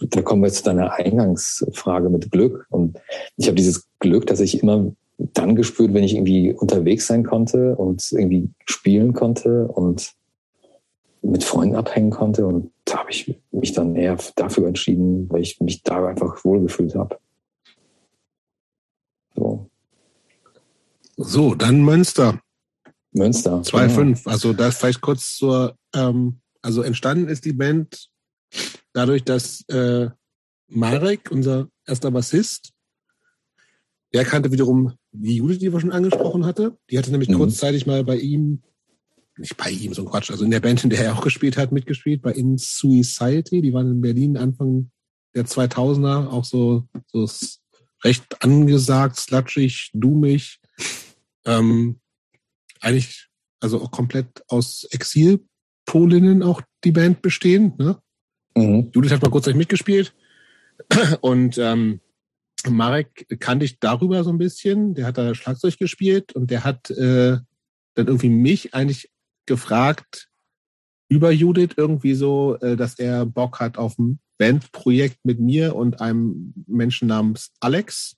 [0.00, 2.66] da kommen wir zu deiner Eingangsfrage mit Glück.
[2.70, 2.98] Und
[3.36, 7.76] ich habe dieses Glück, dass ich immer dann gespürt, wenn ich irgendwie unterwegs sein konnte
[7.76, 10.14] und irgendwie spielen konnte und
[11.22, 12.46] mit Freunden abhängen konnte.
[12.46, 16.94] Und da habe ich mich dann eher dafür entschieden, weil ich mich da einfach wohlgefühlt
[16.94, 17.18] habe.
[19.34, 19.70] So.
[21.16, 22.40] so, dann Münster.
[23.12, 23.62] Münster.
[23.62, 24.24] 2,5.
[24.26, 24.32] Ja.
[24.32, 28.10] Also das vielleicht kurz zur, ähm, also entstanden ist die Band
[28.92, 30.10] dadurch, dass äh,
[30.68, 32.72] Marek, unser erster Bassist,
[34.12, 36.76] der kannte wiederum die Judith, die wir schon angesprochen hatte.
[36.90, 37.34] Die hatte nämlich mhm.
[37.34, 38.62] kurzzeitig mal bei ihm
[39.40, 41.56] nicht bei ihm, so ein Quatsch, also in der Band, in der er auch gespielt
[41.56, 43.42] hat, mitgespielt, bei In Suicide.
[43.42, 44.90] Die waren in Berlin Anfang
[45.34, 47.28] der 2000er, auch so, so
[48.04, 50.60] recht angesagt, slutschig, doomig.
[51.44, 52.00] Ähm,
[52.80, 53.28] eigentlich,
[53.60, 57.74] also auch komplett aus Exil-Polinnen auch die Band bestehen.
[57.78, 58.00] Ne?
[58.56, 58.90] Mhm.
[58.94, 60.14] Judith hat mal kurzzeitig mitgespielt.
[61.20, 62.00] Und ähm,
[62.68, 64.94] Marek kannte ich darüber so ein bisschen.
[64.94, 67.38] Der hat da Schlagzeug gespielt und der hat äh,
[67.94, 69.10] dann irgendwie mich eigentlich
[69.50, 70.28] gefragt
[71.10, 76.00] über Judith irgendwie so, äh, dass er Bock hat auf ein Bandprojekt mit mir und
[76.00, 78.16] einem Menschen namens Alex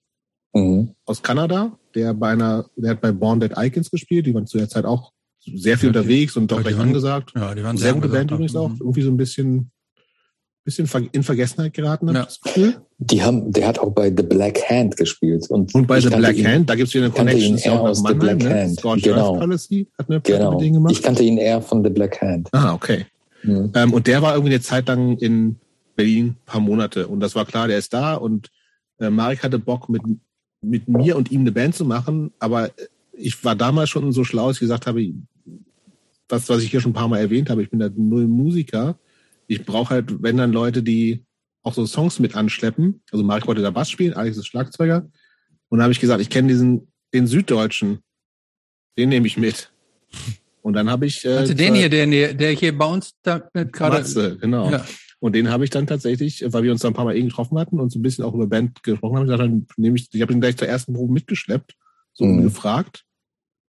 [0.52, 0.94] mhm.
[1.06, 4.58] aus Kanada, der bei einer, der hat bei Born Dead Icons gespielt, die waren zu
[4.58, 7.32] der Zeit auch sehr viel ja, unterwegs und doch recht angesagt.
[7.34, 8.68] Ja, die waren sehr, sehr gute Band übrigens auch.
[8.68, 8.76] Mhm.
[8.80, 9.72] Irgendwie so ein bisschen
[10.64, 12.24] bisschen in Vergessenheit geraten, habe ja.
[12.24, 12.76] das Gefühl.
[12.98, 15.50] Die haben, der hat auch bei The Black Hand gespielt.
[15.50, 17.56] Und, und bei The Black ihn, Hand, da gibt es wieder eine Connection.
[17.56, 18.54] Ihn eher aus The Black ne?
[18.54, 19.02] Hand.
[19.02, 19.38] Genau.
[19.38, 20.52] Policy hat eine genau.
[20.52, 20.92] mit denen gemacht.
[20.92, 22.48] Ich kannte ihn eher von The Black Hand.
[22.52, 23.06] Ah, okay.
[23.42, 23.72] Mhm.
[23.74, 25.56] Ähm, und der war irgendwie eine Zeit lang in
[25.96, 27.08] Berlin, ein paar Monate.
[27.08, 28.14] Und das war klar, der ist da.
[28.14, 28.50] Und
[29.00, 30.02] äh, Marek hatte Bock, mit,
[30.60, 32.30] mit mir und ihm eine Band zu machen.
[32.38, 32.70] Aber
[33.12, 35.12] ich war damals schon so schlau, dass ich gesagt habe,
[36.28, 38.96] das, was ich hier schon ein paar Mal erwähnt habe, ich bin da null Musiker
[39.52, 41.24] ich brauche halt, wenn dann Leute, die
[41.62, 43.02] auch so Songs mit anschleppen.
[43.10, 45.08] Also Marek wollte da Bass spielen, Alex ist Schlagzeuger.
[45.68, 48.00] Und da habe ich gesagt, ich kenne diesen, den Süddeutschen.
[48.98, 49.72] Den nehme ich mit.
[50.60, 51.24] Und dann habe ich.
[51.24, 53.98] Äh, also den hier, der, der hier bei uns da gerade.
[53.98, 54.70] Matze, genau.
[54.70, 54.84] Ja.
[55.18, 57.56] Und den habe ich dann tatsächlich, weil wir uns da ein paar Mal eben getroffen
[57.58, 60.20] hatten und so ein bisschen auch über Band gesprochen haben, gesagt, dann nehme ich, ich
[60.20, 61.76] habe ihn gleich zur ersten Probe mitgeschleppt,
[62.12, 62.42] so mhm.
[62.42, 63.04] gefragt.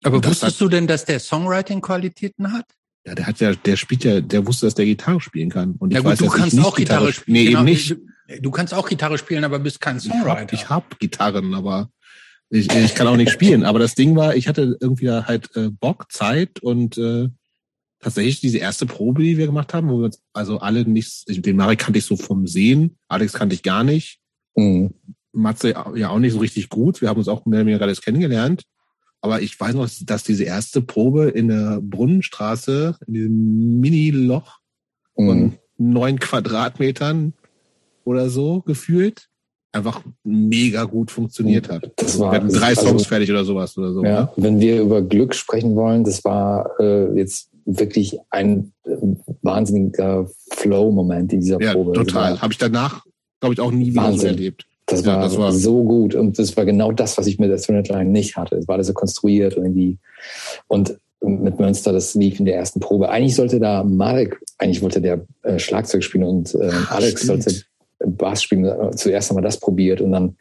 [0.03, 2.65] Aber wusstest du denn, dass der Songwriting-Qualitäten hat?
[3.05, 5.73] Ja, der hat ja, der spielt ja, der wusste, dass der Gitarre spielen kann.
[5.79, 7.33] Und ich ja, gut, weiß, du kannst auch Gitarre, Gitarre spielen.
[7.33, 7.97] Nee, genau, eben nicht.
[8.41, 10.53] Du kannst auch Gitarre spielen, aber bist kein Songwriter.
[10.53, 11.89] Ich habe hab Gitarren, aber
[12.49, 13.63] ich, ich kann auch nicht spielen.
[13.63, 17.29] Aber das Ding war, ich hatte irgendwie halt äh, Bock, Zeit und äh,
[17.99, 21.55] tatsächlich diese erste Probe, die wir gemacht haben, wo wir uns also alle nicht, den
[21.55, 24.19] Marek kannte ich so vom Sehen, Alex kannte ich gar nicht.
[24.55, 24.93] Mhm.
[25.33, 27.01] Matze ja auch nicht so richtig gut.
[27.01, 28.63] Wir haben uns auch mehr oder weniger alles kennengelernt.
[29.21, 34.59] Aber ich weiß noch, dass diese erste Probe in der Brunnenstraße, in diesem Mini-Loch
[35.15, 35.53] von mhm.
[35.77, 37.33] neun Quadratmetern
[38.03, 39.29] oder so gefühlt,
[39.71, 41.91] einfach mega gut funktioniert hat.
[41.95, 44.03] Das war, wir hatten drei also, Songs fertig oder sowas oder so.
[44.03, 44.29] Ja, ne?
[44.37, 48.95] wenn wir über Glück sprechen wollen, das war äh, jetzt wirklich ein äh,
[49.43, 51.91] wahnsinniger Flow-Moment in dieser Probe.
[51.91, 52.41] Ja, total.
[52.41, 53.05] Habe ich danach,
[53.39, 54.65] glaube ich, auch nie wieder so erlebt.
[54.91, 57.49] Das war, ja, das war so gut und das war genau das, was ich mit
[57.49, 58.55] der Thriller Line nicht hatte.
[58.55, 59.97] Es war alles so konstruiert irgendwie.
[60.67, 63.09] Und mit Münster, das lief in der ersten Probe.
[63.09, 67.43] Eigentlich sollte da Marek, eigentlich wollte der äh, Schlagzeug spielen und äh, Alex stimmt.
[67.43, 67.61] sollte
[68.05, 68.95] Bass spielen.
[68.95, 70.35] Zuerst haben wir das probiert und dann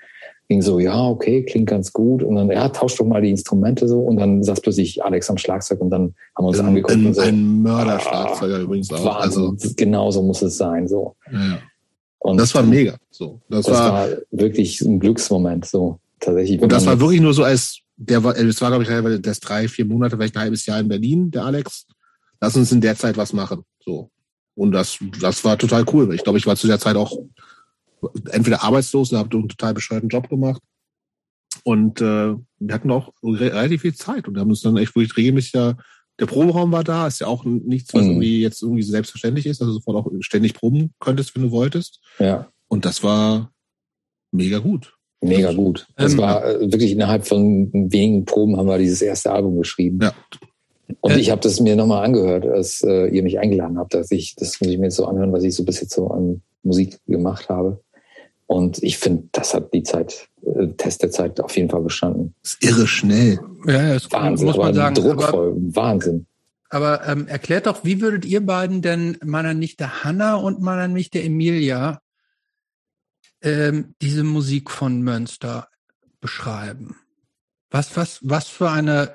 [0.51, 2.25] ging so, ja, okay, klingt ganz gut.
[2.25, 4.01] Und dann, ja, tauscht doch mal die Instrumente so.
[4.01, 6.95] Und dann saß plötzlich Alex am Schlagzeug und dann haben wir uns ein, angeguckt.
[6.95, 9.05] Ein, und so, ein Mörderschlagzeuger ah, übrigens auch.
[9.05, 10.89] Wahnsinn, also, genau so muss es sein.
[10.89, 11.15] So.
[11.31, 11.59] Ja.
[12.21, 12.97] Und das war mega.
[13.11, 15.65] So, das, das war, war, wirklich ein Glücksmoment.
[15.67, 16.61] So tatsächlich.
[16.61, 19.69] Und das war wirklich nur so als der war, es war glaube ich das drei,
[19.69, 21.87] vier Monate, vielleicht ein halbes Jahr in Berlin, der Alex.
[22.41, 23.63] Lass uns in der Zeit was machen.
[23.85, 24.11] So
[24.61, 26.15] und das, das war total cool.
[26.15, 27.17] Ich glaube, ich war zu der Zeit auch
[28.31, 30.61] entweder arbeitslos oder habe einen total bescheuerten Job gemacht.
[31.65, 35.53] Und äh, wir hatten auch relativ viel Zeit und haben uns dann echt wirklich regelmäßig
[35.53, 35.77] da
[36.21, 38.11] der Proberaum war da, ist ja auch nichts, was mhm.
[38.11, 42.01] irgendwie jetzt irgendwie selbstverständlich ist, also sofort auch ständig proben könntest, wenn du wolltest.
[42.19, 42.49] Ja.
[42.69, 43.51] Und das war
[44.31, 44.95] mega gut.
[45.23, 45.89] Mega gut.
[45.97, 49.99] Das ähm, war äh, wirklich innerhalb von wenigen Proben haben wir dieses erste Album geschrieben.
[50.03, 50.15] Ja.
[51.01, 54.11] Und äh, ich habe das mir nochmal angehört, als äh, ihr mich eingeladen habt, dass
[54.11, 56.43] ich, das muss ich mir jetzt so anhören, was ich so bis jetzt so an
[56.63, 57.81] Musik gemacht habe.
[58.51, 62.35] Und ich finde, das hat die Zeit, äh, Test der Zeit auf jeden Fall bestanden.
[62.43, 63.39] Das ist irre schnell.
[63.65, 64.97] Ja, das Wahnsinn, muss man sagen.
[64.97, 66.27] Druckvoll, aber, Wahnsinn.
[66.69, 71.23] Aber ähm, erklärt doch, wie würdet ihr beiden denn meiner Nichte Hanna und meiner Nichte
[71.23, 72.01] Emilia
[73.41, 75.69] ähm, diese Musik von Münster
[76.21, 76.97] beschreiben?
[77.71, 79.15] Was, was, was für eine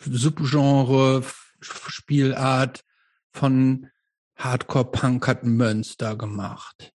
[0.00, 1.22] Subgenre,
[1.60, 2.84] Spielart
[3.32, 3.88] von
[4.36, 6.94] Hardcore-Punk hat Münster gemacht?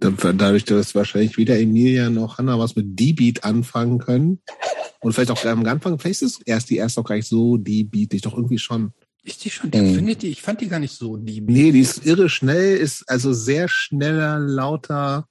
[0.00, 4.40] Dadurch, dass wahrscheinlich weder Emilia noch Hanna was mit D-Beat anfangen können.
[5.00, 8.22] Und vielleicht auch am Anfang, vielleicht ist erst die erste auch gar nicht so D-Beatig,
[8.22, 8.92] doch irgendwie schon.
[9.22, 9.94] Ist die schon, die, mhm.
[9.94, 11.48] findet die, ich fand die gar nicht so D-Beat.
[11.48, 15.26] Nee, die ist irre schnell, ist also sehr schneller, lauter.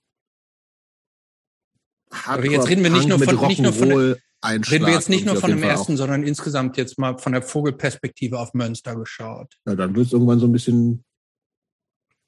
[2.26, 5.36] Aber jetzt reden wir nicht nur von, nicht nur von, reden wir jetzt nicht nur
[5.36, 5.98] von dem ersten, auch.
[5.98, 9.54] sondern insgesamt jetzt mal von der Vogelperspektive auf Münster geschaut.
[9.66, 11.04] Ja, dann wird es irgendwann so ein bisschen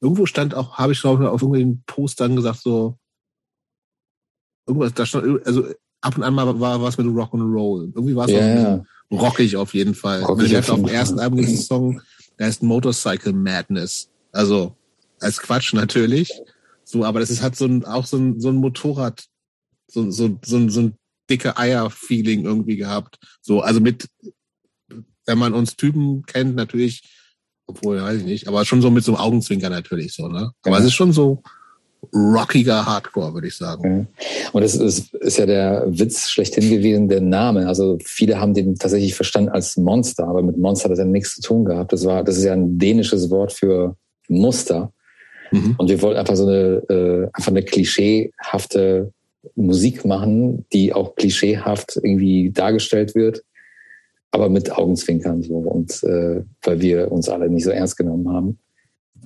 [0.01, 2.97] Irgendwo stand auch, habe ich glaube auf irgendwelchen Postern gesagt, so
[4.67, 5.67] irgendwas, da stand, also
[6.01, 7.91] ab und an mal war was mit Rock and Roll.
[7.95, 8.83] Irgendwie war es yeah.
[9.11, 10.23] rockig auf jeden Fall.
[10.23, 12.01] Rockig auf, auf dem ersten Album einen Song,
[12.37, 14.09] der heißt Motorcycle Madness.
[14.31, 14.75] Also
[15.19, 16.31] als Quatsch natürlich.
[16.83, 19.25] So, aber das ist halt so ein, auch so ein, so ein Motorrad,
[19.87, 20.97] so, so, so, ein, so ein
[21.29, 23.17] dicke Eier-Feeling irgendwie gehabt.
[23.41, 24.07] So, also mit,
[25.25, 27.14] wenn man uns Typen kennt, natürlich,
[27.67, 30.51] obwohl, weiß ich nicht, aber schon so mit so einem Augenzwinker natürlich so, ne?
[30.63, 30.79] Aber ja.
[30.79, 31.41] es ist schon so
[32.13, 34.07] rockiger Hardcore, würde ich sagen.
[34.19, 34.49] Ja.
[34.51, 37.67] Und das ist, ist ja der Witz schlechthin gewesen, der Name.
[37.67, 41.35] Also viele haben den tatsächlich verstanden als Monster, aber mit Monster hat das ja nichts
[41.35, 41.93] zu tun gehabt.
[41.93, 43.95] Das war, das ist ja ein dänisches Wort für
[44.27, 44.91] Muster.
[45.51, 45.75] Mhm.
[45.77, 49.11] Und wir wollten einfach so eine, äh, einfach eine klischeehafte
[49.55, 53.43] Musik machen, die auch klischeehaft irgendwie dargestellt wird
[54.35, 58.59] aber mit Augenzwinkern so und äh, weil wir uns alle nicht so ernst genommen haben.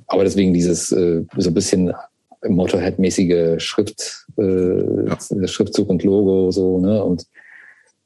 [0.06, 1.91] Aber deswegen dieses äh, so ein bisschen
[2.48, 5.48] Motorhead-mäßige Schrift, äh, ja.
[5.48, 7.03] Schriftzug und Logo so, ne?
[7.03, 7.26] Und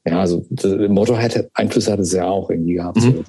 [0.06, 0.46] ja, also
[0.88, 3.04] Motorhead-Einflüsse hat es ja auch irgendwie gehabt.
[3.04, 3.26] Mhm.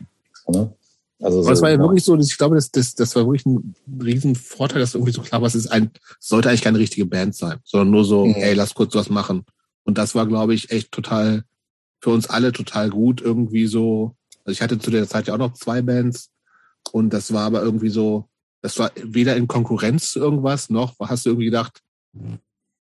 [0.46, 0.72] So, ne?
[1.20, 3.74] Also so, das war ja wirklich so, ich glaube, das, das, das war wirklich ein
[4.00, 5.90] riesen Vorteil, dass irgendwie so klar war, es ist ein,
[6.20, 8.34] sollte eigentlich keine richtige Band sein, sondern nur so, mhm.
[8.34, 9.44] ey, lass kurz was machen.
[9.84, 11.42] Und das war, glaube ich, echt total
[12.04, 14.14] für uns alle total gut irgendwie so.
[14.44, 16.30] Also ich hatte zu der Zeit ja auch noch zwei Bands
[16.92, 18.28] und das war aber irgendwie so,
[18.60, 21.82] das war weder in Konkurrenz zu irgendwas, noch hast du irgendwie gedacht,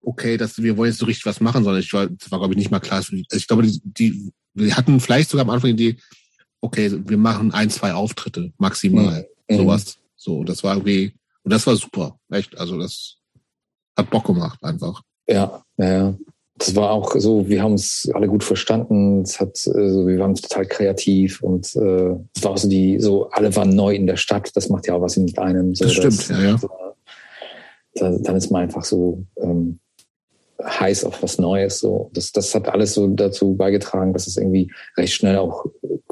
[0.01, 2.53] okay, dass wir wollen jetzt so richtig was machen, sondern ich war, das war glaube
[2.53, 2.99] ich nicht mal klar.
[2.99, 6.01] Also ich glaube, die, die, wir hatten vielleicht sogar am Anfang die Idee,
[6.61, 9.57] okay, wir machen ein, zwei Auftritte maximal, mhm.
[9.57, 9.97] sowas.
[10.15, 11.13] So, das war irgendwie,
[11.43, 12.57] und das war super, echt.
[12.57, 13.17] Also das
[13.97, 15.01] hat Bock gemacht einfach.
[15.27, 16.17] Ja, ja, ja
[16.59, 19.21] das war auch so, wir haben uns alle gut verstanden.
[19.21, 23.29] Es hat, also wir waren total kreativ und äh, es war auch so die, so
[23.29, 24.51] alle waren neu in der Stadt.
[24.55, 25.73] Das macht ja auch was mit einem.
[25.73, 26.59] So, das stimmt, das, ja, ja.
[27.95, 29.79] Da, dann ist man einfach so ähm,
[30.61, 31.79] heiß auf was Neues.
[31.79, 35.65] So, das, das hat alles so dazu beigetragen, dass es irgendwie recht schnell auch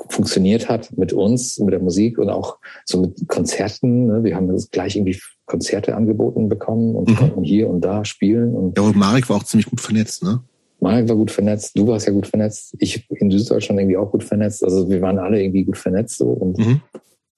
[0.10, 4.08] funktioniert hat mit uns, mit der Musik und auch so mit Konzerten.
[4.08, 4.24] Ne?
[4.24, 7.16] Wir haben gleich irgendwie Konzerte angeboten bekommen und mhm.
[7.16, 8.54] konnten hier und da spielen.
[8.54, 10.42] Und ja, und Marek war auch ziemlich gut vernetzt, ne?
[10.80, 14.24] Marek war gut vernetzt, du warst ja gut vernetzt, ich in Süddeutschland irgendwie auch gut
[14.24, 14.64] vernetzt.
[14.64, 16.82] Also wir waren alle irgendwie gut vernetzt so und mhm.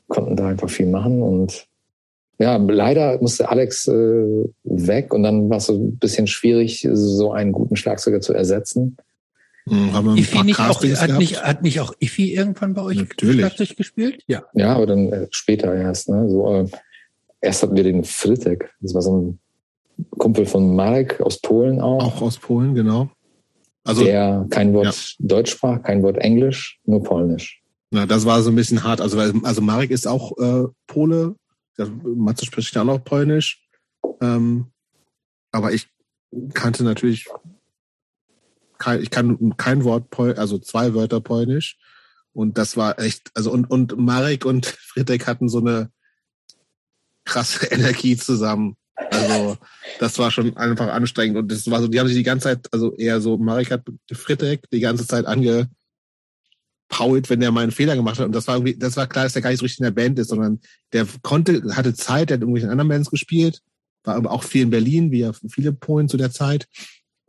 [0.10, 1.22] konnten da einfach viel machen.
[1.22, 1.68] Und
[2.38, 3.94] ja, leider musste Alex äh,
[4.64, 8.98] weg und dann war es so ein bisschen schwierig, so einen guten Schlagzeuger zu ersetzen.
[9.65, 13.40] Mhm, haben Ifi nicht auch, hat, nicht, hat nicht auch Ifi irgendwann bei euch Natürlich.
[13.40, 14.23] Schlagzeug gespielt?
[14.27, 14.44] Ja.
[14.53, 16.10] Ja, aber dann äh, später erst.
[16.10, 16.30] Ne?
[16.30, 16.68] So, äh,
[17.41, 18.73] erst hatten wir den Fritek.
[18.81, 19.39] Das war so ein
[20.17, 22.03] Kumpel von Marek aus Polen auch.
[22.03, 23.09] Auch aus Polen, genau.
[23.83, 25.27] Also, der kein Wort ja.
[25.27, 27.61] Deutsch sprach, kein Wort Englisch, nur Polnisch.
[27.91, 29.01] Na, das war so ein bisschen hart.
[29.01, 31.35] Also, also Marek ist auch äh, Pole.
[32.03, 33.67] Matze spricht ja auch noch Polnisch.
[34.21, 34.67] Ähm,
[35.51, 35.87] aber ich
[36.53, 37.27] kannte natürlich
[38.77, 41.77] kein, ich kann kein Wort, Pol, also zwei Wörter Polnisch.
[42.33, 45.91] Und das war echt, also und, und Marek und Friedrich hatten so eine
[47.25, 48.75] krasse Energie zusammen.
[48.95, 49.57] Also
[49.99, 52.67] das war schon einfach anstrengend und das war so, die haben sich die ganze Zeit,
[52.73, 55.69] also eher so, Marek hat Friedrich die ganze Zeit angepault,
[57.29, 59.31] wenn der mal einen Fehler gemacht hat und das war irgendwie, das war klar, dass
[59.33, 60.59] der gar nicht so richtig in der Band ist, sondern
[60.91, 63.61] der konnte, hatte Zeit, der hat irgendwie in anderen Bands gespielt,
[64.03, 66.67] war aber auch viel in Berlin, wie ja viele Polen zu der Zeit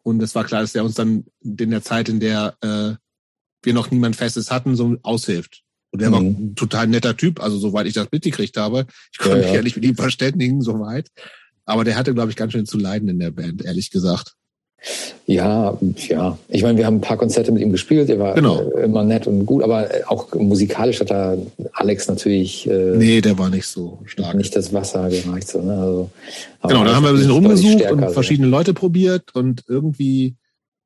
[0.02, 2.94] und es war klar, dass der uns dann in der Zeit, in der äh,
[3.62, 5.62] wir noch niemand Festes hatten, so aushilft.
[5.90, 6.12] Und er mhm.
[6.12, 8.86] war ein total netter Typ, also soweit ich das mitgekriegt habe.
[9.12, 11.08] Ich konnte ja, mich ja nicht mit ihm verständigen, soweit.
[11.64, 14.34] Aber der hatte, glaube ich, ganz schön zu leiden in der Band, ehrlich gesagt.
[15.26, 16.38] Ja, ja.
[16.48, 18.08] Ich meine, wir haben ein paar Konzerte mit ihm gespielt.
[18.08, 18.62] Er war genau.
[18.70, 21.36] immer nett und gut, aber auch musikalisch hat da
[21.72, 22.68] Alex natürlich.
[22.68, 24.34] Äh, nee, der war nicht so stark.
[24.34, 25.48] Nicht das Wasser gereicht.
[25.48, 25.74] So, ne?
[25.74, 26.10] also,
[26.66, 28.56] genau, da haben wir ein bisschen rumgesucht und verschiedene so.
[28.56, 30.34] Leute probiert und irgendwie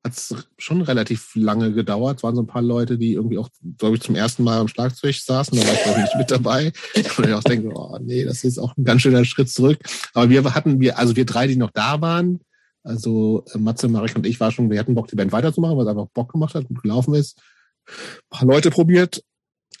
[0.05, 2.17] hat es schon relativ lange gedauert.
[2.17, 3.49] Es waren so ein paar Leute, die irgendwie auch,
[3.79, 5.57] glaube ich, zum ersten Mal am Schlagzeug saßen.
[5.57, 6.71] Da war ich, glaube ich, nicht mit dabei.
[6.95, 9.79] Und ich auch denke, oh nee, das ist auch ein ganz schöner Schritt zurück.
[10.13, 12.39] Aber wir hatten, wir, also wir drei, die noch da waren,
[12.83, 15.85] also äh, Matze, Marek und ich war schon, wir hatten Bock, die Band weiterzumachen, weil
[15.85, 17.39] es einfach Bock gemacht hat, gut gelaufen ist.
[17.87, 17.93] Ein
[18.29, 19.23] paar Leute probiert,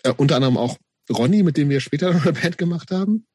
[0.01, 0.75] äh, unter anderem auch
[1.11, 3.27] Ronny, mit dem wir später noch eine Band gemacht haben.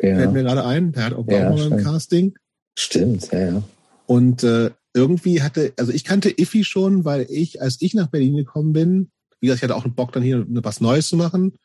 [0.00, 0.16] Ja.
[0.16, 2.34] Fällt mir gerade ein, der hat auch, ja, auch mal ein Casting.
[2.78, 3.62] Stimmt, ja, ja.
[4.06, 8.36] Und äh, irgendwie hatte, also ich kannte Iffy schon, weil ich, als ich nach Berlin
[8.36, 9.10] gekommen bin,
[9.40, 11.58] wie gesagt, ich hatte auch einen Bock, dann hier was Neues zu machen.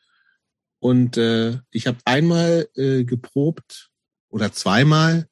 [0.80, 3.90] Und äh, ich habe einmal äh, geprobt
[4.28, 5.28] oder zweimal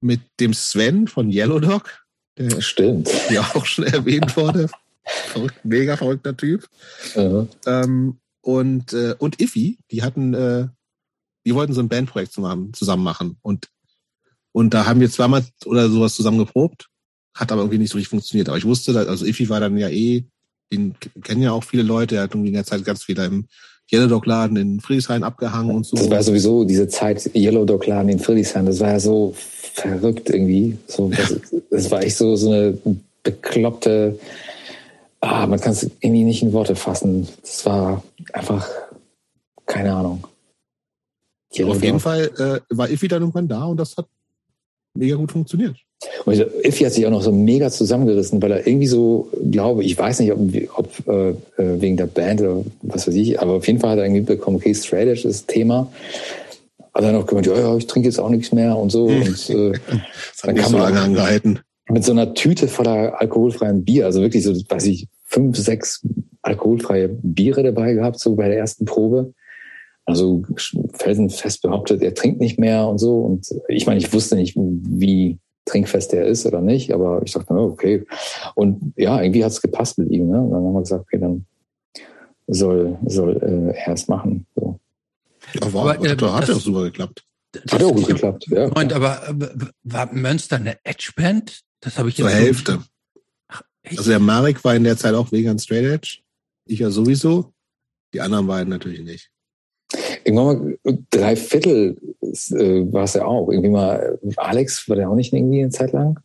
[0.00, 2.04] mit dem Sven von Yellow Dog.
[2.38, 3.10] Der Stimmt.
[3.30, 4.68] Ja auch schon erwähnt wurde.
[5.04, 6.68] Verrückt, mega verrückter Typ.
[7.14, 10.68] Uh Ähm, und, äh, und Iffy, die hatten, äh,
[11.44, 13.38] die wollten so ein Bandprojekt zusammen, zusammen machen.
[13.42, 13.68] Und,
[14.52, 16.88] und da haben wir zweimal oder sowas zusammen geprobt.
[17.36, 18.48] Hat aber irgendwie nicht so richtig funktioniert.
[18.48, 20.24] Aber ich wusste, dass, also Iffy war dann ja eh,
[20.72, 23.46] den kennen ja auch viele Leute, er hat irgendwie in der Zeit ganz viel im
[23.92, 25.96] Yellow Dog Laden in Friedrichshain abgehangen und so.
[25.96, 28.66] Das war sowieso diese Zeit Yellow Dog Laden in Friedrichshain.
[28.66, 29.34] Das war ja so
[29.74, 30.76] verrückt irgendwie.
[30.88, 31.36] So, das, ja.
[31.70, 32.78] das war echt so, so eine
[33.22, 34.18] bekloppte,
[35.20, 37.28] ah, man kann es irgendwie nicht in Worte fassen.
[37.42, 38.02] Das war
[38.32, 38.68] einfach,
[39.66, 40.26] keine Ahnung.
[41.54, 44.06] Yellow Auf jeden Fall äh, war Iffy dann irgendwann da und das hat
[44.94, 45.76] mega gut funktioniert.
[46.24, 49.98] Und Iffy hat sich auch noch so mega zusammengerissen, weil er irgendwie so, glaube ich,
[49.98, 50.40] weiß nicht, ob,
[50.76, 53.98] ob äh, äh, wegen der Band oder was weiß ich, aber auf jeden Fall hat
[53.98, 55.90] er irgendwie bekommen, okay, Straight Edge ist Thema.
[56.92, 59.08] Hat er noch gemeint, ja, ja, ich trinke jetzt auch nichts mehr und so.
[59.08, 59.22] Hm.
[59.22, 59.88] Und, äh, das
[60.42, 61.60] hat dann kam so lange angehalten.
[61.88, 66.02] Mit so einer Tüte voller alkoholfreien Bier, also wirklich so, weiß ich, fünf, sechs
[66.42, 69.32] alkoholfreie Biere dabei gehabt, so bei der ersten Probe.
[70.04, 70.42] Also
[70.94, 73.18] felsenfest behauptet, er trinkt nicht mehr und so.
[73.18, 77.52] Und ich meine, ich wusste nicht, wie trinkfest er ist oder nicht, aber ich dachte,
[77.52, 78.06] okay.
[78.54, 80.28] Und ja, irgendwie hat es gepasst mit ihm.
[80.28, 80.40] Ne?
[80.40, 81.44] Und dann haben wir gesagt, okay, dann
[82.46, 84.46] soll, soll äh, er es machen.
[84.54, 84.78] So.
[85.54, 87.24] Ja, war, aber, äh, hat, auch super geklappt.
[87.70, 88.68] Hat auch gut geklappt, ja.
[88.68, 89.48] Freund, aber äh,
[89.82, 91.60] war Münster eine Edge-Band?
[91.80, 92.30] Das habe ich jetzt.
[92.30, 92.82] Zur Hälfte.
[93.48, 96.18] Ach, also der Marek war in der Zeit auch vegan Straight Edge.
[96.66, 97.52] Ich ja sowieso.
[98.12, 99.30] Die anderen beiden natürlich nicht.
[100.24, 103.50] Irgendwann mal drei Viertel äh, war es ja auch.
[103.50, 106.18] Irgendwie mal, Alex war der auch nicht irgendwie eine Zeit lang?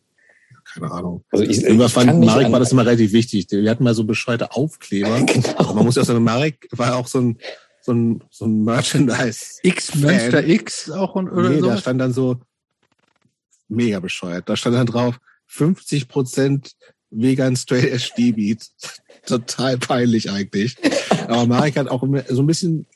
[0.64, 1.24] Keine Ahnung.
[1.30, 3.46] Also ich, Irgendwas fand Marek war das immer relativ wichtig.
[3.50, 5.20] Wir hatten mal so bescheuerte Aufkleber.
[5.26, 5.54] genau.
[5.56, 7.38] Also man muss ja sagen, Marek war auch so ein,
[7.80, 9.58] so ein, so ein Merchandise.
[9.62, 11.66] X Münster X auch und oder nee, so.
[11.66, 12.36] da stand dann so
[13.68, 14.48] mega bescheuert.
[14.48, 16.72] Da stand dann drauf 50 Prozent
[17.10, 18.66] vegan straight HD Beat.
[19.26, 20.76] Total peinlich eigentlich.
[21.28, 22.86] Aber Marek hat auch so ein bisschen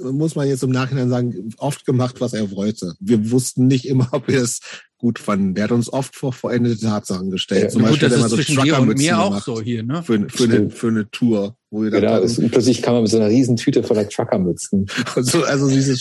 [0.00, 2.94] muss man jetzt im Nachhinein sagen, oft gemacht, was er wollte.
[3.00, 4.60] Wir wussten nicht immer, ob wir es
[4.98, 5.54] gut fanden.
[5.54, 7.62] Der hat uns oft vor vollendete Tatsachen gestellt.
[7.62, 10.02] Ja, Zum gut, Beispiel das ist so zwischen dir und mir auch so hier, ne?
[10.02, 11.56] Für, für, eine, für eine Tour.
[11.70, 14.86] Wo wir genau, es, plötzlich kam man mit so einer riesen Tüte voller Truckermützen.
[15.14, 15.96] Also, also diese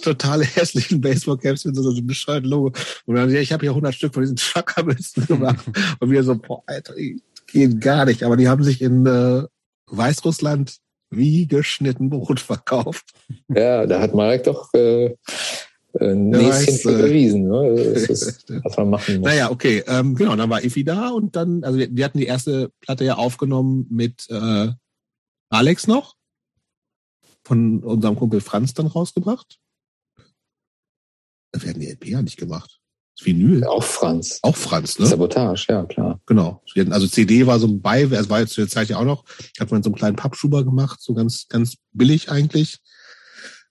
[0.00, 2.72] totale hässlichen Baseballcaps mit so einem bescheuerten Logo.
[3.06, 5.64] Und dann, ja, ich habe hier 100 Stück von diesen Truckermützen gemacht.
[5.98, 6.94] und wir so, boah, Alter,
[7.48, 8.22] geht gar nicht.
[8.22, 9.42] Aber die haben sich in äh,
[9.88, 10.76] Weißrussland
[11.10, 13.12] wie geschnitten Brot verkauft.
[13.48, 15.14] Ja, da hat Marek doch äh,
[16.00, 17.74] ein Näschen für bewiesen, ne?
[17.94, 19.28] Das ist, was man machen muss.
[19.28, 22.26] Naja, okay, ähm, genau, dann war Ifi da und dann, also wir, wir hatten die
[22.26, 24.68] erste Platte ja aufgenommen mit äh,
[25.48, 26.16] Alex noch,
[27.44, 29.58] von unserem Kumpel Franz dann rausgebracht.
[31.54, 32.75] Wir hatten die LP ja nicht gemacht.
[33.22, 33.64] Vinyl.
[33.64, 34.38] Auch Franz.
[34.42, 35.06] Auch Franz, ne?
[35.06, 36.20] Sabotage, ja, klar.
[36.26, 36.62] Genau.
[36.90, 39.24] Also CD war so ein Bei, es war jetzt zu der Zeit ja auch noch,
[39.58, 42.78] hat man so einen kleinen Pappschuber gemacht, so ganz, ganz billig eigentlich.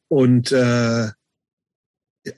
[0.08, 1.10] Und äh,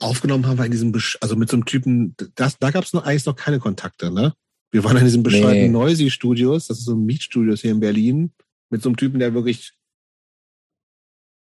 [0.00, 2.92] aufgenommen haben wir in diesem, Besch also mit so einem Typen, das, da gab es
[2.92, 4.34] noch eigentlich noch keine Kontakte, ne?
[4.70, 5.68] Wir waren in diesem bescheuerten nee.
[5.68, 8.32] Noisy Studios, das ist so ein Mietstudios hier in Berlin,
[8.68, 9.72] mit so einem Typen, der wirklich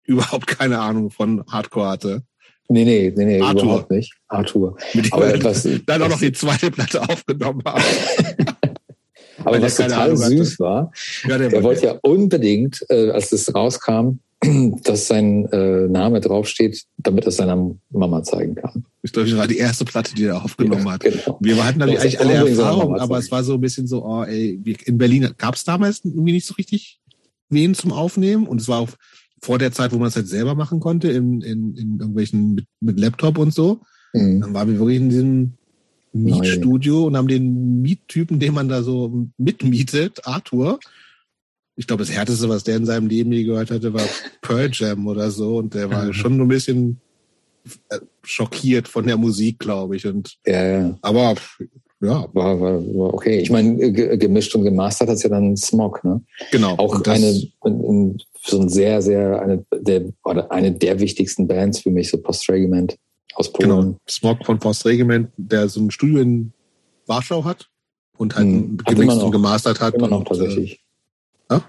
[0.03, 2.23] überhaupt keine Ahnung von Hardcore hatte.
[2.68, 3.64] Nee, nee, nee, nee Arthur.
[3.64, 4.14] überhaupt nicht.
[4.28, 4.78] Arthur.
[4.94, 7.84] Mit Aber etwas, dann auch noch die zweite Platte aufgenommen haben.
[9.44, 10.60] Aber was total Ahnung süß hatte.
[10.60, 10.92] war,
[11.28, 14.20] ja, der er wollte ja unbedingt, äh, als das rauskam,
[14.84, 18.86] dass sein äh, Name draufsteht, damit er seiner Mama zeigen kann.
[19.04, 21.02] Ich glaube, das war die erste Platte, die er aufgenommen ja, hat.
[21.02, 21.38] Genau.
[21.42, 24.60] Wir hatten natürlich eigentlich alle Erfahrungen, aber es war so ein bisschen so, oh, ey,
[24.86, 27.00] in Berlin gab es damals irgendwie nicht so richtig
[27.50, 28.90] wen zum Aufnehmen und es war auch
[29.45, 32.65] vor der Zeit, wo man es halt selber machen konnte, in, in, in irgendwelchen mit,
[32.81, 33.81] mit Laptop und so.
[34.13, 34.41] Mhm.
[34.41, 35.53] Dann waren wir wirklich in diesem
[36.13, 37.05] Mietstudio Nein.
[37.05, 40.80] und haben den Miettypen, den man da so mitmietet, Arthur.
[41.76, 44.07] Ich glaube, das Härteste, was der in seinem Leben je gehört hatte, war
[44.41, 45.57] Pearl Jam oder so.
[45.57, 46.99] Und der war schon ein bisschen
[47.89, 50.07] äh, schockiert von der Musik, glaube ich.
[50.07, 50.97] Und ja, ja.
[51.01, 51.35] aber
[52.01, 52.27] ja.
[52.34, 53.39] War, war, war okay.
[53.39, 56.22] Ich meine, gemischt und gemastert hat es ja dann Smog, ne?
[56.51, 56.76] Genau.
[56.77, 61.89] Auch eine, ein, so ein sehr, sehr, eine der, oder eine der wichtigsten Bands für
[61.89, 62.95] mich, so Postregiment
[63.34, 63.69] aus Polen.
[63.69, 66.53] Genau, Smog von Postregiment, der so ein Studio in
[67.07, 67.69] Warschau hat
[68.17, 69.95] und halt hm, gemixt und gemastert hat.
[69.95, 70.80] Immer noch und, tatsächlich.
[71.49, 71.63] Äh, ja?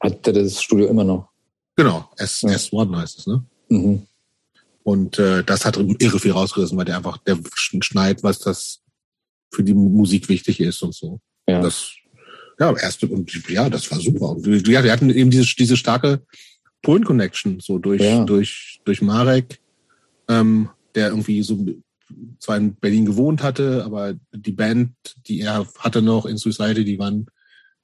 [0.00, 1.28] Hat der das Studio immer noch.
[1.76, 2.50] Genau, S, ja.
[2.50, 3.44] S1 heißt es, ne?
[3.68, 4.02] Mhm.
[4.84, 8.80] Und äh, das hat irre viel rausgerissen, weil der einfach, der schneit, was das
[9.50, 11.20] für die Musik wichtig ist und so.
[11.46, 11.56] Ja.
[11.56, 11.92] Und das
[12.62, 14.36] ja, erste, und ja, das war super.
[14.44, 16.22] Ja, wir hatten eben diese, diese starke
[16.82, 18.24] Polen-Connection, so durch, ja.
[18.24, 19.58] durch, durch Marek,
[20.28, 21.58] ähm, der irgendwie so
[22.38, 24.92] zwar in Berlin gewohnt hatte, aber die Band,
[25.26, 27.26] die er hatte noch in Suicide, die waren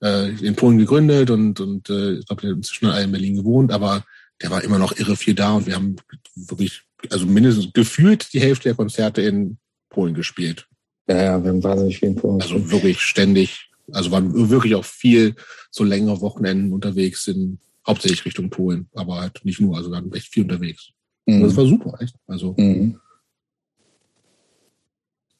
[0.02, 3.36] äh, in Polen gegründet und, und äh, ich glaube, der hat inzwischen alle in Berlin
[3.36, 4.04] gewohnt, aber
[4.42, 5.96] der war immer noch irre viel da und wir haben
[6.36, 10.66] wirklich, also mindestens gefühlt die Hälfte der Konzerte in Polen gespielt.
[11.08, 14.84] Ja, ja, wir haben wahnsinnig viel in Polen Also wirklich ständig also waren wirklich auch
[14.84, 15.34] viel
[15.70, 20.12] so längere Wochenenden unterwegs in hauptsächlich Richtung Polen, aber halt nicht nur, also wir waren
[20.12, 20.90] echt viel unterwegs.
[21.26, 21.42] Mhm.
[21.42, 22.14] Das war super, echt.
[22.26, 23.00] Also Mhm.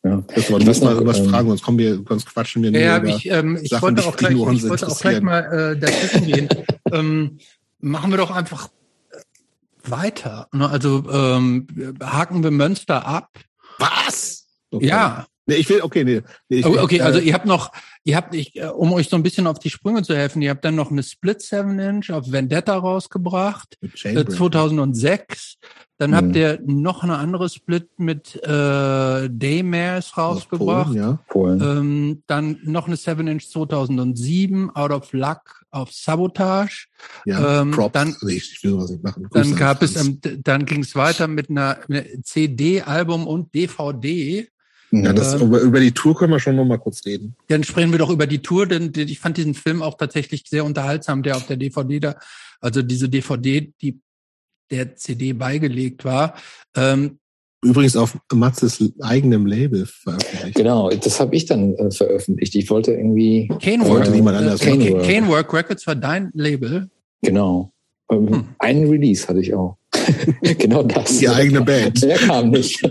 [0.05, 0.23] Ja.
[0.35, 2.99] das war, mal noch, was ähm, fragen, sonst kommen wir, sonst quatschen wir nur Ja,
[2.99, 3.09] über.
[3.09, 5.41] ich, ähm, ich Sachen, wollte die- auch gleich, ich wollte auch gleich mal
[5.75, 6.49] äh, dazwischen gehen.
[6.93, 7.39] ähm,
[7.81, 8.69] machen wir doch einfach
[9.85, 10.49] weiter.
[10.53, 10.69] Ne?
[10.69, 11.67] Also ähm,
[12.01, 13.39] haken wir Münster ab.
[13.79, 14.47] was?
[14.71, 14.87] Okay.
[14.87, 16.21] Ja, Nee, ich will, okay, nee.
[16.49, 17.73] nee ich Oh, will, okay, äh, also ihr habt noch,
[18.05, 20.51] ihr habt, ich, äh, um euch so ein bisschen auf die Sprünge zu helfen, ihr
[20.51, 24.31] habt dann noch eine Split 7 Inch auf Vendetta rausgebracht, äh, Chainbreaker.
[24.37, 25.57] 2006.
[26.01, 26.15] Dann Mhm.
[26.15, 30.89] habt ihr noch eine andere Split mit äh, Daymares aus rausgebracht.
[30.93, 31.19] Polen, ja.
[31.29, 31.61] Polen.
[31.61, 36.87] Ähm, dann noch eine 7 Inch 2007, Out of Luck auf Sabotage.
[37.27, 37.63] ja.
[37.63, 37.93] ähm, Props.
[37.95, 39.27] dann- Nee, ich will sowas nicht machen.
[39.33, 44.47] Dann gab es, ähm, dann ging es weiter mit einer, einer CD, Album und DVD.
[44.91, 47.37] Ja, das, ähm, über, über die Tour können wir schon noch mal kurz reden.
[47.49, 50.45] Dann sprechen wir doch über die Tour, denn denn ich fand diesen Film auch tatsächlich
[50.49, 52.17] sehr unterhaltsam, der auf der DVD da,
[52.61, 54.01] also diese DVD, die
[54.71, 56.35] der CD beigelegt war.
[56.77, 57.19] Ähm,
[57.65, 60.55] Übrigens auf Matzes eigenem Label veröffentlicht.
[60.55, 62.55] Genau, das habe ich dann äh, veröffentlicht.
[62.55, 65.03] Ich wollte irgendwie, Canework, Wollte niemand anders äh, machen.
[65.03, 66.89] Canework Records war dein Label.
[67.23, 67.73] genau,
[68.13, 68.45] ähm, Hm.
[68.59, 69.78] einen Release hatte ich auch.
[70.43, 71.19] genau das.
[71.19, 72.03] Die eigene Band.
[72.03, 72.83] Der kam nicht.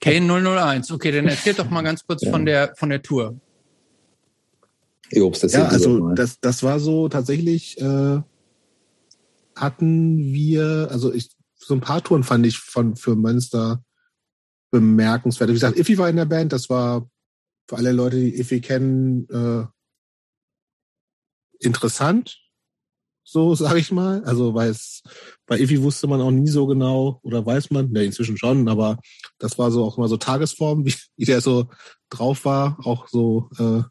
[0.00, 0.90] Kane 001.
[0.90, 2.30] Okay, dann erzählt doch mal ganz kurz Ja.
[2.30, 3.40] von der von der Tour.
[5.10, 8.20] Jobs, das Ja, erzähl also das, das war so tatsächlich äh,
[9.54, 13.84] hatten wir, also ich so ein paar Touren fand ich von für Münster
[14.70, 15.50] bemerkenswert.
[15.50, 17.08] Wie gesagt, Iffy war in der Band, das war
[17.68, 19.66] für alle Leute, die Iffy kennen, äh,
[21.60, 22.38] interessant,
[23.22, 24.24] so sage ich mal.
[24.24, 25.02] Also weil es
[25.46, 28.98] bei Iffy wusste man auch nie so genau oder weiß man, ne, inzwischen schon, aber
[29.38, 31.68] das war so auch immer so Tagesform, wie, wie der so
[32.10, 33.82] drauf war, auch so äh,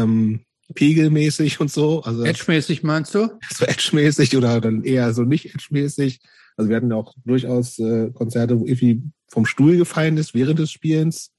[0.00, 0.40] ähm,
[0.74, 2.02] pegelmäßig und so.
[2.02, 3.28] Also Edge-mäßig meinst du?
[3.50, 6.20] so Edge-mäßig oder dann eher so nicht Edge-mäßig.
[6.56, 10.58] Also wir hatten ja auch durchaus äh, Konzerte, wo Iffy vom Stuhl gefallen ist während
[10.58, 11.32] des Spielens,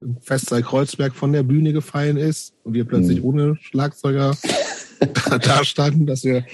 [0.00, 3.24] im Festsaal Kreuzberg von der Bühne gefallen ist und wir plötzlich Mhm.
[3.24, 4.36] ohne Schlagzeuger
[5.40, 6.44] da standen, dass wir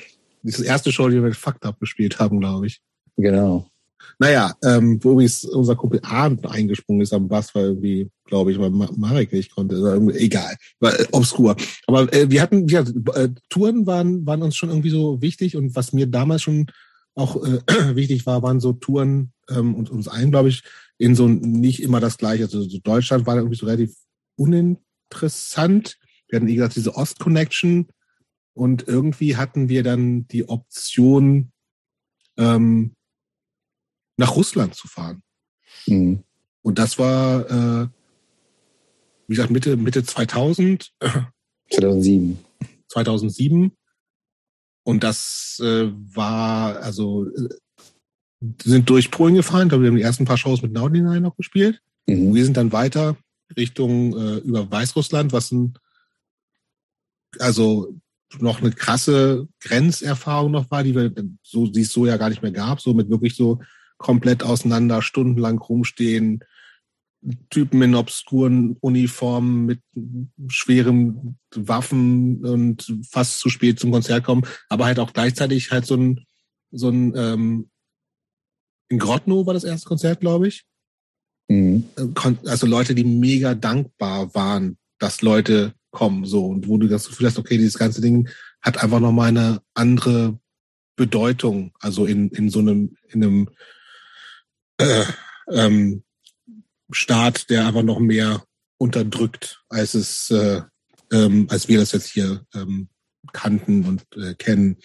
[0.56, 2.80] das erste Show, die wir Fucked Up gespielt haben, glaube ich.
[3.16, 3.68] Genau.
[4.18, 8.70] Naja, ähm, wo unser Kumpel Arndt eingesprungen ist am Bass, weil irgendwie, glaube ich, weil
[8.70, 9.76] Ma- Marek nicht konnte.
[10.14, 11.56] Egal, war äh, obskur.
[11.86, 12.80] Aber äh, wir hatten, ja,
[13.14, 16.66] äh, Touren waren, waren uns schon irgendwie so wichtig und was mir damals schon
[17.14, 17.60] auch äh,
[17.96, 20.62] wichtig war, waren so Touren ähm, und uns allen, glaube ich,
[20.98, 22.44] in so nicht immer das gleiche.
[22.44, 23.94] Also so Deutschland war irgendwie so relativ
[24.36, 25.98] uninteressant.
[26.28, 27.88] Wir hatten, wie gesagt, diese Ost-Connection
[28.58, 31.52] und irgendwie hatten wir dann die Option,
[32.36, 32.96] ähm,
[34.16, 35.22] nach Russland zu fahren.
[35.86, 36.24] Mhm.
[36.62, 37.88] Und das war, äh,
[39.28, 40.92] wie gesagt, Mitte, Mitte 2000,
[41.70, 42.38] 2007.
[42.88, 43.70] 2007.
[44.82, 47.48] Und das äh, war, also, äh,
[48.64, 49.62] sind durch Polen gefahren.
[49.62, 51.80] Ich glaube, wir haben die ersten paar Shows mit Naudinai noch gespielt.
[52.08, 52.34] Mhm.
[52.34, 53.16] wir sind dann weiter
[53.56, 55.74] Richtung äh, über Weißrussland, was ein,
[57.38, 57.94] also
[58.40, 62.42] noch eine krasse Grenzerfahrung noch war, die wir so, die es so ja gar nicht
[62.42, 63.60] mehr gab, so mit wirklich so
[63.96, 66.44] komplett auseinander, stundenlang rumstehen,
[67.50, 69.80] Typen in obskuren Uniformen mit
[70.46, 75.96] schweren Waffen und fast zu spät zum Konzert kommen, aber halt auch gleichzeitig halt so
[75.96, 76.24] ein,
[76.70, 77.70] so ein, ähm,
[78.88, 80.64] in Grotno war das erste Konzert, glaube ich
[81.50, 81.84] Mhm.
[82.14, 87.08] kon- also Leute, die mega dankbar waren, dass Leute kommen, so und wo du das
[87.08, 88.28] Gefühl hast, okay, dieses ganze Ding
[88.62, 90.38] hat einfach nochmal eine andere
[90.96, 93.50] Bedeutung, also in in so einem in einem
[94.78, 95.04] äh,
[95.50, 96.04] ähm,
[96.90, 98.44] Staat, der einfach noch mehr
[98.78, 100.62] unterdrückt, als es äh,
[101.12, 102.88] ähm, als wir das jetzt hier ähm,
[103.32, 104.76] kannten und äh, kennen.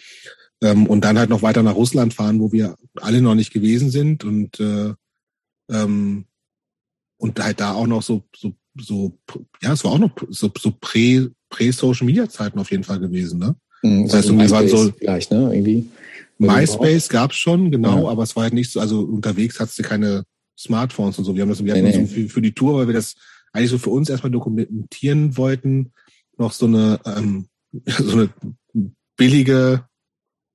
[0.62, 3.90] Ähm, und dann halt noch weiter nach Russland fahren, wo wir alle noch nicht gewesen
[3.90, 4.94] sind und äh,
[5.70, 6.26] ähm,
[7.16, 9.16] und halt da auch noch so, so, so,
[9.62, 13.38] ja, es war auch noch so, so prä, prä-Social Media Zeiten auf jeden Fall gewesen,
[13.38, 13.54] ne?
[13.82, 14.04] Mhm.
[14.04, 15.54] Das heißt, irgendwie waren so- Vielleicht, ne?
[15.54, 15.88] Irgendwie.
[16.38, 18.10] MySpace gab's schon, genau, Ja.
[18.10, 20.24] aber es war halt nicht so, also unterwegs hattest du keine
[20.58, 21.34] Smartphones und so.
[21.34, 22.06] Wir haben das, wir Nee, hatten nee.
[22.06, 23.14] so für, für die Tour, weil wir das
[23.52, 25.92] eigentlich so für uns erstmal dokumentieren wollten,
[26.36, 27.46] noch so eine, ähm,
[27.86, 28.30] so eine
[29.16, 29.84] billige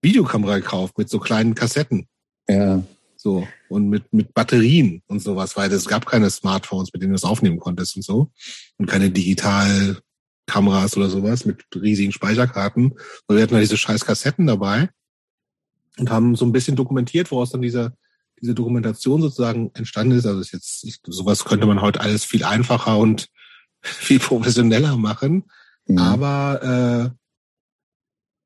[0.02, 2.08] Videokamera gekauft mit so kleinen Kassetten.
[2.50, 2.84] Ja.
[3.22, 3.46] So.
[3.68, 7.26] Und mit, mit Batterien und sowas, weil es gab keine Smartphones, mit denen du das
[7.26, 8.32] aufnehmen konntest und so.
[8.78, 12.94] Und keine Digitalkameras oder sowas mit riesigen Speicherkarten.
[12.94, 14.90] Und wir hatten halt diese scheiß Kassetten dabei
[15.98, 17.94] und haben so ein bisschen dokumentiert, woraus dann diese,
[18.42, 20.26] diese Dokumentation sozusagen entstanden ist.
[20.26, 23.28] Also ist jetzt, ich, sowas könnte man heute alles viel einfacher und
[23.82, 25.44] viel professioneller machen.
[25.88, 25.98] Mhm.
[25.98, 27.29] Aber äh,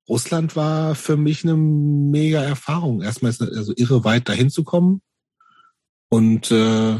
[0.07, 3.01] Russland war für mich eine mega Erfahrung.
[3.01, 5.01] Erstmal ist es also irre weit dahin zu kommen
[6.09, 6.99] und äh,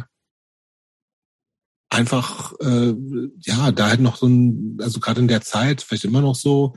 [1.90, 2.94] einfach äh,
[3.40, 6.76] ja da halt noch so ein also gerade in der Zeit vielleicht immer noch so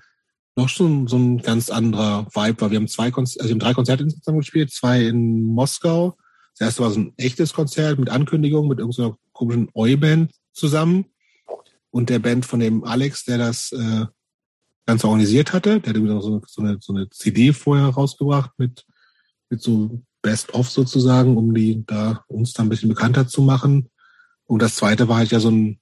[0.56, 2.70] noch schon so ein ganz anderer Vibe war.
[2.70, 6.16] Wir haben zwei Konzerte, also wir haben drei Konzerte insgesamt gespielt, zwei in Moskau.
[6.58, 11.06] Das erste war so ein echtes Konzert mit Ankündigung mit irgendeiner komischen Oi-Band zusammen
[11.90, 14.06] und der Band von dem Alex, der das äh,
[14.86, 15.80] Ganze organisiert hatte.
[15.80, 18.84] Der hatte so eine, so eine, so eine CD vorher rausgebracht mit,
[19.50, 23.90] mit so Best-of sozusagen, um die da uns da ein bisschen bekannter zu machen.
[24.44, 25.80] Und das zweite war halt ja so ein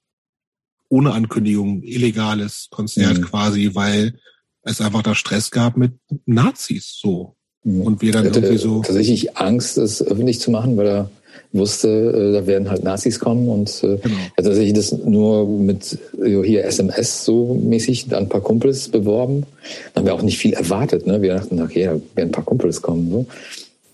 [0.89, 3.23] ohne Ankündigung illegales Konzert mhm.
[3.23, 4.19] quasi, weil
[4.61, 5.93] es einfach da Stress gab mit
[6.25, 7.35] Nazis so.
[7.63, 7.81] Mhm.
[7.81, 8.81] Und wir dann irgendwie so.
[8.81, 11.11] Tatsächlich Angst, es öffentlich zu machen, weil er
[11.55, 14.15] wusste, äh, da werden halt Nazis kommen und äh, genau.
[14.37, 19.45] hat tatsächlich das nur mit hier SMS so mäßig an ein paar Kumpels beworben.
[19.93, 21.21] Da haben wir auch nicht viel erwartet, ne?
[21.21, 23.09] Wir dachten, okay, da werden ein paar Kumpels kommen.
[23.11, 23.25] So.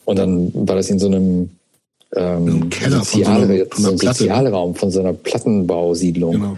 [0.06, 1.50] Und dann war das in so einem
[2.16, 3.98] ähm, Keller Sozial, von so, einer, von so einem?
[3.98, 6.32] Sozialraum von so einer Plattenbausiedlung.
[6.34, 6.58] Genau.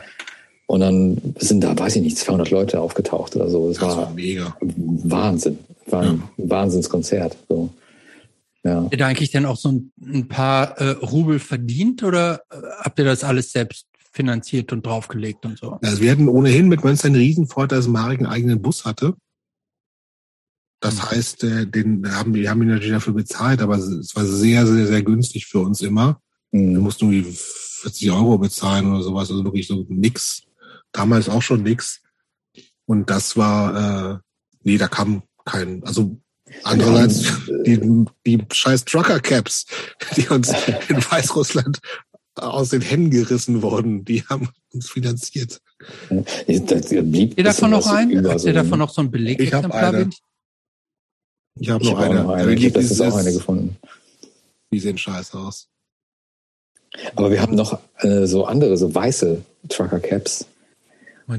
[0.66, 3.68] Und dann sind da, weiß ich nicht, 200 Leute aufgetaucht oder so.
[3.68, 4.56] Das, das war, war, mega.
[4.62, 5.60] Wahnsinn.
[5.88, 6.50] War ein ja.
[6.50, 7.36] Wahnsinnskonzert.
[7.50, 7.70] So.
[8.64, 8.84] Ja.
[8.84, 12.56] Habt ihr da eigentlich dann auch so ein, ein paar äh, Rubel verdient oder äh,
[12.80, 15.80] habt ihr das alles selbst finanziert und draufgelegt und so?
[15.82, 19.16] Also wir hatten ohnehin mit Münster einen Riesenvorteil, dass Marek einen eigenen Bus hatte.
[20.80, 21.12] Das mhm.
[21.12, 24.88] heißt, äh, den haben wir haben ihn natürlich dafür bezahlt, aber es war sehr, sehr,
[24.88, 26.22] sehr günstig für uns immer.
[26.52, 26.74] Mhm.
[26.74, 30.44] Wir mussten irgendwie 40 Euro bezahlen oder sowas, also wirklich so nix.
[30.94, 32.02] Damals auch schon nix.
[32.86, 34.20] Und das war, äh,
[34.64, 36.18] nee, da kam kein, also
[36.64, 37.24] Andererseits
[37.66, 39.66] die, die scheiß Trucker-Caps,
[40.16, 40.50] die uns
[40.90, 41.80] in Weißrussland
[42.36, 45.62] aus den Händen gerissen wurden, die haben uns finanziert.
[46.10, 48.28] Habt ihr davon noch ein?
[48.28, 49.40] Habt ihr davon noch so ein Beleg?
[49.40, 50.10] Ich habe eine.
[51.60, 52.24] Ich habe noch eine.
[52.24, 52.54] Noch eine.
[52.54, 53.78] Ich habe letztens auch eine gefunden.
[54.72, 55.68] Die sehen scheiße aus.
[57.16, 60.46] Aber wir haben noch äh, so andere, so weiße Trucker-Caps.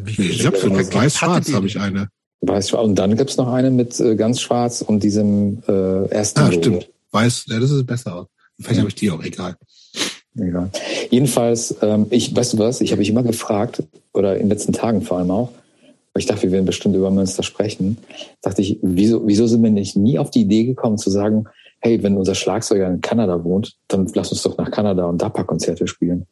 [0.06, 2.08] Ich habe so eine weiß-schwarz, habe ich eine.
[2.46, 6.40] Weiß und dann gibt's noch eine mit äh, ganz schwarz und diesem äh, ersten.
[6.40, 6.60] Ah, Logo.
[6.60, 6.90] stimmt.
[7.10, 8.28] Weiß, ja, das ist besser.
[8.58, 8.80] Vielleicht ja.
[8.80, 9.56] habe ich die auch, egal.
[10.36, 10.70] Egal.
[11.10, 14.72] Jedenfalls, ähm, ich, weißt du was, ich habe mich immer gefragt, oder in den letzten
[14.72, 15.50] Tagen vor allem auch,
[16.12, 17.98] weil ich dachte, wir werden bestimmt über Münster sprechen,
[18.42, 21.44] dachte ich, wieso, wieso sind wir nicht nie auf die Idee gekommen zu sagen,
[21.80, 25.28] hey, wenn unser Schlagzeuger in Kanada wohnt, dann lass uns doch nach Kanada und da
[25.28, 26.26] paar Konzerte spielen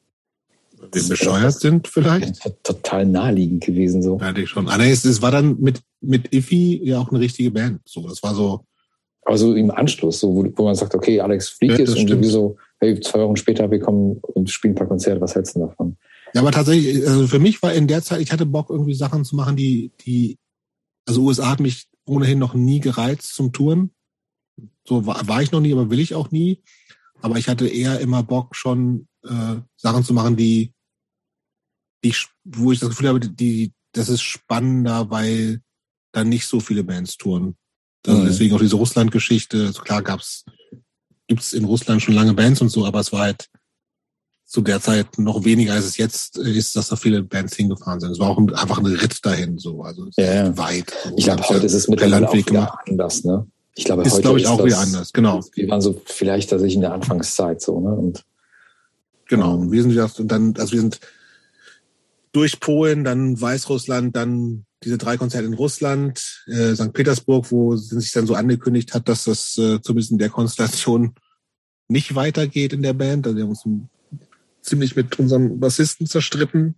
[0.91, 2.41] wir bescheuert sind vielleicht.
[2.65, 4.19] Total naheliegend gewesen so.
[4.19, 4.65] Ja, ich schon.
[4.65, 7.81] Nee, es, es war dann mit, mit Iffy ja auch eine richtige Band.
[7.85, 8.65] So, das war so.
[9.25, 12.29] Also im Anschluss, so, wo, wo man sagt, okay, Alex fliegt ja, jetzt und irgendwie
[12.29, 15.61] so, hey, zwei Wochen später, wir kommen und spielen ein paar Konzerte, was hältst du
[15.61, 15.97] davon?
[16.35, 19.25] Ja, aber tatsächlich, also für mich war in der Zeit, ich hatte Bock, irgendwie Sachen
[19.25, 20.39] zu machen, die, die,
[21.07, 23.93] also USA hat mich ohnehin noch nie gereizt zum Touren.
[24.85, 26.61] So war, war ich noch nie, aber will ich auch nie.
[27.21, 30.73] Aber ich hatte eher immer Bock, schon äh, Sachen zu machen, die
[32.05, 35.61] die, wo ich das Gefühl habe, die, das ist spannender, weil
[36.13, 37.57] da nicht so viele Bands touren.
[38.07, 38.25] Also.
[38.25, 39.67] Deswegen auch diese Russland-Geschichte.
[39.67, 40.45] Also klar gab's,
[41.29, 43.49] gibt's in Russland schon lange Bands und so, aber es war halt
[44.45, 48.11] zu der Zeit noch weniger, als es jetzt ist, dass da viele Bands hingefahren sind.
[48.11, 50.59] Es war auch ein, einfach ein Ritt dahin, so, also ja, ja.
[50.59, 50.93] weit.
[51.17, 53.47] Ich glaube, heute ist es mittlerweile auch wieder anders, ne?
[53.75, 55.43] Ich glaube, ist, heute glaube ich, auch wieder anders, genau.
[55.55, 57.95] Wir waren so vielleicht tatsächlich in der Anfangszeit so, ne?
[57.95, 58.25] Und,
[59.33, 59.71] genau.
[59.71, 61.01] Wir sind ja, und dann, also wir sind
[62.33, 66.93] durch Polen, dann Weißrussland, dann diese drei Konzerte in Russland, äh, St.
[66.93, 71.15] Petersburg, wo sich dann so angekündigt hat, dass das äh, zumindest in der Konstellation
[71.89, 73.27] nicht weitergeht in der Band.
[73.27, 73.65] Also wir haben uns
[74.61, 76.75] ziemlich mit unserem Bassisten zerstritten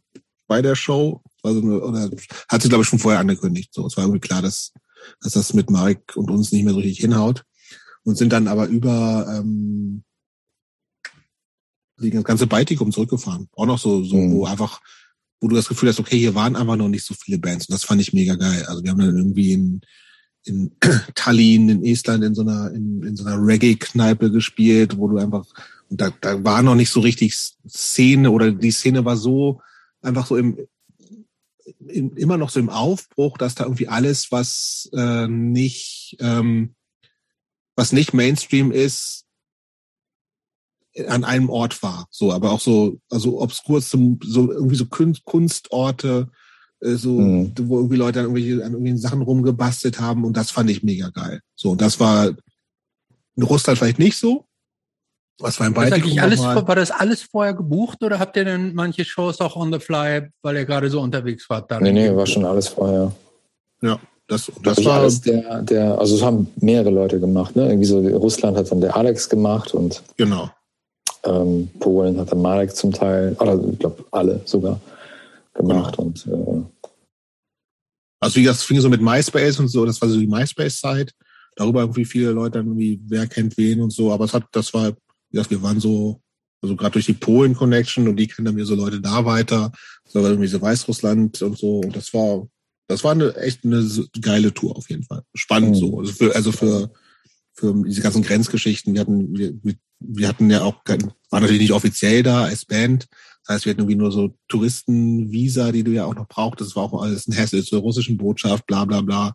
[0.47, 1.23] bei der Show.
[1.43, 2.09] Also, oder
[2.49, 3.75] hat sie, glaube ich, schon vorher angekündigt.
[3.75, 4.73] So, es war irgendwie klar, dass,
[5.21, 7.43] dass das mit Mike und uns nicht mehr so richtig hinhaut.
[8.05, 10.05] Und sind dann aber über ähm,
[11.97, 13.49] das ganze Baltikum zurückgefahren.
[13.53, 14.33] Auch noch so, so mhm.
[14.33, 14.81] wo einfach
[15.45, 17.69] wo du das Gefühl hast, okay, hier waren einfach noch nicht so viele Bands.
[17.69, 18.65] Und das fand ich mega geil.
[18.67, 19.83] Also wir haben dann irgendwie in,
[20.45, 20.75] in
[21.15, 25.45] Tallinn, in Estland, in so einer, in, in so einer Reggae-Kneipe gespielt, wo du einfach,
[25.91, 27.37] und da, da war noch nicht so richtig
[27.69, 29.61] Szene oder die Szene war so
[30.01, 30.59] einfach so im,
[31.89, 36.75] im immer noch so im Aufbruch, dass da irgendwie alles, was äh, nicht, ähm,
[37.77, 39.24] was nicht Mainstream ist,
[41.09, 42.07] an einem Ort war.
[42.11, 46.29] So, aber auch so, also obskur zum, so irgendwie so Kunstorte,
[46.81, 47.53] äh, so, mhm.
[47.63, 51.09] wo irgendwie Leute an irgendwelche, an irgendwelchen Sachen rumgebastelt haben und das fand ich mega
[51.09, 51.41] geil.
[51.55, 52.29] So, und das war
[53.37, 54.45] in Russland vielleicht nicht so.
[55.41, 59.05] Was war im Baltikum alles, War das alles vorher gebucht oder habt ihr denn manche
[59.05, 61.71] Shows auch on the fly, weil ihr gerade so unterwegs wart?
[61.73, 63.11] Dann nee, nee, war schon alles vorher.
[63.83, 63.99] Ja.
[64.29, 67.67] das, das war alles der, der, also es haben mehrere Leute gemacht, ne?
[67.67, 70.51] Irgendwie so Russland hat dann der Alex gemacht und genau.
[71.25, 74.81] Ähm, Polen hat dann Marek zum Teil, oder ich glaube alle sogar
[75.55, 76.09] gemacht genau.
[76.09, 76.63] und äh,
[78.21, 81.13] also wie das fing so mit MySpace und so, das war so die MySpace-Zeit.
[81.57, 84.73] Darüber irgendwie viele Leute dann irgendwie, wer kennt wen und so, aber es hat, das
[84.73, 84.97] war, wie
[85.33, 86.21] gesagt, wir waren so,
[86.63, 89.73] also gerade durch die Polen-Connection und die kennen dann mir so Leute da weiter,
[90.09, 92.47] so irgendwie so Weißrussland und so und das war
[92.87, 93.87] das war eine echt eine
[94.21, 95.23] geile Tour auf jeden Fall.
[95.35, 95.81] Spannend mhm.
[95.81, 95.99] so.
[96.01, 96.91] Also für, also für,
[97.55, 98.95] für diese ganzen Grenzgeschichten.
[98.95, 103.09] Wir hatten, wir, wir hatten ja auch, war natürlich nicht offiziell da als Band.
[103.47, 106.61] Das heißt, wir hatten irgendwie nur so Touristenvisa, die du ja auch noch brauchst.
[106.61, 109.35] Das war auch alles ein Hassel zur russischen Botschaft, bla bla bla.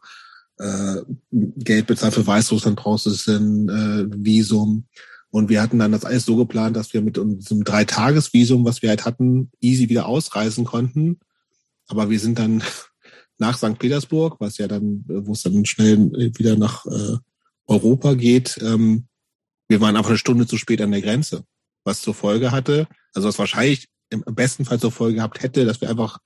[0.57, 1.01] Äh,
[1.31, 4.85] Geld bezahlt für Weißrussland brauchst du ein äh, Visum.
[5.31, 8.89] Und wir hatten dann das alles so geplant, dass wir mit unserem Dreitagesvisum, was wir
[8.89, 11.19] halt hatten, easy wieder ausreisen konnten.
[11.87, 12.63] Aber wir sind dann
[13.37, 13.77] nach St.
[13.77, 17.17] Petersburg, was ja dann, wo es dann schnell wieder nach äh,
[17.69, 18.59] Europa geht.
[18.61, 19.07] Ähm,
[19.67, 21.43] wir waren einfach eine Stunde zu spät an der Grenze,
[21.83, 25.81] was zur Folge hatte, also was wahrscheinlich im besten Fall zur Folge gehabt hätte, dass
[25.81, 26.17] wir einfach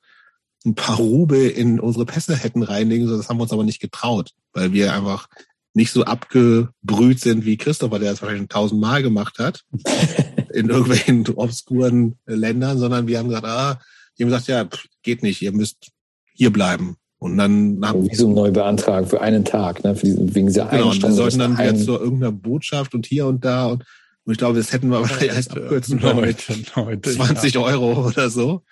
[0.66, 3.82] ein paar Rubel in unsere Pässe hätten reinlegen, so das haben wir uns aber nicht
[3.82, 5.28] getraut, weil wir einfach
[5.74, 9.64] nicht so abgebrüht sind wie Christopher, der das wahrscheinlich tausendmal gemacht hat
[10.54, 13.82] in irgendwelchen obskuren Ländern, sondern wir haben gesagt, ah,
[14.18, 14.68] die haben gesagt, ja,
[15.02, 15.90] geht nicht, ihr müsst
[16.34, 16.96] hier bleiben.
[17.24, 19.96] Und dann haben wie so neu beantragen für einen Tag, ne?
[19.96, 21.16] Für diesen, wegen dieser genau, einen Stunde.
[21.16, 23.86] Wir sollten dann wieder zu irgendeiner Botschaft und hier und da und,
[24.26, 26.20] und ich glaube, das hätten wir wahrscheinlich erst abkürzen können.
[26.20, 27.62] Leute, Leute, 20 ja.
[27.62, 28.64] Euro oder so.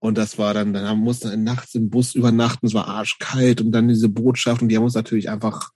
[0.00, 3.70] Und das war dann, dann mussten wir nachts im Bus übernachten, es war arschkalt und
[3.70, 5.70] dann diese Botschaft und die haben uns natürlich einfach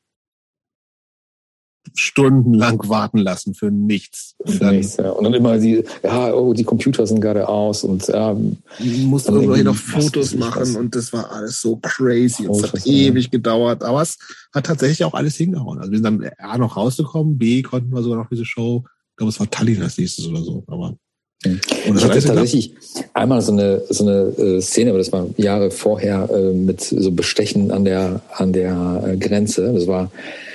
[1.95, 4.35] stundenlang warten lassen für nichts.
[4.39, 5.11] Und dann, nichts, ja.
[5.11, 8.37] und dann immer die, ja, oh, die Computer sind gerade aus und ja,
[8.79, 10.77] mussten irgendwie noch Fotos machen was.
[10.77, 12.49] und das war alles so crazy.
[12.49, 14.19] Oh, es hat ewig gedauert, aber es
[14.53, 15.79] hat tatsächlich auch alles hingehauen.
[15.79, 19.17] Also wir sind dann A noch rausgekommen, B konnten wir sogar noch diese Show, ich
[19.17, 20.97] glaube es war Tallinn als nächstes oder so, aber
[21.45, 22.75] und ich hatte tatsächlich
[23.13, 27.11] einmal so eine so eine äh, Szene, aber das war Jahre vorher äh, mit so
[27.13, 29.73] Bestechen an der an der äh, Grenze.
[29.73, 30.11] Das war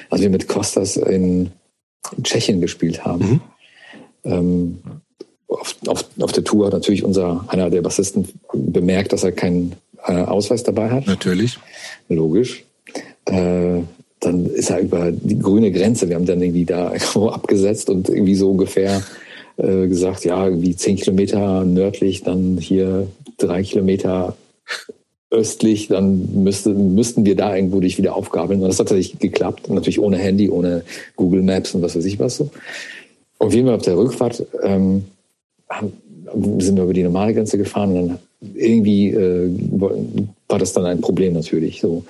[0.09, 1.51] als wir mit Kostas in
[2.23, 3.41] Tschechien gespielt haben.
[4.23, 4.31] Mhm.
[4.31, 4.77] Ähm,
[5.47, 9.75] auf, auf, auf der Tour hat natürlich unser, einer der Bassisten bemerkt, dass er keinen
[10.05, 11.07] äh, Ausweis dabei hat.
[11.07, 11.59] Natürlich.
[12.07, 12.63] Logisch.
[13.25, 13.81] Äh,
[14.19, 16.09] dann ist er über die grüne Grenze.
[16.09, 19.01] Wir haben dann irgendwie da abgesetzt und irgendwie so ungefähr
[19.57, 23.07] äh, gesagt, ja, irgendwie zehn Kilometer nördlich, dann hier
[23.37, 24.35] drei Kilometer
[25.31, 28.61] östlich, dann müsste, müssten wir da irgendwo dich wieder aufgabeln.
[28.61, 29.69] Und das hat tatsächlich geklappt.
[29.69, 30.83] Natürlich ohne Handy, ohne
[31.15, 32.49] Google Maps und was weiß ich was so.
[33.37, 35.05] Auf jeden Fall auf der Rückfahrt ähm,
[36.59, 38.19] sind wir über die normale Grenze gefahren und dann
[38.55, 39.49] irgendwie äh,
[40.47, 41.79] war das dann ein Problem natürlich.
[41.81, 42.03] So.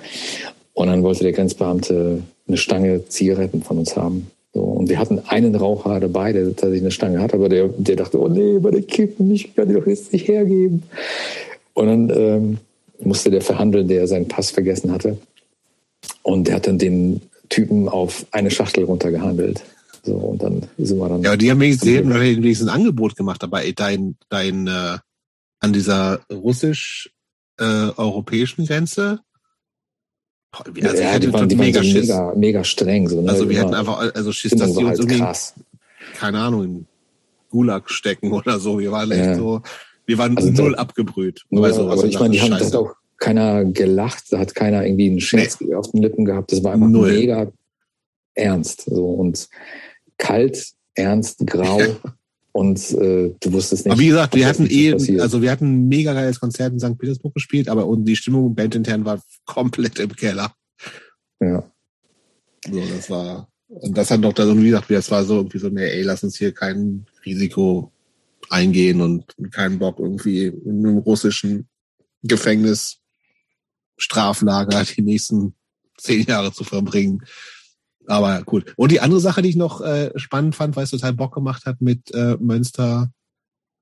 [0.74, 4.28] Und dann wollte der Grenzbeamte eine Stange Zigaretten von uns haben.
[4.54, 7.98] So, und wir hatten einen Raucher dabei, der tatsächlich eine Stange hat, aber der, der
[7.98, 10.84] dachte, oh nee, bei der Kippen, ich kann die doch jetzt nicht hergeben.
[11.74, 12.58] Und dann ähm,
[13.00, 15.18] musste der verhandeln, der seinen Pass vergessen hatte.
[16.24, 19.64] Und der hat dann den Typen auf eine Schachtel runtergehandelt.
[20.04, 21.24] So, und dann sind wir dann.
[21.24, 24.98] Ja, die haben wenigstens, wenigstens ein Angebot gemacht, aber dein, dein, äh,
[25.60, 29.20] an dieser russisch-europäischen äh, Grenze.
[30.52, 33.08] Also ja, die waren, die mega, waren so mega, mega streng.
[33.08, 33.30] So, ne?
[33.30, 35.54] Also wir hatten einfach, also Schiss, dass die uns halt irgendwie, krass.
[36.16, 36.88] keine Ahnung, in
[37.50, 38.80] Gulag stecken oder so.
[38.80, 39.36] Wir waren echt ja.
[39.36, 39.62] so,
[40.10, 41.46] wir waren also null da, abgebrüht.
[41.52, 44.84] Null, also, aber ich meine, die haben, das hat auch keiner gelacht, da hat keiner
[44.84, 45.76] irgendwie einen Scherz nee.
[45.76, 46.52] auf den Lippen gehabt.
[46.52, 47.12] Das war einfach null.
[47.12, 47.52] mega
[48.34, 48.86] ernst.
[48.88, 49.48] So und
[50.18, 51.80] kalt, ernst, grau.
[52.54, 53.92] und äh, du wusstest nicht.
[53.92, 55.22] Aber wie gesagt, wir hatten eh, passiert.
[55.22, 56.98] also wir hatten ein mega geiles Konzert in St.
[56.98, 60.52] Petersburg gespielt, aber die Stimmung bandintern war komplett im Keller.
[61.40, 61.72] Ja.
[62.68, 65.60] So, das war, und das hat noch da so, wie gesagt, das war so irgendwie
[65.60, 67.92] so, nee, ey, lass uns hier kein Risiko
[68.50, 71.68] eingehen und keinen Bock irgendwie in einem russischen
[72.24, 73.00] Gefängnis
[73.98, 75.56] Straflager die nächsten
[75.98, 77.24] zehn Jahre zu verbringen.
[78.08, 78.66] Aber cool.
[78.76, 81.66] Und die andere Sache, die ich noch äh, spannend fand, weil es total Bock gemacht
[81.66, 83.12] hat mit äh, Münster,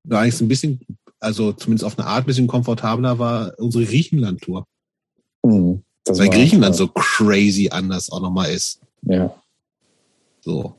[0.04, 0.80] war eigentlich ein bisschen,
[1.20, 4.66] also zumindest auf eine Art ein bisschen komfortabler war unsere Griechenland-Tour.
[5.44, 8.82] Mhm, weil Griechenland auch, so crazy anders auch nochmal ist.
[9.04, 9.34] Ja.
[10.42, 10.76] So.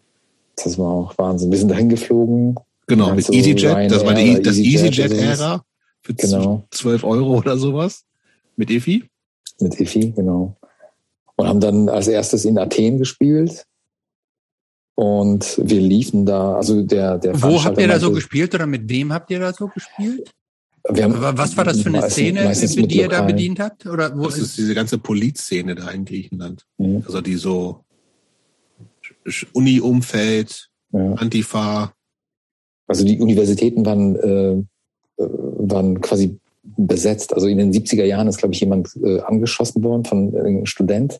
[0.57, 1.51] Das war auch Wahnsinn.
[1.51, 2.57] Wir sind dahin geflogen,
[2.89, 5.63] Genau, mit EasyJet, das war die, das EasyJet-Ära
[6.03, 6.67] für genau.
[6.71, 8.05] 12 Euro oder sowas.
[8.57, 9.05] Mit EFI?
[9.61, 10.57] Mit EFI, genau.
[11.37, 13.65] Und haben dann als erstes in Athen gespielt.
[14.95, 18.89] Und wir liefen da, also der, der Wo habt ihr da so gespielt oder mit
[18.89, 20.33] wem habt ihr da so gespielt?
[20.91, 23.27] wir haben Aber was war das für eine meistens- Szene, meistens die ihr da lokalen-
[23.29, 23.87] bedient habt?
[23.87, 26.65] Oder wo Das ist diese ganze Polizszene da in Griechenland.
[26.79, 27.03] Mhm.
[27.07, 27.85] Also die so
[29.53, 31.13] Uni-Umfeld, Ja.
[31.15, 31.93] Antifa.
[32.89, 35.29] Also die Universitäten waren, äh, äh,
[35.59, 36.39] waren quasi
[36.77, 37.33] besetzt.
[37.33, 41.19] Also in den 70er Jahren ist, glaube ich, jemand äh, angeschossen worden von einem Student.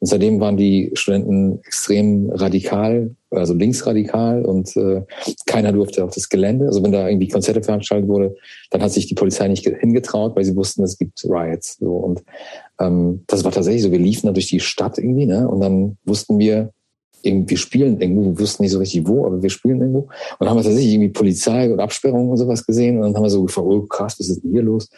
[0.00, 5.02] Und seitdem waren die Studenten extrem radikal, also linksradikal und äh,
[5.46, 6.66] keiner durfte auf das Gelände.
[6.66, 8.34] Also wenn da irgendwie Konzerte veranstaltet wurde,
[8.70, 11.76] dann hat sich die Polizei nicht ge- hingetraut, weil sie wussten, es gibt Riots.
[11.78, 11.92] So.
[11.92, 12.24] Und
[12.80, 13.92] ähm, das war tatsächlich so.
[13.92, 15.48] Wir liefen da durch die Stadt irgendwie, ne?
[15.48, 16.72] Und dann wussten wir,
[17.28, 20.00] irgendwie, wir spielen irgendwo, wir wussten nicht so richtig wo, aber wir spielen irgendwo.
[20.00, 20.10] Und
[20.40, 22.96] dann haben wir tatsächlich irgendwie Polizei und Absperrungen und sowas gesehen.
[22.96, 24.88] Und dann haben wir so gefragt, oh krass, was ist denn hier los?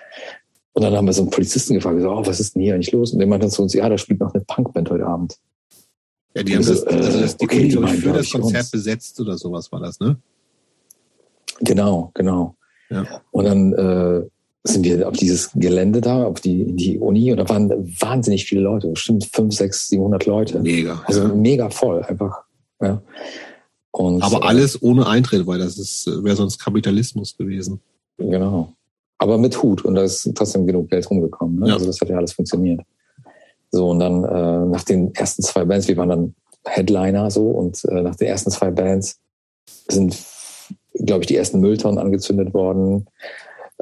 [0.73, 2.93] Und dann haben wir so einen Polizisten gefragt, so, oh, was ist denn hier eigentlich
[2.93, 3.12] los?
[3.12, 5.36] Und der meinte zu uns, ja, da spielt noch eine Punkband heute Abend.
[6.35, 8.70] Ja, die haben Also, das, also das, die okay, die meinen, für das Konzert uns.
[8.70, 10.16] besetzt oder sowas war das, ne?
[11.61, 12.55] Genau, genau.
[12.89, 13.05] Ja.
[13.32, 14.27] Und dann äh,
[14.62, 17.70] sind wir auf dieses Gelände da, auf die, in die Uni, und da waren
[18.01, 20.61] wahnsinnig viele Leute, bestimmt fünf, sechs, 700 Leute.
[20.61, 21.03] Mega.
[21.07, 21.35] Also ja.
[21.35, 22.43] mega voll, einfach.
[22.81, 23.03] Ja.
[23.93, 27.81] Und, Aber alles ohne Eintritt, weil das ist wäre sonst Kapitalismus gewesen.
[28.19, 28.73] Genau.
[29.19, 31.59] Aber mit Hut und da ist trotzdem genug Geld rumgekommen.
[31.59, 31.69] Ne?
[31.69, 31.74] Ja.
[31.74, 32.81] Also das hat ja alles funktioniert.
[33.70, 36.35] So, und dann äh, nach den ersten zwei Bands, wir waren dann
[36.65, 39.19] Headliner so und äh, nach den ersten zwei Bands
[39.89, 40.16] sind,
[40.95, 43.07] glaube ich, die ersten Mülltonnen angezündet worden.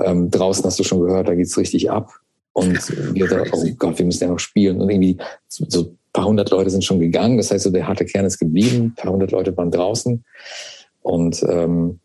[0.05, 2.13] Ähm, draußen hast du schon gehört, da geht's richtig ab.
[2.53, 3.65] Und wir da, oh.
[3.79, 4.81] Gott, wir müssen ja noch spielen.
[4.81, 5.17] Und irgendwie
[5.49, 7.37] so so ein paar hundert Leute sind schon gegangen.
[7.37, 8.87] Das heißt, so der harte Kern ist geblieben.
[8.87, 10.25] Ein paar hundert Leute waren draußen.
[11.03, 12.01] Und ähm,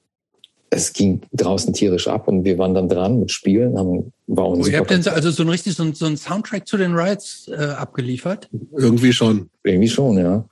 [0.73, 4.65] es ging draußen tierisch ab und wir waren dann dran mit Spielen, haben, war Oh,
[4.65, 6.95] ihr habt denn so, also so ein richtig so ein, so ein Soundtrack zu den
[6.95, 8.49] Rides äh, abgeliefert?
[8.75, 9.49] Irgendwie schon.
[9.63, 10.45] irgendwie schon, ja.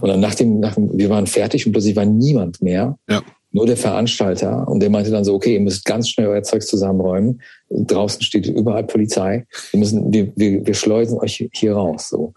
[0.00, 2.98] Und dann nach dem, nach dem, wir waren fertig und plötzlich war niemand mehr.
[3.08, 3.22] Ja.
[3.52, 4.68] Nur der Veranstalter.
[4.68, 7.42] Und der meinte dann so, okay, ihr müsst ganz schnell euer Zeug zusammenräumen.
[7.68, 9.46] Draußen steht überall Polizei.
[9.72, 12.32] Wir müssen, wir, wir, wir schleusen euch hier raus, so.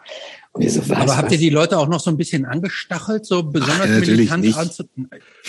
[0.53, 0.97] Und wir so, was?
[0.97, 1.33] Aber habt was?
[1.33, 4.57] ihr die Leute auch noch so ein bisschen angestachelt, so besonders Ach, natürlich militant nicht.
[4.57, 4.83] anzu...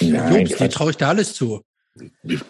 [0.01, 1.63] Nein, Jobs, die traue ich da alles zu.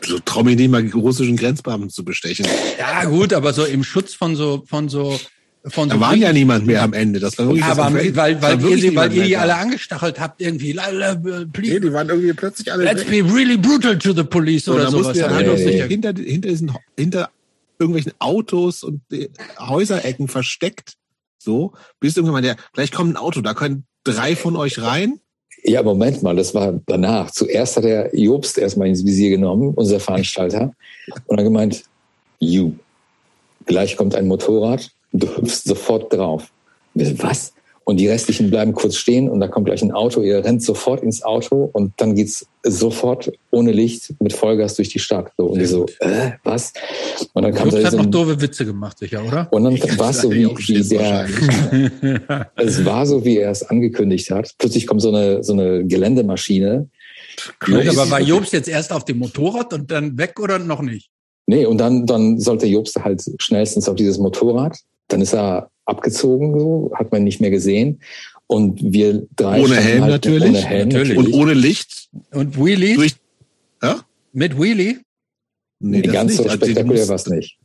[0.03, 2.47] So trau mir nicht mal russischen Grenzbeamten zu bestechen.
[2.79, 5.19] Ja, gut, aber so im Schutz von so, von so,
[5.67, 5.95] von so.
[5.97, 7.21] Da war ja niemand mehr am Ende.
[7.21, 10.41] Das war wirklich aber das weil, weil, weil, ihr, weil ihr die alle angestachelt habt,
[10.41, 13.25] irgendwie, la, la, Nee, please, die waren irgendwie plötzlich alle let's weg.
[13.27, 15.09] be really brutal to the police So, oder sowas.
[15.09, 15.59] mussten wir halt
[15.89, 17.31] hinter, hinter, diesen, hinter
[17.79, 19.29] irgendwelchen Autos und äh,
[19.59, 20.95] Häuserecken versteckt.
[21.39, 25.21] So, bis irgendwann mal der, gleich kommt ein Auto, da können drei von euch rein.
[25.63, 27.31] Ja, Moment mal, das war danach.
[27.31, 30.73] Zuerst hat der Jobst erstmal ins Visier genommen, unser Veranstalter,
[31.27, 31.85] und dann gemeint,
[32.39, 32.75] you,
[33.65, 36.51] gleich kommt ein Motorrad, du hüpfst sofort drauf.
[36.95, 37.53] Was?
[37.87, 41.03] Und die restlichen bleiben kurz stehen und da kommt gleich ein Auto, ihr rennt sofort
[41.03, 45.33] ins Auto und dann geht's sofort ohne Licht mit Vollgas durch die Stadt.
[45.37, 46.73] So, und so, äh, was?
[47.35, 49.49] Und dann kam Jobs da hat so noch doofe Witze gemacht, sicher, oder?
[49.51, 51.29] und dann war es so wie, wie der,
[52.57, 54.55] es war so, wie er es angekündigt hat.
[54.57, 56.89] Plötzlich kommt so eine, so eine Geländemaschine.
[57.61, 61.11] Gut, aber war Jobs jetzt erst auf dem Motorrad und dann weg oder noch nicht?
[61.47, 64.79] Nee, und dann, dann sollte Jobst halt schnellstens auf dieses Motorrad.
[65.15, 68.01] Dann ist er abgezogen, so, hat man nicht mehr gesehen.
[68.49, 70.49] Und wir drei Ohne Helm halt natürlich.
[70.49, 71.17] Ohne Helm Natürlich.
[71.17, 72.09] Und ohne Licht.
[72.33, 72.97] Und Wheelie?
[72.97, 73.15] Durch,
[73.81, 74.01] ja?
[74.33, 74.99] Mit Wheelie?
[75.79, 76.37] Nee, Nee, das ganz nicht.
[76.39, 77.59] so Also, spektakulär war es nicht.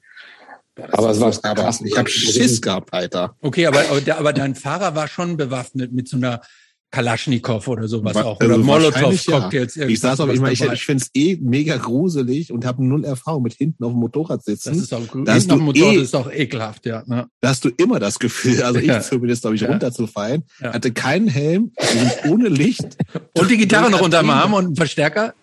[0.91, 1.81] Aber es war aber krass.
[1.83, 3.35] ich habe Schiss gehabt, Alter.
[3.41, 3.83] Okay, aber,
[4.15, 6.41] aber dein Fahrer war schon bewaffnet mit so einer
[6.91, 8.37] Kalaschnikow oder sowas Wa- auch.
[8.37, 9.39] Oder also wahrscheinlich ja.
[9.39, 9.77] Molotow-Cocktails.
[9.77, 13.05] Ich saß aber, ich, meine, ich, ich finde es eh mega gruselig und habe null
[13.05, 14.73] Erfahrung mit hinten auf dem Motorrad Das sitzen.
[14.79, 17.03] ist auch hast Hinten auf dem Motorrad eh- ist auch ekelhaft, ja.
[17.05, 17.27] Ne?
[17.41, 19.01] da hast du immer das Gefühl, also ich Ja.
[19.01, 19.69] zumindest, glaube ich, Ja.
[19.69, 20.73] runterzufallen, Ja.
[20.73, 22.97] hatte keinen Helm, sind ohne Licht.
[23.37, 24.39] Und die Gitarre noch unterm Athen.
[24.41, 25.33] Arm und ein Verstärker.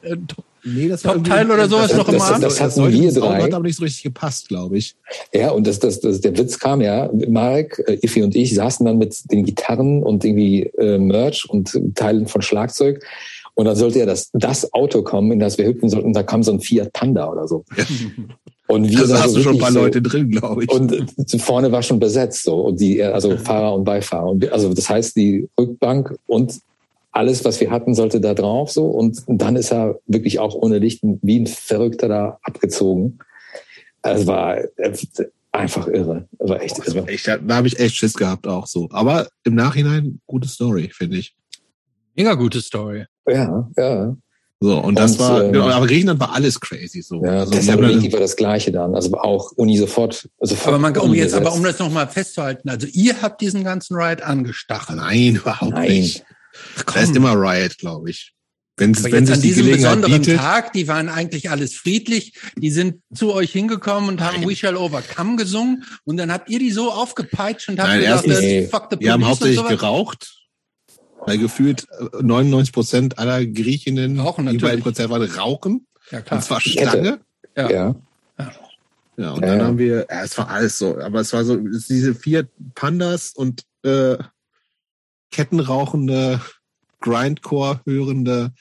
[0.66, 2.40] Nee, das war Top-Teil oder sowas das, noch im das, Arm?
[2.40, 3.42] Das, Das das, hatten wir drei.
[3.42, 4.96] hat aber nicht so richtig gepasst, glaube ich.
[5.32, 8.84] Ja, und das, das, das, der Witz kam ja, Marek, äh, Iffi und ich saßen
[8.84, 13.04] dann mit den Gitarren und irgendwie äh, Merch und Teilen von Schlagzeug.
[13.54, 16.12] Und dann sollte ja das, das Auto kommen, in das wir hüpfen sollten.
[16.12, 17.64] Da kam so ein Fiat Panda oder so.
[18.68, 20.70] Und wir Da saßen so schon ein paar wirklich Leute drin, glaube ich.
[20.72, 22.62] Und äh, vorne war schon besetzt, so.
[22.62, 24.28] Und die, äh, also Fahrer und Beifahrer.
[24.28, 26.60] Und wir, also das heißt, die Rückbank und
[27.16, 28.84] alles, was wir hatten, sollte da drauf, so.
[28.86, 33.18] Und dann ist er wirklich auch ohne Licht wie ein Verrückter da abgezogen.
[34.02, 34.92] Es war äh,
[35.50, 36.28] einfach irre.
[36.38, 37.10] Es war echt irre.
[37.10, 38.88] ich, da habe ich echt Schiss gehabt auch so.
[38.92, 41.34] Aber im Nachhinein gute Story, finde ich.
[42.14, 43.06] Mega gute Story.
[43.26, 44.16] Ja, ja.
[44.60, 47.22] So, und das Und, war, ähm, genau, aber Griechenland war alles crazy so.
[47.22, 48.94] Ja, also, Thessaloniki war das Gleiche dann.
[48.94, 50.68] Also auch Uni sofort, sofort.
[50.68, 54.24] Aber man, um jetzt, aber um das nochmal festzuhalten, also ihr habt diesen ganzen Ride
[54.24, 54.98] angestachelt.
[54.98, 55.88] nein, überhaupt Nein.
[55.88, 56.24] nicht.
[56.86, 58.32] Da ist immer Riot, glaube ich.
[58.76, 60.38] wenn, Aber wenn jetzt sich an die diesem Gelegenheit besonderen bietet.
[60.38, 64.76] Tag, die waren eigentlich alles friedlich, die sind zu euch hingekommen und haben We Shall
[64.76, 68.68] Overcome gesungen und dann habt ihr die so aufgepeitscht und habt Nein, gesagt, erstens, äh,
[68.68, 70.34] fuck the Wir haben police hauptsächlich geraucht,
[71.24, 74.76] weil gefühlt äh, 99 Prozent aller Griechinnen, Rauchen die bei.
[74.76, 75.86] Konzert waren, rauchen.
[76.10, 76.38] Ja, klar.
[76.38, 77.20] Und zwar Schlange.
[77.56, 77.70] Ja.
[77.70, 77.94] Ja.
[79.18, 79.64] Ja, und Ja, dann ja.
[79.64, 83.62] haben wir, ja, es war alles so, aber es war so, diese vier Pandas und
[83.82, 84.18] äh,
[85.30, 86.40] kettenrauchende,
[87.00, 88.52] Grindcore hörende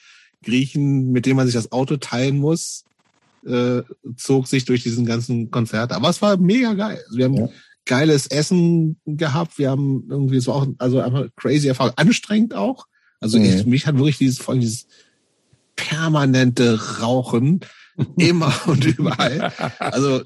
[0.44, 2.84] Griechen, mit denen man sich das Auto teilen muss,
[3.46, 3.82] äh,
[4.16, 5.92] zog sich durch diesen ganzen Konzert.
[5.92, 7.02] Aber es war mega geil.
[7.06, 7.48] Also wir haben Ja.
[7.84, 9.58] geiles Essen gehabt.
[9.58, 12.86] Wir haben irgendwie so auch, also einfach crazy Erfahrung, anstrengend auch.
[13.20, 13.44] Also Mhm.
[13.44, 14.86] ich, mich hat wirklich dieses, vor allem dieses
[15.76, 17.60] permanente Rauchen
[18.18, 19.52] immer und überall.
[19.78, 20.22] Also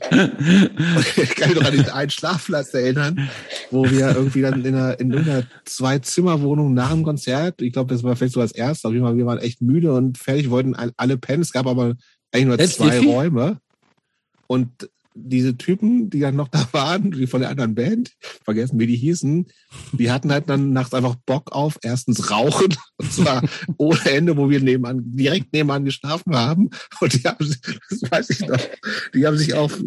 [1.17, 3.29] ich kann mich noch an diesen einen Schlafplatz erinnern,
[3.71, 8.03] wo wir irgendwie dann in einer, in einer Zwei-Zimmer-Wohnung nach dem Konzert, ich glaube, das
[8.03, 10.75] war vielleicht so als erstes, auf jeden Fall, wir waren echt müde und fertig, wollten
[10.75, 11.43] all- alle pennen.
[11.43, 11.95] Es gab aber
[12.33, 12.99] eigentlich nur zwei.
[13.01, 13.59] Räume.
[14.47, 18.12] Und diese Typen, die dann noch da waren, die von der anderen Band,
[18.45, 19.47] vergessen, wie die hießen,
[19.93, 23.43] die hatten halt dann nachts einfach Bock auf erstens Rauchen, und zwar
[23.77, 26.70] ohne Ende, wo wir nebenan, direkt nebenan geschlafen haben.
[27.01, 27.61] Und die haben, sich-
[27.91, 28.61] das weiß ich noch,
[29.15, 29.81] die haben sich auf,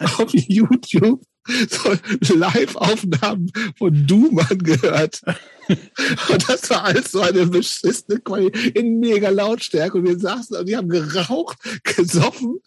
[0.00, 1.22] auf YouTube
[2.20, 5.20] so Live-Aufnahmen von Doom angehört.
[5.68, 9.98] Und das war alles so eine beschissene Qualität in mega Lautstärke.
[9.98, 12.58] Und wir saßen und die haben geraucht, gesoffen,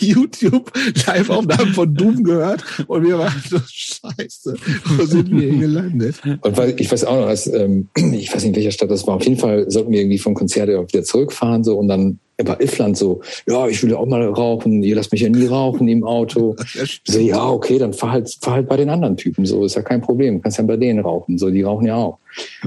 [0.00, 0.72] YouTube
[1.06, 2.64] Live-Aufnahmen von Doom gehört.
[2.86, 4.56] Und wir waren so scheiße.
[4.84, 6.16] Wo sind wir hier gelandet?
[6.40, 9.16] Und ich weiß auch noch, als, ähm, ich weiß nicht, in welcher Stadt das war.
[9.16, 12.96] Auf jeden Fall sollten wir irgendwie vom Konzert wieder zurückfahren, so, und dann war Ifland
[12.96, 16.56] so, ja, ich will auch mal rauchen, ihr lasst mich ja nie rauchen im Auto.
[17.04, 19.82] So, ja, okay, dann fahr halt, fahr halt bei den anderen Typen, so, ist ja
[19.82, 22.18] kein Problem, kannst ja bei denen rauchen, so, die rauchen ja auch.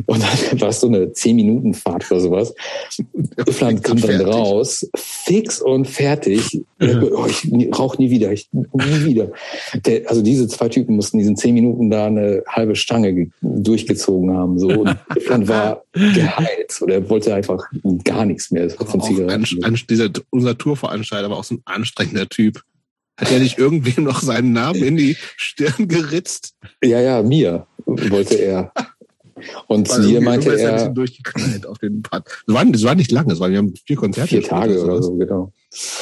[0.05, 2.53] Und dann war es so eine 10-Minuten-Fahrt oder sowas.
[3.47, 4.27] Ifland kam dann Fertig.
[4.33, 6.61] raus, fix und fertig.
[6.81, 7.47] Oh, ich
[7.77, 9.31] rauche nie wieder, ich nie wieder.
[9.85, 14.31] Der, also diese zwei Typen mussten diesen 10 Minuten da eine halbe Stange ge- durchgezogen
[14.35, 14.67] haben, so.
[14.69, 17.63] Und Ifland war geheilt, oder er wollte einfach
[18.03, 19.45] gar nichts mehr von Zigaretten.
[19.89, 22.61] dieser, unser Tourveranstalter war auch so ein anstrengender Typ.
[23.17, 26.53] Hat er nicht irgendwem noch seinen Namen in die Stirn geritzt?
[26.83, 28.73] Ja, ja, mir wollte er.
[29.67, 32.03] Und zu dir meinte irgendwer ist ein er bisschen durchgeknallt auf den.
[32.03, 34.29] Das war, das war nicht lange, das war, wir haben vier Konzerte.
[34.29, 35.05] vier Tage oder sowas.
[35.05, 35.53] so, genau.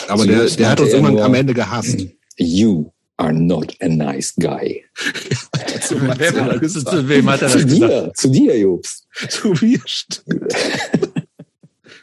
[0.07, 2.05] Aber der, der hat uns irgendwann am Ende gehasst.
[2.37, 4.83] You are not a nice guy.
[5.81, 7.91] Zu wem hat er das Zu gesagt?
[7.91, 9.07] dir, zu dir, Jobs.
[9.29, 10.53] Zu mir stimmt.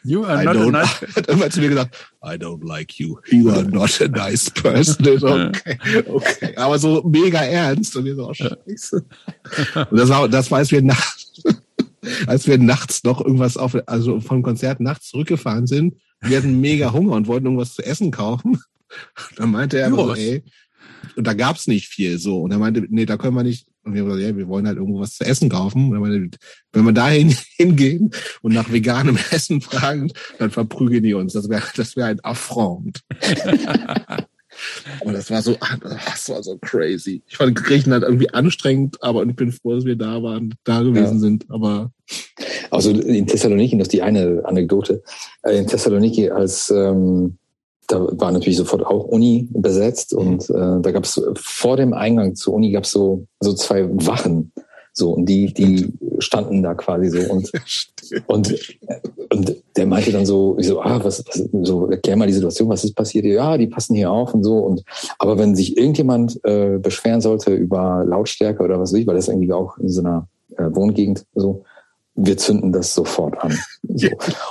[0.04, 2.98] You are I not a don't, nice hat irgendwann zu mir gesagt, I don't like
[2.98, 3.18] you.
[3.30, 5.06] You are not a nice person.
[5.22, 6.56] Okay, okay.
[6.56, 7.96] Aber so mega ernst.
[7.96, 9.04] Und wir so, oh, scheiße.
[9.90, 11.42] Und das war, das war, als wir nachts,
[12.26, 15.94] als wir nachts noch irgendwas auf, also vom Konzert nachts zurückgefahren sind.
[16.22, 18.60] Wir hatten mega Hunger und wollten irgendwas zu essen kaufen.
[19.36, 20.42] Dann meinte er so, ey,
[21.16, 22.42] und da gab's nicht viel so.
[22.42, 23.66] Und er meinte, nee, da können wir nicht.
[23.82, 25.94] Und wir haben gesagt, ja, wir wollen halt irgendwo was zu essen kaufen.
[25.96, 26.02] Und
[26.72, 28.10] wenn wir dahin hingehen
[28.42, 31.32] und nach veganem Essen fragen, dann verprügeln die uns.
[31.32, 33.00] Das wäre das wäre ein Affront.
[35.00, 37.22] Aber das war so, das war so crazy.
[37.28, 41.14] Ich fand Griechenland irgendwie anstrengend, aber ich bin froh, dass wir da waren, da gewesen
[41.14, 41.18] Ja.
[41.18, 41.46] sind.
[41.50, 41.92] Aber
[42.70, 45.02] Also in Thessaloniki, das ist die eine Anekdote.
[45.42, 47.38] Äh, In Thessaloniki, als ähm,
[47.90, 52.36] da war natürlich sofort auch Uni besetzt und äh, da gab es vor dem Eingang
[52.36, 54.52] zur Uni gab es so so zwei Wachen.
[54.92, 57.50] So und die die standen da quasi so und
[58.26, 58.76] und
[59.32, 62.68] und der meinte dann so ich so ah was, was so erklär mal die Situation
[62.68, 63.24] was ist passiert?
[63.24, 64.82] Ja die passen hier auf und so und
[65.18, 69.28] aber wenn sich irgendjemand äh, beschweren sollte über Lautstärke oder was weiß ich weil das
[69.28, 71.64] irgendwie auch in so einer äh, Wohngegend so
[72.22, 73.56] wir zünden das sofort an.
[73.82, 74.08] So.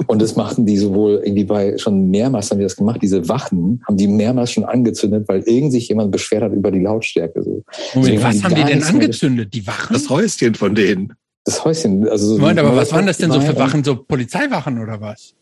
[0.08, 3.00] Und das machten die sowohl irgendwie bei schon mehrmals haben die das gemacht.
[3.02, 6.80] Diese Wachen haben die mehrmals schon angezündet, weil irgend sich jemand beschwert hat über die
[6.80, 7.44] Lautstärke.
[7.44, 7.64] So.
[7.94, 9.54] Moment, So, was haben die denn angezündet?
[9.54, 9.94] Die Wachen?
[9.94, 11.14] das Häuschen von denen.
[11.46, 13.84] Das Häuschen, also so Moment, aber was waren das denn so für Wachen?
[13.84, 15.34] So Polizeiwachen oder was?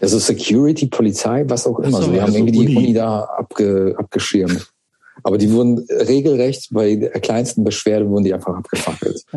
[0.00, 1.98] Also Security, Polizei, was auch immer.
[1.98, 2.76] So, so, die haben also irgendwie die Uni.
[2.76, 4.70] Uni da abge, abgeschirmt.
[5.22, 9.24] Aber die wurden regelrecht bei der kleinsten Beschwerde wurden die einfach abgefackelt.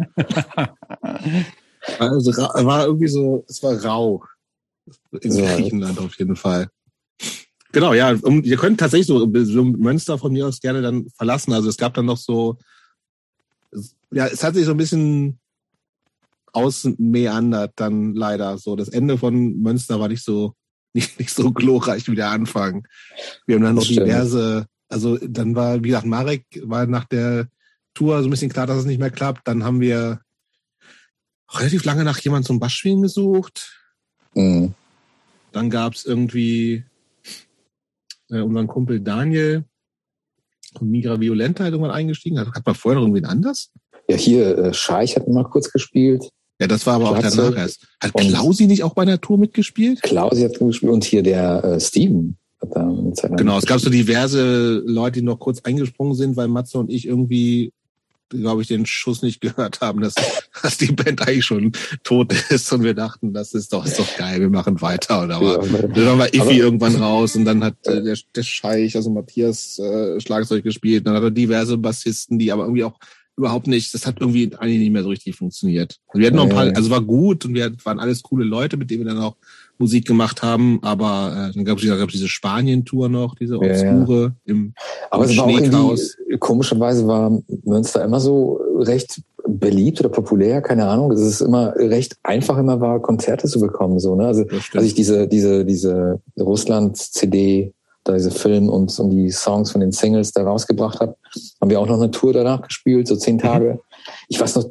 [2.00, 4.24] Also war irgendwie so, es war rau.
[5.22, 5.42] In So.
[5.42, 6.70] Griechenland auf jeden Fall.
[7.72, 8.12] Genau, ja.
[8.22, 11.54] Um, ihr könnt tatsächlich so, so Münster von mir aus gerne dann verlassen.
[11.54, 12.58] Also es gab dann noch so,
[13.72, 15.40] es- ja, es hat sich so ein bisschen
[16.52, 18.58] ausmeandert dann leider.
[18.58, 20.54] So das Ende von Münster war nicht so
[20.94, 22.88] nicht, nicht so glorreich wie der Anfang.
[23.48, 27.48] Wir haben dann noch diverse, also dann war, wie gesagt, Marek war nach der
[27.96, 29.48] Tour so ein bisschen klar, dass es nicht mehr klappt.
[29.48, 30.22] Dann haben wir
[31.60, 33.80] relativ lange nach jemandem zum Bassspielen gesucht.
[34.34, 34.74] Mhm.
[35.52, 36.84] Dann gab's irgendwie
[38.30, 39.64] äh, unseren Kumpel Daniel
[40.80, 42.40] und Migra Violenta hat irgendwann eingestiegen.
[42.40, 43.72] Hat, hat man vorher noch irgendwen anders?
[44.10, 46.30] Ja, hier, äh, Scheich hat mal kurz gespielt.
[46.60, 47.52] Ja, das war aber auch Schlagzeug.
[47.52, 47.88] danach erst.
[48.02, 50.02] Hat Klausi nicht auch bei der Tour mitgespielt?
[50.02, 53.66] Klausi hat gespielt und hier der äh, Steven hat da eine Zeit lang Genau, es
[53.66, 57.72] gab so diverse Leute, die noch kurz eingesprungen sind, weil Matze und ich irgendwie,
[58.30, 60.16] glaube ich, den Schuss nicht gehört haben, dass,
[60.62, 61.72] dass die Band eigentlich schon
[62.04, 65.24] tot ist und wir dachten, das ist doch, ist doch geil, wir machen weiter.
[65.24, 68.44] Oder aber Ja, dann war Iffi Aber- irgendwann raus und dann hat äh, der, der
[68.44, 71.06] Scheich, also Matthias, äh, Schlagzeug gespielt.
[71.06, 72.98] Dann hat er diverse Bassisten, die aber irgendwie auch
[73.36, 76.00] überhaupt nicht, das hat irgendwie eigentlich nicht mehr so richtig funktioniert.
[76.14, 78.92] Wir hatten noch ein paar, also war gut und wir waren alles coole Leute, mit
[78.92, 79.38] denen wir dann auch
[79.78, 83.72] Musik gemacht haben, aber äh, dann gab es gab diese Spanien-Tour noch, diese Ja, ja.
[83.72, 84.74] obskure im
[85.10, 86.18] Aber es war auch Schneechaos.
[86.40, 91.12] komischerweise war Münster immer so recht beliebt oder populär, keine Ahnung.
[91.12, 94.28] Es ist immer recht einfach immer war, Konzerte zu bekommen, so, ne?
[94.28, 97.74] Also, als ich diese, diese, diese Russland-CD,
[98.06, 101.16] da diese Film und, und die Songs von den Singles da rausgebracht habe,
[101.62, 103.20] haben wir auch noch eine Tour danach gespielt, so Mhm.
[103.20, 103.80] zehn Tage.
[104.28, 104.66] Ich weiß noch,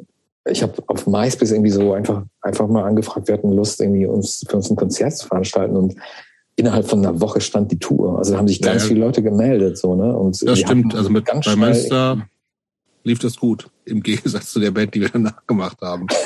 [0.45, 4.43] ich habe auf MySpace irgendwie so einfach, einfach mal angefragt, wir hatten Lust, irgendwie uns
[4.47, 5.95] für uns ein Konzert zu veranstalten und
[6.55, 8.17] innerhalb von einer Woche stand die Tour.
[8.17, 8.89] Also da haben sich ganz ja.
[8.89, 10.15] viele Leute gemeldet, so, ne?
[10.15, 10.93] Und Das stimmt.
[10.95, 12.27] Also mit ganz bei Münster
[13.03, 13.69] lief das gut.
[13.85, 16.07] Im Gegensatz zu der Band, die wir danach gemacht haben.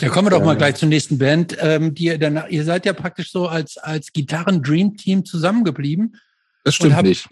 [0.00, 0.46] Ja, kommen wir doch Ja.
[0.46, 1.56] mal gleich zur nächsten Band.
[1.60, 6.16] Ähm, die ihr, danach, ihr seid ja praktisch so als, als Gitarren-Dream-Team zusammengeblieben.
[6.64, 7.28] Das stimmt hab- nicht.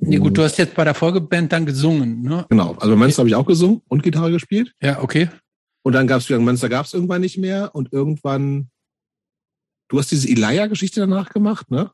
[0.00, 2.46] Nee, gut, du hast jetzt bei der Folgeband dann gesungen, ne?
[2.48, 2.72] Genau.
[2.78, 4.72] Also bei Münster habe ich auch gesungen und Gitarre gespielt.
[4.80, 5.28] Ja, okay.
[5.82, 8.68] Und dann gab es wieder Münster gab es irgendwann nicht mehr und irgendwann.
[9.88, 11.90] Du hast diese Elia-Geschichte danach gemacht, ne?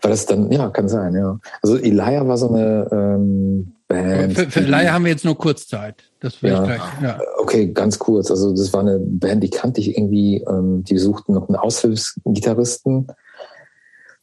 [0.00, 1.38] War das dann, ja, kann sein, ja.
[1.62, 4.34] Also Elia war so eine ähm, Band.
[4.34, 6.04] Für, für Laie haben wir jetzt nur Kurzzeit.
[6.20, 6.60] Das will Ja.
[6.62, 6.82] ich gleich.
[7.02, 7.18] Ja.
[7.38, 8.30] Okay, ganz kurz.
[8.30, 10.44] Also das war eine Band, die kannte ich irgendwie.
[10.48, 13.08] Ähm, die suchten noch einen Aushilfsgitarristen.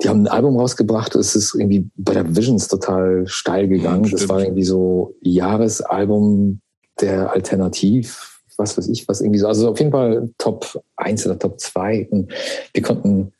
[0.03, 1.15] Die haben ein Album rausgebracht.
[1.15, 4.01] Es ist irgendwie bei der Visions total steil gegangen.
[4.01, 4.29] Mhm, das stimmt.
[4.29, 6.59] war irgendwie so Jahresalbum
[6.99, 9.47] der Alternativ, was weiß ich, was irgendwie so.
[9.47, 12.07] Also auf jeden Fall Top 1 oder Top 2.
[12.09, 12.31] Und
[12.73, 13.31] wir konnten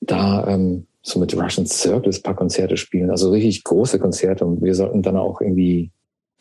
[0.00, 3.10] da ähm, so mit Russian Circles ein paar Konzerte spielen.
[3.10, 4.44] Also richtig große Konzerte.
[4.44, 5.90] Und wir sollten dann auch irgendwie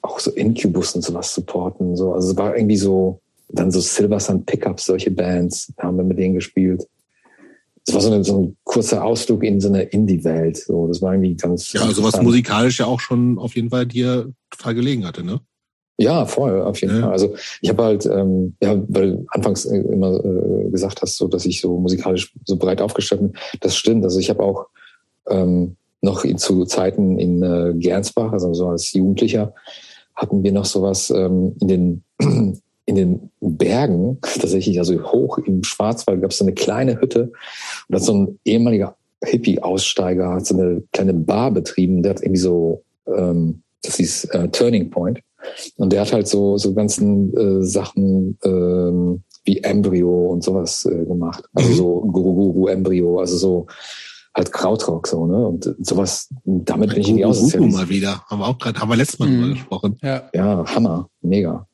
[0.01, 1.95] auch so Incubus und sowas supporten.
[1.95, 2.13] So.
[2.13, 6.03] Also es war irgendwie so, dann so Silver Sun Pickups, solche Bands, da haben wir
[6.03, 6.87] mit denen gespielt.
[7.89, 10.57] Es war so, eine, so ein kurzer Ausflug in so eine Indie-Welt.
[10.57, 11.73] So, das war irgendwie ganz.
[11.73, 15.39] Ja, also was musikalisch ja auch schon auf jeden Fall dir total gelegen hatte, ne?
[15.97, 17.01] Ja, voll, auf jeden Ja.
[17.01, 17.11] Fall.
[17.11, 21.27] Also ich habe halt, ähm, ja, weil du anfangs äh, immer äh, gesagt hast, so
[21.27, 23.33] dass ich so musikalisch so breit aufgestellt bin.
[23.59, 24.05] Das stimmt.
[24.05, 24.67] Also ich habe auch
[25.27, 29.53] ähm, noch in, zu Zeiten in äh, Gernsbach, also so als Jugendlicher,
[30.15, 32.03] hatten wir noch sowas ähm, in den
[32.89, 37.31] in den Bergen, tatsächlich, also hoch im Schwarzwald gab es so eine kleine Hütte und
[37.89, 42.39] da hat so ein ehemaliger Hippie-Aussteiger hat so eine kleine Bar betrieben, der hat irgendwie
[42.41, 45.19] so, ähm, das hieß äh, Turning Point.
[45.77, 51.05] Und der hat halt so, so ganzen äh, Sachen ähm, wie Embryo und sowas äh,
[51.05, 51.43] gemacht.
[51.53, 51.75] Also Mhm.
[51.75, 53.67] so Guru Guru Embryo, also so
[54.35, 55.47] halt Krautrock so, ne?
[55.47, 57.71] Und sowas, damit bin ich in die Aussozialisierung.
[57.71, 58.21] mal wieder.
[58.27, 59.39] Haben wir auch gerade, haben wir letztes Mal Mhm.
[59.41, 59.97] drüber gesprochen.
[60.03, 60.23] ja.
[60.33, 61.65] Ja, Hammer, mega.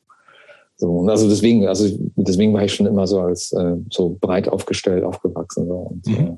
[0.78, 4.50] So, und also deswegen, also deswegen war ich schon immer so als äh, so breit
[4.50, 5.68] aufgestellt aufgewachsen.
[5.68, 5.74] So.
[5.74, 6.14] Und, Mhm.
[6.14, 6.32] äh,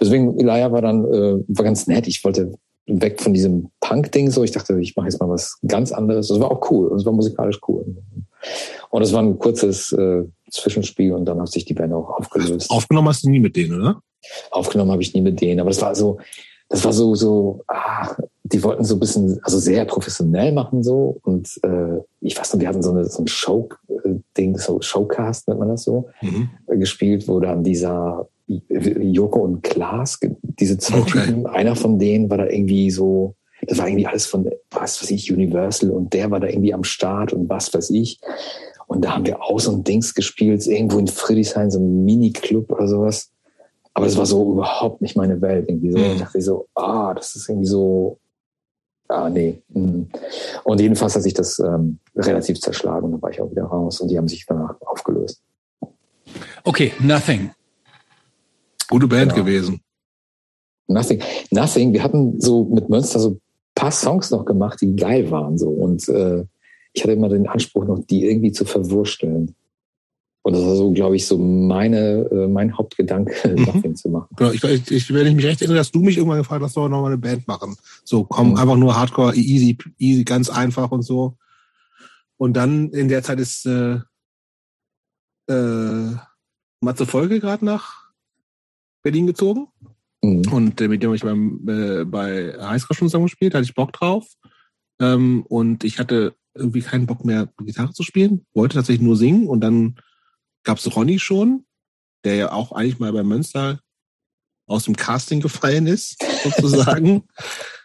[0.00, 2.08] deswegen, Elia war dann, äh, war ganz nett.
[2.08, 2.52] Ich wollte
[2.86, 4.42] weg von diesem Punk-Ding so.
[4.42, 6.28] Ich dachte, ich mache jetzt mal was ganz anderes.
[6.28, 6.90] Das war auch cool.
[6.92, 7.84] Das war musikalisch cool.
[8.90, 12.70] Und es war ein kurzes äh, Zwischenspiel und dann hat sich die Band auch aufgelöst.
[12.70, 14.00] Aufgenommen hast du nie mit denen, oder?
[14.50, 16.18] Aufgenommen habe ich nie mit denen, aber das war so,
[16.68, 18.14] das war so, so, ah,
[18.44, 22.60] die wollten so ein bisschen, also sehr professionell machen so und äh, ich weiß noch,
[22.60, 26.50] wir hatten so, eine, so ein Show-Ding, so Showcast nennt man das so, Mhm.
[26.66, 31.26] äh, gespielt, wo dann dieser Joko und Klaas, diese zwei Okay.
[31.26, 33.34] Typen, einer von denen war da irgendwie so,
[33.66, 36.84] das war irgendwie alles von, was weiß ich, Universal und der war da irgendwie am
[36.84, 38.20] Start und was weiß ich.
[38.86, 42.70] Und da haben wir auch so ein Dings gespielt, irgendwo in Friedrichshain, so ein Mini-Club
[42.72, 43.30] oder sowas.
[43.98, 45.98] Aber es war so überhaupt nicht meine Welt irgendwie so.
[45.98, 46.04] Mhm.
[46.04, 48.20] Ich dachte so, ah, das ist irgendwie so,
[49.08, 49.60] ah, nee.
[49.70, 50.08] mhm.
[50.62, 54.00] Und jedenfalls hat sich das ähm, relativ zerschlagen und dann war ich auch wieder raus
[54.00, 55.42] und die haben sich danach aufgelöst.
[56.62, 57.50] Okay, Nothing.
[58.88, 59.44] Gute Band Genau.
[59.44, 59.80] gewesen.
[60.86, 61.20] Nothing.
[61.50, 61.92] Nothing.
[61.92, 63.40] Wir hatten so mit Münster so ein
[63.74, 65.70] paar Songs noch gemacht, die geil waren so.
[65.70, 66.44] Und äh,
[66.92, 69.56] ich hatte immer den Anspruch, noch die irgendwie zu verwursteln.
[70.48, 73.54] Und das war so, glaube ich, so meine, äh, mein Hauptgedanke,
[73.84, 73.94] Mhm.
[73.96, 74.28] Zu machen.
[74.34, 76.88] Genau, ich, ich, wenn ich mich recht erinnere, dass du mich irgendwann gefragt hast, soll
[76.88, 77.76] noch mal eine Band machen.
[78.02, 78.56] So, komm, Mhm.
[78.56, 81.36] einfach nur Hardcore, easy, easy, ganz einfach und so.
[82.38, 83.98] Und dann in der Zeit ist äh,
[85.50, 86.16] äh,
[86.80, 88.08] Matze Folge gerade nach
[89.02, 89.66] Berlin gezogen.
[90.22, 90.50] Mhm.
[90.50, 93.68] Und äh, mit dem habe ich beim, äh, bei Highscore schon zusammen gespielt, da hatte
[93.68, 94.24] ich Bock drauf.
[94.98, 99.46] Ähm, und ich hatte irgendwie keinen Bock mehr, Gitarre zu spielen, wollte tatsächlich nur singen.
[99.46, 99.96] Und dann
[100.68, 101.64] gab's Ronny schon,
[102.24, 103.80] der ja auch eigentlich mal bei Münster
[104.66, 107.24] aus dem Casting gefallen ist, sozusagen.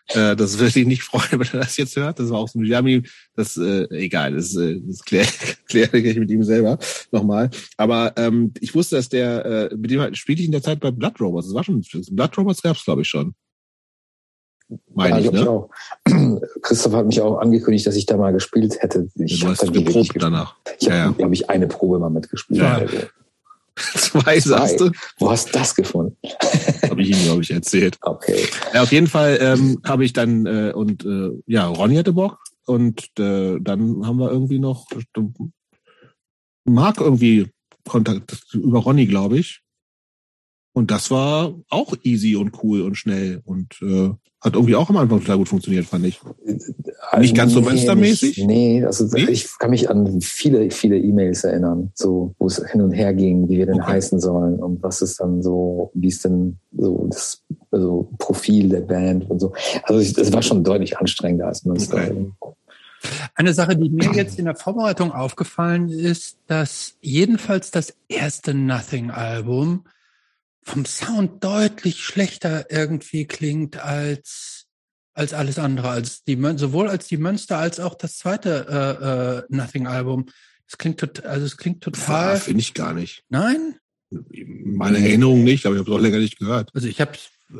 [0.09, 2.19] Äh, das würde ich nicht freuen, wenn er das jetzt hört.
[2.19, 3.03] Das war auch so ein Jami.
[3.37, 5.29] Das, äh, egal, das, äh, das kläre
[5.65, 6.77] klär ich mit ihm selber
[7.13, 7.49] nochmal.
[7.77, 10.91] Aber ähm, ich wusste, dass der, äh, mit dem spielte ich in der Zeit bei
[10.91, 11.47] Blood Robots.
[11.47, 11.81] Das war schon,
[12.11, 13.33] Blood Robots gab's glaube ich, schon.
[14.93, 15.41] Meine ja, ich, ne?
[15.41, 15.69] Ich auch.
[16.61, 19.07] Christoph hat mich auch angekündigt, dass ich da mal gespielt hätte.
[19.15, 20.55] Ich ja, du hast geprobt danach.
[20.79, 21.11] Ich habe, ja, ja.
[21.11, 22.61] glaube ich, eine Probe mal mitgespielt.
[22.61, 22.77] Ja.
[22.77, 22.97] Also.
[23.95, 24.91] Zwei, sagst du?
[25.17, 26.15] Wo hast du das gefunden?
[26.89, 27.97] habe ich ihm, glaube ich, erzählt.
[28.01, 28.45] Okay.
[28.73, 32.39] Ja, auf jeden Fall ähm, habe ich dann, äh, und äh, ja, Ronny hatte Bock.
[32.65, 34.87] Und äh, dann haben wir irgendwie noch
[36.65, 37.49] Marc irgendwie
[37.87, 39.62] Kontakt über Ronny, glaube ich.
[40.73, 44.09] Und das war auch easy und cool und schnell und äh,
[44.41, 46.19] hat irgendwie auch am Anfang total gut funktioniert, fand ich.
[47.11, 48.37] Also nicht ganz so nee, mönstermäßig?
[48.45, 49.25] nee, also nee?
[49.29, 53.47] ich kann mich an viele, viele E-Mails erinnern, so wo es hin und her ging,
[53.47, 53.93] wie wir denn okay.
[53.93, 58.81] heißen sollen und was ist dann so, wie ist denn so das also Profil der
[58.81, 59.53] Band und so.
[59.83, 61.97] Also es war schon deutlich anstrengender als Münster.
[61.97, 62.55] Okay.
[63.35, 69.83] Eine Sache, die mir jetzt in der Vorbereitung aufgefallen ist, dass jedenfalls das erste Nothing-Album
[70.63, 74.65] vom Sound deutlich schlechter irgendwie klingt als
[75.15, 79.05] als alles andere, als die sowohl als die Münster als auch das zweite äh,
[79.39, 80.25] äh, Nothing Album.
[80.67, 82.39] Es klingt total, also es klingt total.
[82.39, 83.23] Finde ich gar nicht.
[83.29, 83.75] Nein.
[84.09, 86.69] Meine Erinnerung nicht, aber ich habe es auch länger nicht gehört.
[86.73, 87.11] Also ich habe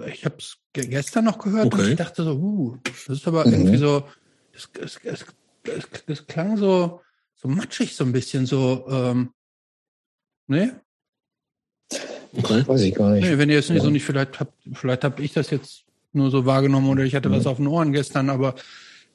[0.07, 1.81] ich habe es gestern noch gehört okay.
[1.81, 3.53] und ich dachte so, uh, das ist aber mhm.
[3.53, 4.07] irgendwie so,
[4.53, 5.25] es, es, es,
[5.63, 7.01] es, es klang so
[7.35, 8.87] so matschig so ein bisschen so.
[8.89, 9.33] Ähm,
[10.47, 10.81] ne?
[12.35, 12.63] Okay.
[12.65, 13.23] Weiß ich gar nicht.
[13.23, 13.83] Nee, wenn ihr es nicht ja.
[13.83, 17.29] so nicht, vielleicht habt, vielleicht habe ich das jetzt nur so wahrgenommen oder ich hatte
[17.29, 17.33] mhm.
[17.33, 18.55] was auf den Ohren gestern, aber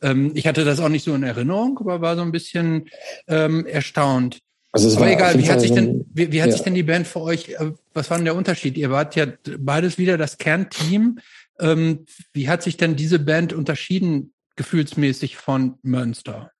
[0.02, 2.88] ähm, ich hatte das auch nicht so in Erinnerung, aber war so ein bisschen
[3.26, 4.38] ähm, erstaunt.
[4.72, 6.52] Also es aber egal, wie hat sich denn, wie, wie hat ja.
[6.52, 8.76] sich denn die Band für euch, äh, was war denn der Unterschied?
[8.76, 9.26] Ihr wart ja
[9.58, 11.18] beides wieder das Kernteam.
[11.58, 16.52] Ähm, wie hat sich denn diese Band unterschieden, gefühlsmäßig von Münster?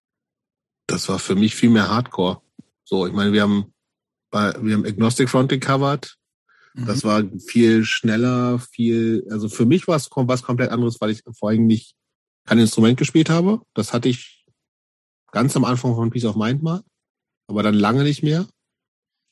[0.86, 2.40] Das war für mich viel mehr Hardcore.
[2.84, 3.74] So, ich meine, wir haben
[4.31, 6.18] bei, wir haben Agnostic Front gecovert,
[6.86, 7.08] das mhm.
[7.08, 11.66] war viel schneller, viel, also für mich war es was komplett anderes, weil ich vorhin
[11.66, 11.94] nicht
[12.47, 13.60] kein Instrument gespielt habe.
[13.74, 14.47] Das hatte ich
[15.32, 16.82] ganz am Anfang von Peace of Mind mal,
[17.48, 18.47] aber dann lange nicht mehr.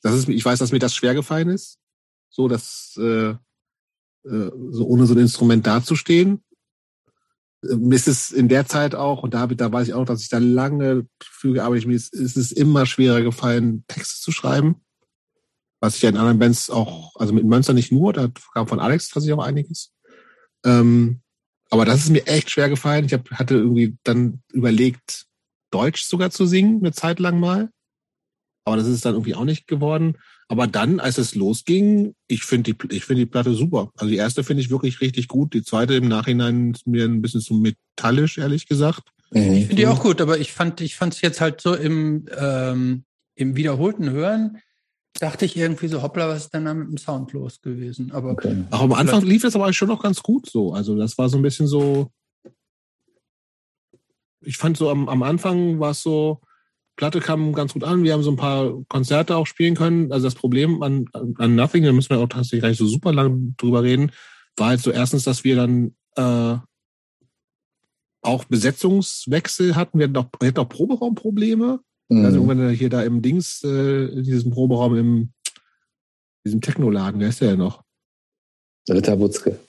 [0.01, 1.79] Das ist, ich weiß, dass mir das schwer gefallen ist,
[2.29, 3.37] so dass äh, äh,
[4.23, 6.43] so ohne so ein Instrument dazustehen.
[7.61, 10.29] Mir ist es in der Zeit auch, und da, da weiß ich auch, dass ich
[10.29, 14.81] da lange für gearbeitet habe, mir ist, ist es immer schwerer gefallen, Texte zu schreiben
[15.79, 18.79] was ich ja in anderen Bands auch, also mit Mönster nicht nur, da kam von
[18.79, 19.93] Alex tatsächlich auch einiges.
[20.65, 21.21] Ähm,
[21.69, 23.05] aber das ist mir echt schwer gefallen.
[23.05, 25.25] Ich hab, hatte irgendwie dann überlegt,
[25.69, 27.69] Deutsch sogar zu singen, eine Zeit lang mal.
[28.63, 30.17] Aber das ist dann irgendwie auch nicht geworden.
[30.49, 33.91] Aber dann, als es losging, ich finde die, ich finde die Platte super.
[33.95, 35.53] Also die erste finde ich wirklich richtig gut.
[35.53, 39.03] Die zweite im Nachhinein ist mir ein bisschen zu metallisch, ehrlich gesagt.
[39.31, 42.27] Ich finde die auch gut, aber ich fand, ich fand es jetzt halt so im,
[42.37, 43.03] ähm,
[43.35, 44.61] im wiederholten Hören
[45.19, 48.11] dachte ich irgendwie so, hoppla, was ist denn da mit dem Sound los gewesen?
[48.11, 48.65] Aber okay.
[48.71, 50.73] Auch am Anfang lief das aber schon noch ganz gut so.
[50.73, 52.11] Also das war so ein bisschen so.
[54.41, 56.41] Ich fand so am, am Anfang war es so,
[56.95, 58.03] Platte kam ganz gut an.
[58.03, 60.11] Wir haben so ein paar Konzerte auch spielen können.
[60.11, 63.13] Also das Problem an, an Nothing, da müssen wir auch tatsächlich gar nicht so super
[63.13, 64.11] lang drüber reden,
[64.57, 66.57] war halt so erstens, dass wir dann äh,
[68.21, 69.99] auch Besetzungswechsel hatten.
[69.99, 71.79] Wir hatten auch, wir hatten auch Proberaumprobleme.
[72.09, 72.25] Mhm.
[72.25, 75.33] Also irgendwann hier da im Dings, äh, diesem Proberaum im
[76.45, 77.83] diesem Technoladen, wer ist der denn noch?
[78.89, 79.59] Ritter Butzke.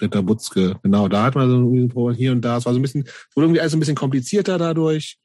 [0.00, 1.08] Ritter Butzke, genau.
[1.08, 2.58] Da hat man so ein Proberaum hier und da.
[2.58, 5.18] Es war so ein bisschen, wurde irgendwie alles ein bisschen komplizierter dadurch.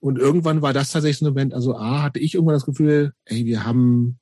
[0.00, 1.54] Und irgendwann war das tatsächlich so ein Event.
[1.54, 4.18] Also A, hatte ich irgendwann das Gefühl, ey, wir haben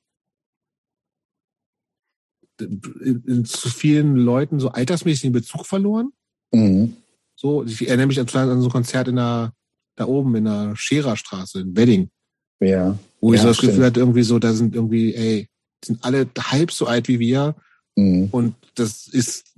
[2.57, 6.11] zu vielen Leuten so altersmäßig den Bezug verloren.
[6.53, 6.95] Mhm.
[7.35, 8.27] So, ich erinnere mich an
[8.61, 9.53] so ein Konzert in der
[9.95, 12.09] da oben in der Schererstraße in Wedding.
[12.59, 12.97] Ja.
[13.21, 15.49] Wo ich ja, so das Gefühl hatte, irgendwie so, da sind irgendwie, ey,
[15.83, 17.55] sind alle halb so alt wie wir.
[17.95, 18.29] Mhm.
[18.31, 19.55] Und das ist,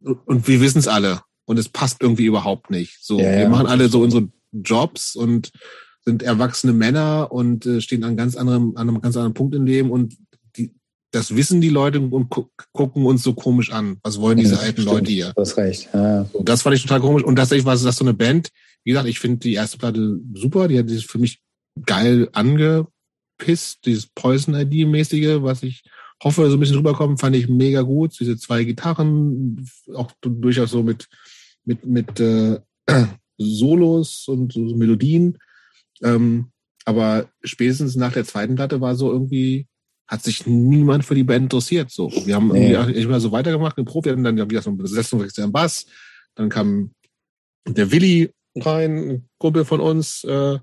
[0.00, 1.20] und wir wissen es alle.
[1.44, 2.98] Und es passt irgendwie überhaupt nicht.
[3.00, 3.48] So, ja, wir ja.
[3.48, 5.52] machen alle so unsere Jobs und
[6.04, 9.66] sind erwachsene Männer und äh, stehen an ganz anderem, an einem ganz anderen Punkt im
[9.66, 10.16] Leben und
[11.16, 13.98] das wissen die Leute und gu gucken uns so komisch an.
[14.02, 14.86] Was wollen diese alten stimmt.
[14.86, 15.32] Leute hier?
[15.34, 15.88] Du hast recht.
[15.92, 16.28] Ja.
[16.42, 17.24] Das fand ich total komisch.
[17.24, 18.50] Und tatsächlich war es das so eine Band,
[18.84, 21.40] wie gesagt, ich finde die erste Platte super, die hat sich für mich
[21.84, 22.86] geil ange,
[23.38, 25.84] Piss, dieses Poison-ID-mäßige, was ich
[26.22, 28.18] hoffe, so ein bisschen rüberkommt, fand ich mega gut.
[28.18, 31.08] Diese zwei Gitarren, auch durchaus so mit,
[31.64, 32.60] mit, mit äh,
[33.38, 35.38] Solos und so Melodien.
[36.02, 36.50] Ähm,
[36.84, 39.66] aber spätestens nach der zweiten Platte war so irgendwie,
[40.08, 41.90] hat sich niemand für die Band interessiert.
[41.90, 42.72] So, wir haben nee.
[42.72, 45.86] irgendwie immer so weitergemacht, eine Profi, und dann haben wir so eine Besetzung am Bass.
[46.34, 46.92] Dann kam
[47.66, 50.58] der Willi rein, ein Kumpel von uns, äh,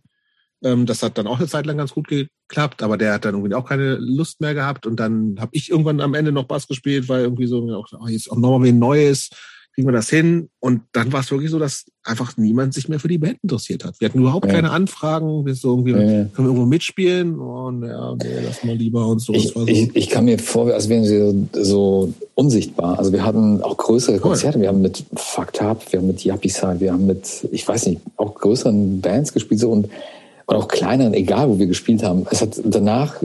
[0.63, 3.35] ähm, das hat dann auch eine Zeit lang ganz gut geklappt, aber der hat dann
[3.35, 4.88] irgendwie auch keine Lust mehr gehabt.
[4.88, 8.31] Und dann habe ich irgendwann am Ende noch Bass gespielt, weil irgendwie so, oh, jetzt
[8.31, 9.30] auch nochmal ein Neues,
[9.73, 10.49] kriegen wir das hin?
[10.59, 13.83] Und dann war es wirklich so, dass einfach niemand sich mehr für die Band interessiert
[13.83, 13.99] hat.
[13.99, 14.53] Wir hatten überhaupt ja.
[14.53, 15.97] keine Anfragen, wir so irgendwie, ja.
[15.97, 17.39] können wir irgendwo mitspielen?
[17.39, 19.33] Oh, ja, nee, lass mal lieber und so.
[19.33, 19.65] Ich, so.
[19.65, 22.99] ich, ich kann mir vor, als wären sie so unsichtbar.
[22.99, 24.57] Also wir hatten auch größere Konzerte.
[24.57, 24.63] Cool.
[24.63, 28.01] Wir haben mit Fucked Up, wir haben mit Yuppie wir haben mit, ich weiß nicht,
[28.17, 29.89] auch größeren Bands gespielt so und
[30.45, 32.25] und auch kleineren, egal wo wir gespielt haben.
[32.29, 33.15] Es hat danach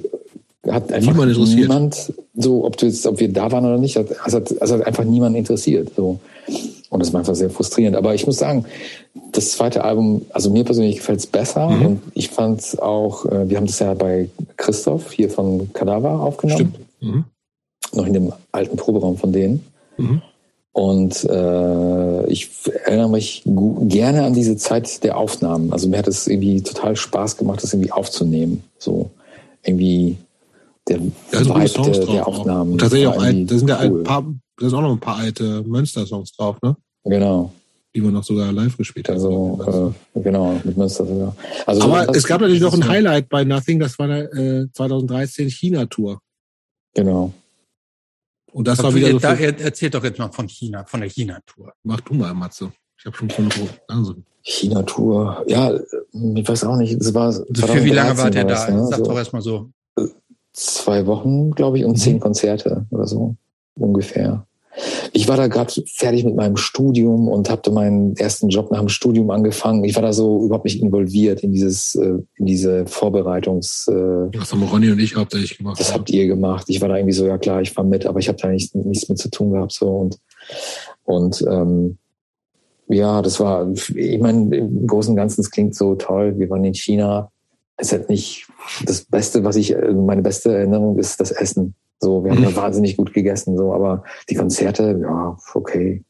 [0.67, 4.35] hat einfach niemand, niemand so, ob, du jetzt, ob wir da waren oder nicht, es
[4.35, 5.93] hat, es hat einfach niemand interessiert.
[5.97, 6.19] So.
[6.91, 7.97] Und das war einfach sehr frustrierend.
[7.97, 8.65] Aber ich muss sagen,
[9.33, 11.69] das zweite Album, also mir persönlich gefällt es besser.
[11.69, 11.87] Mhm.
[11.87, 16.21] Und ich fand es auch, äh, wir haben das ja bei Christoph hier von Kadaver
[16.21, 16.75] aufgenommen.
[17.01, 17.25] Mhm.
[17.93, 19.65] Noch in dem alten Proberaum von denen.
[19.97, 20.23] Mhm.
[20.73, 22.51] Und äh, ich
[22.85, 25.73] erinnere mich gerne an diese Zeit der Aufnahmen.
[25.73, 28.63] Also mir hat es irgendwie total Spaß gemacht, das irgendwie aufzunehmen.
[28.79, 29.11] So
[29.65, 30.17] irgendwie
[30.89, 31.01] der
[31.33, 32.73] also Vibe der, der Aufnahmen.
[32.73, 34.01] Und tatsächlich auch alt, da sind ja cool.
[34.01, 34.25] ein paar,
[34.57, 36.77] da sind auch noch ein paar alte Münster-Songs drauf, ne?
[37.05, 37.53] Genau.
[37.95, 39.17] Die wir noch sogar live gespielt haben.
[39.61, 41.35] Also, äh, genau, mit Münster sogar.
[41.67, 45.49] Also Aber es gab natürlich noch ein Highlight bei Nothing, das war der äh, 2013
[45.49, 46.21] China-Tour.
[46.95, 47.33] Genau.
[48.53, 49.19] Und das war wieder so.
[49.19, 51.73] Da, erzählt doch jetzt mal von China, von der China-Tour.
[51.83, 52.73] Mach du mal, Matze.
[52.99, 53.49] Ich habe schon von
[53.87, 54.15] also.
[54.43, 55.45] China-Tour.
[55.47, 57.01] Ja, ich weiß auch nicht.
[57.01, 57.33] Es war.
[57.33, 58.71] Für wie lange war der da?
[58.71, 58.87] Ne?
[58.87, 59.05] Sag so.
[59.05, 59.71] doch erstmal so.
[60.59, 61.97] Zwei Wochen, glaube ich, und mhm.
[61.97, 63.37] zehn Konzerte oder so
[63.77, 64.45] ungefähr.
[65.13, 68.89] Ich war da gerade fertig mit meinem Studium und habe meinen ersten Job nach dem
[68.89, 69.85] Studium angefangen.
[69.85, 73.87] Ich war da so überhaupt nicht involviert in dieses, äh, in diese Vorbereitungs.
[73.89, 75.79] Äh, das haben Ronny und ich hauptsächlich gemacht.
[75.79, 76.67] Das habt ihr gemacht.
[76.69, 78.75] Ich war da irgendwie so, ja klar, ich war mit, aber ich habe da nicht,
[78.75, 80.19] nichts mit zu tun gehabt so und
[81.05, 81.99] und ähm,
[82.89, 86.39] ja, das war, ich meine, im Großen und Ganzen, es klingt so toll.
[86.39, 87.31] Wir waren in China.
[87.79, 88.47] Es ist halt nicht
[88.85, 91.75] das Beste, was ich, meine beste Erinnerung ist das Essen.
[92.01, 96.05] So, wir haben da wahnsinnig gut gegessen, so, aber die Konzerte, ja, okay,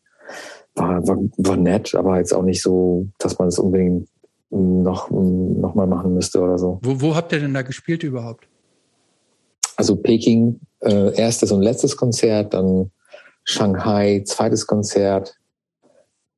[0.75, 4.09] war, war, war nett, aber jetzt auch nicht so, dass man es unbedingt
[4.51, 6.79] noch, noch mal machen müsste oder so.
[6.83, 8.49] Wo, wo habt ihr denn da gespielt überhaupt?
[9.77, 12.91] Also Peking, äh, erstes und letztes Konzert, dann
[13.45, 15.37] Shanghai, zweites Konzert,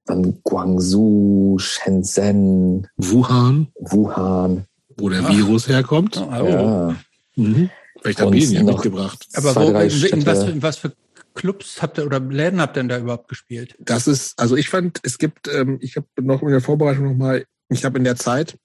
[0.06, 4.64] dann Guangzhou, Shenzhen, Wuhan, Wuhan,
[5.00, 5.30] wo der Ach.
[5.30, 6.16] Virus herkommt.
[6.16, 6.96] Oh, Ja.
[7.36, 7.70] Mhm.
[8.02, 9.26] Vielleicht haben wir ihn ja mitgebracht.
[9.34, 10.94] Aber wo, in, was, in was für
[11.34, 13.76] Clubs habt ihr oder Läden habt ihr denn da überhaupt gespielt?
[13.78, 17.44] Das ist, also ich fand, es gibt, ähm, ich habe noch in der Vorbereitung nochmal,
[17.68, 18.56] ich habe in der Zeit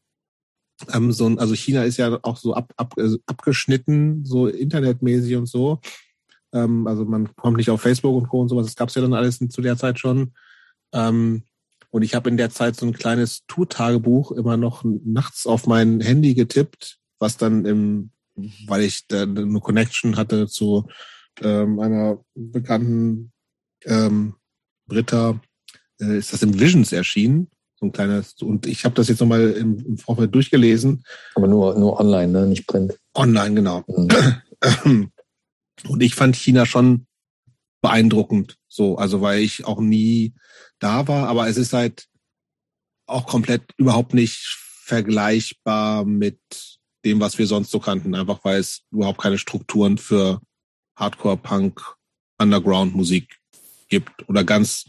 [0.93, 5.35] ähm, so ein, also China ist ja auch so ab, ab, äh, abgeschnitten, so internetmäßig
[5.35, 5.79] und so.
[6.53, 8.41] Ähm, also man kommt nicht auf Facebook und Co.
[8.41, 8.65] und sowas.
[8.65, 10.33] Das gab's ja dann alles zu der Zeit schon.
[10.93, 11.43] Ähm,
[11.95, 16.01] und ich habe in der Zeit so ein kleines Tour-Tagebuch immer noch nachts auf mein
[16.01, 18.11] Handy getippt, was dann im
[18.67, 20.89] weil ich da eine Connection hatte zu
[21.39, 23.31] ähm, einer bekannten
[23.85, 24.35] ähm,
[24.87, 25.39] Britta,
[26.01, 27.47] äh, ist das im Visions erschienen.
[27.79, 31.05] So ein kleines, und ich habe das jetzt nochmal im, im Vorfeld durchgelesen.
[31.35, 32.45] Aber nur, nur online, ne?
[32.45, 32.99] nicht print.
[33.13, 33.85] Online, genau.
[33.87, 35.11] Mhm.
[35.87, 37.07] Und ich fand China schon
[37.81, 40.33] beeindruckend, so, also weil ich auch nie
[40.79, 42.07] da war, aber es ist halt
[43.07, 46.39] auch komplett überhaupt nicht vergleichbar mit
[47.05, 50.41] dem, was wir sonst so kannten, einfach weil es überhaupt keine Strukturen für
[50.95, 51.81] Hardcore, Punk,
[52.37, 53.37] Underground-Musik
[53.87, 54.85] gibt oder ganz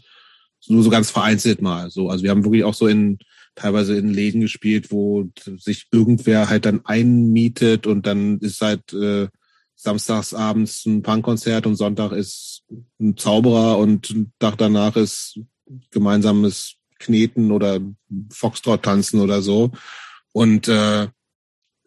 [0.67, 1.89] nur so ganz vereinzelt mal.
[1.89, 3.19] So, also wir haben wirklich auch so in
[3.55, 9.29] teilweise in Läden gespielt, wo sich irgendwer halt dann einmietet und dann ist halt äh,
[9.77, 12.63] samstags abends ein Punkkonzert und Sonntag ist
[12.99, 15.39] ein Zauberer und ein Tag danach ist
[15.91, 17.79] gemeinsames Kneten oder
[18.31, 19.71] Foxtrot tanzen oder so.
[20.33, 21.07] Und äh,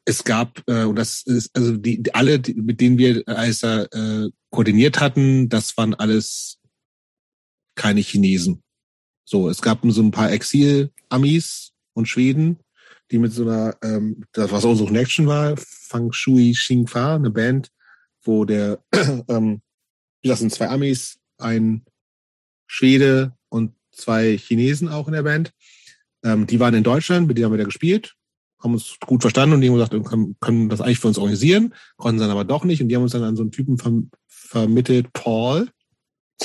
[0.05, 3.63] es gab, äh, und das ist, also die, die alle, die, mit denen wir als
[3.63, 6.59] äh, koordiniert hatten, das waren alles
[7.75, 8.63] keine Chinesen.
[9.25, 12.59] So, es gab so ein paar Exil-Amis und Schweden,
[13.11, 17.71] die mit so einer, ähm, das was unsere Connection war, Fang Shui Xingfa, eine Band,
[18.23, 18.83] wo der,
[19.29, 19.63] ähm,
[20.23, 21.85] das sind zwei Amis, ein
[22.67, 25.53] Schwede und zwei Chinesen auch in der Band.
[26.23, 28.15] Ähm, die waren in Deutschland, mit denen haben wir da gespielt
[28.63, 31.19] haben uns gut verstanden und die haben gesagt, wir können, können das eigentlich für uns
[31.19, 33.79] organisieren, konnten dann aber doch nicht und die haben uns dann an so einen Typen
[33.79, 35.69] verm vermittelt, Paul,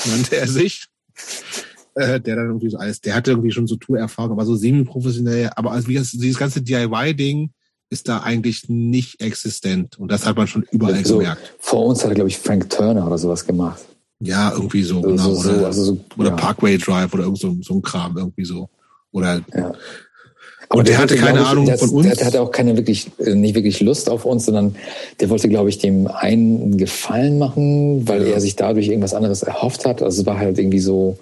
[0.06, 0.86] nannte er sich,
[1.94, 5.50] äh, der dann irgendwie so alles, der hatte irgendwie schon so Tourerfahrung, aber so semi-professionell,
[5.56, 7.50] aber also wie das, dieses ganze DIY-Ding
[7.90, 11.54] ist da eigentlich nicht existent und das hat man schon überall so, gemerkt.
[11.58, 13.82] Vor uns hat, glaube ich, Frank Turner oder sowas gemacht.
[14.20, 15.34] Ja, irgendwie so, Also genau.
[15.34, 16.36] so, oder also so, oder ja.
[16.36, 18.68] Parkway Drive oder irgend so, so ein Kram, irgendwie so.
[19.12, 19.72] Oder Ja.
[20.68, 22.06] Und der hatte wollte, keine ich, Ahnung der, von uns.
[22.06, 24.74] Der, der hatte auch keine wirklich, äh, nicht wirklich Lust auf uns, sondern
[25.20, 28.34] der wollte, glaube ich, dem einen einen Gefallen machen, weil Ja.
[28.34, 30.02] er sich dadurch irgendwas anderes erhofft hat.
[30.02, 31.18] Also es war halt irgendwie so,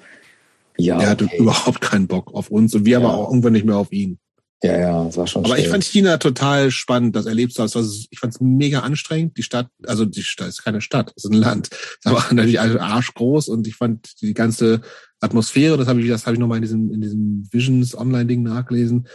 [0.79, 1.37] ja, der hatte okay.
[1.37, 2.99] überhaupt keinen Bock auf uns und wir Ja.
[3.01, 4.19] aber auch irgendwann nicht mehr auf ihn.
[4.65, 5.73] Ja, ja, es war schon Aber ich schräg.
[5.73, 7.67] fand China total spannend, das erlebt zu haben.
[7.67, 9.37] Es war- Ich fand es mega anstrengend.
[9.37, 11.69] Die Stadt, also die Stadt ist keine Stadt, es ist ein Land.
[12.03, 14.81] Es war natürlich alles arschgroß und ich fand die ganze
[15.21, 19.07] Atmosphäre, das habe ich, das habe ich nochmal in diesem, in diesem Visions Online-Ding nachgelesen.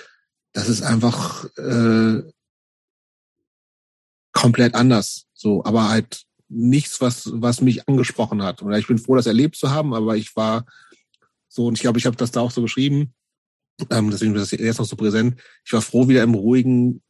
[0.53, 2.21] Das ist einfach äh,
[4.31, 5.25] komplett anders.
[5.33, 8.61] So, aber halt nichts, was, was mich angesprochen hat.
[8.61, 10.65] Oder ich bin froh, das erlebt zu haben, aber ich war
[11.47, 13.13] so, und ich glaube, ich habe das da auch so geschrieben,
[13.89, 15.39] ähm, deswegen ist das jetzt noch so präsent.
[15.65, 17.01] Ich war froh, wieder im ruhigen,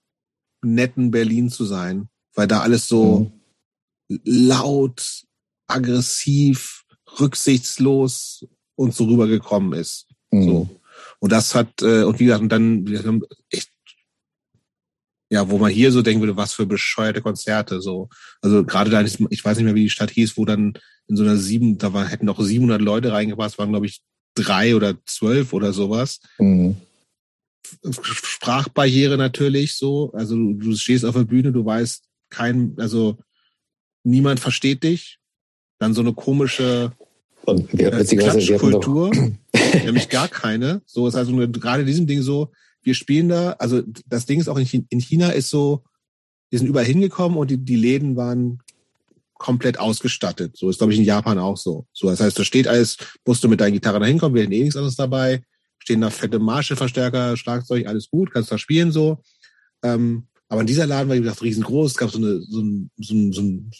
[0.61, 3.31] netten Berlin zu sein, weil da alles so
[4.09, 4.19] Mhm.
[4.25, 5.23] laut,
[5.67, 6.83] aggressiv,
[7.19, 10.07] rücksichtslos und so rübergekommen ist.
[10.31, 10.43] Mhm.
[10.43, 10.69] So.
[11.19, 12.85] Und das hat, äh, und wie gesagt, und dann,
[13.49, 13.71] echt,
[15.31, 18.09] ja, wo man hier so denken würde, was für bescheuerte Konzerte, so.
[18.41, 20.73] Also gerade da, ich weiß nicht mehr, wie die Stadt hieß, wo dann
[21.07, 24.01] in so einer sieben, da war, hätten noch 700 Leute reingepasst, waren, glaube ich,
[24.43, 26.19] drei oder zwölf oder sowas.
[26.37, 26.75] Mhm.
[27.91, 30.11] Sprachbarriere natürlich so.
[30.13, 33.17] Also du, du stehst auf der Bühne, du weißt kein, also
[34.03, 35.19] niemand versteht dich.
[35.79, 36.91] Dann so eine komische
[37.45, 39.11] Und wir, äh, Klatschkultur,
[39.85, 40.81] nämlich gar keine.
[40.85, 42.51] So ist also gerade in diesem Ding so,
[42.81, 45.83] wir spielen da, also das Ding ist auch in China, in China ist so,
[46.49, 48.59] wir sind überall hingekommen und die, die Läden waren
[49.39, 50.55] komplett ausgestattet.
[50.57, 51.87] So ist, glaube ich, in Japan auch so.
[51.93, 54.51] So, das heißt, da steht alles, musst du mit deiner Gitarre da hinkommen, wir hätten
[54.51, 55.41] eh nichts anderes dabei,
[55.79, 59.23] stehen da fette Marshall-Verstärker, Schlagzeug, alles gut, kannst da spielen so.
[59.81, 62.91] Ähm, aber in dieser Laden war, wie gesagt, riesengroß, es gab so, eine, so, ein,
[62.97, 63.71] so, ein, so, ein,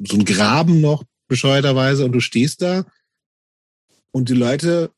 [0.00, 2.86] so, ein, Graben noch, bescheuerterweise, und du stehst da
[4.12, 4.90] und die Leute,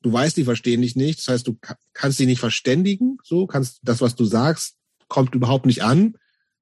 [0.00, 3.46] du weißt, die verstehen dich nicht, das heißt, du ka- kannst sie nicht verständigen, so,
[3.46, 4.76] kannst das, was du sagst,
[5.08, 6.16] kommt überhaupt nicht an.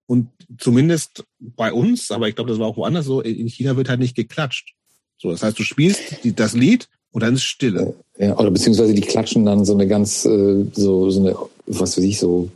[0.07, 0.29] Und
[0.59, 4.01] zumindest bei uns, aber ich glaube, das war auch woanders so, in China wird halt
[4.01, 4.75] nicht geklatscht.
[5.19, 7.95] So, das heißt, du spielst die, das Lied und dann ist Stille.
[8.19, 11.37] ja, oder beziehungsweise die klatschen dann so eine ganz, äh, so, so eine,
[11.67, 12.51] was weiß ich, so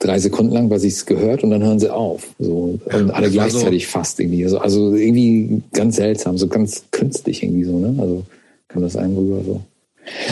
[0.00, 2.26] drei Sekunden lang, weil sie es gehört und dann hören sie auf.
[2.38, 4.44] So, Ja, und alle war gleichzeitig fast irgendwie.
[4.44, 7.94] Also, also irgendwie ganz seltsam, so ganz künstlich irgendwie so, ne?
[8.00, 8.24] Also
[8.68, 9.60] kam das einem rüber so.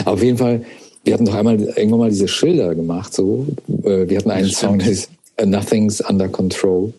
[0.01, 0.65] Aber auf jeden Fall,
[1.03, 3.47] wir hatten doch einmal irgendwann mal diese Schilder gemacht, so.
[3.83, 5.09] Äh, Wir hatten einen Song, der ist
[5.45, 6.93] Nothing's Under Control.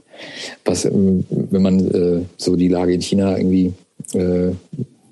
[0.65, 3.73] Was, ähm, wenn man äh, so die Lage in China irgendwie
[4.15, 4.53] äh,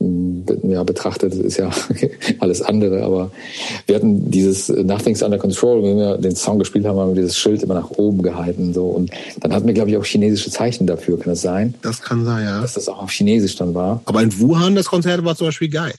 [0.00, 1.70] ja, betrachtet, ist ja
[2.38, 3.30] alles andere, aber
[3.86, 7.22] wir hatten dieses äh, Nothing's Under Control, wenn wir den Song gespielt haben, haben wir
[7.22, 8.86] dieses Schild immer nach oben gehalten, so.
[8.86, 11.74] Und dann hatten wir, glaube ich, auch chinesische Zeichen dafür, kann das sein?
[11.82, 12.60] Das kann sein, ja.
[12.60, 14.02] Dass das auch auf Chinesisch dann war.
[14.04, 15.94] Aber in Wuhan, das Konzert war zum Beispiel geil.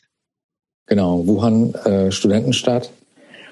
[0.87, 2.91] Genau, Wuhan, äh, Studentenstadt.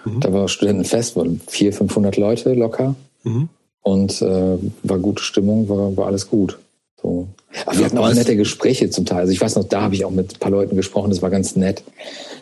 [0.06, 0.22] Mhm.
[0.22, 2.96] Da war Studentenfest, waren 400, 500 Leute locker.
[3.24, 3.50] Mhm.
[3.92, 6.58] Und äh, war gute Stimmung, war, war alles gut.
[7.02, 7.28] So.
[7.66, 9.20] Aber Ja, wir hatten auch nette Gespräche zum Teil.
[9.20, 11.30] Also ich weiß noch, da habe ich auch mit ein paar Leuten gesprochen, das war
[11.30, 11.84] ganz nett.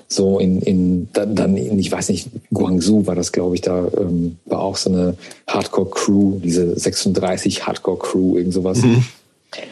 [0.08, 3.86] So in, in dann, dann in, ich weiß nicht, Guangzhou war das, glaube ich, da
[4.00, 5.18] ähm, war auch so eine
[5.48, 8.82] Hardcore-Crew, diese 36 Hardcore-Crew, irgend sowas.
[8.82, 9.04] Mhm.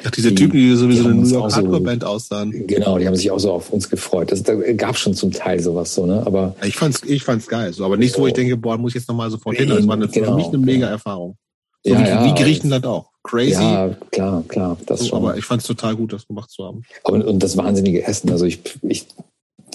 [0.05, 2.67] Ach, diese Die- Typen, die sowieso die eine New York auch so- Hardcore-Band aussahen.
[2.67, 4.31] Genau, die haben sich auch so auf uns gefreut.
[4.31, 6.21] Das, da gab schon zum Teil sowas so, ne?
[6.25, 7.73] Aber Ich fand's, ich fand's geil.
[7.73, 9.69] So, aber nicht so, wo ich denke, boah, muss ich jetzt nochmal sofort hin.
[9.69, 10.65] Das war eine, für Genau, mich eine genau.
[10.65, 11.35] mega Erfahrung.
[11.83, 13.09] So Ja, wie, ja, wie Griechenland auch.
[13.23, 13.53] Crazy.
[13.53, 15.17] ja, klar, klar, das so, schon.
[15.19, 16.83] aber ich fand's total gut, das gemacht zu haben.
[17.03, 19.07] Und, und das wahnsinnige Essen, also ich, ich,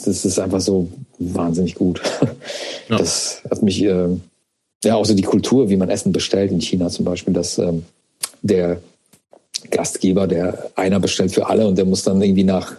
[0.04, 0.88] das ist einfach so
[1.18, 2.00] wahnsinnig gut.
[2.88, 2.96] Ja.
[2.96, 4.08] Das hat mich, äh,
[4.82, 7.84] ja, auch so die Kultur, wie man Essen bestellt in China zum Beispiel, dass ähm,
[8.40, 8.80] der
[9.70, 12.72] Gastgeber, der einer bestellt für alle und der muss dann irgendwie nach,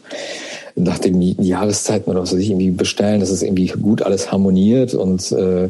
[0.76, 4.94] nach den Jahreszeiten oder was weiß ich, irgendwie bestellen, dass es irgendwie gut alles harmoniert
[4.94, 5.70] und äh,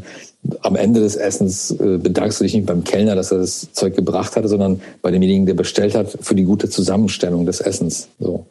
[0.61, 3.95] am Ende des Essens äh, bedankst du dich nicht beim Kellner, dass er das Zeug
[3.95, 8.08] gebracht hat, sondern bei demjenigen, der bestellt hat, für die gute Zusammenstellung des Essens.
[8.19, 8.45] So.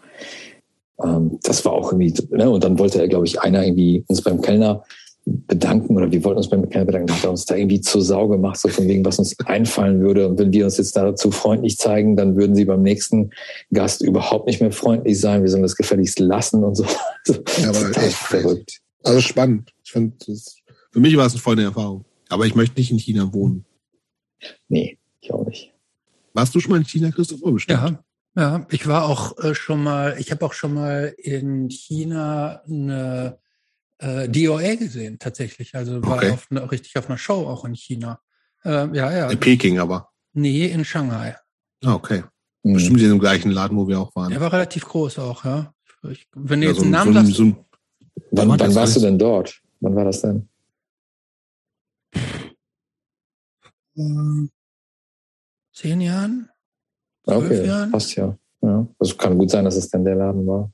[1.02, 2.50] Ähm, das war auch irgendwie, ne?
[2.50, 4.84] und dann wollte er, glaube ich, einer irgendwie uns beim Kellner
[5.46, 8.28] bedanken oder wir wollten uns beim Kellner bedanken, hat er uns da irgendwie zur Sau
[8.28, 10.28] gemacht, so von wegen, was uns einfallen würde.
[10.28, 13.30] Und wenn wir uns jetzt dazu freundlich zeigen, dann würden sie beim nächsten
[13.72, 15.42] Gast überhaupt nicht mehr freundlich sein.
[15.42, 16.84] Wir sollen das gefälligst lassen und so.
[17.60, 18.80] Ja, aber echt verrückt.
[19.02, 19.70] Also spannend.
[19.84, 20.57] Ich fand, das,
[20.90, 22.04] für mich war es eine volle Erfahrung.
[22.28, 23.64] Aber ich möchte nicht in China wohnen.
[24.68, 25.72] Nee, ich auch nicht.
[26.34, 27.50] Warst du schon mal in China, Christopher?
[27.52, 27.80] Bestimmt.
[27.80, 28.04] Ja,
[28.58, 28.66] ja.
[28.70, 33.38] Ich war auch äh, schon mal, ich habe auch schon mal in China eine
[33.98, 35.74] äh, DOA gesehen, tatsächlich.
[35.74, 36.30] Also war Okay.
[36.32, 38.20] auf eine, richtig auf einer Show auch in China.
[38.64, 39.30] Äh, ja, ja.
[39.30, 40.10] In Peking aber.
[40.34, 41.34] Nee, in Shanghai.
[41.84, 42.22] Ah, okay.
[42.64, 42.74] Hm.
[42.74, 44.30] Bestimmt in dem gleichen Laden, wo wir auch waren.
[44.30, 45.72] Der war relativ groß auch, ja.
[46.10, 47.64] Ich, wenn du Ja, jetzt so, einen ein- Namen so, ein- sagst, so, ein-
[48.32, 49.60] Wann, wann warst du denn dort?
[49.80, 50.48] Wann war das denn?
[52.14, 52.18] äh,
[55.72, 56.48] zehn Jahren?
[57.24, 57.90] Zwölf Okay, Jahren?
[57.90, 58.36] passt ja.
[58.62, 58.86] ja.
[58.98, 60.70] Also kann gut sein, dass es dann der Laden war.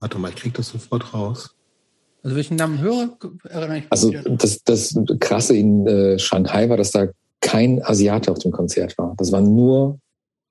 [0.00, 1.54] warte mal, ich krieg das sofort raus.
[2.22, 6.18] Also wenn ich einen Namen höre, erinnere ich mich Also das, das Krasse in äh,
[6.18, 7.06] Shanghai war, dass da
[7.40, 9.14] kein Asiate auf dem Konzert war.
[9.18, 10.00] Das waren nur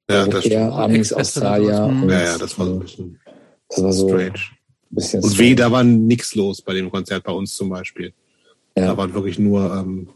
[0.09, 0.71] Ja, das Europäer.
[0.73, 1.83] Amis, Australier.
[1.83, 3.19] und, Ja, ja, das war so ein bisschen
[3.67, 4.39] das war so ein strange.
[4.89, 8.13] bisschen Und weh, da war nix los bei dem Konzert bei uns zum Beispiel.
[8.75, 10.07] Da ja, waren wirklich nur ähm,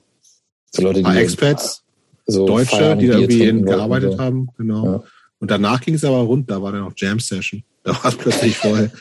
[0.72, 1.84] so Leute, ein paar die Expats,
[2.26, 4.20] so Deutsche, feiern, die da irgendwie wollten, gearbeitet so.
[4.20, 4.50] haben.
[4.58, 4.86] Genau.
[4.86, 5.04] Ja.
[5.40, 7.64] Und danach ging es aber rund, da war dann noch Jam Session.
[7.84, 8.92] Da war es plötzlich voll.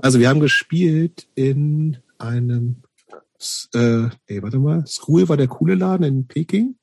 [0.00, 2.82] also wir haben gespielt in einem
[3.74, 4.86] äh, nee, warte mal.
[4.86, 6.78] School war der coole Laden in Peking.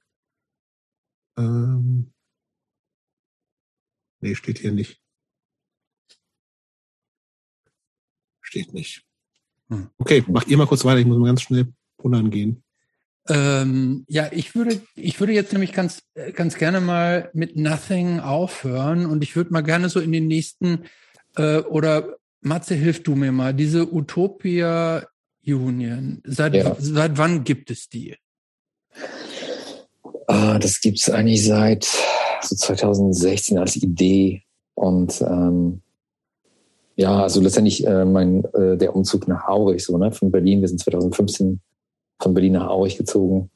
[1.37, 2.11] Ähm,
[4.19, 5.01] nee, steht hier nicht.
[8.41, 9.05] Steht nicht.
[9.69, 9.89] Hm.
[9.97, 12.63] Okay, macht ihr mal kurz weiter, ich muss mal ganz schnell pullern gehen.
[13.29, 18.19] Ähm, ja, ich würde, ich würde jetzt nämlich ganz, äh, ganz gerne mal mit Nothing
[18.19, 20.85] aufhören und ich würde mal gerne so in den nächsten
[21.35, 25.05] äh, oder Matze, hilf du mir mal, diese Utopia
[25.45, 26.21] Union.
[26.25, 26.75] Seit, Ja.
[26.79, 28.15] seit wann gibt es die?
[30.27, 31.87] Ah, das gibt's eigentlich seit
[32.41, 34.43] so 2016 als Idee.
[34.75, 35.81] Und ähm,
[36.95, 40.61] ja, also letztendlich äh, mein äh, der Umzug nach Aurich, so, ne, von Berlin.
[40.61, 41.59] Wir sind 2015
[42.21, 43.49] von Berlin nach Aurich gezogen.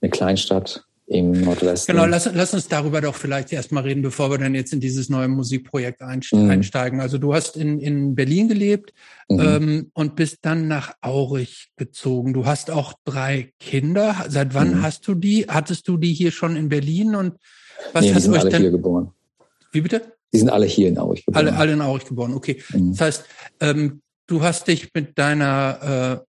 [0.00, 1.94] Eine Kleinstadt im Nordwesten.
[1.94, 5.08] Genau, lass, lass uns darüber doch vielleicht erstmal reden, bevor wir dann jetzt in dieses
[5.08, 6.50] neue Musikprojekt Mhm.
[6.50, 7.00] einsteigen.
[7.00, 8.92] Also du hast in, in Berlin gelebt
[9.28, 9.40] Mhm.
[9.40, 12.32] ähm, und bist dann nach Aurich gezogen.
[12.34, 14.16] Du hast auch drei Kinder.
[14.28, 14.82] Seit wann Mhm.
[14.82, 15.46] hast du die?
[15.48, 17.34] Hattest du die hier schon in Berlin und
[17.92, 18.62] was nee, die hast sind euch alle denn?
[18.62, 19.12] hier geboren.
[19.70, 20.12] Wie bitte?
[20.32, 21.46] Die sind alle hier in Aurich geboren.
[21.46, 22.34] Alle, alle in Aurich geboren.
[22.34, 22.60] Okay.
[22.72, 22.90] Mhm.
[22.92, 23.24] Das heißt,
[23.60, 26.26] ähm, du hast dich mit deiner äh,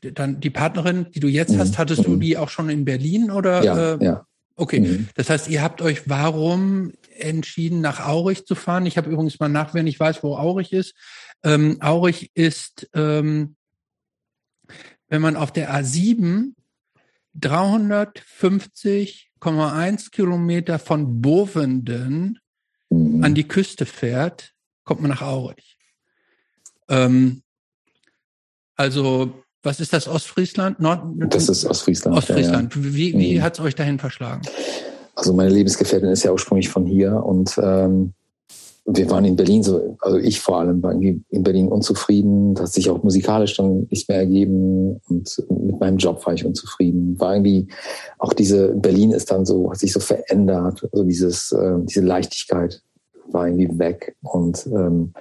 [0.00, 1.58] dann die Partnerin, die du jetzt Mhm.
[1.58, 2.20] hast, hattest du Mhm.
[2.20, 3.62] die auch schon in Berlin oder?
[3.62, 4.26] Ja, äh, ja.
[4.56, 4.80] Okay.
[4.80, 5.08] Mhm.
[5.14, 8.86] Das heißt, ihr habt euch warum entschieden, nach Aurich zu fahren?
[8.86, 10.94] Ich habe übrigens mal nach, wenn ich weiß, wo Aurich ist.
[11.42, 13.56] Ähm, Aurich ist, ähm,
[15.08, 16.54] wenn man auf der A7
[17.38, 22.38] 350,1 Kilometer von Bovenden
[22.88, 23.24] Mhm.
[23.24, 24.54] an die Küste fährt,
[24.84, 25.76] kommt man nach Aurich.
[26.88, 27.42] Ähm,
[28.76, 30.08] also, was ist das?
[30.08, 30.80] Ostfriesland?
[30.80, 32.16] Nord Das ist Ostfriesland.
[32.16, 32.72] Ostfriesland.
[32.76, 33.42] Wie, wie Mhm.
[33.42, 34.42] hat's euch dahin verschlagen?
[35.14, 38.12] Also meine Lebensgefährtin ist ja ursprünglich von hier und ähm,
[38.88, 42.66] wir waren in Berlin so, also ich vor allem war irgendwie in Berlin unzufrieden, das
[42.66, 47.18] hat sich auch musikalisch dann nichts mehr ergeben und mit meinem Job war ich unzufrieden.
[47.18, 47.66] War irgendwie
[48.18, 52.80] auch diese Berlin ist dann so, hat sich so verändert, also dieses, äh, diese Leichtigkeit
[53.32, 55.12] war irgendwie weg und ähm,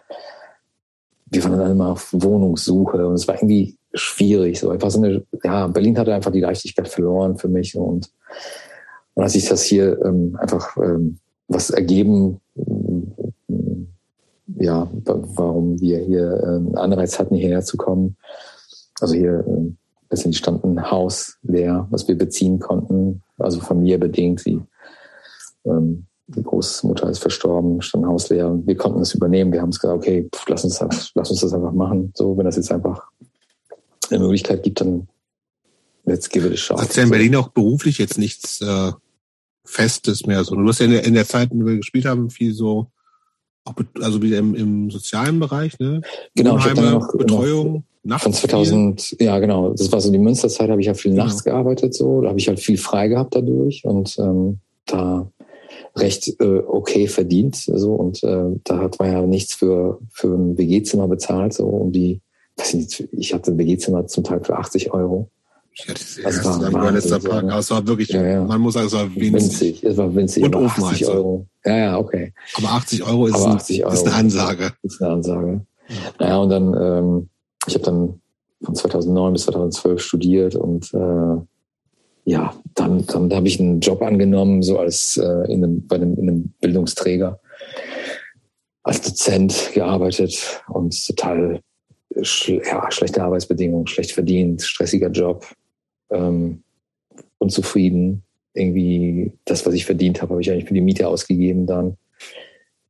[1.32, 5.24] wir waren dann immer auf Wohnungssuche und es war irgendwie schwierig, so einfach so eine,
[5.44, 8.12] ja, Berlin hatte einfach die Leichtigkeit verloren für mich und
[9.16, 13.14] und hat sich das hier ähm, einfach ähm, was ergeben, ähm,
[14.60, 18.18] ja, wa- warum wir hier ähm, einen Anreiz hatten, hierher zu kommen.
[19.00, 19.78] Also hier ähm,
[20.10, 24.42] letztendlich stand ein Haus leer, was wir beziehen konnten, also familiebedingt.
[24.42, 24.62] Sie,
[25.66, 29.54] ähm, die Großmutter ist verstorben, stand ein Haus leer und wir konnten es übernehmen.
[29.54, 32.12] Wir haben es gesagt, okay, pff, lass uns das, lass uns das einfach machen.
[32.16, 33.08] So, wenn das jetzt einfach
[34.12, 35.08] eine Möglichkeit gibt, dann
[36.06, 36.82] let's give it a shot.
[36.82, 38.92] Hat ja in Berlin auch beruflich jetzt nichts äh,
[39.64, 40.44] Festes mehr.
[40.44, 42.54] So, du hast ja in der, in der Zeit, in der wir gespielt haben, viel
[42.54, 42.88] so,
[43.64, 46.02] auch also wieder im, im sozialen Bereich, ne?
[46.36, 50.12] Genau, ich hab Wohnheime, dann noch- Betreuung, nachts Von 2000, ja genau, das war so
[50.12, 51.24] die Münsterzeit, habe ich ja viel Genau.
[51.24, 55.32] nachts gearbeitet, so, da habe ich halt viel frei gehabt dadurch und ähm, da
[55.96, 60.56] recht äh, okay verdient, so und äh, da hat man ja nichts für für ein
[60.60, 62.22] WG-Zimmer bezahlt, so um die,
[63.12, 65.30] ich hatte ein WG-Zimmer zum Teil für 80 Euro,
[65.88, 67.52] hatte das Also erste war mein letzter Park, ne?
[67.52, 68.44] aber es war wirklich, Ja, ja.
[68.44, 69.34] man muss sagen, es war winzig.
[69.34, 70.90] winzig, es war winzig, Und Ofenheizer.
[70.94, 74.02] 80 Euro, ja ja okay, Aber 80 Euro ist, Aber ein, 80 ist Euro.
[74.06, 74.74] eine Ansage.
[74.84, 75.62] Das ist eine Ansage.
[76.20, 77.30] Naja, und dann, ähm,
[77.68, 78.22] ich habe dann
[78.64, 81.42] von 2009 bis 2012 studiert und äh,
[82.28, 86.14] ja, dann, dann habe ich einen Job angenommen, so als äh, in einem, bei einem,
[86.16, 87.40] in einem Bildungsträger,
[88.82, 91.60] als Dozent gearbeitet und total
[92.22, 95.46] schl ja, schlechte Arbeitsbedingungen, schlecht verdient, stressiger Job,
[96.10, 96.64] ähm,
[97.38, 98.24] unzufrieden.
[98.54, 101.98] irgendwie das, was ich verdient habe, habe ich eigentlich für die Miete ausgegeben dann.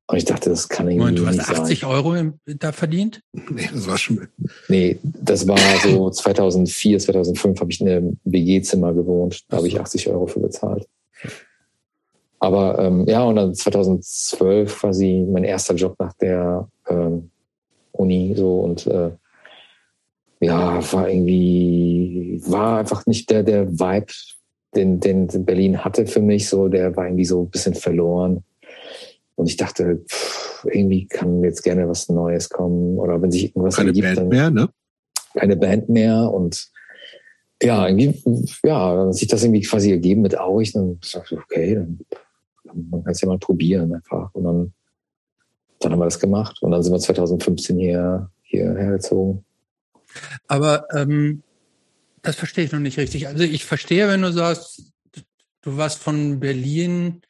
[0.07, 1.89] Und ich dachte, das kann irgendwie Moment, du hast nicht 80 sein.
[1.89, 3.21] Euro im- da verdient?
[3.33, 4.27] Nee, das war schon.
[4.67, 9.43] Nee, das war so 2004, 2005 habe ich in einem WG-Zimmer gewohnt.
[9.49, 10.87] Da habe ich 80 Euro für bezahlt.
[12.39, 17.31] Aber ähm, ja, und dann 2012 quasi mein erster Job nach der ähm,
[17.97, 19.11] Uni so und äh,
[20.39, 24.13] ja, war irgendwie, war einfach nicht der, der Vibe,
[24.75, 28.43] den, den Berlin hatte für mich, so, der war irgendwie so ein bisschen verloren.
[29.35, 32.97] Und ich dachte, pff, irgendwie kann jetzt gerne was Neues kommen.
[32.99, 34.69] Oder wenn sich irgendwas Keine ergibt, Band dann mehr, ne?
[35.33, 36.71] keine Band mehr und
[37.61, 38.21] ja, irgendwie,
[38.65, 41.99] ja, dann hat sich das irgendwie quasi ergeben mit Aurich, dann sagte ich, okay, dann,
[42.89, 44.33] man kann es ja mal probieren einfach.
[44.33, 44.73] Und dann,
[45.85, 49.45] dann haben wir das gemacht und dann sind wir 2015 hier, hierher gezogen.
[50.47, 51.43] Aber ähm,
[52.21, 53.27] das verstehe ich noch nicht richtig.
[53.27, 54.91] Also ich verstehe, wenn du sagst,
[55.61, 57.21] du warst von Berlin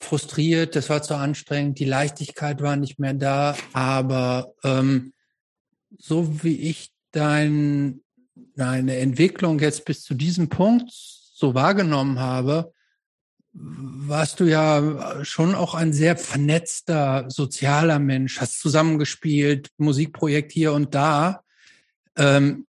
[0.00, 5.12] frustriert, das war zu anstrengend, die Leichtigkeit war nicht mehr da, aber ähm,
[5.96, 8.00] so wie ich dein,
[8.56, 12.72] deine Entwicklung jetzt bis zu diesem Punkt so wahrgenommen habe,
[13.58, 20.94] warst du ja schon auch ein sehr vernetzter, sozialer Mensch, hast zusammengespielt, Musikprojekt hier und
[20.94, 21.42] da.
[22.16, 22.66] Ähm,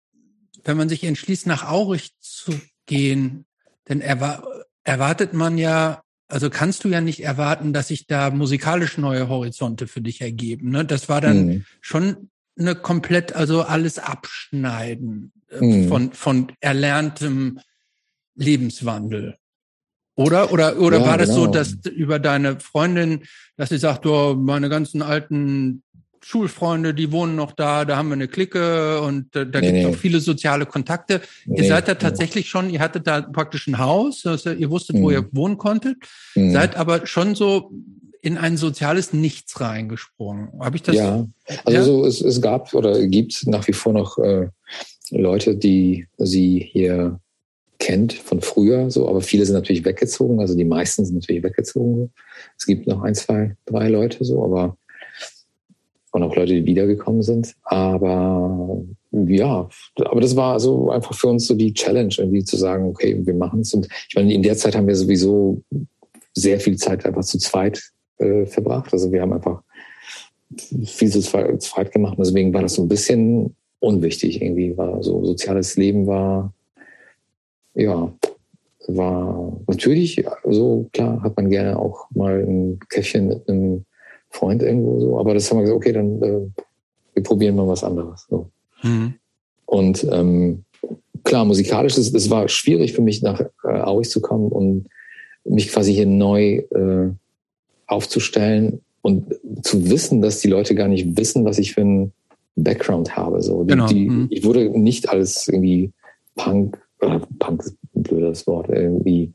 [0.65, 2.53] wenn man sich entschließt, nach Aurich zu
[2.87, 3.47] gehen,
[3.85, 4.43] dann erwa
[4.87, 9.87] erwartet man ja, also kannst du ja nicht erwarten, dass sich da musikalisch neue Horizonte
[9.87, 10.71] für dich ergeben.
[10.71, 10.85] Ne?
[10.85, 11.65] Das war dann Mhm.
[11.81, 15.89] schon eine komplett, also alles abschneiden äh, Mhm.
[15.89, 17.61] von, von erlerntem
[18.35, 19.39] Lebenswandel.
[20.17, 21.53] Oder, oder, oder Ja, war das so, genau.
[21.53, 23.23] dass über deine Freundin,
[23.57, 25.83] dass sie sagt, oh, meine ganzen alten
[26.23, 29.79] Schulfreunde, die wohnen noch da, da haben wir eine Clique und äh, da Nee, gibt
[29.79, 29.87] es nee.
[29.95, 31.21] auch viele soziale Kontakte.
[31.47, 34.97] ihr Nee, seid da tatsächlich schon, ihr hattet da praktisch ein Haus, also ihr wusstet,
[34.97, 35.13] wo Mhm.
[35.15, 35.97] ihr wohnen konntet,
[36.35, 36.53] Mhm.
[36.53, 37.73] seid aber schon so
[38.23, 40.49] in ein soziales Nichts reingesprungen.
[40.61, 40.97] Habe ich das?
[40.97, 41.27] ja,
[41.67, 41.83] also ja?
[41.85, 44.49] so, es, es gab oder gibt nach wie vor noch äh,
[45.11, 47.21] Leute, die sie hier
[47.79, 52.13] kennt von früher, so, aber viele sind natürlich weggezogen, also die meisten sind natürlich weggezogen.
[52.57, 54.77] Es gibt noch ein, zwei, drei Leute so, aber
[56.15, 57.57] und auch Leute, die wiedergekommen sind.
[57.65, 58.81] Aber
[59.11, 59.69] ja,
[60.05, 63.35] aber das war so einfach für uns so die Challenge, irgendwie zu sagen, okay, wir
[63.35, 63.75] machen es.
[63.75, 65.63] Und ich meine, in der Zeit haben wir sowieso
[66.33, 67.83] sehr viel Zeit einfach zu zweit
[68.19, 68.93] äh, verbracht.
[68.93, 69.63] Also wir haben einfach
[70.85, 72.17] viel zu zweit, gemacht.
[72.17, 74.41] Und deswegen war das so ein bisschen unwichtig.
[74.41, 76.53] Irgendwie war so soziales Leben war,
[77.75, 78.13] ja,
[78.87, 83.85] war natürlich so, klar, hat man gerne auch mal ein Käffchen mit einem
[84.31, 85.19] Freund irgendwo so.
[85.19, 86.63] Aber das haben wir gesagt, okay, dann äh,
[87.15, 88.27] wir probieren mal was anderes.
[88.29, 88.51] So.
[88.83, 89.15] Mhm.
[89.67, 90.65] Und ähm,
[91.23, 94.87] klar, musikalisch, es, es war schwierig für mich, nach äh, Aurich zu kommen und
[95.45, 97.11] mich quasi hier neu äh,
[97.87, 102.13] aufzustellen und zu wissen, dass die Leute gar nicht wissen, was ich für einen
[102.57, 103.43] Background habe.
[103.43, 104.27] So, die, Genau, die, mhm.
[104.31, 105.93] Ich wurde nicht als irgendwie
[106.35, 109.33] Punk, oder Punk ist ein blödes Wort, irgendwie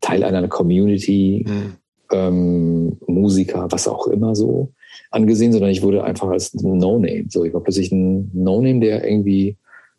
[0.00, 1.72] Teil einer Community, Mhm.
[2.12, 4.72] ähm, Musiker, was auch immer so
[5.10, 7.24] angesehen, sondern ich wurde einfach als No-Name.
[7.28, 9.56] So, ich war plötzlich ein No-Name, der irgendwie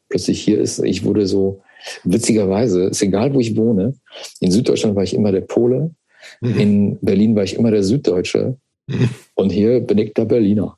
[0.10, 0.80] plötzlich hier ist.
[0.84, 1.62] Ich wurde so,
[2.04, 3.94] witzigerweise, ist egal, wo ich wohne.
[4.40, 5.92] In Süddeutschland war ich immer der Pole.
[6.42, 6.60] Mhm.
[6.60, 8.58] In Berlin war ich immer der Süddeutsche.
[8.88, 9.10] Mhm.
[9.36, 10.78] Und hier bin ich der Berliner.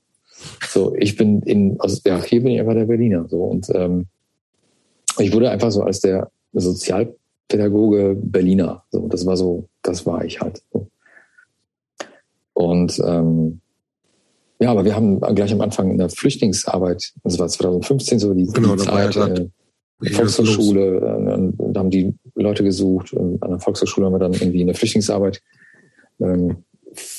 [0.67, 3.27] So, ich bin in, also ja, hier bin ich einfach der Berliner.
[3.27, 4.05] So, und ähm,
[5.19, 8.83] ich wurde einfach so als der Sozialpädagoge Berliner.
[8.91, 10.61] So, das war so, das war ich halt.
[10.73, 10.87] So.
[12.53, 13.59] Und ähm,
[14.59, 18.45] ja, aber wir haben gleich am Anfang in der Flüchtlingsarbeit, das war 2015 so die,
[18.47, 19.49] Genau, die ja Zeit, grad- äh?
[20.11, 23.13] Volkshochschule, äh, da haben die Leute gesucht.
[23.13, 25.41] Und an der Volkshochschule haben wir dann irgendwie in der Flüchtlingsarbeit
[26.19, 26.57] ähm,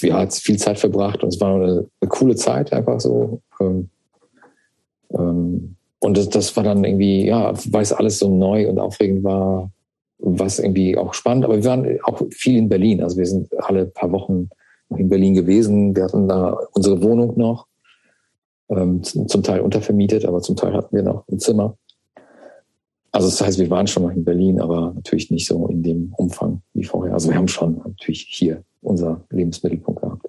[0.01, 3.41] ja, viel Zeit verbracht und es war eine, eine coole Zeit einfach so.
[3.61, 3.89] Ähm,
[5.11, 9.25] ähm, und das, das war dann irgendwie, ja, weil es alles so neu und aufregend
[9.25, 9.71] war,
[10.19, 11.45] was irgendwie auch spannend.
[11.45, 13.03] Aber wir waren auch viel in Berlin.
[13.03, 14.49] Also wir sind alle paar Wochen
[14.97, 15.95] in Berlin gewesen.
[15.97, 17.67] Wir hatten da unsere Wohnung noch,
[18.69, 21.77] ähm, zum Teil untervermietet, aber zum Teil hatten wir noch ein Zimmer.
[23.13, 26.13] Also das heißt, wir waren schon noch in Berlin, aber natürlich nicht so in dem
[26.17, 27.15] Umfang wie vorher.
[27.15, 30.26] Also wir haben schon natürlich hier unser Lebensmittelpunkt gehabt.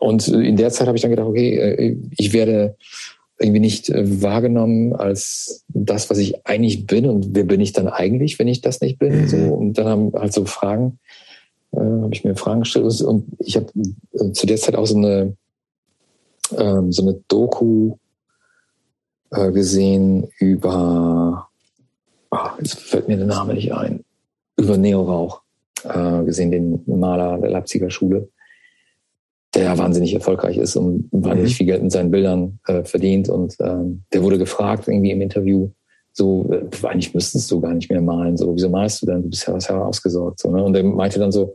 [0.00, 2.76] Und in der Zeit habe ich dann gedacht, okay, äh, ich werde
[3.38, 7.06] irgendwie nicht äh, wahrgenommen als das, was ich eigentlich bin.
[7.06, 9.22] Und wer bin ich dann eigentlich, wenn ich das nicht bin?
[9.22, 9.28] Mhm.
[9.28, 10.98] So, und dann haben halt so Fragen,
[11.72, 13.00] äh, habe ich mir Fragen gestellt.
[13.02, 13.66] Und ich habe
[14.12, 15.36] äh, zu der Zeit auch so eine,
[16.56, 17.96] ähm, so eine Doku
[19.30, 21.46] äh, gesehen über,
[22.30, 24.02] oh, jetzt fällt mir der Name nicht ein,
[24.56, 25.42] über Neo Rauch
[25.84, 28.28] äh, gesehen, den Maler der Leipziger Schule,
[29.64, 31.56] der wahnsinnig erfolgreich ist und wahnsinnig mhm.
[31.56, 33.28] viel Geld mit seinen Bildern äh, verdient.
[33.28, 35.70] Und ähm, der wurde gefragt irgendwie im Interview,
[36.12, 38.36] so, äh, eigentlich müsstest du gar nicht mehr malen.
[38.36, 39.22] So, wieso malst du denn?
[39.22, 40.40] Du bist ja was ausgesorgt.
[40.40, 40.62] So, ne?
[40.62, 41.54] Und er meinte dann so,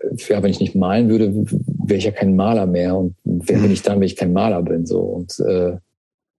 [0.00, 2.96] äh, ja, wenn ich nicht malen würde, wäre ich ja kein Maler mehr.
[2.96, 3.72] Und wer bin mhm.
[3.72, 4.86] ich dann, wenn ich kein Maler bin?
[4.86, 5.76] So und äh,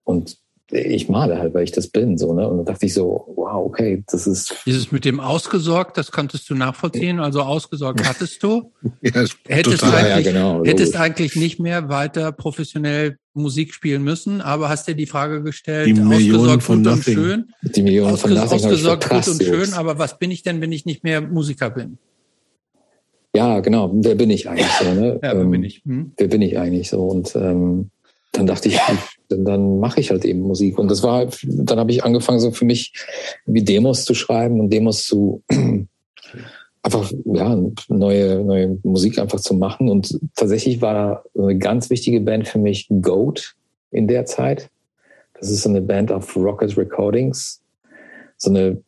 [0.06, 0.38] und
[0.74, 2.48] ich male halt, weil ich das bin, so, ne?
[2.48, 4.56] Und dann dachte ich so, wow, okay, das ist.
[4.66, 7.20] Dieses mit dem ausgesorgt, das konntest du nachvollziehen.
[7.20, 8.72] Also ausgesorgt hattest du.
[9.02, 9.12] ja,
[9.48, 14.70] hättest total, eigentlich, ja, genau, hättest eigentlich nicht mehr weiter professionell Musik spielen müssen, aber
[14.70, 17.46] hast dir die Frage gestellt, die ausgesorgt gut und schön.
[17.62, 21.04] Die Millionen von Ausgesorgt gut und schön, aber was bin ich denn, wenn ich nicht
[21.04, 21.98] mehr Musiker bin?
[23.36, 23.92] Ja, genau.
[23.94, 25.14] Wer bin ich eigentlich so, ne?
[25.24, 25.82] Ja, wer ähm, bin ich?
[25.86, 26.12] Hm?
[26.18, 27.02] Wer bin ich eigentlich so?
[27.08, 27.90] Und ähm,
[28.34, 28.78] dann dachte ich,
[29.30, 30.78] dann, dann mache ich halt eben Musik.
[30.78, 32.94] Und das war, dann habe ich angefangen, so für mich
[33.46, 35.42] wie Demos zu schreiben und Demos zu
[36.84, 39.90] einfach ja neue neue Musik einfach zu machen.
[39.90, 43.56] Und tatsächlich war eine ganz wichtige Band für mich Goat
[43.92, 44.70] in der Zeit.
[45.40, 47.62] Das ist so eine Band auf Rocket Recordings,
[48.38, 48.82] so eine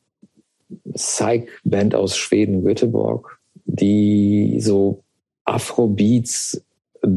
[0.94, 5.04] Psych-Band aus Schweden, Göteborg, die so
[5.46, 6.62] Afrobeats,
[7.02, 7.08] äh,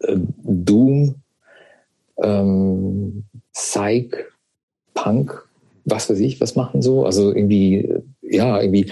[0.00, 1.16] äh Doom
[2.22, 4.14] ähm, Psych,
[4.94, 5.46] Punk,
[5.84, 7.04] was weiß ich, was machen so.
[7.04, 7.88] Also irgendwie,
[8.22, 8.90] ja, irgendwie,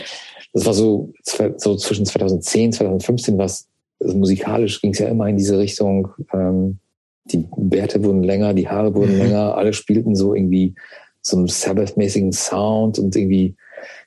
[0.53, 1.13] das war so,
[1.57, 3.69] so zwischen 2010, 2015 was,
[4.01, 6.09] also musikalisch ging es ja immer in diese Richtung.
[6.33, 6.79] Ähm,
[7.25, 9.23] die Bärte wurden länger, die Haare wurden mhm.
[9.23, 10.75] länger, alle spielten so irgendwie
[11.21, 13.55] so einen Sabbath-mäßigen Sound und irgendwie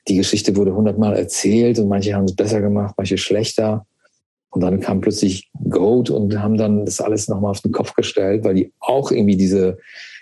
[0.08, 3.86] die Geschichte wurde hundertmal erzählt und manche haben es besser gemacht, manche schlechter.
[4.56, 8.42] Und dann kam plötzlich Goat und haben dann das alles nochmal auf den Kopf gestellt,
[8.42, 9.76] weil die auch irgendwie diese,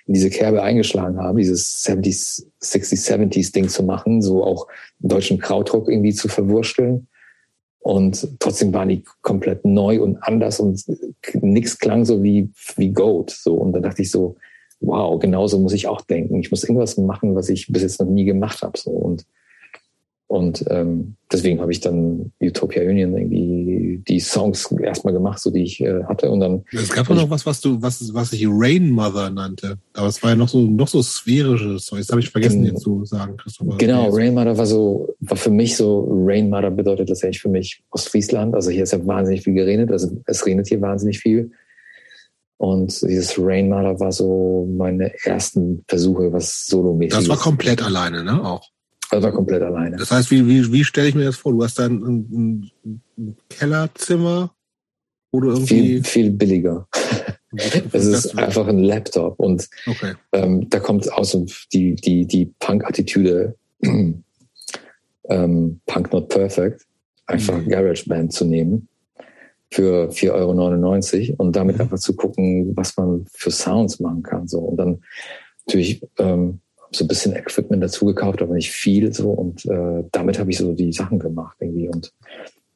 [0.07, 4.67] in diese Kerbe eingeschlagen haben, dieses 70s, 60s, 70s Ding zu machen, so auch
[4.99, 7.07] deutschen Krautrock irgendwie zu verwursteln.
[7.79, 10.83] Und trotzdem waren die komplett neu und anders und
[11.41, 13.31] nichts klang so wie, wie Goat.
[13.31, 13.55] So.
[13.55, 14.35] Und dann dachte ich so,
[14.81, 16.41] wow, genauso muss ich auch denken.
[16.41, 18.77] Ich muss irgendwas machen, was ich bis jetzt noch nie gemacht habe.
[18.77, 18.91] So.
[18.91, 19.27] Und
[20.27, 25.63] und ähm, deswegen habe ich dann Utopia Union irgendwie die Songs erstmal gemacht, so die
[25.63, 26.31] ich äh, hatte.
[26.31, 26.65] Und dann.
[26.73, 29.77] Es gab ja noch was, was du, was, was ich Rain Mother nannte.
[29.93, 32.01] Aber es war ja noch so, noch so sphärisches Zeug.
[32.01, 33.77] Das habe ich vergessen, jetzt zu sagen, Christopher.
[33.77, 37.83] Genau, Rain Mother war so, war für mich so, Rain Mother bedeutet letztendlich für mich
[37.91, 38.55] Ostfriesland.
[38.55, 39.93] Also hier ist ja wahnsinnig viel geregnet.
[39.93, 41.53] Also es regnet hier wahnsinnig viel.
[42.57, 47.19] Und dieses Rain Mother war so meine ersten Versuche, was solomäßig.
[47.19, 48.43] Das war komplett alleine, ne?
[48.43, 48.74] Auch.
[49.15, 49.97] Das war komplett alleine.
[49.97, 51.53] Das heißt, wie, wie, wie stelle ich mir das vor?
[51.53, 52.71] Du hast da ein,
[53.17, 54.53] ein Kellerzimmer,
[55.31, 55.75] wo du irgendwie.
[55.75, 56.89] Viel, viel billiger.
[57.93, 60.15] Es ist einfach ein Laptop und okay.
[60.33, 61.39] ähm, da kommt aus
[61.73, 63.55] die, die, die Punk-Attitüde,
[65.29, 66.85] ähm, Punk Not Perfect,
[67.27, 67.69] einfach mhm.
[67.69, 68.89] GarageBand zu nehmen
[69.71, 71.83] für 4,99 Euro und damit mhm.
[71.83, 74.49] einfach zu gucken, was man für Sounds machen kann.
[74.49, 74.59] So.
[74.59, 75.05] Und dann
[75.65, 76.59] natürlich ähm,
[76.95, 79.31] so ein bisschen Equipment dazu gekauft, aber nicht viel so.
[79.31, 81.89] Und äh, damit habe ich so die Sachen gemacht irgendwie.
[81.89, 82.13] Und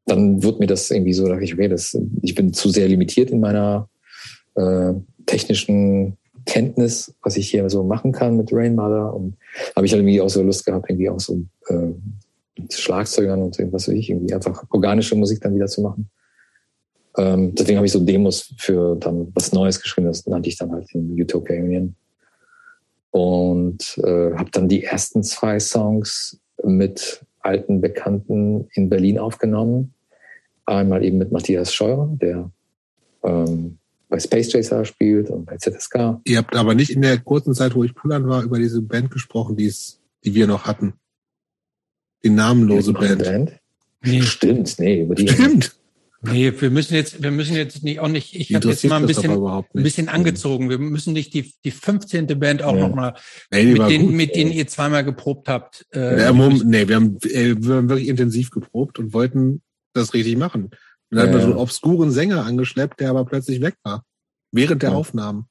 [0.07, 3.31] dann wird mir das irgendwie so, dachte ich, okay, das, ich bin zu sehr limitiert
[3.31, 3.89] in meiner
[4.55, 4.93] äh,
[5.27, 6.17] technischen
[6.47, 9.15] Kenntnis, was ich hier so machen kann mit Rainmother.
[9.15, 9.37] Und
[9.77, 11.93] habe ich halt irgendwie auch so Lust gehabt, irgendwie auch so äh,
[12.59, 16.09] mit Schlagzeugern und irgendwas wie ich, irgendwie einfach organische Musik dann wieder zu machen.
[17.17, 20.73] Ähm, deswegen habe ich so Demos für dann was Neues geschrieben, das nannte ich dann
[20.73, 21.95] halt in Utopia Union
[23.11, 29.95] und äh, habe dann die ersten zwei Songs mit alten Bekannten in Berlin aufgenommen.
[30.67, 32.51] Einmal eben mit Matthias Scheurer, der
[33.23, 33.79] ähm,
[34.09, 36.21] bei Space Chaser spielt und bei ZSK.
[36.25, 39.11] Ihr habt aber nicht in der kurzen Zeit, wo ich Pullern war, über diese Band
[39.11, 39.73] gesprochen, die
[40.25, 40.95] die wir noch hatten.
[42.25, 43.23] Die namenlose Band.
[43.23, 43.61] Band.
[44.03, 44.23] Nee.
[44.23, 45.29] Stimmt, nee, über die.
[45.29, 45.77] Stimmt.
[46.21, 49.07] Nee, wir müssen jetzt, wir müssen jetzt nicht auch nicht, ich habe jetzt mal ein
[49.07, 50.69] bisschen, ein bisschen angezogen.
[50.69, 52.27] Wir müssen nicht die, die 15.
[52.41, 52.89] Band auch ja.
[52.89, 53.15] nochmal,
[53.53, 55.87] nee, mit, denen, mit denen ihr zweimal geprobt habt.
[55.93, 60.13] Äh, ja, Moment, nee, wir haben, äh, wir haben wirklich intensiv geprobt und wollten das
[60.13, 60.65] richtig machen.
[60.65, 60.73] Und
[61.11, 61.33] dann ja.
[61.33, 64.05] haben wir so einen obskuren Sänger angeschleppt, der aber plötzlich weg war.
[64.51, 64.97] Während der ja.
[64.97, 65.47] Aufnahmen.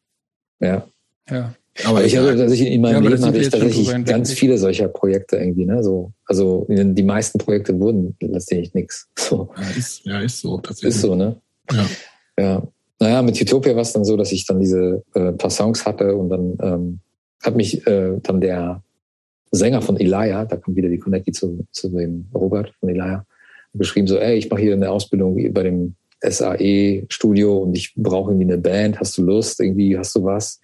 [0.59, 0.87] Ja.
[1.29, 1.53] Ja.
[1.85, 5.37] Aber ich habe tatsächlich in meinem ja, Leben habe ich tatsächlich ganz viele solcher Projekte
[5.37, 5.83] irgendwie, ne?
[5.83, 9.07] So, also die meisten Projekte wurden letztendlich nichts.
[9.17, 9.49] So.
[9.57, 10.95] Ja, ist, ja, ist so tatsächlich.
[10.95, 11.35] Ist so, ne?
[11.71, 11.85] Ja.
[12.39, 12.67] Ja.
[12.99, 16.15] Naja, mit Utopia war es dann so, dass ich dann diese äh, paar Songs hatte
[16.15, 16.99] und dann ähm,
[17.43, 18.81] hat mich äh, dann der
[19.51, 23.25] Sänger von Elia, da kommt wieder die Connecti zu, zu dem Robert von Elia,
[23.73, 28.51] geschrieben so, ey, ich mache hier eine Ausbildung bei dem SAE-Studio und ich brauche irgendwie
[28.51, 30.59] eine Band, hast du Lust, irgendwie hast du was?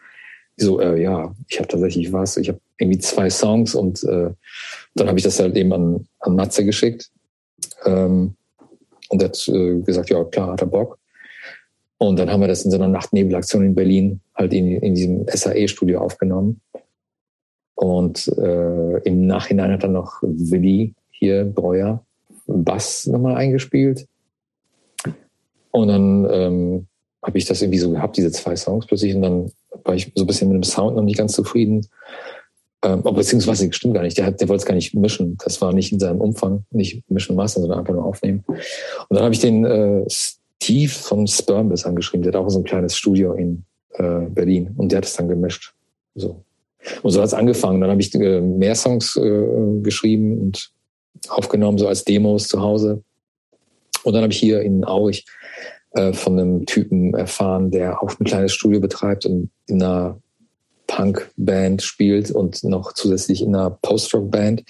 [0.58, 2.38] So, äh, ja, ich habe tatsächlich was.
[2.38, 4.30] Ich habe irgendwie zwei Songs und äh,
[4.96, 7.10] dann habe ich das halt eben an, an Matze geschickt.
[7.86, 8.36] Ähm,
[9.10, 11.00] und er hat äh, gesagt, ja klar, hat er Bock.
[11.98, 15.26] Und dann haben wir das in so einer Nachtnebelaktion in Berlin halt in, in diesem
[15.28, 16.62] SAE-Studio aufgenommen.
[17.76, 22.04] Und äh, im Nachhinein hat dann noch Willi hier, Breuer,
[22.46, 24.08] Bass nochmal eingespielt.
[25.72, 26.88] Und dann ähm,
[27.24, 29.16] habe ich das irgendwie so gehabt, diese zwei Songs plötzlich.
[29.16, 29.52] Und dann
[29.84, 31.88] war ich so ein bisschen mit dem Sound noch nicht ganz zufrieden.
[32.84, 34.18] Ähm, beziehungsweise stimmt gar nicht.
[34.18, 35.38] Der, hat, der wollte es gar nicht mischen.
[35.44, 38.44] Das war nicht in seinem Umfang, nicht mischen Master, sondern einfach nur aufnehmen.
[38.48, 42.24] Und dann habe ich den äh, Steve von Spermbiss angeschrieben.
[42.24, 45.30] Der hat auch so ein kleines Studio in äh, Berlin und der hat es dann
[45.30, 45.74] gemischt.
[46.16, 46.44] So.
[47.02, 47.80] Und so hat es angefangen.
[47.80, 50.72] Dann habe ich äh, mehr Songs äh, geschrieben und
[51.30, 53.02] aufgenommen, so als Demos zu Hause.
[54.04, 55.26] Und dann habe ich hier in Aurich
[55.94, 60.18] äh, von einem Typen erfahren, der auch ein kleines Studio betreibt und in einer
[60.88, 64.62] Punk-Band spielt und noch zusätzlich in einer Post-Rock-Band.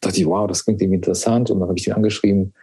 [0.00, 1.50] Da dachte ich, wow, das klingt irgendwie interessant.
[1.50, 2.54] Und dann habe ich ihn angeschrieben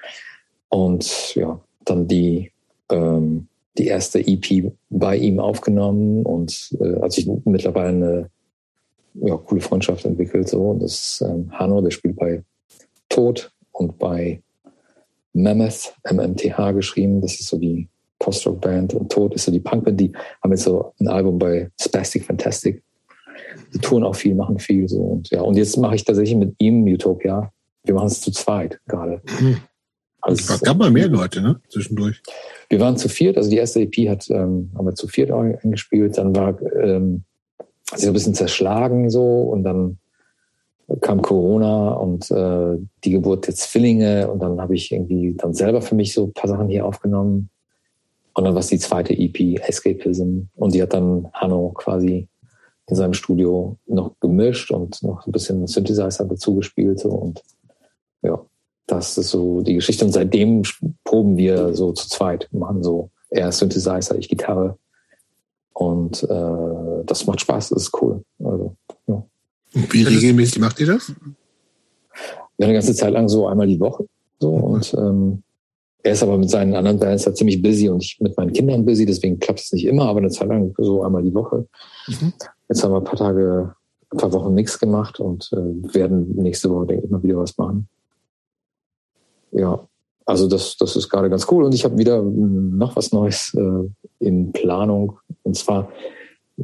[0.70, 2.52] und ja, dann die,
[2.92, 8.30] ähm, die erste EP bei ihm aufgenommen und äh, hat sich mittlerweile eine
[9.16, 10.48] ja, coole Freundschaft entwickelt.
[10.48, 10.62] So.
[10.62, 12.44] Und das ähm, Hanno, der spielt bei
[13.10, 14.42] Tod und bei
[15.34, 17.22] Mammoth, MMTH geschrieben.
[17.22, 17.88] Das ist so die
[18.20, 20.00] Post-Rock-Band und Tod ist so die Punk-Band.
[20.00, 20.12] Die
[20.44, 22.84] haben jetzt so ein Album bei Spastic Fantastic
[23.74, 25.42] die touren auch viel, machen viel so und ja.
[25.42, 27.52] Und jetzt mache ich tatsächlich mit ihm Utopia.
[27.84, 29.22] Wir machen es zu zweit gerade.
[29.40, 29.58] Mhm.
[30.22, 31.62] Also es gab mal mehr Leute, ne?
[31.70, 32.22] Zwischendurch.
[32.68, 36.18] Wir waren zu viert, also die erste EP hat, ähm, haben wir zu viert eingespielt,
[36.18, 37.24] dann war ähm,
[37.96, 39.98] sie so ein bisschen zerschlagen so und dann
[41.02, 45.82] kam Corona und äh, die Geburt der Zwillinge und dann habe ich irgendwie dann selber
[45.82, 47.50] für mich so ein paar Sachen hier aufgenommen.
[48.40, 50.44] Und dann war es die zweite EP, Escapism.
[50.56, 52.30] Und die hat dann Hanno quasi
[52.88, 57.00] in seinem Studio noch gemischt und noch ein bisschen Synthesizer dazu gespielt.
[57.02, 57.10] So.
[57.10, 57.44] Und
[58.22, 58.40] ja,
[58.88, 60.06] das ist so die Geschichte.
[60.06, 60.64] Und seitdem
[61.04, 64.78] proben wir so zu zweit, machen so er Synthesizer, ich Gitarre.
[65.74, 68.24] Und äh, das macht Spaß, das ist cool.
[68.42, 68.74] Also,
[69.08, 69.22] ja.
[69.74, 71.12] Wie regelmäßig macht ihr das?
[72.58, 74.06] Ja, eine ganze Zeit lang so einmal die Woche.
[74.40, 75.44] So und ähm,
[76.04, 78.86] er ist aber mit seinen anderen Bands halt ziemlich busy und ich mit meinen Kindern
[78.86, 81.68] busy, deswegen klappt es nicht immer, aber eine Zeit lang so einmal die Woche.
[82.08, 82.34] Mhm.
[82.70, 83.74] Jetzt haben wir ein paar Tage,
[84.12, 87.58] ein paar Wochen nichts gemacht und äh, werden nächste Woche, denke ich, mal wieder was
[87.58, 87.90] machen.
[89.52, 89.88] Ja,
[90.26, 91.64] also das, das ist gerade ganz cool.
[91.64, 95.18] Und ich habe wieder noch was Neues äh, in Planung.
[95.44, 95.90] Und zwar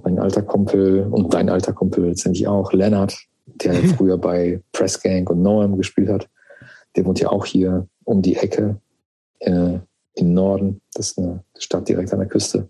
[0.04, 3.88] mein alter Kumpel und dein alter Kumpel letztendlich auch, Lennart, der mhm.
[3.88, 6.30] früher bei Press Gang und Noam gespielt hat.
[6.96, 8.80] Der wohnt ja auch hier um die Ecke
[9.40, 9.80] äh,
[10.16, 10.82] im Norden.
[10.94, 12.70] Das ist eine Stadt direkt an der Küste.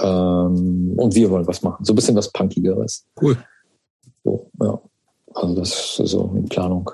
[0.00, 1.84] Ähm, und wir wollen was machen.
[1.84, 3.06] So ein bisschen was Punkigeres.
[3.20, 3.36] Cool.
[4.22, 4.80] So, ja.
[5.34, 6.90] Also das ist so in Planung.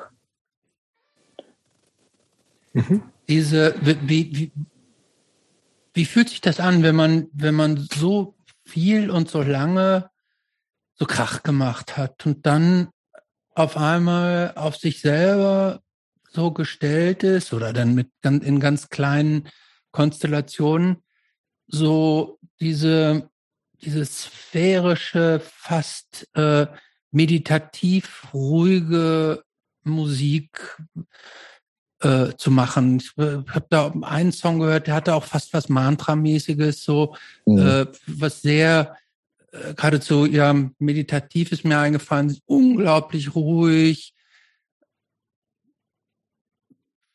[2.72, 3.02] Mhm.
[3.28, 4.52] Diese, wie, wie,
[5.92, 10.10] wie fühlt sich das an, wenn man, wenn man so viel und so lange
[10.94, 12.88] so Krach gemacht hat und dann
[13.54, 15.80] auf einmal auf sich selber
[16.32, 19.48] so gestellt ist oder dann mit in ganz kleinen
[19.90, 20.98] Konstellationen
[21.66, 23.28] so diese,
[23.82, 26.66] diese sphärische, fast äh,
[27.10, 29.42] meditativ ruhige
[29.82, 30.78] Musik
[32.00, 32.98] äh, zu machen.
[32.98, 37.58] Ich äh, habe da einen Song gehört, der hatte auch fast was Mantramäßiges, so mhm.
[37.58, 38.96] äh, was sehr
[39.52, 44.14] äh, geradezu ja meditativ ist mir eingefallen, unglaublich ruhig,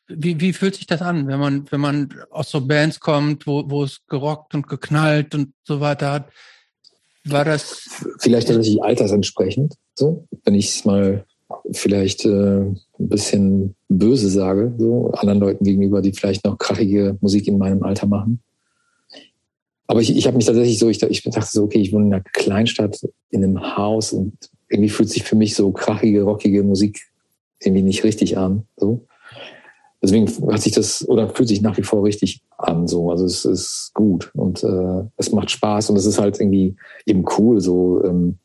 [0.08, 3.64] wie, wie fühlt sich das an, wenn man, wenn man aus so Bands kommt, wo,
[3.68, 6.30] wo es gerockt und geknallt und so weiter hat?
[7.24, 7.88] War das.
[8.20, 11.24] Vielleicht tatsächlich altersentsprechend, so, wenn ich es mal
[11.72, 17.48] vielleicht äh, ein bisschen böse sage, so anderen Leuten gegenüber, die vielleicht noch krachige Musik
[17.48, 18.42] in meinem Alter machen.
[19.88, 22.14] Aber ich, ich habe mich tatsächlich so, ich, ich dachte so, okay, ich wohne in
[22.14, 24.34] einer Kleinstadt in einem Haus und
[24.68, 27.00] irgendwie fühlt sich für mich so krachige, rockige Musik
[27.60, 28.66] irgendwie nicht richtig an.
[28.76, 29.06] So
[30.02, 32.86] deswegen hat sich das oder fühlt sich nach wie vor richtig an.
[32.86, 36.76] So, also es ist gut und äh, es macht Spaß und es ist halt irgendwie
[37.06, 38.38] eben cool, so ähm,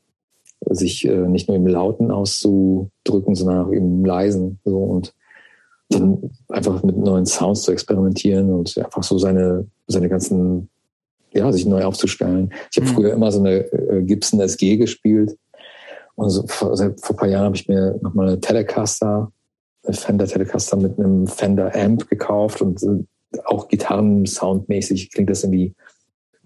[0.69, 5.13] sich äh, nicht nur im Lauten auszudrücken, sondern auch im Leisen so und
[5.89, 10.69] dann einfach mit neuen Sounds zu experimentieren und einfach so seine seine ganzen
[11.33, 12.53] ja sich neu aufzustellen.
[12.71, 12.95] Ich habe mhm.
[12.95, 15.37] früher immer so eine äh, Gibson SG gespielt
[16.15, 19.31] und so, vor, vor ein paar Jahren habe ich mir nochmal eine Telecaster
[19.89, 23.07] Fender Telecaster mit einem Fender Amp gekauft und
[23.45, 25.73] auch Gitarren-Soundmäßig klingt das irgendwie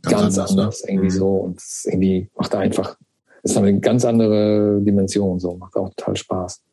[0.01, 0.91] ganz, ganz anders, ne?
[0.91, 1.17] irgendwie mhm.
[1.19, 2.97] so und es irgendwie macht einfach
[3.45, 6.63] ist eine ganz andere Dimension, so macht auch total Spaß.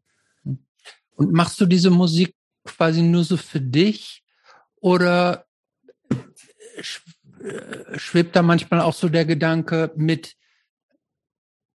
[1.16, 2.34] Und machst du diese Musik
[2.65, 4.24] quasi nur so für dich
[4.81, 5.44] oder
[7.97, 10.34] schwebt da manchmal auch so der Gedanke mit,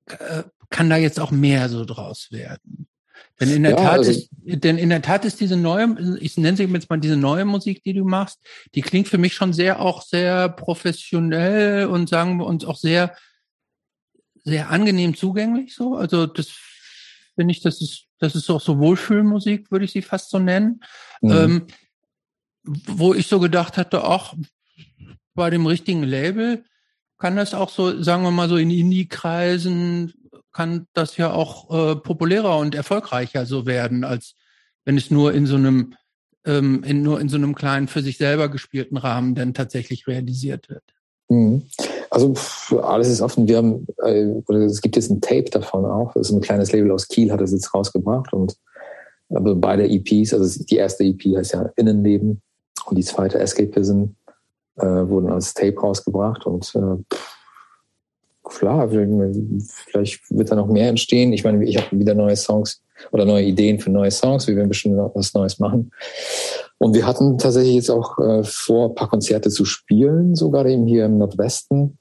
[0.05, 2.87] äh, kann da jetzt auch mehr so draus werden?
[3.39, 6.37] Denn in der ja, Tat also, ist, denn in der Tat ist diese neue, ich
[6.37, 8.39] nenne sie jetzt mal diese neue Musik, die du machst,
[8.75, 13.15] die klingt für mich schon sehr auch sehr professionell und sagen wir uns auch sehr,
[14.43, 15.95] sehr angenehm zugänglich so.
[15.95, 16.49] Also das
[17.35, 20.81] finde ich, das ist, das ist auch so Wohlfühlmusik, würde ich sie fast so nennen.
[21.21, 21.31] Mhm.
[21.31, 21.67] Ähm,
[22.63, 24.35] wo ich so gedacht hatte, auch
[25.33, 26.63] bei dem richtigen Label
[27.17, 30.13] kann das auch so, sagen wir mal so in Indie-Kreisen,
[30.51, 34.35] kann das ja auch äh, populärer und erfolgreicher so werden, als
[34.85, 35.95] wenn es nur in so einem,
[36.45, 40.69] ähm, in, nur in so einem kleinen für sich selber gespielten Rahmen dann tatsächlich realisiert
[40.69, 40.83] wird.
[41.29, 41.63] Mhm.
[42.09, 42.35] Also
[42.81, 43.47] alles ist offen.
[43.47, 46.13] Wir haben, äh, oder es gibt jetzt ein Tape davon auch.
[46.13, 48.55] Das ist ein kleines Label aus Kiel, hat es jetzt rausgebracht und
[49.29, 52.41] aber beide EPs, also die erste EP heißt ja Innenleben
[52.85, 54.15] und die zweite Escapism
[54.77, 57.15] äh, wurden als Tape rausgebracht und äh,
[58.43, 61.33] klar, vielleicht wird da noch mehr entstehen.
[61.33, 64.47] Ich meine, ich habe wieder neue Songs oder neue Ideen für neue Songs.
[64.47, 65.91] Wir werden bestimmt noch was Neues machen.
[66.77, 70.85] Und wir hatten tatsächlich jetzt auch äh, vor, ein paar Konzerte zu spielen, sogar eben
[70.85, 71.97] hier im Nordwesten.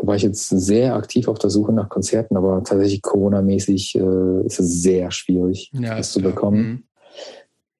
[0.00, 4.60] War ich jetzt sehr aktiv auf der Suche nach Konzerten, aber tatsächlich Corona-mäßig äh, ist
[4.60, 6.84] es sehr schwierig, ja, das zu bekommen.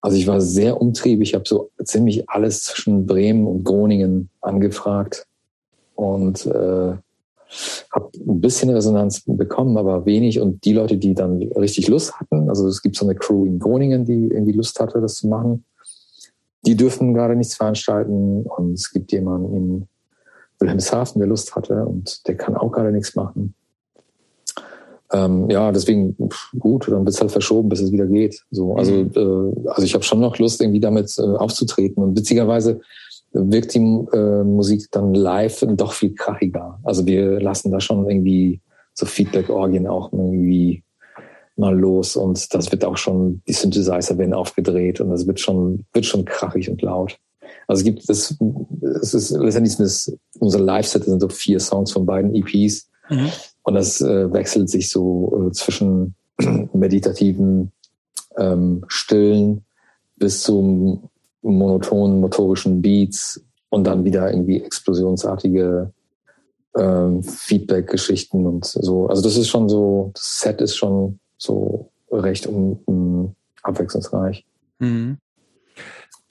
[0.01, 1.31] Also ich war sehr umtriebig.
[1.31, 5.27] Ich habe so ziemlich alles zwischen Bremen und Groningen angefragt
[5.94, 6.94] und äh,
[7.91, 10.41] habe ein bisschen Resonanz bekommen, aber wenig.
[10.41, 13.59] Und die Leute, die dann richtig Lust hatten, also es gibt so eine Crew in
[13.59, 15.65] Groningen, die irgendwie Lust hatte, das zu machen,
[16.67, 18.43] die dürfen gerade nichts veranstalten.
[18.43, 19.89] Und es gibt jemanden in
[20.60, 23.55] Wilhelmshaven, der Lust hatte und der kann auch gerade nichts machen.
[25.12, 26.17] Ähm, ja, deswegen
[26.59, 28.45] gut, dann wird es halt verschoben, bis es wieder geht.
[28.51, 29.11] So, also, mhm.
[29.15, 32.03] äh, also ich habe schon noch Lust, irgendwie damit äh, aufzutreten.
[32.03, 32.81] Und witzigerweise
[33.33, 36.78] wirkt die äh, Musik dann live doch viel krachiger.
[36.83, 38.61] Also wir lassen da schon irgendwie
[38.95, 40.83] so Feedback-Orgien auch irgendwie
[41.57, 45.85] mal los und das wird auch schon, die Synthesizer werden aufgedreht und das wird schon,
[45.93, 47.19] wird schon krachig und laut.
[47.67, 48.37] Also es gibt, das,
[49.03, 53.31] es ist letztendlich das, unser Live-Set sind so vier Songs von beiden EPs mhm.
[53.69, 56.15] Und das äh, wechselt sich so äh, zwischen
[56.73, 57.71] meditativen,
[58.39, 59.63] ähm, stillen
[60.17, 61.11] bis zum
[61.43, 65.93] monotonen motorischen Beats und dann wieder irgendwie explosionsartige
[66.79, 69.07] ähm, Feedback-Geschichten und so.
[69.07, 74.47] Also das ist schon so, das Set ist schon so recht um, um abwechslungsreich.
[74.79, 75.19] Mhm.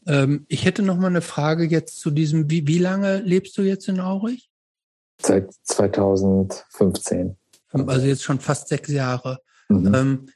[0.08, 3.62] Ähm, ich hätte noch mal eine Frage jetzt zu diesem, wie, wie lange lebst du
[3.62, 4.50] jetzt in Aurich?
[5.22, 7.38] Seit 2015.
[7.72, 9.40] Also jetzt schon fast sechs Jahre.
[9.70, 9.94] Mhm.
[9.94, 10.30] Ähm,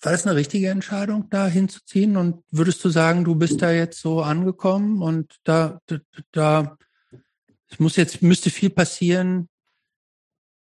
[0.00, 2.16] war das eine richtige Entscheidung, da hinzuziehen?
[2.16, 5.96] Und würdest du sagen, du bist da jetzt so angekommen und da, da,
[6.30, 6.78] da
[7.70, 9.48] es muss jetzt, müsste viel passieren,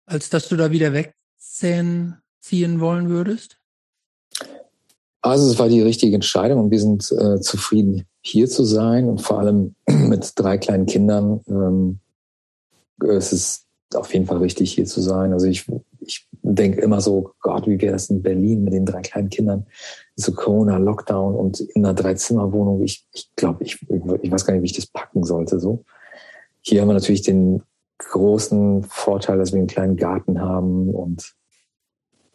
[0.05, 3.57] als dass du da wieder wegziehen ziehen wollen würdest?
[5.21, 9.21] Also es war die richtige Entscheidung und wir sind äh, zufrieden, hier zu sein und
[9.21, 11.41] vor allem mit drei kleinen Kindern.
[11.47, 11.99] Ähm,
[13.07, 15.33] es ist auf jeden Fall richtig, hier zu sein.
[15.33, 15.65] Also ich,
[15.99, 19.65] ich denke immer so, Gott, wie wäre das in Berlin mit den drei kleinen Kindern?
[20.15, 22.83] So Corona, Lockdown und in einer Dreizimmerwohnung.
[22.83, 23.81] Ich, ich glaube, ich,
[24.21, 25.59] ich weiß gar nicht, wie ich das packen sollte.
[25.59, 25.83] So.
[26.61, 27.63] Hier haben wir natürlich den
[27.97, 31.33] großen Vorteil, dass wir einen kleinen Garten haben und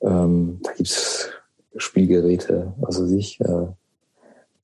[0.03, 1.31] ähm, da gibt's
[1.77, 3.67] Spielgeräte, also sich, äh,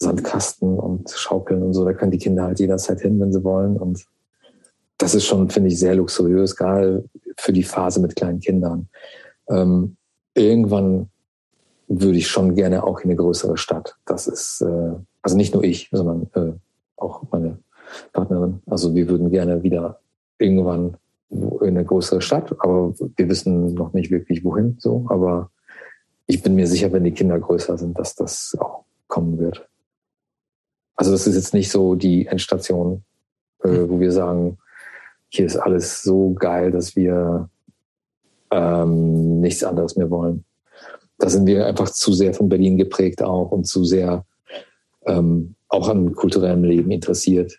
[0.01, 1.85] Sandkasten und Schaukeln und so.
[1.85, 3.77] Da können die Kinder halt jederzeit hin, wenn sie wollen.
[3.77, 4.07] Und
[4.99, 7.05] das ist schon, finde ich, sehr luxuriös, gerade
[7.37, 8.89] für die Phase mit kleinen Kindern.
[9.49, 9.97] Ähm,
[10.35, 11.11] irgendwann
[11.89, 13.97] würde ich schon gerne auch in eine größere Stadt.
[14.07, 16.53] Das ist, äh, also nicht nur ich, sondern äh,
[16.97, 17.59] auch meine
[18.13, 18.61] Partnerin.
[18.67, 20.01] Also wir würden gerne wieder
[20.39, 20.97] irgendwann
[21.31, 25.07] in eine größere Stadt, aber wir wissen noch nicht wirklich wohin so.
[25.09, 25.51] Aber
[26.27, 29.69] ich bin mir sicher, wenn die Kinder größer sind, dass das auch kommen wird.
[31.01, 33.05] Also das ist jetzt nicht so die Endstation,
[33.65, 33.89] äh, hm.
[33.89, 34.59] wo wir sagen,
[35.31, 37.49] hier ist alles so geil, dass wir
[38.51, 40.45] ähm, nichts anderes mehr wollen.
[41.17, 44.27] Da sind wir einfach zu sehr von Berlin geprägt auch und zu sehr
[45.07, 47.59] ähm, auch an kulturellem Leben interessiert,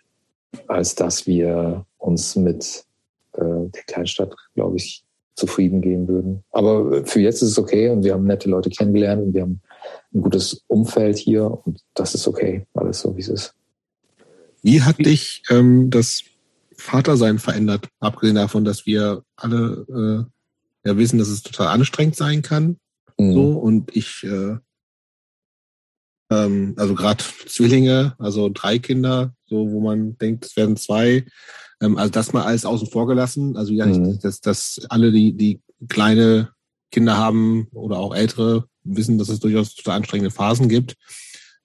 [0.68, 2.84] als dass wir uns mit
[3.32, 5.02] äh, der Kleinstadt, glaube ich,
[5.34, 6.44] zufrieden gehen würden.
[6.52, 9.60] Aber für jetzt ist es okay und wir haben nette Leute kennengelernt und wir haben
[10.14, 13.54] ein gutes Umfeld hier und das ist okay, alles so wie es ist.
[14.62, 16.22] Wie hat dich ähm, das
[16.76, 20.28] Vatersein verändert, abgesehen davon, dass wir alle
[20.84, 22.76] äh, ja wissen, dass es total anstrengend sein kann.
[23.18, 23.32] Mhm.
[23.32, 24.56] So und ich, äh,
[26.30, 31.24] ähm, also gerade Zwillinge, also drei Kinder, so wo man denkt, es werden zwei.
[31.80, 33.56] Ähm, also das mal alles außen vor gelassen.
[33.56, 34.18] Also ja, mhm.
[34.20, 36.50] dass, dass alle die die kleine
[36.90, 40.96] Kinder haben oder auch ältere wissen, dass es durchaus total anstrengende Phasen gibt.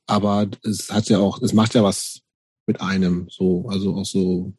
[0.05, 2.21] Aber es hat ja auch, es macht ja was
[2.65, 4.53] mit einem, so, also auch so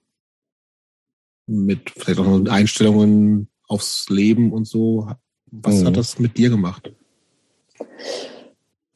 [1.46, 5.08] mit vielleicht auch noch mit Einstellungen aufs Leben und so.
[5.50, 5.86] Was mhm.
[5.86, 6.92] hat das mit dir gemacht?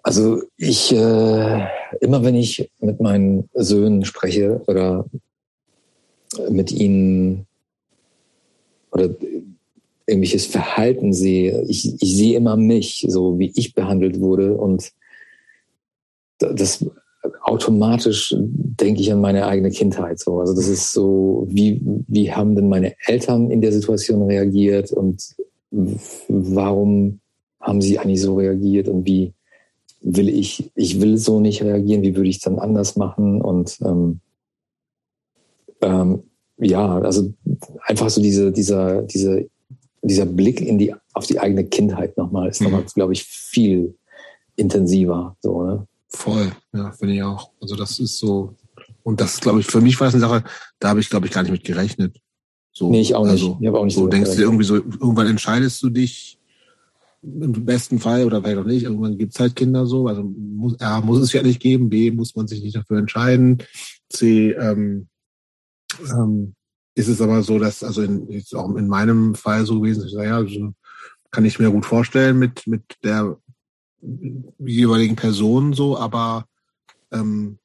[0.02, 1.66] Also ich, äh,
[2.00, 5.06] immer wenn ich mit meinen Söhnen spreche oder
[6.50, 7.46] mit ihnen
[8.90, 9.08] oder
[10.06, 14.92] irgendwelches Verhalten sehe, ich, ich sehe immer mich, so wie ich behandelt wurde und
[16.38, 16.84] das
[17.42, 20.18] automatisch denke ich an meine eigene Kindheit.
[20.18, 20.40] So.
[20.40, 25.22] Also das ist so, wie, wie haben denn meine Eltern in der Situation reagiert und
[25.70, 27.20] warum
[27.60, 29.34] haben sie eigentlich so reagiert und wie
[30.00, 33.78] will ich, ich will so nicht reagieren, wie würde ich es dann anders machen und
[33.84, 34.20] ähm,
[35.80, 36.24] ähm,
[36.58, 37.32] ja, also
[37.86, 39.48] einfach so diese, dieser, diese,
[40.02, 42.66] dieser Blick in die, auf die eigene Kindheit nochmal ist mhm.
[42.66, 43.94] nochmal, glaube ich, viel
[44.56, 45.36] intensiver.
[45.40, 45.86] So, ne?
[46.08, 47.50] Voll, ja, finde ich auch.
[47.60, 48.54] Also das ist so,
[49.02, 50.44] und das glaube ich, für mich war es eine Sache,
[50.78, 52.16] da habe ich, glaube ich, gar nicht mit gerechnet.
[52.72, 53.32] So, nee, ich auch nicht.
[53.32, 54.06] Also, ich habe auch nicht so.
[54.06, 56.38] denkst du dir irgendwie so, irgendwann entscheidest du dich,
[57.22, 60.08] im besten Fall oder vielleicht auch nicht, irgendwann gibt es halt Kinder so.
[60.08, 63.58] Also muss, A, muss es ja nicht geben, B, muss man sich nicht dafür entscheiden.
[64.08, 65.06] C, ähm,
[66.10, 66.54] ähm,
[66.94, 70.14] ist es aber so, dass, also in, jetzt auch in meinem Fall so gewesen ist,
[70.14, 70.44] naja,
[71.30, 73.38] kann ich mir gut vorstellen mit, mit der
[74.58, 76.46] jeweiligen Personen so, aber
[77.10, 77.58] ähm,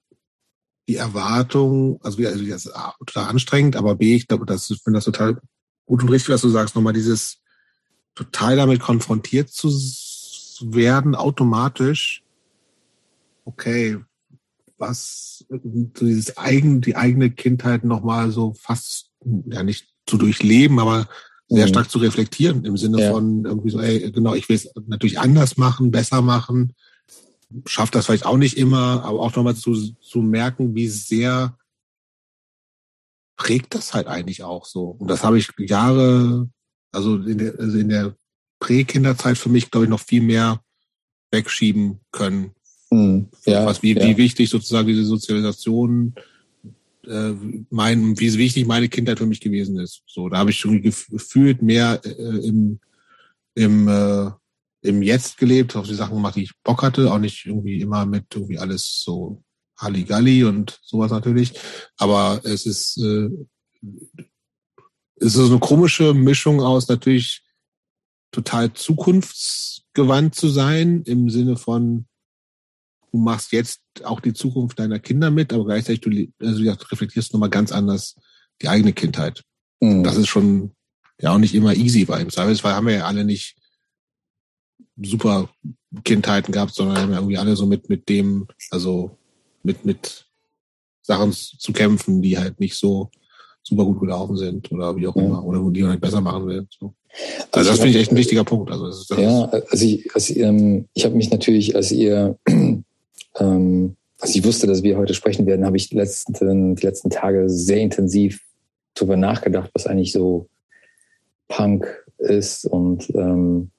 [0.87, 4.97] die Erwartung, also, also das ist total anstrengend, aber B, ich glaube, das ich finde
[4.97, 5.41] das total
[5.85, 7.39] gut und richtig, was du sagst, nochmal dieses
[8.15, 9.69] total damit konfrontiert zu
[10.61, 12.23] werden, automatisch,
[13.43, 13.99] okay,
[14.77, 19.06] was so dieses eigen, die eigene Kindheit nochmal so fast,
[19.47, 21.07] ja nicht zu durchleben, aber
[21.49, 21.69] sehr mhm.
[21.69, 23.11] stark zu reflektieren im Sinne ja.
[23.11, 26.73] von irgendwie so, ey, genau, ich will es natürlich anders machen, besser machen,
[27.65, 31.57] schafft das vielleicht auch nicht immer, aber auch nochmal zu, zu merken, wie sehr
[33.37, 34.85] prägt das halt eigentlich auch so.
[34.85, 36.49] Und das habe ich Jahre,
[36.91, 38.15] also in der, also in der
[38.59, 40.61] Prä-Kinderzeit für mich, glaube ich, noch viel mehr
[41.31, 42.51] wegschieben können.
[42.89, 43.29] Mhm.
[43.45, 44.03] Ja, was, wie, ja.
[44.03, 46.21] wie wichtig sozusagen diese Sozialisation äh,
[47.69, 50.03] mein, wie wichtig meine Kindheit für mich gewesen ist.
[50.07, 52.79] So, da habe ich schon gefühlt mehr äh, im,
[53.55, 54.31] im, äh,
[54.81, 58.05] im Jetzt gelebt, auf die Sachen gemacht, die ich Bock hatte, auch nicht irgendwie immer
[58.05, 59.43] mit irgendwie alles so
[59.77, 61.53] Halligalli und sowas natürlich.
[61.97, 63.29] Aber es ist, äh,
[65.15, 67.43] es ist so eine komische Mischung aus natürlich
[68.31, 72.07] total zukunftsgewandt zu sein, im Sinne von,
[73.11, 77.33] du machst jetzt auch die Zukunft deiner Kinder mit, aber gleichzeitig du, also du reflektierst
[77.33, 78.15] nochmal ganz anders
[78.61, 79.43] die eigene Kindheit.
[79.79, 80.03] Mhm.
[80.03, 80.71] Das ist schon
[81.21, 83.55] ja auch nicht immer easy, weil im Zweifelsfall haben wir ja alle nicht
[85.01, 85.49] super
[86.03, 89.17] Kindheiten gehabt, sondern haben ja irgendwie alle so mit, mit dem, also
[89.63, 90.25] mit, mit
[91.01, 93.09] Sachen zu kämpfen, die halt nicht so
[93.63, 95.23] super gut gelaufen sind oder wie auch ja.
[95.23, 96.67] immer, oder wo die halt besser machen will.
[96.69, 96.93] So.
[97.51, 98.71] Also, also das finde ich echt ein wichtiger Punkt.
[98.71, 102.37] Also das ist, das ja, also ich, also, ähm, ich habe mich natürlich, als ihr
[103.39, 107.09] ähm, als ich wusste, dass wir heute sprechen werden, habe ich die letzten, die letzten
[107.09, 108.41] Tage sehr intensiv
[108.95, 110.47] darüber nachgedacht, was eigentlich so
[111.47, 112.65] Punk ist.
[112.65, 113.69] Und ähm,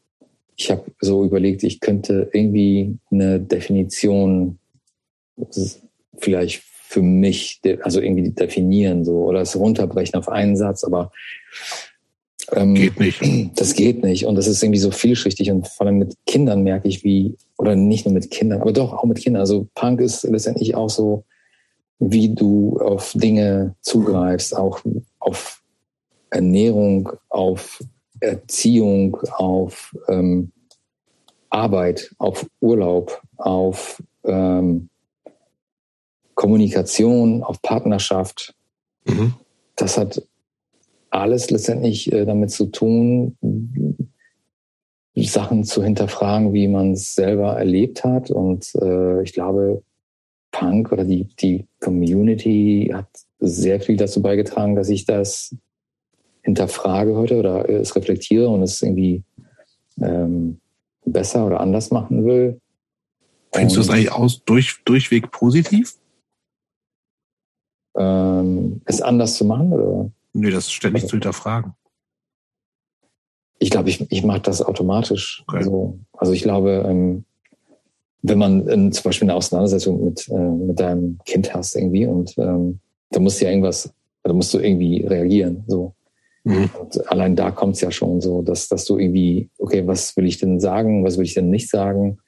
[0.57, 4.59] ich habe so überlegt, ich könnte irgendwie eine Definition
[6.17, 11.13] vielleicht für mich, also irgendwie definieren so oder es runterbrechen auf einen Satz, aber
[12.53, 13.21] ähm, geht nicht.
[13.57, 14.27] Das geht nicht.
[14.27, 15.51] Und das ist irgendwie so vielschichtig.
[15.51, 18.93] Und vor allem mit Kindern merke ich, wie, oder nicht nur mit Kindern, aber doch
[18.93, 19.41] auch mit Kindern.
[19.41, 21.25] Also Punk ist letztendlich auch so,
[21.99, 24.81] wie du auf Dinge zugreifst, auch
[25.19, 25.63] auf
[26.31, 27.83] Ernährung, auf
[28.21, 30.53] Erziehung, auf ähm,
[31.51, 34.91] Arbeit, auf Urlaub, auf ähm,
[36.35, 38.55] Kommunikation, auf Partnerschaft.
[39.05, 39.35] Mhm.
[39.77, 40.23] Das hat
[41.11, 43.37] alles letztendlich äh, damit zu tun,
[45.27, 48.31] Sachen zu hinterfragen, wie man es selber erlebt hat.
[48.31, 49.83] Und äh, ich glaube,
[50.53, 53.09] Punk oder die, die Community hat
[53.41, 55.55] sehr viel dazu beigetragen, dass ich das
[56.43, 59.23] hinterfrage heute oder es reflektiere und es irgendwie
[60.01, 60.61] ähm,
[61.05, 62.61] besser oder anders machen will.
[63.53, 65.95] Findest du es eigentlich aus durch, durchweg positiv?
[67.97, 69.73] Ähm, es anders zu machen?
[69.73, 70.11] Oder?
[70.39, 71.73] Nee, das ständig also, zu hinterfragen.
[73.59, 75.43] Ich glaube, ich, ich mache das automatisch.
[75.49, 75.59] Okay.
[75.59, 77.25] Also, also ich glaube, ähm,
[78.23, 82.37] wenn man in, zum Beispiel eine Auseinandersetzung mit, äh, mit deinem Kind hast irgendwie und
[82.39, 82.79] ähm,
[83.11, 83.93] da musst du ja irgendwas,
[84.23, 85.65] da musst du irgendwie reagieren.
[85.67, 85.95] So.
[86.45, 86.71] Mhm.
[86.79, 90.27] Und allein da kommt es ja schon so, dass, dass du irgendwie, okay, was will
[90.27, 92.19] ich denn sagen, was will ich denn nicht sagen?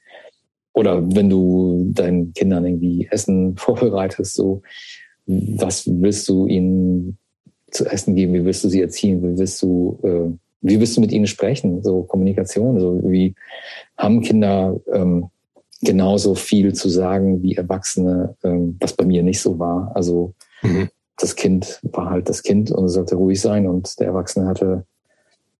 [0.72, 4.62] Oder wenn du deinen Kindern irgendwie Essen vorbereitest, so,
[5.26, 7.18] was willst du ihnen
[7.70, 8.34] zu essen geben?
[8.34, 9.22] Wie willst du sie erziehen?
[9.22, 11.82] Wie willst du, äh, wie willst du mit ihnen sprechen?
[11.82, 13.34] So Kommunikation, so wie
[13.96, 15.30] haben Kinder ähm,
[15.82, 19.92] genauso viel zu sagen wie Erwachsene, ähm, was bei mir nicht so war.
[19.94, 20.88] Also mhm.
[21.16, 24.84] das Kind war halt das Kind und sollte ruhig sein und der Erwachsene hatte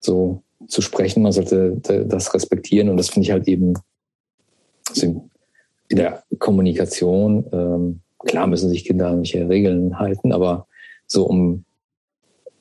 [0.00, 3.74] so zu sprechen, man sollte das respektieren und das finde ich halt eben
[4.90, 5.28] also
[5.88, 10.66] in der Kommunikation, ähm, klar müssen sich Kinder an welche Regeln halten, aber
[11.06, 11.64] so um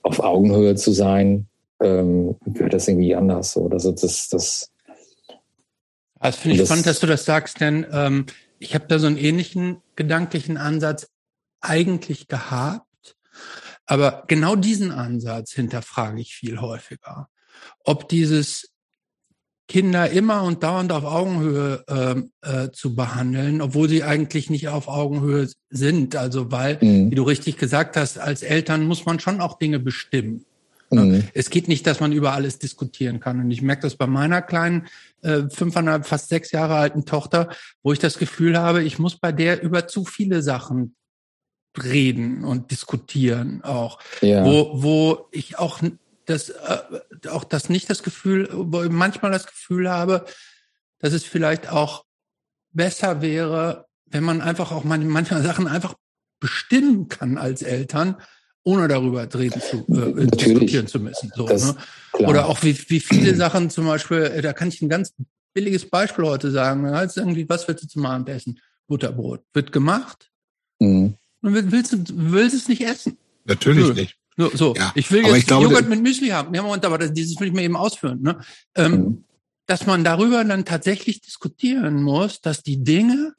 [0.09, 1.47] auf Augenhöhe zu sein,
[1.81, 3.51] ähm, gehört das irgendwie anders.
[3.51, 4.71] So, also das, das
[6.19, 8.25] also finde ich spannend, dass du das sagst, denn ähm,
[8.57, 11.07] ich habe da so einen ähnlichen gedanklichen Ansatz
[11.61, 13.15] eigentlich gehabt,
[13.85, 17.29] aber genau diesen Ansatz hinterfrage ich viel häufiger.
[17.83, 18.71] Ob dieses
[19.69, 24.87] Kinder immer und dauernd auf Augenhöhe ähm, äh, zu behandeln, obwohl sie eigentlich nicht auf
[24.87, 26.15] Augenhöhe sind.
[26.15, 27.11] Also weil, mhm.
[27.11, 30.43] wie du richtig gesagt hast, als Eltern muss man schon auch Dinge bestimmen.
[30.89, 31.23] Mhm.
[31.35, 33.39] Es geht nicht, dass man über alles diskutieren kann.
[33.39, 34.87] Und ich merke das bei meiner kleinen,
[35.21, 37.49] äh, fünfeinhalb, fast sechs Jahre alten Tochter,
[37.83, 40.95] wo ich das Gefühl habe, ich muss bei der über zu viele Sachen
[41.81, 43.99] reden und diskutieren auch.
[44.21, 44.43] Ja.
[44.43, 45.79] Wo, wo ich auch
[46.25, 46.77] das, äh,
[47.27, 50.25] auch das nicht das Gefühl, wo ich manchmal das Gefühl habe,
[50.99, 52.05] dass es vielleicht auch
[52.71, 55.95] besser wäre, wenn man einfach auch manchmal Sachen einfach
[56.39, 58.15] bestimmen kann als Eltern,
[58.63, 61.31] ohne darüber reden zu, äh, diskutieren zu müssen.
[61.35, 61.75] So, ne?
[62.13, 65.13] Oder auch wie, wie viele Sachen zum Beispiel, äh, da kann ich ein ganz
[65.53, 66.83] billiges Beispiel heute sagen.
[66.83, 68.59] Da heißt irgendwie, was willst du zum Abendessen?
[68.87, 69.41] Butterbrot.
[69.53, 70.29] Wird gemacht.
[70.79, 71.15] Mhm.
[71.41, 73.17] Und willst du willst es nicht essen?
[73.45, 73.93] Natürlich so.
[73.93, 74.17] nicht.
[74.39, 74.73] So, so.
[74.73, 74.93] Ja.
[74.95, 76.53] ich will jetzt ich glaube, Joghurt mit Müsli haben.
[76.53, 78.21] Ja, Moment, aber das, dieses will ich mir eben ausführen.
[78.21, 78.39] Ne?
[78.73, 79.23] Ähm, mhm.
[79.65, 83.33] Dass man darüber dann tatsächlich diskutieren muss, dass die Dinge,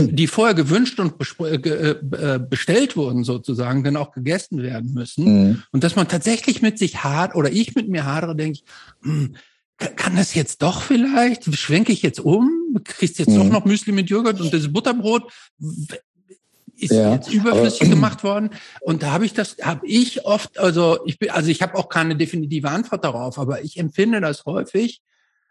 [0.00, 5.24] die vorher gewünscht und äh, äh, bestellt wurden sozusagen, dann auch gegessen werden müssen.
[5.24, 5.62] Mhm.
[5.70, 8.64] Und dass man tatsächlich mit sich hart oder ich mit mir hadere, denke ich,
[9.02, 9.36] hm,
[9.78, 11.44] kann das jetzt doch vielleicht?
[11.56, 12.76] Schwenke ich jetzt um?
[12.82, 13.36] Kriegst jetzt mhm.
[13.36, 15.32] doch noch Müsli mit Joghurt und das Butterbrot?
[16.76, 18.50] Ist ja, jetzt überflüssig gemacht worden.
[18.80, 21.88] Und da habe ich das, habe ich oft, also ich bin, also ich habe auch
[21.88, 25.02] keine definitive Antwort darauf, aber ich empfinde das häufig,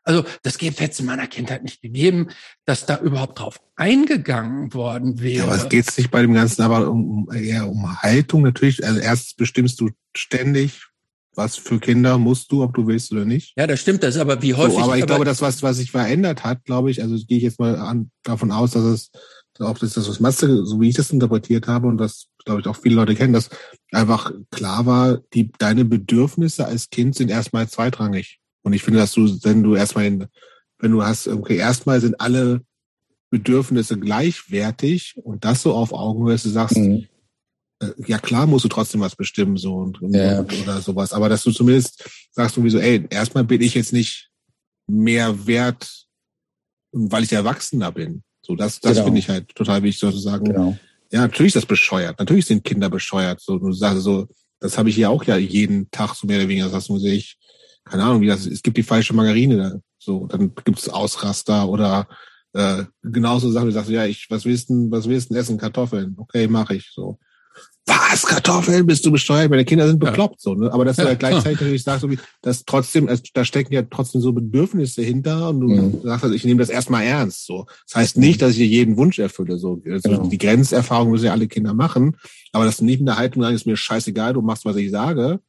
[0.04, 2.28] also das hätte es in meiner Kindheit nicht gegeben,
[2.66, 5.38] dass da überhaupt drauf eingegangen worden wäre.
[5.38, 8.86] Ja, aber es geht sich bei dem Ganzen aber um, eher um Haltung natürlich.
[8.86, 10.88] Also erst bestimmst du ständig,
[11.36, 13.54] was für Kinder musst du, ob du willst oder nicht.
[13.58, 14.76] Ja, das stimmt, das aber wie häufig.
[14.76, 17.38] So, aber ich aber glaube, das, was, was sich verändert hat, glaube ich, also gehe
[17.38, 19.12] ich jetzt mal an, davon aus, dass es
[19.60, 22.68] auch das, das was Matze, so wie ich das interpretiert habe und das, glaube ich,
[22.68, 23.50] auch viele Leute kennen, dass
[23.92, 28.40] einfach klar war, die, deine Bedürfnisse als Kind sind erstmal zweitrangig.
[28.64, 30.28] Und ich finde, dass du, wenn du erstmal, in,
[30.80, 32.62] wenn du hast, okay, erstmal sind alle
[33.30, 37.08] Bedürfnisse gleichwertig und das so auf Augenhöhe, dass du sagst, mhm.
[37.80, 40.42] äh, ja klar musst du trotzdem was bestimmen, so und, ja.
[40.42, 41.14] oder sowas.
[41.14, 44.30] Aber dass du zumindest sagst irgendwie so, ey, erstmal bin ich jetzt nicht
[44.88, 46.06] mehr wert,
[46.92, 48.24] weil ich Erwachsener bin.
[48.46, 49.06] So, das, das genau.
[49.06, 50.46] finde ich halt total wichtig, sozusagen.
[50.46, 50.78] Genau.
[51.12, 52.20] Ja, natürlich ist das bescheuert.
[52.20, 53.40] Natürlich sind Kinder bescheuert.
[53.40, 54.28] So, du sagst so,
[54.60, 56.70] das habe ich ja auch ja jeden Tag so mehr oder weniger.
[56.70, 57.38] Das muss ich,
[57.86, 58.54] keine Ahnung, wie das ist.
[58.54, 59.80] Es gibt die falsche Margarine da.
[59.98, 62.08] So, dann gibt's Ausraster oder
[62.54, 65.58] äh, genauso Sachen, du sagst, ja, ich, was willst du, was willst du essen?
[65.58, 66.16] Kartoffeln.
[66.18, 66.92] Okay, mache ich.
[66.94, 67.18] So.
[67.86, 68.26] Was?
[68.26, 68.86] Kartoffeln?
[68.86, 69.50] Bist du besteuert?
[69.50, 70.40] Meine Kinder sind bekloppt, ja.
[70.40, 70.72] so, ne?
[70.72, 71.04] Aber dass ja.
[71.04, 72.06] du halt gleichzeitig natürlich sagst,
[72.42, 76.02] dass trotzdem, also, da stecken ja trotzdem so Bedürfnisse hinter und du mhm.
[76.02, 77.66] sagst, also, ich nehme das erstmal ernst, so.
[77.88, 79.82] Das heißt nicht, dass ich dir jeden Wunsch erfülle, so.
[79.86, 80.28] Also, genau.
[80.28, 82.16] Die Grenzerfahrung müssen ja alle Kinder machen.
[82.54, 84.90] Aber dass du nicht in der Haltung sagst, ist mir scheißegal, du machst, was ich
[84.90, 85.40] sage,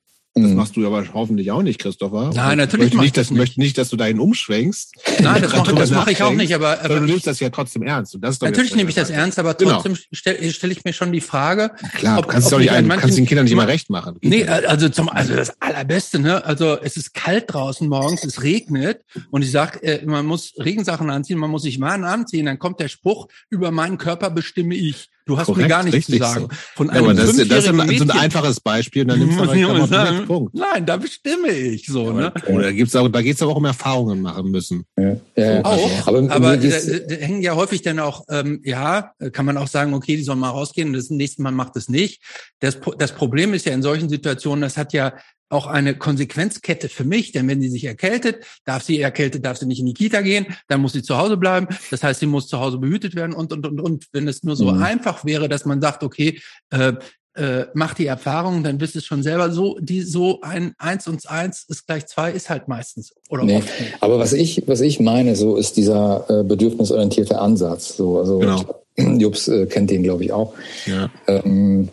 [0.42, 0.56] das mhm.
[0.56, 2.32] machst du aber hoffentlich auch nicht, Christopher.
[2.34, 4.92] Nein, natürlich ich nicht, das möchte nicht, dass du dahin umschwenkst.
[5.22, 6.52] Nein, das mache, das mache ich auch nicht.
[6.56, 8.18] Aber, aber du nimmst das ja trotzdem ernst.
[8.20, 9.74] Natürlich nehme ich das ernst, aber genau.
[9.74, 10.06] trotzdem genau.
[10.10, 11.70] stelle stell ich mir schon die Frage.
[11.94, 14.18] Klar, ob, kannst, ob du ein, kannst den Kindern nicht immer recht machen.
[14.22, 16.44] Nee, also zum, also das Allerbeste, ne?
[16.44, 21.10] Also es ist kalt draußen morgens, es regnet und ich sag, äh, man muss Regensachen
[21.10, 25.10] anziehen, man muss sich Mahnen anziehen, dann kommt der Spruch, über meinen Körper bestimme ich.
[25.26, 26.48] Du hast Korrekt, mir gar nichts zu sagen.
[26.50, 26.56] So.
[26.74, 29.06] Von einem ja, aber das, ist, das ist ein, Mädchen, so ein einfaches Beispiel.
[29.06, 30.54] Dann nimmst du halt sagen, Punkt.
[30.54, 32.08] Nein, da bestimme ich so.
[32.08, 32.32] Ja, ne?
[32.46, 34.84] Oder gibt's auch, da geht es aber auch um Erfahrungen machen müssen.
[34.98, 35.56] Ja, ja.
[35.56, 39.56] So, auch, aber, aber da, da hängen ja häufig dann auch, ähm, ja, kann man
[39.56, 42.20] auch sagen, okay, die sollen mal rausgehen und das nächste Mal macht es nicht.
[42.60, 45.14] Das, das Problem ist ja in solchen Situationen, das hat ja
[45.48, 49.66] auch eine Konsequenzkette für mich, denn wenn sie sich erkältet, darf sie erkältet, darf sie
[49.66, 51.68] nicht in die Kita gehen, dann muss sie zu Hause bleiben.
[51.90, 54.06] Das heißt, sie muss zu Hause behütet werden und und und und.
[54.12, 54.82] Wenn es nur so mhm.
[54.82, 56.40] einfach wäre, dass man sagt, okay,
[56.70, 56.94] äh,
[57.36, 59.50] äh, mach die Erfahrung, dann wisst es schon selber.
[59.50, 63.62] So die so ein eins und eins ist gleich zwei ist halt meistens oder nee,
[64.00, 67.96] Aber was ich was ich meine, so ist dieser äh, bedürfnisorientierte Ansatz.
[67.96, 68.84] So also genau.
[69.18, 70.54] Jups äh, kennt den, glaube ich auch.
[70.86, 71.10] Ja.
[71.26, 71.88] Ähm,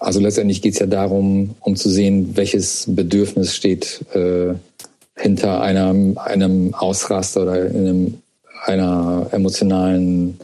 [0.00, 4.54] also letztendlich geht es ja darum, um zu sehen, welches Bedürfnis steht äh,
[5.14, 8.18] hinter einem, einem Ausraster oder einem,
[8.64, 10.40] einer emotionalen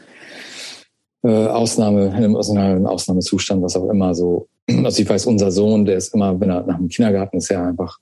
[1.23, 4.47] äh, Ausnahme, einem emotionalen Ausnahmezustand, was auch immer so.
[4.85, 7.67] Also ich weiß, unser Sohn, der ist immer, wenn er nach dem Kindergarten ist, ja
[7.67, 7.99] einfach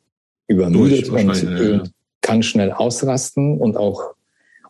[0.49, 1.83] übermüdet und, ja.
[2.21, 4.15] kann schnell ausrasten und auch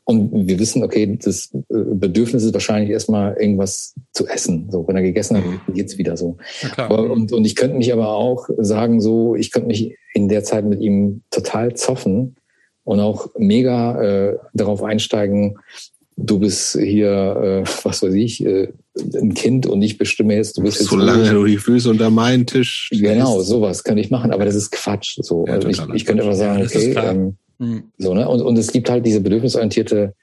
[0.06, 4.68] und wir wissen, okay, das äh, Bedürfnis ist wahrscheinlich erstmal irgendwas zu essen.
[4.70, 5.72] So, wenn er gegessen hat, mhm.
[5.72, 6.36] geht's wieder so.
[6.76, 10.44] Aber, und, und ich könnte mich aber auch sagen, so, ich könnte mich in der
[10.44, 12.36] Zeit mit ihm total zoffen
[12.84, 15.56] und auch mega äh, darauf einsteigen,
[16.16, 18.68] du bist hier, äh, was weiß ich, äh,
[19.14, 20.90] ein Kind und ich bestimme jetzt, du bist jetzt.
[20.90, 22.90] Solange du die Füße unter meinen Tisch.
[22.92, 25.18] Genau, sowas könnte ich machen, aber das ist Quatsch.
[25.22, 25.46] So.
[25.46, 27.84] Ja, also ich, ich könnte aber sagen, okay, ähm, Mhm.
[27.98, 28.28] So, ne?
[28.28, 30.14] und, und es gibt halt diese bedürfnisorientierte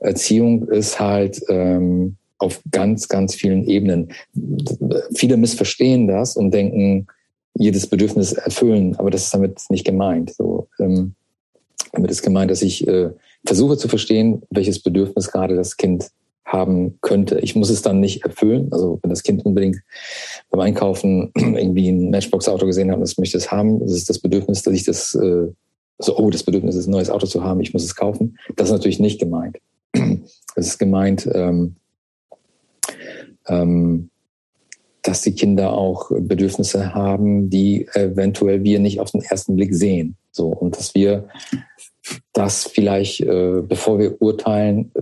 [0.00, 4.12] Erziehung ist halt ähm, auf ganz, ganz vielen Ebenen.
[5.14, 7.06] Viele missverstehen das und denken,
[7.54, 10.34] jedes Bedürfnis erfüllen, aber das ist damit nicht gemeint.
[10.34, 11.14] So, ähm,
[11.92, 13.10] damit ist gemeint, dass ich äh,
[13.44, 16.10] versuche zu verstehen, welches Bedürfnis gerade das Kind
[16.44, 17.38] haben könnte.
[17.40, 18.68] Ich muss es dann nicht erfüllen.
[18.72, 19.82] Also wenn das Kind unbedingt
[20.50, 24.18] beim Einkaufen irgendwie ein Matchbox-Auto gesehen hat und es möchte es haben, das ist das
[24.18, 25.48] Bedürfnis, dass ich das äh,
[26.00, 28.38] so, oh, das Bedürfnis ist, ein neues Auto zu haben, ich muss es kaufen.
[28.56, 29.58] Das ist natürlich nicht gemeint.
[30.56, 31.76] Es ist gemeint, ähm,
[33.46, 34.10] ähm,
[35.02, 40.16] dass die Kinder auch Bedürfnisse haben, die eventuell wir nicht auf den ersten Blick sehen.
[40.32, 41.28] So, und dass wir
[42.32, 44.92] das vielleicht, äh, bevor wir urteilen,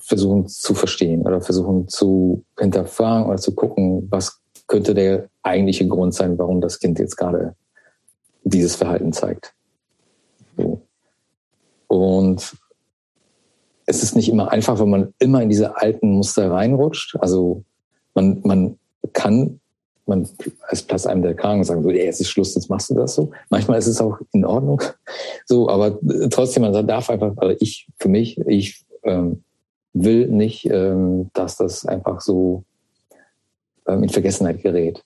[0.00, 6.14] versuchen zu verstehen oder versuchen zu hinterfragen oder zu gucken, was könnte der eigentliche Grund
[6.14, 7.54] sein, warum das Kind jetzt gerade
[8.44, 9.54] dieses Verhalten zeigt.
[11.86, 12.56] Und
[13.86, 17.16] es ist nicht immer einfach, wenn man immer in diese alten Muster reinrutscht.
[17.20, 17.64] Also
[18.14, 18.78] man, man
[19.14, 19.60] kann,
[20.06, 20.28] man,
[20.70, 23.30] es platzt einem der und sagen so, jetzt ist Schluss, jetzt machst du das so.
[23.48, 24.82] Manchmal ist es auch in Ordnung.
[25.46, 25.98] So, aber
[26.30, 29.42] trotzdem, man darf einfach, also ich, für mich, ich ähm,
[29.94, 32.64] will nicht, ähm, dass das einfach so
[33.86, 35.02] ähm, in Vergessenheit gerät.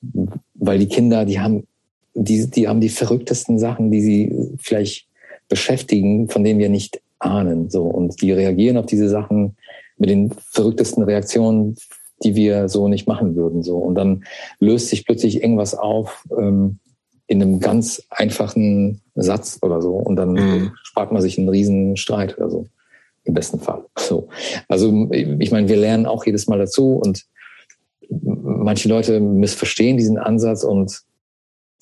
[0.55, 1.69] Weil die Kinder, die haben,
[2.15, 5.07] die, die haben die verrücktesten Sachen, die sie vielleicht
[5.53, 7.69] beschäftigen, von denen wir nicht ahnen.
[7.69, 9.59] So und die reagieren auf diese Sachen
[9.99, 11.77] mit den verrücktesten Reaktionen,
[12.25, 13.63] die wir so nicht machen würden.
[13.63, 14.25] So und dann
[14.61, 16.79] löst sich plötzlich irgendwas auf ähm,
[17.27, 20.73] in einem ganz einfachen Satz oder so und dann mhm.
[20.85, 22.67] spart man sich einen riesen Streit oder so
[23.25, 23.85] im besten Fall.
[23.99, 24.29] So
[24.69, 27.27] also ich meine, wir lernen auch jedes Mal dazu und
[28.09, 31.03] manche Leute missverstehen diesen Ansatz und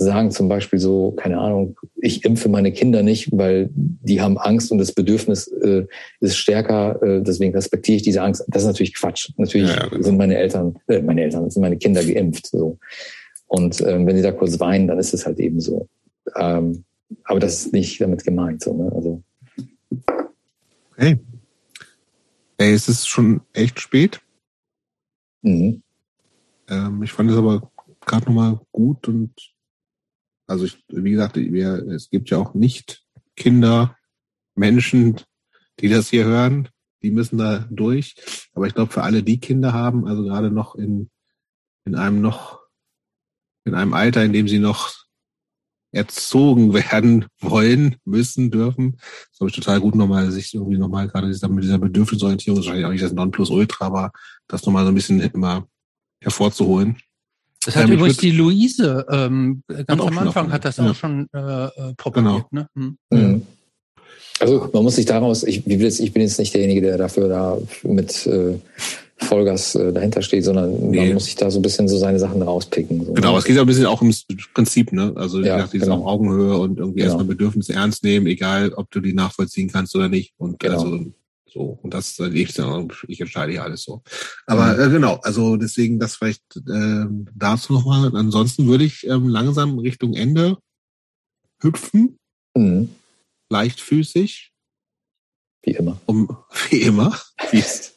[0.05, 4.73] sagen zum Beispiel so, keine Ahnung, ich impfe meine Kinder nicht, weil die haben Angst
[4.73, 5.87] und das Bedürfnis äh,
[6.21, 8.45] ist stärker, äh, deswegen respektiere ich diese Angst.
[8.49, 9.31] Das ist natürlich Quatsch.
[9.37, 10.03] Natürlich ja, genau.
[10.03, 12.47] sind meine Eltern, äh, meine Eltern, sind meine Kinder geimpft.
[12.47, 12.79] So.
[13.47, 15.89] Und ähm, wenn sie da kurz weinen, dann ist es halt eben so.
[16.37, 16.85] Ähm,
[17.25, 18.63] aber das ist nicht damit gemeint.
[18.63, 18.93] So, ne?
[18.95, 19.23] also.
[20.93, 21.19] Okay.
[22.59, 24.21] Ey, es ist schon echt spät.
[25.43, 25.83] Mhm.
[26.69, 27.71] Ähm, ich fand es aber
[28.07, 29.33] gerade nochmal gut und
[30.51, 33.05] also ich, wie gesagt, wir, es gibt ja auch nicht
[33.37, 33.97] Kinder,
[34.57, 35.21] Menschen,
[35.79, 36.69] die das hier hören,
[37.03, 38.17] die müssen da durch.
[38.53, 41.09] Aber ich glaube, für alle, die Kinder haben, also gerade noch in,
[41.85, 42.61] in einem noch,
[43.65, 44.93] in einem Alter, in dem sie noch
[45.93, 48.97] erzogen werden wollen, müssen, dürfen.
[48.97, 52.87] Das glaube ich total gut nochmal, sich irgendwie nochmal gerade mit dieser Bedürfnisorientierung, ist wahrscheinlich
[52.87, 54.13] auch nicht das Nonplusultra, aber
[54.49, 55.69] das nochmal so ein bisschen immer
[56.21, 56.99] hervorzuholen.
[57.65, 60.91] Das hat ähm, übrigens die Luise ähm, ganz am Anfang hat das ja.
[60.91, 62.47] auch schon äh, äh propagiert.
[62.51, 62.67] Genau.
[62.75, 62.97] Ne?
[63.13, 63.21] Hm.
[63.33, 63.43] Mhm.
[64.41, 68.27] Also man muss sich daraus, ich, ich bin jetzt nicht derjenige, der dafür da mit
[68.27, 68.59] äh,
[69.19, 71.05] Vollgas äh, dahinter steht, sondern nee.
[71.05, 73.05] man muss sich da so ein bisschen so seine Sachen rauspicken.
[73.05, 73.13] So.
[73.13, 75.13] Genau, es geht ja ein bisschen auch ums Prinzip, ne?
[75.15, 76.07] Also ja, dachte, genau.
[76.07, 77.13] Augenhöhe und irgendwie genau.
[77.13, 80.33] erstmal Bedürfnisse ernst nehmen, egal ob du die nachvollziehen kannst oder nicht.
[80.39, 80.83] Und genau.
[80.83, 81.05] also
[81.53, 82.57] So, und das äh, ich,
[83.09, 84.03] ich entscheide ja alles so.
[84.47, 88.15] Aber äh, genau, also deswegen das vielleicht äh, dazu nochmal.
[88.15, 90.59] Ansonsten würde ich ähm, langsam Richtung Ende
[91.63, 92.17] hüpfen,
[92.57, 92.91] Mhm.
[93.51, 94.53] leichtfüßig,
[95.63, 96.01] Wie immer.
[96.07, 96.37] um
[96.71, 97.19] wie immer,
[97.51, 97.95] wie es,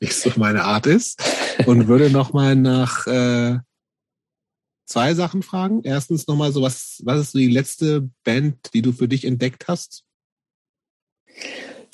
[0.00, 1.22] wie es so meine Art ist,
[1.66, 3.58] und würde nochmal nach äh,
[4.86, 5.82] zwei Sachen fragen.
[5.84, 9.68] Erstens nochmal so, was, was ist so die letzte Band, die du für dich entdeckt
[9.68, 10.04] hast?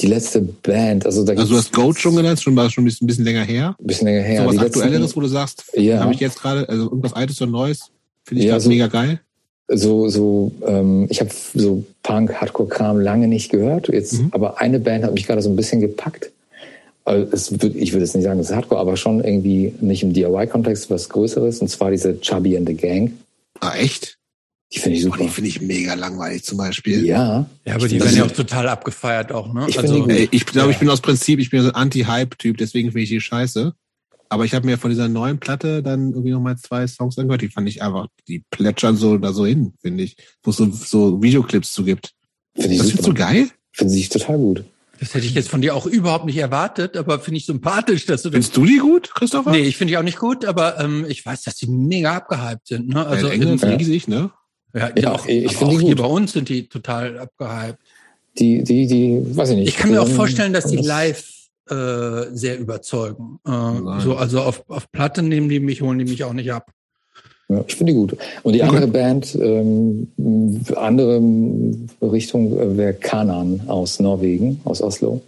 [0.01, 3.07] Die letzte Band, also da Also du hast Goat schon genannt, schon war schon ein
[3.07, 3.77] bisschen, länger her.
[3.79, 4.41] ein bisschen länger her.
[4.43, 6.01] so was Die letzten- Aktuelleres, wo du sagst, Ja.
[6.01, 7.91] habe ich jetzt gerade, also irgendwas Altes oder Neues,
[8.25, 9.20] finde ich Ja, grad so- mega geil.
[9.69, 14.29] so so ähm, ich habe so Punk Hardcore Kram lange nicht gehört jetzt Mhm.
[14.33, 16.31] aber eine Band hat mich gerade so ein bisschen gepackt
[17.05, 20.03] Also es wird, ich würde jetzt nicht sagen das ist Hardcore aber schon irgendwie nicht
[20.03, 23.12] im DIY Kontext was Größeres und zwar diese Chubby and the Gang
[23.61, 24.17] Ah, echt?
[24.73, 27.05] Die finde ich Oh, super die finde ich mega langweilig zum Beispiel.
[27.05, 29.67] ja Ja, aber die werden ja auch total abgefeiert auch, ne?
[29.69, 30.05] Ich die.
[30.11, 30.73] Ey, ich glaube, Ja.
[30.75, 33.75] ich bin aus Prinzip, ich bin so ein Anti-Hype-Typ, deswegen finde ich die scheiße.
[34.29, 37.43] Aber ich habe mir von dieser neuen Platte dann irgendwie nochmal zwei Songs angehört.
[37.43, 40.17] Die fand ich einfach, die plätschern so da so hin, finde ich.
[40.45, 42.13] Wo es so, so Videoclips zu gibt.
[42.55, 43.49] finde ich Das findest du super geil?
[43.73, 44.65] finde ich total gut
[45.01, 48.23] Das hätte ich jetzt von dir auch überhaupt nicht erwartet, aber finde ich sympathisch, dass
[48.23, 48.35] du das.
[48.35, 49.51] Findest du die gut, Christopher?
[49.51, 52.69] Nee, ich finde die auch nicht gut, aber ähm, ich weiß, dass die mega abgehypt
[52.69, 52.89] sind.
[52.89, 53.01] Ne?
[53.05, 53.71] Also Also in England ja.
[53.71, 54.31] riesig, ne?
[54.75, 55.99] Ja, Ja, auch, ich finde die auch hier gut.
[56.05, 57.79] bei uns sind die total abgehypt.
[58.39, 61.25] die die die weiß ich nicht Ich kann mir auch vorstellen, dass die live
[61.69, 63.39] äh, sehr überzeugen.
[63.47, 64.01] Äh, Nein.
[64.01, 66.71] so, also auf, auf Platte nehmen die mich, holen die mich auch nicht ab.
[67.49, 68.17] Ja, ich finde die gut.
[68.45, 68.69] Und die Okay.
[68.71, 70.09] andere Band, ähm,
[70.77, 71.21] andere
[72.03, 75.21] Richtung äh, wäre Kanan aus Norwegen, aus Oslo.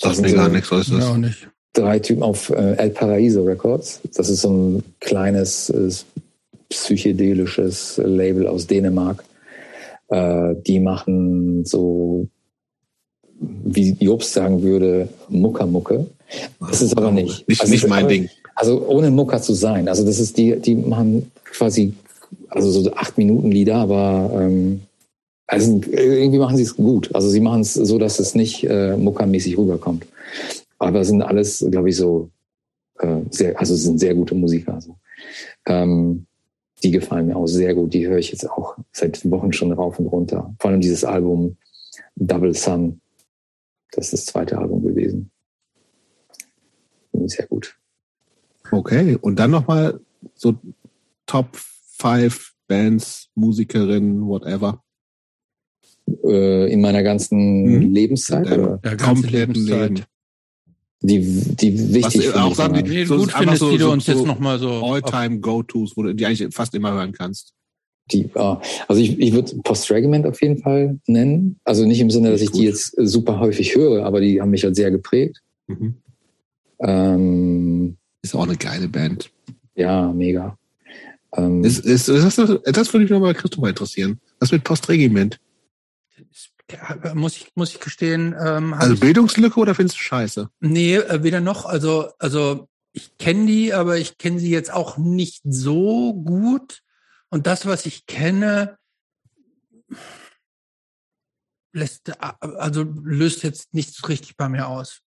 [0.00, 1.04] Das sind mir so gar nichts, was ist das?
[1.06, 1.48] auch nicht.
[1.72, 4.00] drei Typen auf äh, El Paraíso Records.
[4.14, 5.90] Das ist so ein kleines äh,
[6.70, 9.22] psychedelisches Label aus Dänemark.
[10.08, 12.26] Äh, die machen so,
[13.38, 16.06] wie Jobst sagen würde, Muckermucke.
[16.60, 17.46] Das ist aber nicht.
[17.48, 18.28] Nicht, Also nicht mein aber- Ding.
[18.54, 19.88] Also ohne Mucker zu sein.
[19.88, 21.94] Also das ist die, die machen quasi
[22.48, 24.80] also so acht Minuten Lieder, aber ähm,
[25.46, 27.14] also irgendwie machen sie es gut.
[27.14, 30.06] Also sie machen es so, dass es nicht äh, muckermäßig rüberkommt.
[30.78, 32.28] Aber sind alles, glaube ich, so
[32.98, 34.74] äh, sehr, also sind sehr gute Musiker.
[34.74, 34.96] Also.
[35.66, 36.26] Ähm,
[36.82, 37.92] die gefallen mir auch sehr gut.
[37.94, 40.54] Die höre ich jetzt auch seit Wochen schon rauf und runter.
[40.58, 41.56] Vor allem dieses Album
[42.16, 43.00] Double Sun.
[43.92, 45.30] Das ist das zweite Album gewesen.
[47.26, 47.76] Sehr gut.
[48.70, 50.00] Okay, und dann nochmal
[50.34, 50.54] so
[51.26, 54.82] Top 5 Bands, Musikerinnen, whatever.
[56.24, 57.92] äh, in meiner ganzen Mhm.
[57.94, 58.46] Lebenszeit.
[58.46, 58.80] Oder?
[58.84, 59.90] Ja, ganze kompletten Lebenszeit.
[59.90, 60.04] Leben.
[61.02, 62.90] Die, die wichtig Was, auch finde Sachen, ich die-.
[62.90, 64.70] Nee, So, gut findest, so- die du uns so jetzt nochmal so.
[64.84, 67.54] All-Time-Go-Tos, wo du die eigentlich fast immer hören kannst.
[68.12, 71.58] die, ah, also ich, ich würde Post-Regiment auf jeden Fall nennen.
[71.64, 74.50] Also nicht im Sinne, dass ich die jetzt äh, super häufig höre, aber die haben
[74.50, 75.40] mich halt sehr geprägt.
[75.68, 75.94] Mhm.
[76.80, 79.30] Ähm, Ist auch eine geile Band.
[79.74, 80.56] ja, mega.
[81.36, 84.18] Ähm, Ist, ist, ist das, das würde mich nochmal Christopher interessieren.
[84.40, 85.38] Was mit Postregiment?
[86.72, 90.50] Ja, muss ich, muss ich gestehen, ähm, Also ich, Bildungslücke oder findest du scheiße?
[90.60, 91.66] nee, äh, weder noch.
[91.66, 96.82] Also, also ich kenne die, aber ich kenne sie jetzt auch nicht so gut.
[97.28, 98.76] Und das, was ich kenne,
[101.72, 105.00] lässt, äh, also löst jetzt nichts richtig bei mir aus.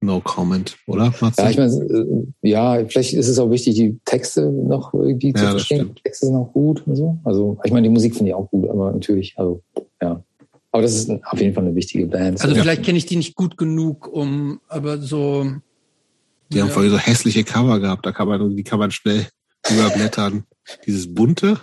[0.00, 1.12] No comment, oder?
[1.36, 5.44] Ja, ich meine, äh, ja, vielleicht ist es auch wichtig, die Texte noch irgendwie zu
[5.44, 5.92] Ja, verstehen.
[5.96, 7.18] Die Texte sind auch gut und so.
[7.24, 9.60] Also, ich meine, die Musik finde ich auch gut, aber natürlich, also,
[10.00, 10.22] ja.
[10.78, 12.40] Aber das ist auf jeden Fall eine wichtige Band.
[12.40, 12.60] Also So.
[12.60, 15.44] vielleicht kenne ich die nicht gut genug, um, aber so.
[16.52, 16.72] Die haben ja.
[16.72, 19.26] voll so hässliche Cover gehabt, da kann man, die kann man schnell
[19.68, 20.44] überblättern.
[20.86, 21.58] Dieses bunte,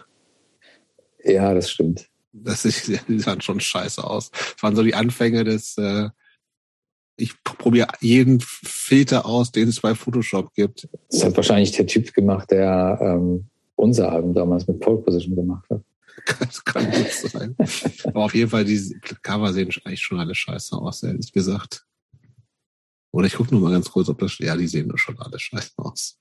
[1.23, 2.09] Ja, das stimmt.
[2.33, 4.31] das ist, die sahen schon scheiße aus.
[4.31, 6.09] Das waren so die Anfänge des, äh,
[7.15, 10.89] ich probiere jeden Filter aus, den es bei Photoshop gibt.
[11.09, 13.45] Das hat wahrscheinlich der Typ gemacht, der ähm,
[13.77, 15.79] unser Album damals mit Pole Position gemacht hat.
[16.39, 17.55] Das kann gut sein.
[18.05, 21.85] Aber auf jeden Fall, diese Cover sehen eigentlich schon alle scheiße aus, ehrlich gesagt.
[23.11, 25.39] Oder ich gucke nur mal ganz kurz, ob das, ja, die sehen doch schon alle
[25.39, 26.19] scheiße aus.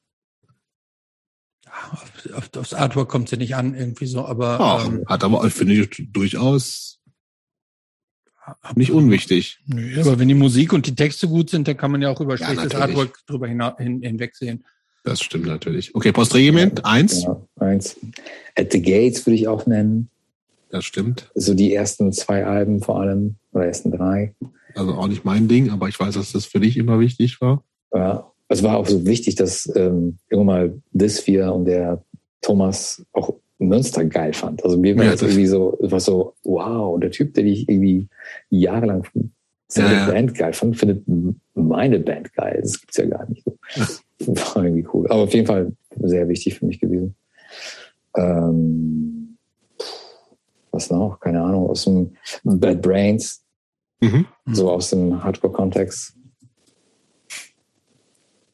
[1.91, 5.49] Auf, auf, aufs Artwork kommt sie nicht an, irgendwie so, aber Ach, ähm, hat aber,
[5.51, 7.01] finde ich, durchaus
[8.77, 9.61] nicht unwichtig.
[9.67, 12.21] Nö, aber wenn die Musik und die Texte gut sind, dann kann man ja auch
[12.21, 12.97] über Ja, schlechtes natürlich.
[12.97, 14.67] Artwork drüber hina- hin, hinwegsehen.
[15.05, 15.95] Das stimmt natürlich.
[15.95, 17.23] Okay, Postregiment, eins.
[17.25, 17.97] Ja, eins.
[18.57, 20.09] At the Gates würde ich auch nennen.
[20.71, 21.31] Das stimmt.
[21.35, 24.35] So die ersten zwei Alben vor allem, oder ersten drei.
[24.75, 27.63] Also auch nicht mein Ding, aber ich weiß, dass das für dich immer wichtig war.
[27.95, 32.03] Ja, es war auch so wichtig, dass ähm, irgendwann mal Disfear und der
[32.43, 34.65] Thomas auch Münster geil fand.
[34.65, 37.45] Also mir war Ja, das das- irgendwie so, es war so, wow, der Typ, der
[37.45, 38.09] dich irgendwie
[38.51, 39.07] jahrelang
[39.69, 40.11] seine Ja, ja.
[40.13, 41.05] Band geil fand, findet
[41.55, 42.59] meine Band geil.
[42.63, 43.57] Das gibt's ja gar nicht so.
[44.21, 45.07] War irgendwie cool.
[45.11, 47.15] Aber auf jeden Fall sehr wichtig für mich gewesen.
[48.17, 49.37] Ähm,
[50.71, 51.19] was noch?
[51.21, 51.69] Keine Ahnung.
[51.71, 53.45] Aus dem Bad Brains,
[54.01, 54.27] Mhm.
[54.47, 56.17] so aus dem Hardcore-Kontext.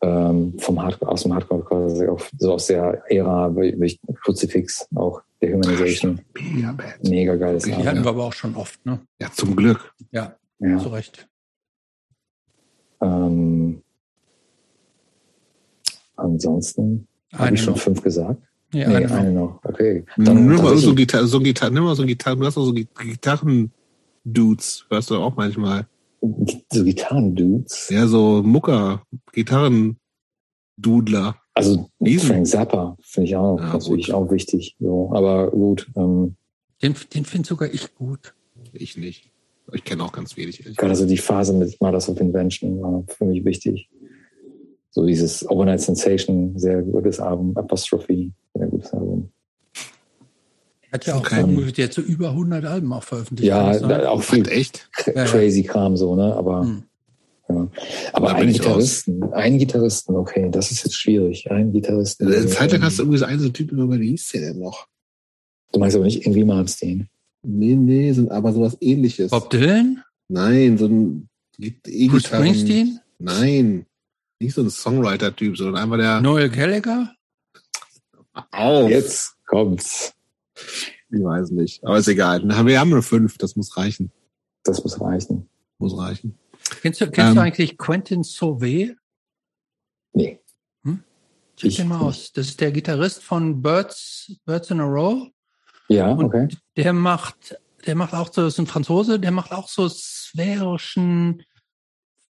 [0.03, 5.53] Ähm, vom Hardcore, aus dem Hardcore, auch so aus der Ära, ich- Crucifix, auch der
[5.55, 6.21] Humanization.
[6.35, 7.05] Mega Band.
[7.09, 7.85] Mega geiles Die Ja.
[7.85, 9.01] hatten wir aber auch schon oft, ne?
[9.21, 9.93] Ja, zum Glück.
[10.11, 10.79] Ja, Ja.
[10.79, 11.29] zu Recht.
[13.03, 13.83] Ähm,
[16.21, 17.81] ansonsten habe ich schon noch.
[17.81, 18.41] fünf gesagt.
[18.73, 19.17] Nee, Nee, eine noch.
[19.17, 19.61] eine noch.
[19.65, 20.05] Okay.
[20.17, 22.65] Dann nimm mal so tatsächlich- Gitarre, so Gitarre, nimm mal so Gitarre, du hast auch
[22.65, 25.87] so Gi- Gitarren-Dudes, hörst du auch manchmal.
[26.21, 27.89] so Gitarren-Dudes.
[27.91, 31.37] Ja, so Mucker, Gitarren-Dudler.
[31.55, 32.29] Also Riesen.
[32.29, 34.15] Frank Zappa finde ich auch Ja, natürlich gut.
[34.15, 34.77] auch wichtig.
[34.79, 35.91] So, aber gut.
[35.97, 36.37] Ähm,
[36.83, 38.35] Den, den finde sogar ich gut.
[38.73, 39.31] Ich nicht.
[39.73, 40.65] Ich kenne auch ganz wenig.
[40.77, 43.89] gerade so die Phase mit Mothers of Invention war für mich wichtig.
[44.91, 47.57] So dieses Overnight Sensation, sehr gutes Album.
[47.57, 49.31] Apostrophe, sehr gutes Album.
[50.93, 51.45] Hat ja auch Okay.
[51.47, 53.47] so, jetzt so über 100 Alben auch veröffentlicht.
[53.49, 54.49] Ja, auch viel.
[54.49, 54.89] Echt?
[54.97, 55.31] cr- Ja, ja.
[55.31, 56.35] crazy Kram so, ne?
[56.35, 56.83] Aber Hm.
[57.49, 57.69] Ja.
[58.13, 59.05] Aber bin einen ich raus.
[59.07, 61.51] Gitarristen, Gitarristen, okay, das ist jetzt schwierig.
[61.51, 62.27] Einen Gitarristen.
[62.29, 64.41] Eine Zeit lang ähm, hast du irgendwie so einen so Typ über, wie hieß der
[64.53, 64.87] denn noch?
[65.73, 67.09] Du meinst aber nicht irgendwie Malmsteen.
[67.43, 69.31] Nee, nee, sind aber sowas ähnliches.
[69.33, 70.01] Bob Dylan?
[70.29, 71.29] Nein, so ein
[71.59, 72.21] Git- Bruce E-Gitarren.
[72.21, 73.01] Springsteen?
[73.19, 73.87] Nein.
[74.41, 76.21] Nicht so ein Songwriter-Typ, sondern einfach der.
[76.21, 77.15] Noel Gallagher?
[78.53, 78.89] Auf.
[78.91, 80.15] Jetzt kommt's.
[81.11, 81.85] Ich weiß nicht.
[81.85, 82.43] Aber ist egal.
[82.67, 83.37] Wir haben nur fünf.
[83.39, 84.11] Das muss reichen.
[84.65, 85.49] Das muss reichen.
[85.79, 86.39] Muss reichen.
[86.83, 87.35] Kennst du, kennst Ähm.
[87.37, 88.95] du eigentlich Quentin Sauvé?
[90.13, 90.41] Nee.
[91.57, 92.07] Check Ich den mal nicht.
[92.07, 92.33] aus.
[92.33, 95.29] Das ist der Gitarrist von Birds, Birds in a Row.
[95.89, 96.49] Ja, Und okay.
[96.77, 101.43] der macht, der macht auch so, das ist ein Franzose, der macht auch so sphärischen,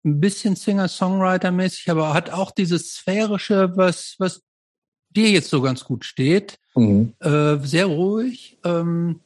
[0.04, 4.42] ein bisschen Singer-Songwriter-mäßig, aber hat auch dieses sphärische, was, was
[5.10, 6.58] dir jetzt so ganz gut steht.
[6.74, 7.14] Mhm.
[7.20, 8.58] Äh, sehr ruhig.
[8.64, 9.20] Ähm,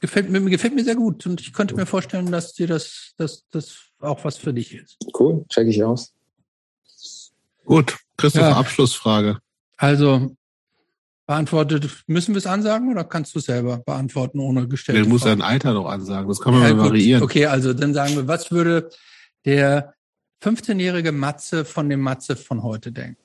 [0.00, 1.26] gefällt mir, gefällt mir sehr gut.
[1.26, 4.96] Und ich könnte mir vorstellen, dass dir das, das, das auch was für dich ist.
[5.18, 6.12] Cool, check ich aus.
[7.64, 7.96] Gut.
[8.16, 8.56] Christoph, Ja.
[8.56, 9.38] Abschlussfrage.
[9.76, 10.34] Also,
[11.26, 15.22] beantwortet, müssen wir es ansagen oder kannst du es selber beantworten ohne gestellte Der muss
[15.22, 15.40] Fragen?
[15.40, 16.28] sein Alter noch ansagen.
[16.28, 17.22] Das kann man Ja, variieren.
[17.22, 18.88] Okay, also dann sagen wir, was würde
[19.46, 19.94] der
[20.42, 23.16] 15-jährige Matze von dem Matze von heute denken?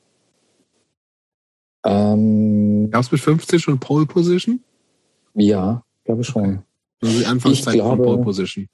[1.84, 4.64] Ähm, Gab es mit 15 schon Pole Position?
[5.34, 6.64] ja, glaube schon.
[7.02, 8.68] Also die Anfangszeit Ich von glaube- Pole Position.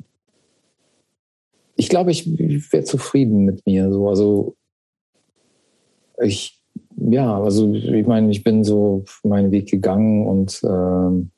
[1.79, 2.25] Ich glaube, ich
[2.73, 3.91] wäre zufrieden mit mir.
[3.93, 4.55] So, also
[6.21, 6.59] ich,
[6.95, 11.29] ja, also ich meine, ich bin so meinen Weg gegangen und ähm,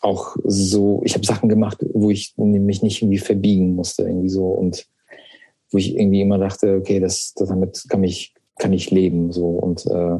[0.00, 4.46] auch so, ich habe Sachen gemacht, wo ich mich nicht irgendwie verbiegen musste, irgendwie so.
[4.46, 4.86] Und
[5.70, 9.46] wo ich irgendwie immer dachte, okay, das, damit kann ich kann ich leben so.
[9.46, 10.16] Und äh,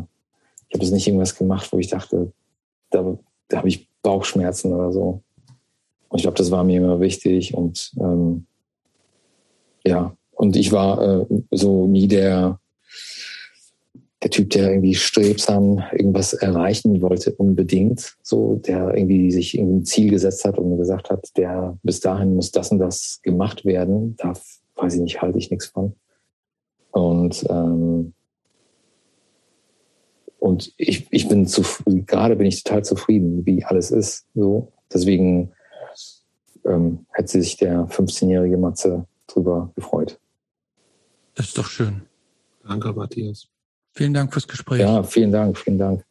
[0.68, 2.32] ich habe jetzt nicht irgendwas gemacht, wo ich dachte,
[2.90, 5.22] da, da habe ich Bauchschmerzen oder so.
[6.08, 8.46] Und ich glaube, das war mir immer wichtig und ähm,
[9.84, 12.60] ja, und ich war äh, so nie der,
[14.22, 18.16] der Typ, der irgendwie strebsam irgendwas erreichen wollte, unbedingt.
[18.22, 22.50] So, der irgendwie sich ein Ziel gesetzt hat und gesagt hat, der bis dahin muss
[22.50, 24.16] das und das gemacht werden.
[24.16, 24.32] Da
[24.76, 25.94] weiß ich nicht, halte ich nichts von.
[26.90, 28.14] Und ähm,
[30.40, 31.62] und ich, ich bin zu,
[32.06, 34.26] gerade bin ich total zufrieden, wie alles ist.
[34.34, 35.52] So, deswegen
[36.64, 40.18] ähm, hätte sich der 15-jährige Matze drüber gefreut.
[41.34, 42.02] Das ist doch schön.
[42.64, 43.48] Danke, Matthias.
[43.98, 44.78] Vielen Dank fürs Gespräch.
[44.78, 46.04] Ja, vielen Dank, vielen Dank.